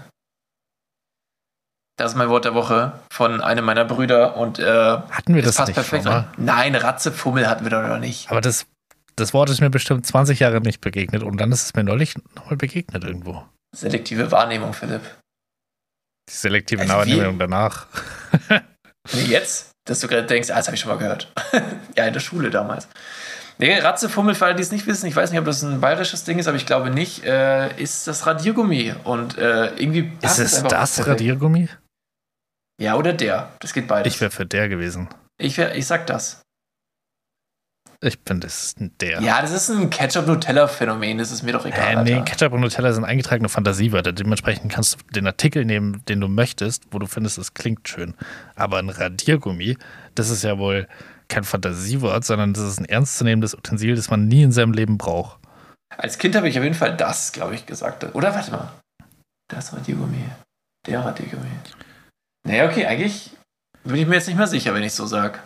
Das 1.97 2.11
ist 2.11 2.17
mein 2.17 2.29
Wort 2.29 2.45
der 2.45 2.53
Woche 2.53 2.99
von 3.11 3.41
einem 3.41 3.65
meiner 3.65 3.83
Brüder 3.85 4.37
und 4.37 4.59
äh, 4.59 4.65
Hatten 5.09 5.33
wir 5.33 5.41
das 5.41 5.55
das 5.55 5.73
passt 5.73 5.93
nicht 5.93 6.03
perfekt. 6.03 6.37
Nein, 6.37 6.75
Ratzefummel 6.75 7.47
hatten 7.47 7.63
wir 7.63 7.71
doch 7.71 7.81
noch 7.81 7.97
nicht. 7.97 8.29
Aber 8.29 8.41
das, 8.41 8.67
das 9.17 9.33
Wort 9.33 9.49
ist 9.49 9.59
mir 9.59 9.69
bestimmt 9.69 10.05
20 10.05 10.39
Jahre 10.39 10.61
nicht 10.61 10.79
begegnet 10.81 11.23
und 11.23 11.37
dann 11.37 11.51
ist 11.51 11.65
es 11.65 11.75
mir 11.75 11.83
neulich 11.83 12.15
nochmal 12.35 12.57
begegnet 12.57 13.03
irgendwo. 13.03 13.43
Selektive 13.75 14.31
Wahrnehmung, 14.31 14.73
Philipp. 14.73 15.01
Die 16.29 16.33
selektive 16.33 16.81
Also 16.81 16.93
Wahrnehmung 16.93 17.37
danach. 17.39 17.87
Nee, 19.13 19.21
jetzt, 19.21 19.71
dass 19.87 20.01
du 20.01 20.07
gerade 20.09 20.27
denkst, 20.27 20.49
ah, 20.49 20.55
das 20.55 20.67
habe 20.67 20.75
ich 20.75 20.81
schon 20.81 20.91
mal 20.91 20.97
gehört. 20.97 21.31
ja, 21.95 22.05
in 22.05 22.13
der 22.13 22.19
Schule 22.19 22.49
damals. 22.49 22.87
Nee, 23.57 23.79
Ratzefummel, 23.79 24.35
für 24.35 24.45
alle, 24.45 24.55
die 24.55 24.61
es 24.61 24.71
nicht 24.71 24.85
wissen, 24.85 25.07
ich 25.07 25.15
weiß 25.15 25.31
nicht, 25.31 25.39
ob 25.39 25.45
das 25.45 25.63
ein 25.63 25.79
bayerisches 25.79 26.25
Ding 26.25 26.37
ist, 26.37 26.47
aber 26.47 26.57
ich 26.57 26.65
glaube 26.65 26.89
nicht, 26.89 27.23
äh, 27.23 27.73
ist 27.81 28.05
das 28.05 28.27
Radiergummi. 28.27 28.93
Und 29.03 29.37
äh, 29.37 29.73
irgendwie 29.77 30.11
Ist 30.11 30.21
passt 30.21 30.39
es 30.39 30.55
einfach 30.55 30.69
das. 30.71 31.07
Radiergummi? 31.07 31.69
Ja, 32.81 32.95
oder 32.95 33.13
der. 33.13 33.51
Das 33.59 33.73
geht 33.73 33.87
beides. 33.87 34.13
Ich 34.13 34.21
wäre 34.21 34.29
für 34.29 34.45
der 34.45 34.69
gewesen. 34.69 35.07
ich, 35.41 35.57
wär, 35.57 35.73
ich 35.75 35.87
sag 35.87 36.05
das. 36.05 36.41
Ich 37.99 38.19
bin 38.19 38.39
das 38.39 38.75
der. 38.77 39.21
Ja, 39.21 39.41
das 39.41 39.51
ist 39.51 39.69
ein 39.69 39.89
Ketchup-Nutella-Phänomen, 39.89 41.17
das 41.17 41.31
ist 41.31 41.41
mir 41.41 41.53
doch 41.53 41.65
egal. 41.65 41.97
Äh, 41.97 42.03
nee. 42.03 42.21
Ketchup 42.23 42.53
und 42.53 42.61
Nutella 42.61 42.93
sind 42.93 43.05
eingetragene 43.05 43.49
Fantasiewörter. 43.49 44.13
Dementsprechend 44.13 44.71
kannst 44.71 44.97
du 44.99 45.13
den 45.13 45.25
Artikel 45.25 45.65
nehmen, 45.65 46.03
den 46.07 46.21
du 46.21 46.27
möchtest, 46.27 46.83
wo 46.91 46.99
du 46.99 47.07
findest, 47.07 47.39
es 47.39 47.55
klingt 47.55 47.87
schön. 47.89 48.13
Aber 48.55 48.77
ein 48.77 48.89
Radiergummi, 48.89 49.77
das 50.13 50.29
ist 50.29 50.43
ja 50.43 50.59
wohl 50.59 50.87
kein 51.27 51.43
Fantasiewort, 51.43 52.23
sondern 52.23 52.53
das 52.53 52.63
ist 52.63 52.79
ein 52.79 52.85
ernstzunehmendes 52.85 53.55
Utensil, 53.55 53.95
das 53.95 54.09
man 54.09 54.27
nie 54.27 54.43
in 54.43 54.51
seinem 54.51 54.73
Leben 54.73 54.97
braucht. 54.97 55.39
Als 55.89 56.19
Kind 56.19 56.35
habe 56.35 56.47
ich 56.47 56.57
auf 56.57 56.63
jeden 56.63 56.75
Fall 56.75 56.95
das, 56.95 57.31
glaube 57.31 57.55
ich, 57.55 57.65
gesagt. 57.65 58.03
Oder 58.13 58.35
warte 58.35 58.51
mal. 58.51 58.71
Das 59.49 59.73
Radiergummi. 59.73 60.23
Der 60.85 61.03
Radiergummi. 61.03 61.49
Nee, 62.45 62.63
okay, 62.63 62.85
eigentlich 62.85 63.31
bin 63.83 63.95
ich 63.95 64.07
mir 64.07 64.15
jetzt 64.15 64.27
nicht 64.27 64.37
mehr 64.37 64.47
sicher, 64.47 64.73
wenn 64.73 64.83
ich 64.83 64.93
so 64.93 65.05
sag. 65.05 65.41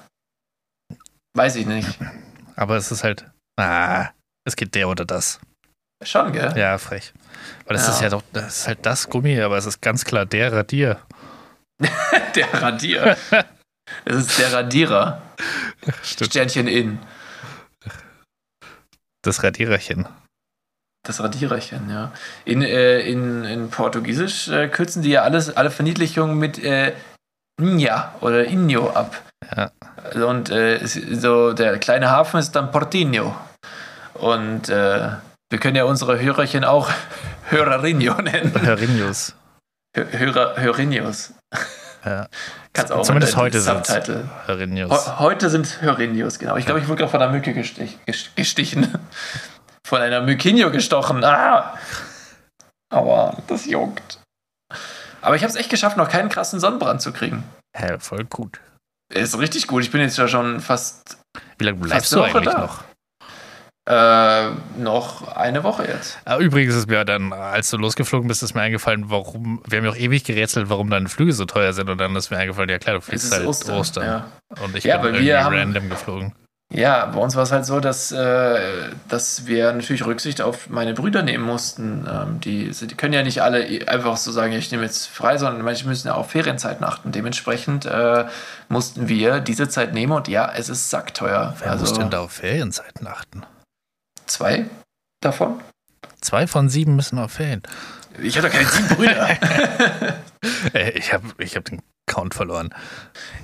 Weiß 1.33 1.55
ich 1.55 1.65
nicht. 1.65 1.97
Aber 2.55 2.75
es 2.77 2.91
ist 2.91 3.03
halt, 3.03 3.25
ah, 3.59 4.09
es 4.45 4.55
geht 4.55 4.75
der 4.75 4.89
oder 4.89 5.05
das. 5.05 5.39
Schon, 6.03 6.31
gell? 6.33 6.53
Ja, 6.57 6.77
frech. 6.77 7.13
Weil 7.65 7.77
das 7.77 7.87
Ja. 7.87 7.93
ist 7.93 8.01
ja 8.01 8.09
doch, 8.09 8.23
das 8.33 8.59
ist 8.59 8.67
halt 8.67 8.85
das 8.85 9.07
Gummi, 9.09 9.39
aber 9.39 9.57
es 9.57 9.65
ist 9.65 9.81
ganz 9.81 10.03
klar 10.05 10.25
der 10.25 10.51
Radier. 10.51 10.99
Der 12.35 12.61
Radier. 12.61 13.17
Das 14.05 14.15
ist 14.15 14.39
der 14.39 14.53
Radierer. 14.53 15.21
Stimmt. 16.01 16.29
Sternchen 16.31 16.67
in. 16.67 16.99
Das 19.21 19.43
Radiererchen. 19.43 20.07
Das 21.05 21.19
Radiererchen, 21.19 21.89
ja. 21.89 22.13
In, 22.45 22.61
äh, 22.61 22.99
in, 23.01 23.43
in 23.43 23.69
Portugiesisch 23.69 24.47
äh, 24.47 24.69
kürzen 24.69 25.01
die 25.01 25.09
ja 25.09 25.23
alles, 25.23 25.55
alle 25.57 25.71
Verniedlichungen 25.71 26.37
mit 26.37 26.59
äh, 26.63 26.93
Nja 27.59 28.15
oder 28.21 28.45
Inho 28.45 28.91
ab. 28.91 29.21
Ja. 29.55 29.71
Und 30.15 30.49
äh, 30.49 30.85
so 30.85 31.53
der 31.53 31.77
kleine 31.79 32.09
Hafen 32.09 32.39
ist 32.39 32.51
dann 32.55 32.71
Portinho. 32.71 33.35
Und 34.13 34.69
äh, 34.69 35.09
wir 35.49 35.59
können 35.59 35.75
ja 35.75 35.83
unsere 35.85 36.19
Hörerchen 36.19 36.63
auch 36.63 36.89
Hörerinho 37.49 38.21
nennen. 38.21 38.53
Hörinius. 38.61 39.35
Hö- 39.97 40.17
Hörer, 40.17 40.55
Hörinios. 40.57 41.33
Ja. 42.05 42.27
Kannst 42.73 42.91
auch 42.93 43.01
Zumindest 43.03 43.35
heute. 43.35 43.59
Subtitle. 43.59 44.29
Hörinius. 44.45 44.89
Heu- 44.89 45.19
Heute 45.19 45.49
sind 45.49 45.81
Hörinios, 45.81 46.39
genau. 46.39 46.55
Ich 46.55 46.65
glaube, 46.65 46.79
ich 46.79 46.87
wurde 46.87 46.99
gerade 46.99 47.11
von 47.11 47.21
einer 47.21 47.31
Mücke 47.31 47.53
gestich, 47.53 47.97
ges- 48.07 48.29
gestichen. 48.35 48.87
Von 49.85 49.99
einer 50.01 50.21
Mykinio 50.21 50.71
gestochen. 50.71 51.21
Ah! 51.25 51.73
Aber 52.89 53.35
das 53.47 53.65
juckt. 53.65 54.19
Aber 55.21 55.35
ich 55.35 55.41
habe 55.41 55.49
es 55.51 55.57
echt 55.57 55.69
geschafft, 55.69 55.97
noch 55.97 56.07
keinen 56.07 56.29
krassen 56.29 56.59
Sonnenbrand 56.61 57.01
zu 57.01 57.11
kriegen. 57.11 57.43
Hä, 57.75 57.97
voll 57.99 58.23
gut. 58.25 58.61
Ist 59.13 59.37
richtig 59.37 59.67
gut. 59.67 59.83
Ich 59.83 59.91
bin 59.91 60.01
jetzt 60.01 60.17
ja 60.17 60.27
schon 60.27 60.59
fast 60.59 61.17
Wie 61.57 61.65
lange 61.65 61.77
bleibst 61.79 62.11
du 62.13 62.21
eigentlich 62.23 62.45
da. 62.45 62.59
noch? 62.59 62.83
äh, 63.89 64.51
noch 64.79 65.35
eine 65.35 65.63
Woche 65.63 65.85
jetzt. 65.87 66.19
Ah, 66.25 66.37
Übrigens 66.37 66.75
ist 66.75 66.87
mir 66.87 67.03
dann, 67.03 67.33
als 67.33 67.69
du 67.71 67.77
losgeflogen 67.77 68.27
bist, 68.27 68.43
ist 68.43 68.53
mir 68.53 68.61
eingefallen, 68.61 69.09
warum, 69.09 69.61
wir 69.67 69.79
haben 69.79 69.85
ja 69.85 69.91
auch 69.91 69.95
ewig 69.97 70.23
gerätselt, 70.23 70.69
warum 70.69 70.89
deine 70.89 71.09
Flüge 71.09 71.33
so 71.33 71.45
teuer 71.45 71.73
sind 71.73 71.89
und 71.89 71.97
dann 71.97 72.15
ist 72.15 72.29
mir 72.29 72.37
eingefallen, 72.37 72.69
ja 72.69 72.77
klar, 72.77 72.95
du 72.95 73.01
fliegst 73.01 73.33
halt 73.33 73.45
Ostern. 73.45 73.77
Ostern. 73.79 74.03
Ja. 74.05 74.25
Und 74.63 74.75
ich 74.75 74.83
Ja, 74.83 74.97
bin 74.97 75.07
irgendwie 75.15 75.25
wir 75.27 75.43
haben- 75.43 75.55
random 75.55 75.89
geflogen. 75.89 76.33
Ja, 76.73 77.05
bei 77.07 77.19
uns 77.19 77.35
war 77.35 77.43
es 77.43 77.51
halt 77.51 77.65
so, 77.65 77.81
dass, 77.81 78.13
äh, 78.13 78.89
dass 79.09 79.45
wir 79.45 79.73
natürlich 79.73 80.05
Rücksicht 80.05 80.41
auf 80.41 80.69
meine 80.69 80.93
Brüder 80.93 81.21
nehmen 81.21 81.43
mussten. 81.43 82.07
Ähm, 82.09 82.39
die, 82.39 82.71
die 82.71 82.95
können 82.95 83.13
ja 83.13 83.23
nicht 83.23 83.41
alle 83.41 83.65
einfach 83.87 84.15
so 84.15 84.31
sagen, 84.31 84.53
ich 84.53 84.71
nehme 84.71 84.83
jetzt 84.83 85.07
frei, 85.07 85.37
sondern 85.37 85.63
manche 85.65 85.85
müssen 85.85 86.07
ja 86.07 86.13
auf 86.13 86.31
Ferienzeiten 86.31 86.85
achten. 86.85 87.11
Dementsprechend 87.11 87.85
äh, 87.85 88.25
mussten 88.69 89.09
wir 89.09 89.41
diese 89.41 89.67
Zeit 89.67 89.93
nehmen 89.93 90.13
und 90.13 90.29
ja, 90.29 90.49
es 90.55 90.69
ist 90.69 90.89
sackteuer. 90.89 91.55
Wer 91.59 91.71
also 91.71 91.83
muss 91.83 91.93
denn 91.93 92.09
da 92.09 92.21
auf 92.21 92.31
Ferienzeiten 92.31 93.05
achten? 93.05 93.43
zwei 94.31 94.65
davon? 95.21 95.59
Zwei 96.21 96.47
von 96.47 96.69
sieben 96.69 96.95
müssen 96.95 97.19
auf 97.19 97.33
Ferien. 97.33 97.63
Ich 98.21 98.37
hatte 98.37 98.49
keine 98.49 98.67
sieben 98.67 98.87
Brüder. 98.89 99.29
Äh, 100.73 100.91
ich 100.91 101.13
habe 101.13 101.27
ich 101.37 101.55
hab 101.55 101.65
den 101.65 101.81
Count 102.07 102.33
verloren. 102.33 102.73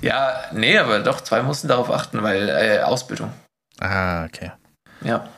ja, 0.02 0.34
nee, 0.52 0.76
aber 0.78 0.98
doch, 1.00 1.20
zwei 1.20 1.42
mussten 1.42 1.68
darauf 1.68 1.90
achten, 1.90 2.22
weil 2.22 2.48
äh, 2.48 2.80
Ausbildung. 2.80 3.32
Ah, 3.80 4.24
okay. 4.24 4.52
Ja. 5.02 5.28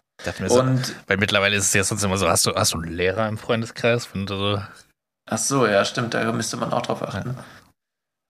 So, 0.46 0.60
Und 0.60 0.94
weil 1.06 1.16
mittlerweile 1.16 1.56
ist 1.56 1.64
es 1.66 1.72
ja 1.74 1.82
sonst 1.84 2.02
immer 2.02 2.18
so, 2.18 2.28
hast 2.28 2.44
du, 2.46 2.54
hast 2.54 2.74
du 2.74 2.78
einen 2.78 2.92
Lehrer 2.92 3.26
im 3.28 3.38
Freundeskreis? 3.38 4.12
Wenn 4.14 4.26
du 4.26 4.36
so, 4.36 4.62
Ach 5.30 5.38
so, 5.38 5.66
ja, 5.66 5.84
stimmt, 5.84 6.12
da 6.14 6.30
müsste 6.32 6.56
man 6.56 6.72
auch 6.72 6.82
drauf 6.82 7.02
achten. 7.02 7.38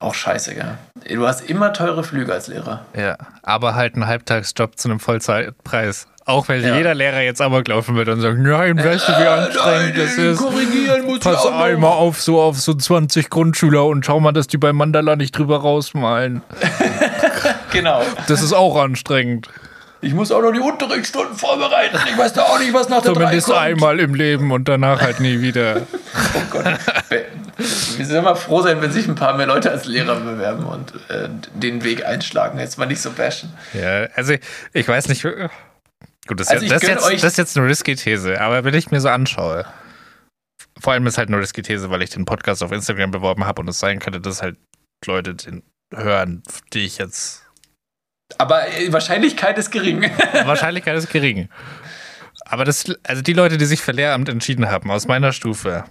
Auch 0.01 0.15
scheiße, 0.15 0.55
gell? 0.55 0.79
Du 1.15 1.27
hast 1.27 1.43
immer 1.49 1.73
teure 1.75 2.03
Flüge 2.03 2.33
als 2.33 2.47
Lehrer. 2.49 2.85
ja, 2.97 3.17
aber 3.43 3.75
halt 3.75 3.95
einen 3.95 4.07
Halbtagsjob 4.07 4.79
zu 4.79 4.89
einem 4.89 4.99
Vollzeitpreis. 4.99 6.07
Auch 6.25 6.49
wenn 6.49 6.63
Ja. 6.63 6.77
jeder 6.77 6.95
Lehrer 6.95 7.21
jetzt 7.21 7.41
amok 7.43 7.67
laufen 7.69 7.97
wird 7.97 8.09
und 8.09 8.21
sagt, 8.21 8.39
nein, 8.39 8.79
weißt 8.79 9.09
du, 9.09 9.13
wie 9.13 9.27
anstrengend 9.27 9.99
das 9.99 10.13
ist. 10.15 10.39
Korrigieren 10.39 11.05
muss 11.07 11.21
Pass 11.21 11.45
einmal 11.47 11.91
auf 11.93 12.21
so 12.21 12.41
auf 12.41 12.59
so 12.61 12.73
20 12.73 13.29
Grundschüler 13.31 13.85
und 13.85 14.07
schau 14.07 14.21
mal, 14.21 14.33
dass 14.33 14.47
die 14.47 14.59
beim 14.59 14.77
Mandala 14.77 15.17
nicht 15.17 15.37
drüber 15.37 15.61
rausmalen. 15.61 16.43
Genau. 17.73 18.03
Das 18.27 18.43
ist 18.43 18.53
auch 18.53 18.77
anstrengend. 18.77 19.49
Ich 20.03 20.15
muss 20.15 20.33
auch 20.33 20.41
noch 20.41 20.53
die 20.53 20.61
Unterrichtsstunden 20.61 21.37
vorbereiten. 21.37 21.99
Ich 22.11 22.17
weiß 22.17 22.33
da 22.33 22.45
auch 22.45 22.59
nicht, 22.59 22.73
was 22.73 22.89
nach 22.89 23.03
der 23.03 23.13
drei 23.13 23.21
Zumindest 23.25 23.47
kommt. 23.49 23.59
einmal 23.59 24.01
im 24.01 24.15
Leben 24.15 24.51
und 24.51 24.67
danach 24.69 25.01
halt 25.01 25.21
nie 25.21 25.41
wieder. 25.41 25.87
Oh 26.35 26.43
Gott. 26.51 26.65
Wir 27.97 28.07
sind 28.07 28.17
immer 28.17 28.35
froh 28.37 28.63
sein, 28.63 28.81
wenn 28.83 28.91
sich 28.91 29.07
ein 29.07 29.15
paar 29.15 29.37
mehr 29.37 29.47
Leute 29.47 29.71
als 29.71 29.85
Lehrer 29.85 30.17
bewerben 30.17 30.65
und 30.65 30.93
äh, 31.09 31.29
den 31.55 31.85
Weg 31.85 32.05
einschlagen. 32.05 32.59
Jetzt 32.59 32.79
mal 32.79 32.87
nicht 32.87 33.01
so 33.01 33.11
bashen. 33.11 33.53
Ja, 33.73 34.07
also 34.15 34.35
ich 34.73 34.89
weiß 34.89 35.09
nicht. 35.09 35.23
Gut, 35.23 36.41
das, 36.41 36.49
ist 36.49 36.53
Also 36.53 36.65
ich 36.65 36.73
das, 36.73 36.83
jetzt, 36.83 37.05
das 37.05 37.25
ist 37.25 37.39
jetzt 37.39 37.57
eine 37.57 37.67
risky 37.67 37.95
These, 37.95 38.41
aber 38.41 38.65
wenn 38.65 38.75
ich 38.75 38.91
mir 38.91 39.01
so 39.01 39.09
anschaue, 39.09 39.67
vor 40.81 40.93
allem 40.93 41.07
ist 41.07 41.19
halt 41.19 41.29
eine 41.29 41.39
risky 41.39 41.63
These, 41.63 41.91
weil 41.91 42.03
ich 42.03 42.11
den 42.11 42.25
Podcast 42.25 42.63
auf 42.63 42.73
Instagram 42.73 43.11
beworben 43.11 43.45
habe 43.45 43.61
und 43.61 43.69
es 43.69 43.79
sein 43.79 43.99
könnte, 43.99 44.21
dass 44.21 44.43
halt 44.43 44.57
Leute 45.07 45.35
den 45.35 45.63
hören, 45.95 46.43
die 46.73 46.85
ich 46.85 46.99
jetzt. 46.99 47.45
Aber 48.39 48.69
äh, 48.69 48.93
Wahrscheinlichkeit 48.93 49.59
ist 49.59 49.71
gering. 49.71 50.03
Wahrscheinlichkeit 50.33 50.97
ist 50.97 51.11
gering. 51.11 51.49
Aber 52.45 52.65
das, 52.65 52.93
also 53.03 53.23
die 53.23 53.33
Leute, 53.33 53.59
die 53.59 53.65
sich 53.65 53.81
für 53.81 53.93
Lehramt 53.93 54.29
entschieden 54.29 54.71
haben, 54.71 54.91
aus 54.91 55.07
meiner 55.07 55.33
Stufe, 55.33 55.85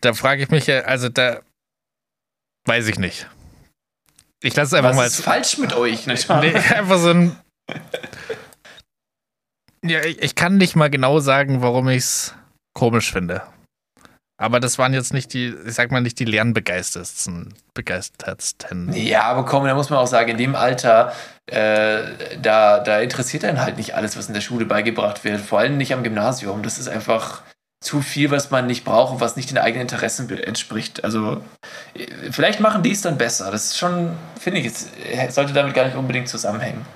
da 0.00 0.14
frage 0.14 0.42
ich 0.42 0.50
mich 0.50 0.66
ja, 0.66 0.80
also 0.80 1.08
da 1.08 1.40
weiß 2.66 2.88
ich 2.88 2.98
nicht. 2.98 3.28
Ich 4.42 4.54
lasse 4.54 4.68
es 4.68 4.74
einfach 4.74 4.90
Was 4.90 4.96
mal 4.96 5.06
ist 5.06 5.20
falsch 5.20 5.58
mit 5.58 5.72
euch? 5.74 6.06
Wahr? 6.28 6.40
Nee, 6.40 6.54
einfach 6.74 6.98
so 6.98 7.10
ein. 7.10 7.36
Ja, 9.84 10.04
ich, 10.04 10.22
ich 10.22 10.34
kann 10.34 10.56
nicht 10.56 10.76
mal 10.76 10.90
genau 10.90 11.18
sagen, 11.18 11.60
warum 11.62 11.88
ich 11.88 11.98
es 11.98 12.34
komisch 12.74 13.12
finde. 13.12 13.42
Aber 14.40 14.60
das 14.60 14.78
waren 14.78 14.94
jetzt 14.94 15.12
nicht 15.12 15.32
die, 15.34 15.52
ich 15.66 15.74
sag 15.74 15.90
mal, 15.90 16.00
nicht 16.00 16.20
die 16.20 16.24
lernbegeistertsten, 16.24 17.54
begeistertsten. 17.74 18.92
Ja, 18.92 19.22
aber 19.22 19.44
komm, 19.44 19.64
da 19.64 19.74
muss 19.74 19.90
man 19.90 19.98
auch 19.98 20.06
sagen, 20.06 20.30
in 20.30 20.38
dem 20.38 20.54
Alter, 20.54 21.12
äh, 21.46 22.02
da, 22.40 22.78
da 22.78 23.00
interessiert 23.00 23.44
einen 23.44 23.60
halt 23.60 23.76
nicht 23.76 23.96
alles, 23.96 24.16
was 24.16 24.28
in 24.28 24.34
der 24.34 24.40
Schule 24.40 24.64
beigebracht 24.64 25.24
wird. 25.24 25.40
Vor 25.40 25.58
allem 25.58 25.76
nicht 25.76 25.92
am 25.92 26.04
Gymnasium. 26.04 26.62
Das 26.62 26.78
ist 26.78 26.88
einfach 26.88 27.42
zu 27.80 28.00
viel, 28.00 28.30
was 28.30 28.52
man 28.52 28.68
nicht 28.68 28.84
braucht 28.84 29.14
und 29.14 29.20
was 29.20 29.34
nicht 29.34 29.50
den 29.50 29.58
eigenen 29.58 29.82
Interessen 29.82 30.30
entspricht. 30.30 31.02
Also, 31.02 31.42
äh, 31.94 32.06
vielleicht 32.30 32.60
machen 32.60 32.84
die 32.84 32.92
es 32.92 33.00
dann 33.00 33.18
besser. 33.18 33.50
Das 33.50 33.64
ist 33.64 33.78
schon, 33.78 34.16
finde 34.38 34.60
ich, 34.60 34.66
es 34.66 34.88
äh, 35.10 35.30
sollte 35.30 35.52
damit 35.52 35.74
gar 35.74 35.84
nicht 35.84 35.96
unbedingt 35.96 36.28
zusammenhängen. 36.28 36.86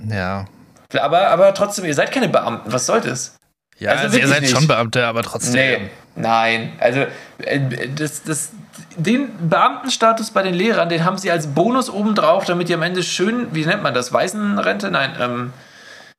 Ja. 0.00 0.46
Aber, 0.98 1.28
aber 1.28 1.54
trotzdem, 1.54 1.84
ihr 1.84 1.94
seid 1.94 2.10
keine 2.10 2.28
Beamten. 2.28 2.72
Was 2.72 2.86
soll 2.86 3.00
das? 3.00 3.36
Ja, 3.78 3.90
Also 3.92 4.04
also, 4.04 4.18
ihr 4.18 4.28
seid 4.28 4.40
nicht. 4.42 4.54
schon 4.56 4.66
Beamte, 4.66 5.06
aber 5.06 5.22
trotzdem. 5.22 5.52
Nee, 5.82 5.90
nein. 6.14 6.72
Also 6.78 7.06
äh, 7.38 7.60
das, 7.94 8.22
das, 8.22 8.50
den 8.96 9.28
Beamtenstatus 9.48 10.30
bei 10.30 10.42
den 10.42 10.54
Lehrern, 10.54 10.88
den 10.88 11.04
haben 11.04 11.18
sie 11.18 11.30
als 11.30 11.48
Bonus 11.48 11.90
obendrauf, 11.90 12.44
damit 12.46 12.68
die 12.68 12.74
am 12.74 12.82
Ende 12.82 13.02
schön, 13.02 13.48
wie 13.54 13.66
nennt 13.66 13.82
man 13.82 13.92
das, 13.94 14.12
Waisenrente? 14.12 14.90
Nein, 14.90 15.10
ähm, 15.20 15.52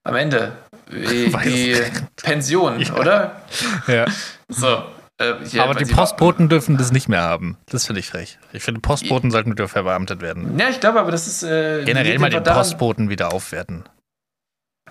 am 0.04 0.16
Ende. 0.16 0.52
Die. 0.90 1.76
Pension, 2.16 2.80
Ja. 2.80 2.94
oder? 2.96 3.42
Ja. 3.88 4.06
So. 4.48 4.84
Äh, 5.20 5.34
hier, 5.50 5.64
Aber 5.64 5.74
die 5.74 5.86
Postboten 5.92 6.48
dürfen 6.48 6.78
das 6.78 6.92
nicht 6.92 7.10
mehr 7.10 7.24
haben. 7.24 7.58
Das 7.70 7.88
finde 7.88 8.00
ich 8.02 8.08
frech. 8.08 8.38
Ich 8.54 8.62
finde, 8.64 8.80
Postboten 8.82 9.32
sollten 9.32 9.52
wieder 9.52 9.68
verbeamtet 9.68 10.22
werden. 10.22 10.58
Ja, 10.60 10.70
ich 10.70 10.80
glaube, 10.80 11.00
aber 11.00 11.10
das 11.12 11.26
ist. 11.28 11.42
Äh, 11.44 11.84
Generell 11.86 12.20
mal 12.20 12.30
den 12.30 12.44
daran- 12.44 12.60
Postboten 12.60 13.10
wieder 13.10 13.34
aufwerten. 13.34 13.84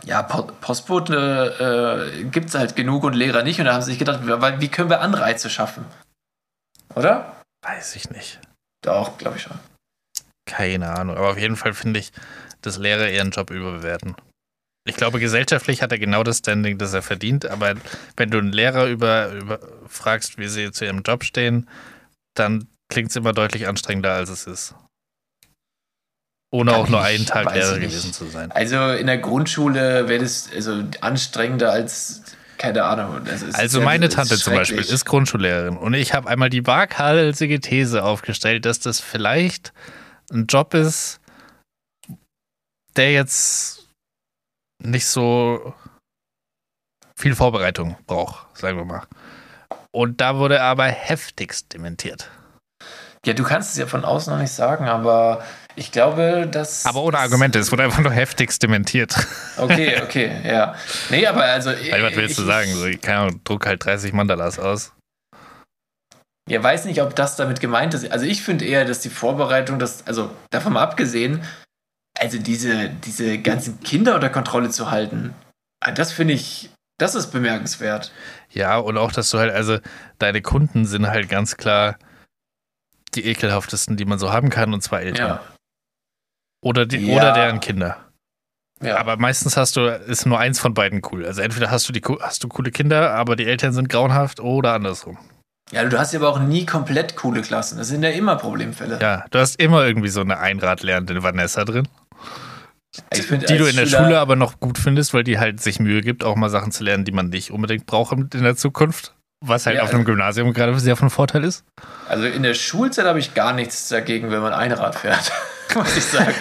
Ja, 0.04 0.22
Po- 0.22 0.50
Postbote 0.60 2.10
äh, 2.20 2.24
gibt 2.24 2.48
es 2.50 2.54
halt 2.54 2.76
genug 2.76 3.04
und 3.04 3.14
Lehrer 3.14 3.42
nicht. 3.42 3.58
Und 3.58 3.66
da 3.66 3.74
haben 3.74 3.82
sie 3.82 3.90
sich 3.90 3.98
gedacht, 3.98 4.20
wie, 4.24 4.60
wie 4.60 4.68
können 4.68 4.90
wir 4.90 5.00
Anreize 5.00 5.50
schaffen? 5.50 5.84
Oder? 6.94 7.42
Weiß 7.64 7.96
ich 7.96 8.10
nicht. 8.10 8.40
Doch, 8.84 9.18
glaube 9.18 9.36
ich 9.36 9.42
schon. 9.42 9.58
Keine 10.48 10.90
Ahnung. 10.96 11.16
Aber 11.16 11.30
auf 11.30 11.38
jeden 11.38 11.56
Fall 11.56 11.74
finde 11.74 11.98
ich, 12.00 12.12
dass 12.62 12.78
Lehrer 12.78 13.10
ihren 13.10 13.30
Job 13.30 13.50
überbewerten. 13.50 14.14
Ich 14.88 14.94
glaube, 14.94 15.18
gesellschaftlich 15.18 15.82
hat 15.82 15.90
er 15.90 15.98
genau 15.98 16.22
das 16.22 16.38
Standing, 16.38 16.78
das 16.78 16.92
er 16.92 17.02
verdient. 17.02 17.46
Aber 17.46 17.74
wenn 18.16 18.30
du 18.30 18.38
einen 18.38 18.52
Lehrer 18.52 18.86
über, 18.86 19.32
über 19.32 19.58
fragst, 19.88 20.38
wie 20.38 20.46
sie 20.46 20.70
zu 20.70 20.84
ihrem 20.84 21.02
Job 21.02 21.24
stehen, 21.24 21.68
dann 22.34 22.68
klingt 22.88 23.10
es 23.10 23.16
immer 23.16 23.32
deutlich 23.32 23.66
anstrengender, 23.66 24.12
als 24.12 24.30
es 24.30 24.46
ist. 24.46 24.74
Ohne 26.56 26.70
Kann 26.72 26.80
auch 26.80 26.88
nur 26.88 27.02
einen 27.02 27.26
Tag 27.26 27.52
Lehrer 27.54 27.78
gewesen 27.78 28.12
zu 28.12 28.26
sein. 28.26 28.50
Also 28.52 28.90
in 28.92 29.06
der 29.06 29.18
Grundschule 29.18 30.08
wäre 30.08 30.22
das 30.22 30.48
also 30.54 30.82
anstrengender 31.00 31.70
als, 31.70 32.22
keine 32.58 32.84
Ahnung. 32.84 33.20
Das 33.24 33.42
ist, 33.42 33.54
Also 33.54 33.80
ja- 33.80 33.84
meine 33.84 34.08
Tante 34.08 34.36
zum 34.38 34.54
Beispiel 34.54 34.78
ist 34.80 35.04
Grundschullehrerin 35.04 35.76
und 35.76 35.94
ich 35.94 36.14
habe 36.14 36.28
einmal 36.28 36.48
die 36.50 36.66
waghalsige 36.66 37.60
These 37.60 38.02
aufgestellt, 38.04 38.64
dass 38.64 38.80
das 38.80 39.00
vielleicht 39.00 39.72
ein 40.32 40.46
Job 40.46 40.72
ist, 40.74 41.20
der 42.96 43.12
jetzt 43.12 43.88
nicht 44.82 45.06
so 45.06 45.74
viel 47.18 47.34
Vorbereitung 47.34 47.96
braucht, 48.06 48.56
sagen 48.56 48.78
wir 48.78 48.84
mal. 48.84 49.02
Und 49.90 50.20
da 50.20 50.36
wurde 50.36 50.62
aber 50.62 50.84
heftigst 50.86 51.72
dementiert. 51.72 52.30
Ja, 53.24 53.32
du 53.32 53.42
kannst 53.42 53.72
es 53.72 53.78
ja 53.78 53.86
von 53.86 54.04
außen 54.04 54.32
noch 54.32 54.40
nicht 54.40 54.52
sagen, 54.52 54.86
aber 54.88 55.42
ich 55.76 55.92
glaube, 55.92 56.48
dass. 56.50 56.84
Aber 56.86 57.02
ohne 57.02 57.18
Argumente, 57.18 57.58
es 57.58 57.70
wurde 57.70 57.84
einfach 57.84 58.00
nur 58.00 58.12
heftigst 58.12 58.62
dementiert. 58.62 59.14
Okay, 59.58 60.02
okay, 60.02 60.30
ja. 60.44 60.74
Nee, 61.08 61.26
aber 61.26 61.44
also. 61.44 61.70
Weil, 61.70 62.02
was 62.02 62.14
willst 62.14 62.36
du 62.36 62.42
ich- 62.42 62.46
sagen? 62.48 62.74
So, 62.74 62.86
keine 63.00 63.18
Ahnung, 63.20 63.40
druck 63.44 63.64
halt 63.66 63.82
30 63.82 64.12
Mandalas 64.12 64.58
aus. 64.58 64.92
Ja, 66.48 66.62
weiß 66.62 66.84
nicht, 66.84 67.00
ob 67.00 67.16
das 67.16 67.36
damit 67.36 67.60
gemeint 67.60 67.94
ist. 67.94 68.10
Also 68.12 68.26
ich 68.26 68.42
finde 68.42 68.66
eher, 68.66 68.84
dass 68.84 69.00
die 69.00 69.08
Vorbereitung, 69.08 69.78
das, 69.78 70.06
also 70.06 70.30
davon 70.50 70.74
mal 70.74 70.82
abgesehen, 70.82 71.42
also 72.18 72.38
diese, 72.38 72.90
diese 72.90 73.38
ganzen 73.38 73.80
Kinder 73.80 74.14
unter 74.14 74.28
Kontrolle 74.28 74.68
zu 74.70 74.90
halten, 74.90 75.34
ah, 75.80 75.90
das 75.90 76.12
finde 76.12 76.34
ich, 76.34 76.70
das 76.98 77.14
ist 77.14 77.32
bemerkenswert. 77.32 78.12
Ja, 78.50 78.76
und 78.76 78.96
auch, 78.98 79.10
dass 79.10 79.30
du 79.30 79.38
halt, 79.38 79.52
also 79.52 79.78
deine 80.18 80.40
Kunden 80.42 80.84
sind 80.84 81.08
halt 81.08 81.28
ganz 81.28 81.56
klar 81.56 81.98
die 83.14 83.24
ekelhaftesten, 83.26 83.96
die 83.96 84.04
man 84.04 84.18
so 84.18 84.32
haben 84.32 84.50
kann, 84.50 84.72
und 84.74 84.82
zwar 84.82 85.00
Eltern. 85.00 85.26
Ja. 85.28 85.42
Oder, 86.66 86.84
die, 86.86 86.98
Ja. 86.98 87.16
oder 87.16 87.32
deren 87.32 87.60
Kinder. 87.60 87.96
ja. 88.82 88.96
Aber 88.98 89.16
meistens 89.16 89.56
hast 89.56 89.76
du, 89.76 89.82
ist 89.86 90.26
nur 90.26 90.38
eins 90.38 90.58
von 90.58 90.74
beiden 90.74 91.00
cool. 91.12 91.24
Also 91.24 91.40
entweder 91.42 91.70
hast 91.70 91.88
du 91.88 91.92
die 91.92 92.02
hast 92.20 92.42
du 92.42 92.48
coole 92.48 92.70
Kinder, 92.70 93.12
aber 93.14 93.36
die 93.36 93.46
Eltern 93.46 93.72
sind 93.72 93.88
grauenhaft 93.88 94.40
oder 94.40 94.72
andersrum. 94.74 95.16
ja, 95.70 95.84
du 95.84 95.98
hast 95.98 96.12
ja 96.12 96.18
aber 96.20 96.28
auch 96.28 96.40
nie 96.40 96.66
komplett 96.66 97.16
coole 97.16 97.42
Klassen. 97.42 97.78
Das 97.78 97.88
sind 97.88 98.02
ja 98.02 98.10
immer 98.10 98.36
Problemfälle. 98.36 98.98
Ja, 99.00 99.24
du 99.30 99.38
hast 99.38 99.60
immer 99.60 99.86
irgendwie 99.86 100.08
so 100.08 100.20
eine 100.20 100.38
Einradlernende 100.38 101.22
Vanessa 101.22 101.64
drin, 101.64 101.86
find, 103.12 103.48
die 103.48 103.58
du 103.58 103.66
in 103.66 103.76
der 103.76 103.86
Schüler- 103.86 104.04
Schule 104.04 104.18
aber 104.18 104.36
noch 104.36 104.58
gut 104.60 104.78
findest, 104.78 105.14
weil 105.14 105.24
die 105.24 105.38
halt 105.38 105.60
sich 105.60 105.78
Mühe 105.80 106.00
gibt, 106.00 106.24
auch 106.24 106.36
mal 106.36 106.50
Sachen 106.50 106.72
zu 106.72 106.82
lernen, 106.84 107.04
die 107.04 107.12
man 107.12 107.28
nicht 107.28 107.50
unbedingt 107.50 107.86
braucht 107.86 108.12
in 108.12 108.42
der 108.42 108.56
Zukunft. 108.56 109.12
Was 109.44 109.66
halt 109.66 109.76
Ja, 109.76 109.82
auf 109.82 109.90
einem 109.90 110.00
also- 110.00 110.12
Gymnasium 110.12 110.52
gerade 110.54 110.78
sehr 110.80 110.96
von 110.96 111.10
Vorteil 111.10 111.44
ist. 111.44 111.64
Also 112.08 112.26
in 112.26 112.42
der 112.42 112.54
Schulzeit 112.54 113.04
habe 113.06 113.18
ich 113.18 113.34
gar 113.34 113.52
nichts 113.52 113.88
dagegen, 113.88 114.30
wenn 114.30 114.40
man 114.40 114.52
Einrad 114.54 114.94
fährt, 114.94 115.30
muss 115.74 115.96
ich 115.96 116.04
sagen. 116.04 116.34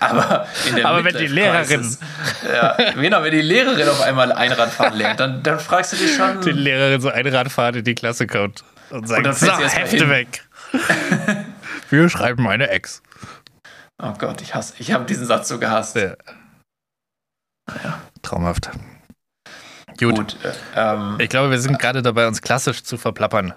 Aber, 0.00 0.46
Aber 0.84 1.04
wenn 1.04 1.16
die 1.16 1.26
Lehrerin- 1.28 1.98
Ja, 2.52 2.76
genau, 2.94 3.22
wenn 3.22 3.30
die 3.32 3.40
Lehrerin 3.42 3.88
auf 3.88 4.00
einmal 4.02 4.32
Einradfahren 4.32 4.94
lernt, 4.96 5.20
dann, 5.20 5.42
dann 5.42 5.58
fragst 5.60 5.92
du 5.92 5.96
dich 5.96 6.14
schon. 6.16 6.40
Die 6.42 6.52
Lehrerin 6.52 7.00
so 7.00 7.08
Einradfahrt 7.10 7.76
in 7.76 7.84
die 7.84 7.94
Klasse 7.94 8.26
kommt 8.26 8.64
und 8.90 9.08
sagt, 9.08 9.24
dann 9.26 9.32
so, 9.34 9.46
Hefte 9.50 9.96
hin." 9.96 10.10
weg. 10.10 10.44
Wir 11.90 12.08
schreiben 12.08 12.46
eine 12.48 12.68
Ex. 12.70 13.02
Oh 14.02 14.12
Gott, 14.18 14.42
ich 14.42 14.54
hasse, 14.54 14.74
ich 14.78 14.92
habe 14.92 15.04
diesen 15.04 15.26
Satz 15.26 15.48
so 15.48 15.58
gehasst. 15.58 15.96
Ja. 15.96 16.14
Naja, 17.68 18.00
Traumhaft. 18.22 18.70
Gut. 19.98 20.14
gut. 20.16 20.36
äh, 20.44 20.52
ähm, 20.76 21.16
Ich 21.18 21.28
glaube, 21.30 21.50
wir 21.50 21.58
sind 21.58 21.78
gerade 21.78 22.02
dabei, 22.02 22.26
uns 22.26 22.42
klassisch 22.42 22.82
zu 22.84 22.98
verplappern. 22.98 23.54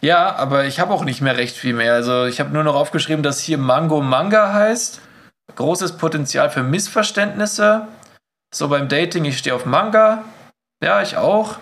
Ja, 0.00 0.34
aber 0.36 0.64
ich 0.64 0.80
habe 0.80 0.92
auch 0.92 1.04
nicht 1.04 1.20
mehr 1.20 1.36
recht 1.36 1.56
viel 1.56 1.74
mehr. 1.74 1.94
Also 1.94 2.24
ich 2.26 2.40
habe 2.40 2.50
nur 2.50 2.64
noch 2.64 2.74
aufgeschrieben, 2.74 3.22
dass 3.22 3.40
hier 3.40 3.58
Mango 3.58 4.00
Manga 4.00 4.52
heißt. 4.52 5.00
Großes 5.54 5.96
Potenzial 5.98 6.50
für 6.50 6.62
Missverständnisse. 6.62 7.86
So 8.54 8.68
beim 8.68 8.88
Dating, 8.88 9.24
ich 9.24 9.38
stehe 9.38 9.54
auf 9.54 9.66
Manga. 9.66 10.24
Ja, 10.82 11.02
ich 11.02 11.16
auch. 11.16 11.56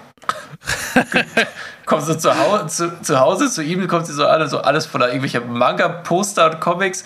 kommt 1.87 2.03
so 2.03 2.15
zu, 2.15 2.39
Hau 2.39 2.67
zu, 2.67 3.01
zu 3.03 3.21
Hause 3.21 3.51
zu 3.51 3.63
ihm, 3.63 3.87
kommt 3.89 4.07
sie 4.07 4.13
so 4.13 4.27
an, 4.27 4.49
so 4.49 4.59
alles 4.59 4.87
voller 4.87 5.09
irgendwelcher 5.09 5.41
Manga-Poster 5.41 6.51
und 6.51 6.61
Comics. 6.61 7.05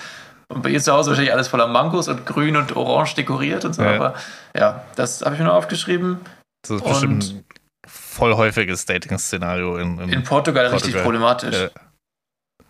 Und 0.48 0.62
bei 0.62 0.68
ihr 0.70 0.80
zu 0.80 0.92
Hause 0.92 1.10
wahrscheinlich 1.10 1.32
alles 1.32 1.48
voller 1.48 1.66
Mangos 1.66 2.08
und 2.08 2.26
grün 2.26 2.56
und 2.56 2.76
orange 2.76 3.14
dekoriert 3.14 3.64
und 3.64 3.72
so. 3.74 3.82
Ja. 3.82 3.94
Aber 3.94 4.14
ja, 4.56 4.84
das 4.96 5.22
habe 5.22 5.34
ich 5.34 5.40
mir 5.40 5.46
noch 5.46 5.54
aufgeschrieben. 5.54 6.20
Das 6.62 6.76
ist 6.76 6.82
Und- 6.82 6.88
bestimmt 6.90 7.44
voll 7.86 8.34
häufiges 8.34 8.86
Dating-Szenario. 8.86 9.76
In, 9.76 9.98
in, 9.98 10.08
In 10.10 10.22
Portugal, 10.24 10.66
richtig 10.66 10.94
Portugal. 10.94 11.02
problematisch. 11.02 11.56
Ja. 11.56 11.68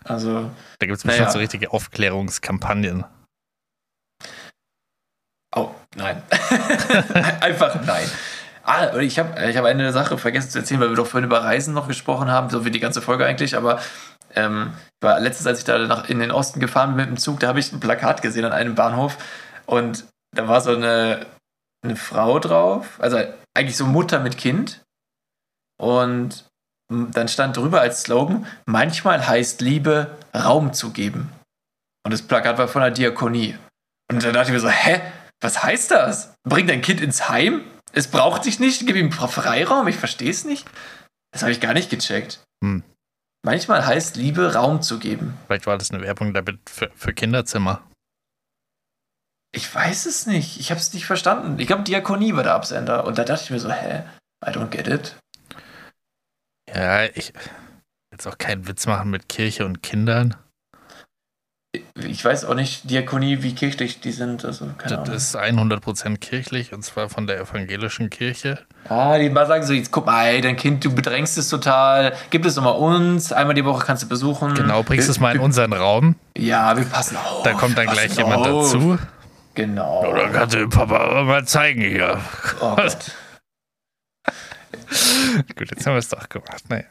Also, 0.03 0.51
da 0.79 0.85
gibt 0.85 0.97
es 0.97 1.03
bestimmt 1.03 1.19
naja. 1.19 1.31
so 1.31 1.39
richtige 1.39 1.71
Aufklärungskampagnen. 1.71 3.05
oh, 5.55 5.71
nein. 5.95 6.21
Einfach 7.41 7.81
nein. 7.85 8.07
Ah, 8.63 8.97
ich 8.97 9.19
habe 9.19 9.45
ich 9.47 9.57
hab 9.57 9.65
eine 9.65 9.91
Sache 9.91 10.17
vergessen 10.17 10.49
zu 10.49 10.59
erzählen, 10.59 10.79
weil 10.79 10.89
wir 10.89 10.95
doch 10.95 11.07
vorhin 11.07 11.27
über 11.27 11.43
Reisen 11.43 11.73
noch 11.73 11.87
gesprochen 11.87 12.29
haben, 12.31 12.49
so 12.49 12.65
wie 12.65 12.71
die 12.71 12.79
ganze 12.79 13.01
Folge 13.01 13.25
eigentlich, 13.25 13.55
aber 13.55 13.79
ähm, 14.35 14.73
war 15.01 15.19
letztens, 15.19 15.47
als 15.47 15.59
ich 15.59 15.65
da 15.65 15.77
nach, 15.77 16.09
in 16.09 16.19
den 16.19 16.31
Osten 16.31 16.59
gefahren 16.59 16.95
bin 16.95 16.97
mit 16.97 17.07
dem 17.09 17.17
Zug, 17.17 17.39
da 17.39 17.47
habe 17.47 17.59
ich 17.59 17.71
ein 17.71 17.79
Plakat 17.79 18.21
gesehen 18.23 18.43
an 18.43 18.51
einem 18.51 18.73
Bahnhof 18.73 19.17
und 19.67 20.05
da 20.35 20.47
war 20.47 20.61
so 20.61 20.75
eine, 20.75 21.27
eine 21.83 21.95
Frau 21.95 22.39
drauf, 22.39 22.97
also 22.99 23.19
eigentlich 23.55 23.77
so 23.77 23.85
Mutter 23.85 24.19
mit 24.19 24.37
Kind 24.37 24.81
und 25.77 26.45
dann 26.89 27.27
stand 27.27 27.57
drüber 27.57 27.81
als 27.81 28.03
Slogan, 28.03 28.45
manchmal 28.65 29.27
heißt 29.27 29.61
Liebe 29.61 30.15
Raum 30.35 30.73
zu 30.73 30.91
geben. 30.91 31.31
Und 32.05 32.11
das 32.11 32.21
Plakat 32.21 32.57
war 32.57 32.67
von 32.67 32.81
der 32.81 32.91
Diakonie. 32.91 33.57
Und 34.11 34.23
dann 34.23 34.33
dachte 34.33 34.49
ich 34.49 34.53
mir 34.53 34.59
so, 34.59 34.69
hä, 34.69 35.01
was 35.41 35.63
heißt 35.63 35.91
das? 35.91 36.35
Bring 36.47 36.67
dein 36.67 36.81
Kind 36.81 37.01
ins 37.01 37.27
Heim? 37.27 37.61
Es 37.91 38.07
braucht 38.07 38.45
dich 38.45 38.59
nicht, 38.59 38.85
gib 38.85 38.95
ihm 38.95 39.11
Freiraum, 39.11 39.87
ich 39.87 39.95
verstehe 39.95 40.29
es 40.29 40.45
nicht. 40.45 40.67
Das 41.31 41.41
habe 41.41 41.51
ich 41.51 41.61
gar 41.61 41.73
nicht 41.73 41.89
gecheckt. 41.89 42.43
Hm. 42.63 42.83
Manchmal 43.43 43.85
heißt 43.85 44.15
Liebe 44.15 44.53
Raum 44.53 44.81
zu 44.81 44.99
geben. 44.99 45.37
Vielleicht 45.47 45.67
war 45.67 45.77
das 45.77 45.91
eine 45.91 46.01
Werbung 46.01 46.33
damit 46.33 46.59
für, 46.69 46.91
für 46.95 47.13
Kinderzimmer. 47.13 47.81
Ich 49.51 49.73
weiß 49.73 50.07
es 50.07 50.25
nicht. 50.25 50.59
Ich 50.59 50.71
habe 50.71 50.81
es 50.81 50.93
nicht 50.93 51.05
verstanden. 51.05 51.59
Ich 51.59 51.67
glaube, 51.67 51.83
Diakonie 51.83 52.35
war 52.35 52.43
der 52.43 52.55
Absender. 52.55 53.05
Und 53.05 53.17
da 53.17 53.23
dachte 53.23 53.43
ich 53.45 53.51
mir 53.51 53.59
so, 53.59 53.71
hä? 53.71 54.03
I 54.45 54.49
don't 54.49 54.67
get 54.67 54.87
it. 54.87 55.15
Ja, 56.73 57.03
ich 57.05 57.33
will 57.33 57.41
jetzt 58.11 58.27
auch 58.27 58.37
keinen 58.37 58.67
Witz 58.67 58.87
machen 58.87 59.09
mit 59.11 59.29
Kirche 59.29 59.65
und 59.65 59.83
Kindern. 59.83 60.35
Ich 62.01 62.23
weiß 62.23 62.45
auch 62.45 62.53
nicht, 62.53 62.89
Diakonie, 62.89 63.43
wie 63.43 63.53
kirchlich 63.53 63.99
die 63.99 64.13
sind. 64.13 64.45
Also, 64.45 64.65
keine 64.77 65.03
Das 65.03 65.35
Ahnung. 65.35 65.65
ist 65.67 65.81
100% 65.83 66.17
kirchlich 66.19 66.71
und 66.73 66.83
zwar 66.83 67.09
von 67.09 67.27
der 67.27 67.37
evangelischen 67.41 68.09
Kirche. 68.09 68.59
Ah, 68.87 69.17
die 69.17 69.29
mal 69.29 69.45
sagen 69.45 69.65
so, 69.65 69.73
jetzt 69.73 69.91
guck 69.91 70.05
mal, 70.05 70.25
ey, 70.27 70.39
dein 70.41 70.55
Kind, 70.55 70.85
du 70.85 70.95
bedrängst 70.95 71.37
es 71.37 71.49
total. 71.49 72.13
Gib 72.29 72.45
es 72.45 72.55
doch 72.55 72.63
mal 72.63 72.69
uns. 72.69 73.33
Einmal 73.33 73.55
die 73.55 73.65
Woche 73.65 73.85
kannst 73.85 74.03
du 74.03 74.07
besuchen. 74.07 74.53
Genau, 74.53 74.83
bringst 74.83 75.07
wir, 75.07 75.11
es 75.11 75.19
mal 75.19 75.35
in 75.35 75.41
unseren 75.41 75.73
Raum. 75.73 76.15
Ja, 76.37 76.77
wir 76.77 76.85
passen 76.85 77.17
auf. 77.17 77.43
Da 77.43 77.51
kommt 77.53 77.77
dann 77.77 77.87
gleich 77.87 78.15
jemand 78.15 78.47
auf. 78.47 78.71
dazu. 78.71 78.97
Genau. 79.55 80.05
Oder 80.09 80.29
kannst 80.29 80.55
du 80.55 80.59
dem 80.59 80.69
Papa 80.69 81.23
mal 81.23 81.45
zeigen 81.45 81.81
hier. 81.81 82.19
Oh 82.61 82.75
Gott. 82.77 82.97
Gut, 85.55 85.69
jetzt 85.71 85.85
haben 85.85 85.93
wir 85.93 85.99
es 85.99 86.09
doch 86.09 86.27
gemacht. 86.29 86.63
Naja. 86.69 86.83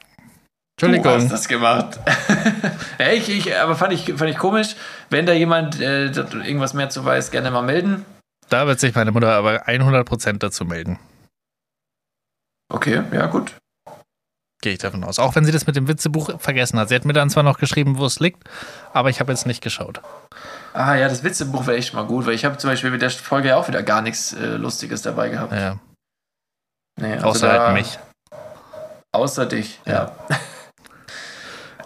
Du 0.77 0.89
hast 0.89 0.95
Entschuldigung. 0.95 1.29
das 1.29 1.49
gemacht. 1.49 2.01
ja, 2.99 3.13
ich, 3.13 3.29
ich, 3.29 3.57
aber 3.57 3.77
fand 3.77 3.93
ich, 3.93 4.13
fand 4.15 4.31
ich 4.31 4.37
komisch. 4.37 4.75
Wenn 5.09 5.25
da 5.25 5.33
jemand 5.33 5.81
äh, 5.81 6.07
irgendwas 6.07 6.75
mehr 6.75 6.91
zu 6.91 7.05
weiß, 7.05 7.31
gerne 7.31 7.53
mal 7.53 7.63
melden. 7.63 8.05
Da 8.49 8.67
wird 8.67 8.81
sich 8.81 8.95
meine 8.95 9.13
Mutter 9.13 9.33
aber 9.33 9.69
100% 9.69 10.39
dazu 10.39 10.65
melden. 10.65 10.99
Okay, 12.73 13.03
ja, 13.13 13.27
gut. 13.27 13.55
Gehe 14.63 14.73
ich 14.73 14.79
davon 14.79 15.05
aus. 15.05 15.19
Auch 15.19 15.37
wenn 15.37 15.45
sie 15.45 15.53
das 15.53 15.67
mit 15.67 15.77
dem 15.77 15.87
Witzebuch 15.87 16.41
vergessen 16.41 16.79
hat. 16.79 16.89
Sie 16.89 16.95
hat 16.95 17.05
mir 17.05 17.13
dann 17.13 17.31
zwar 17.31 17.43
noch 17.43 17.59
geschrieben, 17.59 17.99
wo 17.99 18.07
es 18.07 18.19
liegt, 18.19 18.43
aber 18.93 19.11
ich 19.11 19.21
habe 19.21 19.31
jetzt 19.31 19.47
nicht 19.47 19.63
geschaut. 19.63 20.01
Ah 20.73 20.97
ja, 20.97 21.09
das 21.09 21.23
Witzebuch 21.23 21.67
wäre 21.67 21.77
echt 21.77 21.95
mal 21.95 22.07
gut, 22.07 22.27
weil 22.27 22.35
ich 22.35 22.45
habe 22.45 22.57
zum 22.57 22.71
Beispiel 22.71 22.91
mit 22.91 23.03
der 23.03 23.11
Folge 23.11 23.49
ja 23.49 23.57
auch 23.57 23.69
wieder 23.69 23.83
gar 23.83 24.03
nichts 24.03 24.33
äh, 24.33 24.57
Lustiges 24.57 25.03
dabei 25.03 25.29
gehabt. 25.29 25.53
Ja, 25.53 25.79
Nee, 27.01 27.15
also 27.15 27.27
außer 27.27 27.49
da- 27.53 27.67
halt 27.67 27.75
mich. 27.75 27.99
Außer 29.13 29.47
dich, 29.47 29.81
ja. 29.87 30.13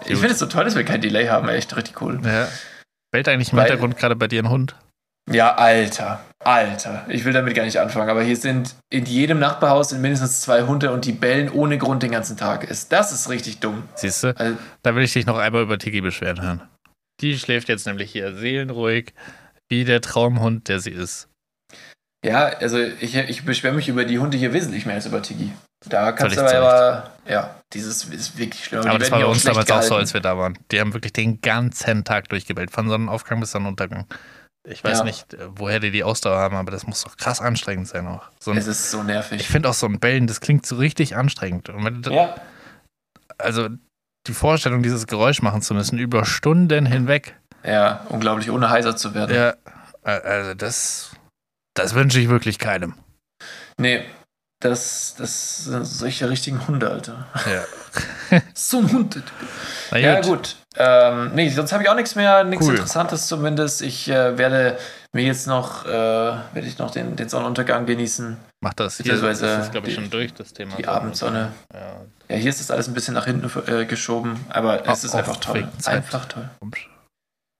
ich 0.03 0.09
Gut. 0.09 0.19
finde 0.19 0.29
es 0.33 0.39
so 0.39 0.47
toll, 0.47 0.65
dass 0.65 0.77
wir 0.77 0.85
kein 0.85 1.01
Delay 1.01 1.27
haben, 1.29 1.49
echt 1.49 1.75
richtig 1.77 2.01
cool. 2.01 2.21
Ja. 2.25 2.49
Bellt 3.11 3.29
eigentlich 3.29 3.53
im 3.53 3.59
Weil- 3.59 3.65
Hintergrund 3.67 3.97
gerade 3.97 4.17
bei 4.17 4.29
dir 4.29 4.43
ein 4.43 4.51
Hund? 4.51 4.77
Ja, 5.31 5.57
Alter, 5.57 6.21
Alter. 6.43 7.05
Ich 7.09 7.27
will 7.27 7.35
damit 7.35 7.55
gar 7.55 7.65
nicht 7.65 7.79
anfangen, 7.79 8.09
aber 8.09 8.23
hier 8.23 8.37
sind 8.37 8.75
in 8.91 9.05
jedem 9.05 9.39
Nachbarhaus 9.39 9.91
sind 9.91 10.01
mindestens 10.01 10.41
zwei 10.41 10.63
Hunde 10.63 10.91
und 10.91 11.05
die 11.05 11.13
bellen 11.13 11.51
ohne 11.53 11.77
Grund 11.77 12.03
den 12.03 12.13
ganzen 12.13 12.39
Tag. 12.39 12.65
Ist, 12.65 12.93
das 12.93 13.13
ist 13.13 13.29
richtig 13.29 13.59
dumm. 13.61 13.83
Siehst 13.95 14.25
du? 14.25 14.35
Also, 14.35 14.57
Da 14.83 14.95
will 14.95 15.03
ich 15.03 15.13
dich 15.13 15.27
noch 15.27 15.37
einmal 15.37 15.61
über 15.63 15.77
Tiki 15.79 16.01
beschweren 16.01 16.41
hören. 16.41 16.63
Die 17.21 17.39
schläft 17.39 17.69
jetzt 17.69 17.87
nämlich 17.87 18.11
hier 18.11 18.35
seelenruhig, 18.37 19.13
wie 19.69 19.85
der 19.85 20.01
Traumhund, 20.01 20.69
der 20.69 20.81
sie 20.81 20.93
ist. 20.93 21.29
Ja, 22.25 22.47
also 22.47 22.79
ich, 22.79 23.17
ich 23.17 23.45
beschwere 23.45 23.75
mich 23.75 23.89
über 23.89 24.05
die 24.05 24.19
Hunde 24.19 24.37
hier 24.39 24.53
wesentlich 24.53 24.87
mehr 24.87 24.97
als 24.97 25.07
über 25.07 25.23
Tigi. 25.23 25.53
Da 25.89 26.11
kannst 26.13 26.37
du 26.37 26.41
aber, 26.41 26.51
zu 26.51 26.57
aber 26.57 27.11
ja, 27.29 27.55
dieses 27.73 28.05
ist 28.05 28.37
wirklich 28.37 28.65
schlimm. 28.65 28.81
Aber 28.81 28.93
Die 28.93 28.99
das 28.99 29.11
war 29.13 29.21
bei 29.21 29.27
uns 29.27 29.45
damals 29.45 29.71
auch 29.71 29.77
so, 29.83 29.89
gehalten. 29.91 29.95
als 30.03 30.15
wir 30.15 30.21
da 30.21 30.37
waren. 30.37 30.59
Die 30.73 30.81
haben 30.81 30.93
wirklich 30.93 31.13
den 31.13 31.41
ganzen 31.41 32.05
Tag 32.05 32.29
durchgebellt, 32.31 32.71
von 32.73 32.89
Sonnenaufgang 32.89 33.39
bis 33.39 33.53
Sonnenuntergang. 33.53 34.07
Ich 34.69 34.83
weiß 34.83 34.99
Ja. 34.99 35.05
nicht, 35.05 35.37
woher 35.55 35.79
die 35.81 35.93
die 35.93 36.03
Ausdauer 36.03 36.37
haben, 36.39 36.57
aber 36.57 36.73
das 36.73 36.87
muss 36.87 37.03
doch 37.05 37.17
krass 37.17 37.41
anstrengend 37.41 37.87
sein 37.89 38.07
auch. 38.09 38.29
So 38.41 38.51
ein, 38.51 38.59
Es 38.59 38.67
ist 38.67 38.91
so 38.91 39.03
nervig. 39.05 39.41
ich 39.41 39.49
finde 39.49 39.69
auch 39.71 39.75
so 39.75 39.87
ein 39.87 40.01
Bellen, 40.01 40.27
das 40.27 40.41
klingt 40.41 40.67
so 40.67 40.77
richtig 40.77 41.15
anstrengend. 41.17 41.69
Ja, 42.11 42.35
Also 43.39 43.69
die 44.27 44.35
Vorstellung, 44.35 44.83
dieses 44.83 45.07
Geräusch 45.07 45.41
machen 45.43 45.63
zu 45.63 45.73
müssen, 45.75 45.99
über 45.99 46.25
Stunden 46.25 46.85
hinweg, 46.87 47.37
ja, 47.65 48.05
unglaublich, 48.09 48.51
ohne 48.51 48.69
heiser 48.69 48.97
zu 48.97 49.15
werden. 49.15 49.35
ja, 49.35 49.55
also 50.03 50.55
das, 50.55 51.13
das 51.79 51.95
wünsche 51.95 52.21
ich 52.21 52.29
wirklich 52.29 52.59
keinem. 52.59 52.95
Nee, 53.81 54.05
das, 54.61 55.15
das 55.19 55.65
sind 55.65 55.85
solche 55.85 56.29
richtigen 56.29 56.67
Hunde, 56.67 56.91
Alter. 56.91 57.27
Ja. 57.51 58.41
So 58.53 58.81
ein 58.81 58.93
Hund. 58.93 59.23
Na 59.91 59.97
Ja, 59.99 60.17
gut. 60.21 60.27
gut. 60.27 60.57
Ähm, 60.77 61.31
nee, 61.35 61.49
sonst 61.49 61.73
habe 61.73 61.83
ich 61.83 61.89
auch 61.89 61.95
nichts 61.95 62.15
mehr, 62.15 62.45
nichts 62.45 62.67
Cool. 62.67 62.75
Interessantes 62.75 63.27
zumindest. 63.27 63.81
Ich 63.81 64.07
äh, 64.11 64.37
werde 64.37 64.77
mir 65.15 65.25
jetzt 65.25 65.47
noch, 65.47 65.87
äh, 65.87 65.89
werde 65.89 66.67
ich 66.67 66.77
noch 66.77 66.91
den, 66.91 67.17
den 67.17 67.29
Sonnenuntergang 67.31 67.87
genießen. 67.87 68.37
Mach 68.61 68.75
das. 68.75 68.99
Beziehungsweise 68.99 69.47
das 69.47 69.65
ist, 69.67 69.73
glaube 69.73 69.89
ich, 69.89 69.95
die- 69.95 70.01
schon 70.03 70.11
durch, 70.11 70.35
das 70.35 70.53
Thema. 70.53 70.77
die 70.77 70.87
Abendsonne. 70.87 71.53
Ja, 71.73 72.01
Ja, 72.29 72.37
hier 72.37 72.51
ist 72.51 72.61
das 72.61 72.71
alles 72.71 72.87
ein 72.89 72.93
bisschen 72.95 73.15
nach 73.15 73.25
hinten 73.25 73.51
äh, 73.73 73.87
geschoben, 73.87 74.45
aber 74.51 74.83
es 74.83 74.89
Auf- 74.89 75.05
ist 75.05 75.15
einfach 75.15 75.37
toll. 75.37 75.67
Einfach 75.87 76.27
toll. 76.27 76.51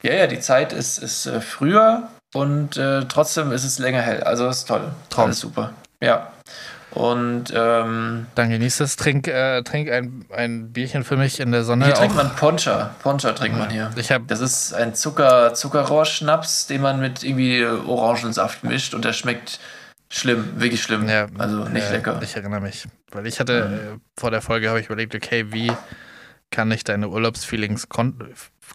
Ja, 0.03 0.13
ja, 0.13 0.27
die 0.27 0.41
Zeit 0.41 0.75
ist, 0.75 0.99
ist 0.99 1.25
äh, 1.27 1.41
früher 1.41 2.09
und 2.35 2.77
äh, 2.77 3.05
trotzdem 3.07 3.53
ist 3.53 3.65
es 3.65 3.79
länger 3.79 4.03
hell. 4.03 4.23
Also 4.23 4.49
ist 4.49 4.67
toll. 4.69 4.93
Traum. 5.11 5.27
Alles 5.27 5.41
super. 5.41 5.73
Ja. 6.03 6.33
Und 6.91 7.53
ähm, 7.55 8.27
Dann 8.35 8.51
genieß 8.51 8.81
es, 8.81 8.97
trink, 8.97 9.29
äh, 9.29 9.63
trink 9.63 9.91
ein, 9.91 10.25
ein 10.35 10.73
Bierchen 10.73 11.05
für 11.05 11.17
mich 11.17 11.39
in 11.39 11.53
der 11.53 11.63
Sonne. 11.63 11.85
hier 11.85 11.95
trinkt 11.95 12.17
man 12.17 12.35
Poncha. 12.35 12.95
Poncha 13.03 13.33
trinkt 13.33 13.59
man 13.59 13.71
hier. 13.71 13.91
Ich 13.97 14.11
habe 14.11 14.25
Das 14.27 14.41
ist 14.41 14.73
ein 14.73 14.95
Zucker, 14.95 15.53
Zuckerrohrschnaps, 15.55 16.67
den 16.67 16.81
man 16.81 16.99
mit 16.99 17.23
irgendwie 17.23 17.65
Orangensaft 17.65 18.65
mischt 18.65 18.95
und 18.95 19.05
der 19.05 19.13
schmeckt 19.13 19.61
schlimm, 20.09 20.61
wirklich 20.61 20.83
schlimm. 20.83 21.09
Ja, 21.09 21.27
also 21.37 21.65
nicht 21.65 21.89
äh, 21.89 21.93
lecker. 21.93 22.19
Ich 22.23 22.35
erinnere 22.35 22.61
mich. 22.61 22.87
Weil 23.13 23.27
ich 23.27 23.39
hatte, 23.39 23.97
äh, 23.97 24.21
vor 24.21 24.31
der 24.31 24.41
Folge 24.41 24.69
habe 24.69 24.81
ich 24.81 24.87
überlegt, 24.87 25.15
okay, 25.15 25.53
wie 25.53 25.71
kann 26.51 26.71
ich 26.71 26.85
deine 26.85 27.09
Urlaubsfeelings 27.09 27.89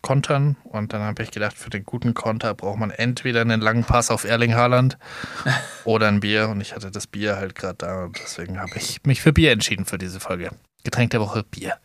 kontern? 0.04 0.58
Und 0.64 0.94
dann 0.94 1.02
habe 1.02 1.24
ich 1.24 1.32
gedacht, 1.32 1.58
für 1.58 1.72
den 1.72 1.84
guten 1.84 2.14
Konter 2.14 2.54
braucht 2.54 2.78
man 2.78 2.92
entweder 2.92 3.42
einen 3.42 3.62
langen 3.62 3.84
Pass 3.84 4.12
auf 4.12 4.24
Erling 4.24 4.54
Haaland 4.54 5.00
oder 5.86 6.08
ein 6.08 6.20
Bier. 6.20 6.50
Und 6.50 6.62
ich 6.62 6.76
hatte 6.76 6.92
das 6.92 7.08
Bier 7.08 7.38
halt 7.38 7.56
gerade 7.56 7.78
da 7.80 8.04
und 8.04 8.20
deswegen 8.24 8.60
habe 8.60 8.74
ich 8.76 9.04
mich 9.06 9.22
für 9.22 9.34
Bier 9.34 9.52
entschieden 9.52 9.86
für 9.86 9.98
diese 9.98 10.20
Folge. 10.20 10.52
Getränk 10.84 11.10
der 11.10 11.22
Woche 11.22 11.44
Bier. 11.44 11.78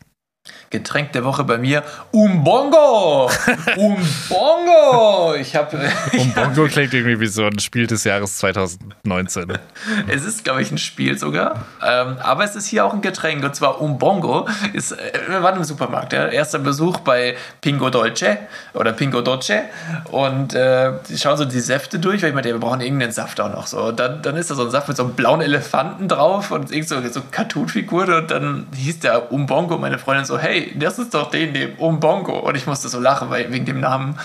Getränk 0.71 1.13
der 1.13 1.23
Woche 1.25 1.43
bei 1.43 1.57
mir, 1.57 1.83
Umbongo! 2.11 3.29
Umbongo! 3.75 5.35
Ich 5.39 5.55
habe. 5.55 5.77
Umbongo 6.17 6.65
klingt 6.67 6.93
irgendwie 6.93 7.19
wie 7.19 7.27
so 7.27 7.45
ein 7.45 7.59
Spiel 7.59 7.87
des 7.87 8.03
Jahres 8.03 8.37
2019. 8.37 9.53
es 10.07 10.25
ist, 10.25 10.43
glaube 10.43 10.61
ich, 10.61 10.71
ein 10.71 10.77
Spiel 10.77 11.17
sogar. 11.17 11.65
Ähm, 11.85 12.17
aber 12.19 12.43
es 12.43 12.55
ist 12.55 12.67
hier 12.67 12.85
auch 12.85 12.93
ein 12.93 13.01
Getränk. 13.01 13.43
Und 13.43 13.55
zwar 13.55 13.81
Umbongo. 13.81 14.47
Ist, 14.73 14.91
äh, 14.91 14.97
wir 15.27 15.41
waren 15.43 15.57
im 15.57 15.63
Supermarkt. 15.63 16.13
Ja? 16.13 16.27
Erster 16.27 16.59
Besuch 16.59 16.99
bei 16.99 17.35
Pingo 17.61 17.89
Dolce 17.89 18.37
oder 18.73 18.93
Pingo 18.93 19.21
Dolce. 19.21 19.63
Und 20.11 20.53
äh, 20.53 20.91
die 21.07 21.17
schauen 21.17 21.37
so 21.37 21.45
die 21.45 21.59
Säfte 21.59 21.99
durch, 21.99 22.21
weil 22.21 22.29
ich 22.29 22.35
meinte, 22.35 22.49
wir 22.49 22.59
brauchen 22.59 22.81
irgendeinen 22.81 23.11
Saft 23.11 23.39
auch 23.41 23.51
noch. 23.51 23.67
So. 23.67 23.81
Und 23.85 23.99
dann, 23.99 24.21
dann 24.21 24.35
ist 24.35 24.51
da 24.51 24.55
so 24.55 24.65
ein 24.65 24.71
Saft 24.71 24.87
mit 24.87 24.97
so 24.97 25.03
einem 25.03 25.13
blauen 25.13 25.41
Elefanten 25.41 26.07
drauf 26.07 26.51
und 26.51 26.71
irgend 26.71 26.89
so, 26.89 27.01
so 27.09 27.21
Cartoon-Figur. 27.31 28.17
Und 28.17 28.31
dann 28.31 28.67
hieß 28.75 28.99
der 28.99 29.31
Umbongo. 29.31 29.77
Meine 29.77 29.97
Freundin 29.97 30.25
so, 30.25 30.38
hey, 30.39 30.73
das 30.77 30.99
ist 30.99 31.13
doch 31.13 31.29
den, 31.29 31.53
dem 31.53 31.75
Umbongo. 31.75 32.39
Und 32.39 32.55
ich 32.55 32.65
musste 32.65 32.89
so 32.89 32.99
lachen, 32.99 33.29
weil, 33.29 33.51
wegen 33.51 33.65
dem 33.65 33.79
Namen. 33.79 34.19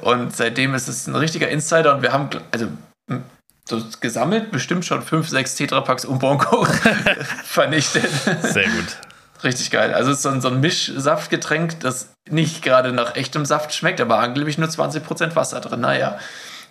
Und 0.00 0.36
seitdem 0.36 0.74
ist 0.74 0.88
es 0.88 1.06
ein 1.06 1.16
richtiger 1.16 1.48
Insider 1.48 1.94
und 1.94 2.02
wir 2.02 2.12
haben, 2.12 2.28
also 2.50 2.68
so 3.66 3.82
gesammelt 4.00 4.52
bestimmt 4.52 4.84
schon 4.84 5.02
fünf, 5.02 5.28
sechs 5.28 5.54
Tetrapacks 5.54 6.04
Umbongo 6.04 6.64
vernichtet. 7.44 8.10
Sehr 8.42 8.64
gut. 8.64 8.96
Richtig 9.42 9.70
geil. 9.70 9.92
Also 9.92 10.10
es 10.10 10.18
ist 10.18 10.22
so 10.22 10.30
ein, 10.30 10.40
so 10.40 10.48
ein 10.48 10.60
Mischsaftgetränk, 10.60 11.80
das 11.80 12.10
nicht 12.30 12.62
gerade 12.62 12.92
nach 12.92 13.16
echtem 13.16 13.44
Saft 13.44 13.74
schmeckt, 13.74 14.00
aber 14.00 14.18
angeblich 14.18 14.58
nur 14.58 14.68
20% 14.68 15.36
Wasser 15.36 15.60
drin. 15.60 15.80
Naja, 15.80 16.18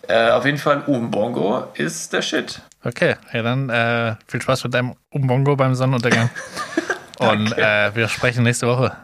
äh, 0.07 0.31
auf 0.31 0.45
jeden 0.45 0.57
Fall 0.57 0.81
Umbongo 0.87 1.67
ist 1.75 2.13
der 2.13 2.21
Shit. 2.21 2.61
Okay, 2.83 3.15
ja 3.31 3.41
dann 3.41 3.69
äh, 3.69 4.15
viel 4.27 4.41
Spaß 4.41 4.63
mit 4.63 4.73
deinem 4.73 4.95
Umbongo 5.09 5.55
beim 5.55 5.75
Sonnenuntergang. 5.75 6.29
Und 7.29 7.57
äh, 7.57 7.95
wir 7.95 8.07
sprechen 8.07 8.43
nächste 8.43 8.67
Woche. 8.67 8.95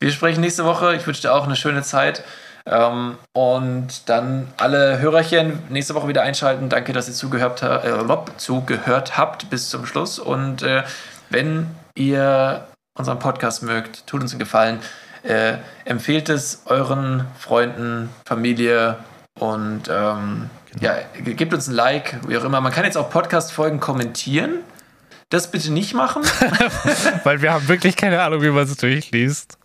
Wir 0.00 0.10
sprechen 0.10 0.40
nächste 0.40 0.64
Woche. 0.64 0.94
Ich 0.96 1.06
wünsche 1.06 1.22
dir 1.22 1.34
auch 1.34 1.44
eine 1.44 1.56
schöne 1.56 1.82
Zeit. 1.82 2.24
Ähm, 2.66 3.18
und 3.34 4.08
dann 4.08 4.48
alle 4.56 4.98
Hörerchen 4.98 5.58
nächste 5.68 5.94
Woche 5.94 6.08
wieder 6.08 6.22
einschalten. 6.22 6.68
Danke, 6.68 6.92
dass 6.92 7.08
ihr 7.08 7.14
zugehört, 7.14 7.62
äh, 7.62 7.92
zugehört 8.36 9.18
habt 9.18 9.50
bis 9.50 9.68
zum 9.68 9.84
Schluss. 9.86 10.18
Und 10.18 10.62
äh, 10.62 10.82
wenn 11.30 11.66
ihr 11.94 12.66
unseren 12.96 13.18
Podcast 13.18 13.62
mögt, 13.62 14.06
tut 14.06 14.22
uns 14.22 14.32
einen 14.32 14.38
Gefallen. 14.38 14.80
Äh, 15.22 15.58
empfehlt 15.84 16.28
es 16.28 16.62
euren 16.66 17.26
Freunden, 17.38 18.10
Familie 18.26 18.98
und 19.38 19.88
ähm, 19.88 20.50
genau. 20.70 20.92
ja, 20.92 20.94
gebt 21.32 21.52
uns 21.52 21.66
ein 21.66 21.74
Like, 21.74 22.18
wie 22.28 22.36
auch 22.36 22.44
immer. 22.44 22.60
Man 22.60 22.72
kann 22.72 22.84
jetzt 22.84 22.96
auch 22.96 23.10
Podcast-Folgen 23.10 23.80
kommentieren. 23.80 24.60
Das 25.34 25.50
bitte 25.50 25.72
nicht 25.72 25.94
machen. 25.94 26.22
Weil 27.24 27.42
wir 27.42 27.52
haben 27.52 27.66
wirklich 27.66 27.96
keine 27.96 28.22
Ahnung, 28.22 28.40
wie 28.42 28.50
man 28.50 28.62
es 28.62 28.76
durchliest. 28.76 29.58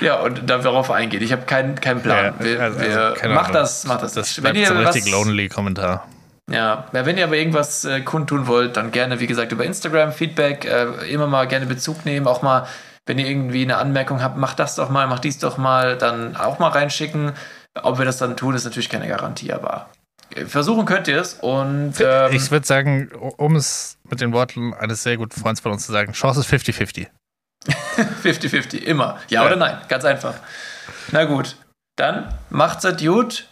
Ja, 0.00 0.20
und 0.20 0.48
darauf 0.48 0.88
eingeht. 0.92 1.20
Ich 1.22 1.32
habe 1.32 1.42
keinen 1.46 1.74
kein 1.80 2.00
Plan. 2.00 2.34
Ja, 2.38 2.44
wir, 2.44 2.62
also, 2.62 2.80
wir, 2.80 3.00
also, 3.20 3.28
mach 3.30 3.50
das, 3.50 3.84
mach 3.86 4.00
das. 4.00 4.12
Das 4.12 4.40
wenn 4.40 4.54
ihr 4.54 4.68
so 4.68 4.74
ein 4.74 4.86
richtig 4.86 5.10
lonely 5.10 5.48
Kommentar. 5.48 6.06
Ja, 6.48 6.84
wenn 6.92 7.18
ihr 7.18 7.24
aber 7.24 7.34
irgendwas 7.34 7.84
äh, 7.84 8.02
kundtun 8.02 8.46
wollt, 8.46 8.76
dann 8.76 8.92
gerne, 8.92 9.18
wie 9.18 9.26
gesagt, 9.26 9.50
über 9.50 9.64
Instagram, 9.64 10.12
Feedback, 10.12 10.64
äh, 10.64 11.12
immer 11.12 11.26
mal 11.26 11.48
gerne 11.48 11.66
Bezug 11.66 12.04
nehmen. 12.04 12.28
Auch 12.28 12.42
mal, 12.42 12.68
wenn 13.06 13.18
ihr 13.18 13.26
irgendwie 13.26 13.62
eine 13.62 13.78
Anmerkung 13.78 14.22
habt, 14.22 14.36
macht 14.36 14.60
das 14.60 14.76
doch 14.76 14.90
mal, 14.90 15.08
macht 15.08 15.24
dies 15.24 15.38
doch 15.38 15.58
mal, 15.58 15.98
dann 15.98 16.36
auch 16.36 16.60
mal 16.60 16.68
reinschicken. 16.68 17.32
Ob 17.82 17.98
wir 17.98 18.04
das 18.04 18.18
dann 18.18 18.36
tun, 18.36 18.54
ist 18.54 18.62
natürlich 18.62 18.88
keine 18.88 19.08
Garantie, 19.08 19.52
aber 19.52 19.88
versuchen 20.46 20.86
könnt 20.86 21.08
ihr 21.08 21.20
es. 21.20 21.34
Und 21.34 21.94
ähm, 22.00 22.32
ich 22.32 22.50
würde 22.52 22.66
sagen, 22.66 23.10
um 23.36 23.56
es 23.56 23.96
mit 24.10 24.20
den 24.20 24.32
Worten 24.32 24.74
eines 24.74 25.02
sehr 25.02 25.16
guten 25.16 25.38
Freundes 25.38 25.60
von 25.60 25.72
uns 25.72 25.86
zu 25.86 25.92
sagen, 25.92 26.12
Chance 26.12 26.40
ist 26.40 26.52
50-50. 26.52 27.08
50-50, 28.22 28.78
immer. 28.82 29.18
Ja, 29.28 29.42
ja, 29.42 29.46
oder 29.46 29.56
nein, 29.56 29.78
ganz 29.88 30.04
einfach. 30.04 30.34
Na 31.12 31.24
gut, 31.24 31.56
dann 31.96 32.34
macht's 32.50 32.86
gut. 32.98 33.48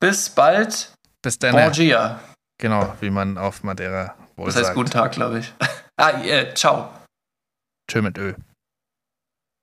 Bis 0.00 0.30
bald. 0.30 0.92
Bis 1.22 1.38
dann. 1.38 1.52
Bon 1.52 1.70
dia. 1.72 2.20
Genau, 2.58 2.96
wie 3.00 3.10
man 3.10 3.38
auf 3.38 3.62
Madeira 3.62 4.14
wohl 4.36 4.46
Das 4.46 4.56
heißt 4.56 4.66
sagt. 4.66 4.76
guten 4.76 4.90
Tag, 4.90 5.12
glaube 5.12 5.40
ich. 5.40 5.52
ah, 5.96 6.22
äh, 6.22 6.54
ciao. 6.54 6.90
Tschö 7.90 8.02
mit 8.02 8.16
Ö. 8.16 8.34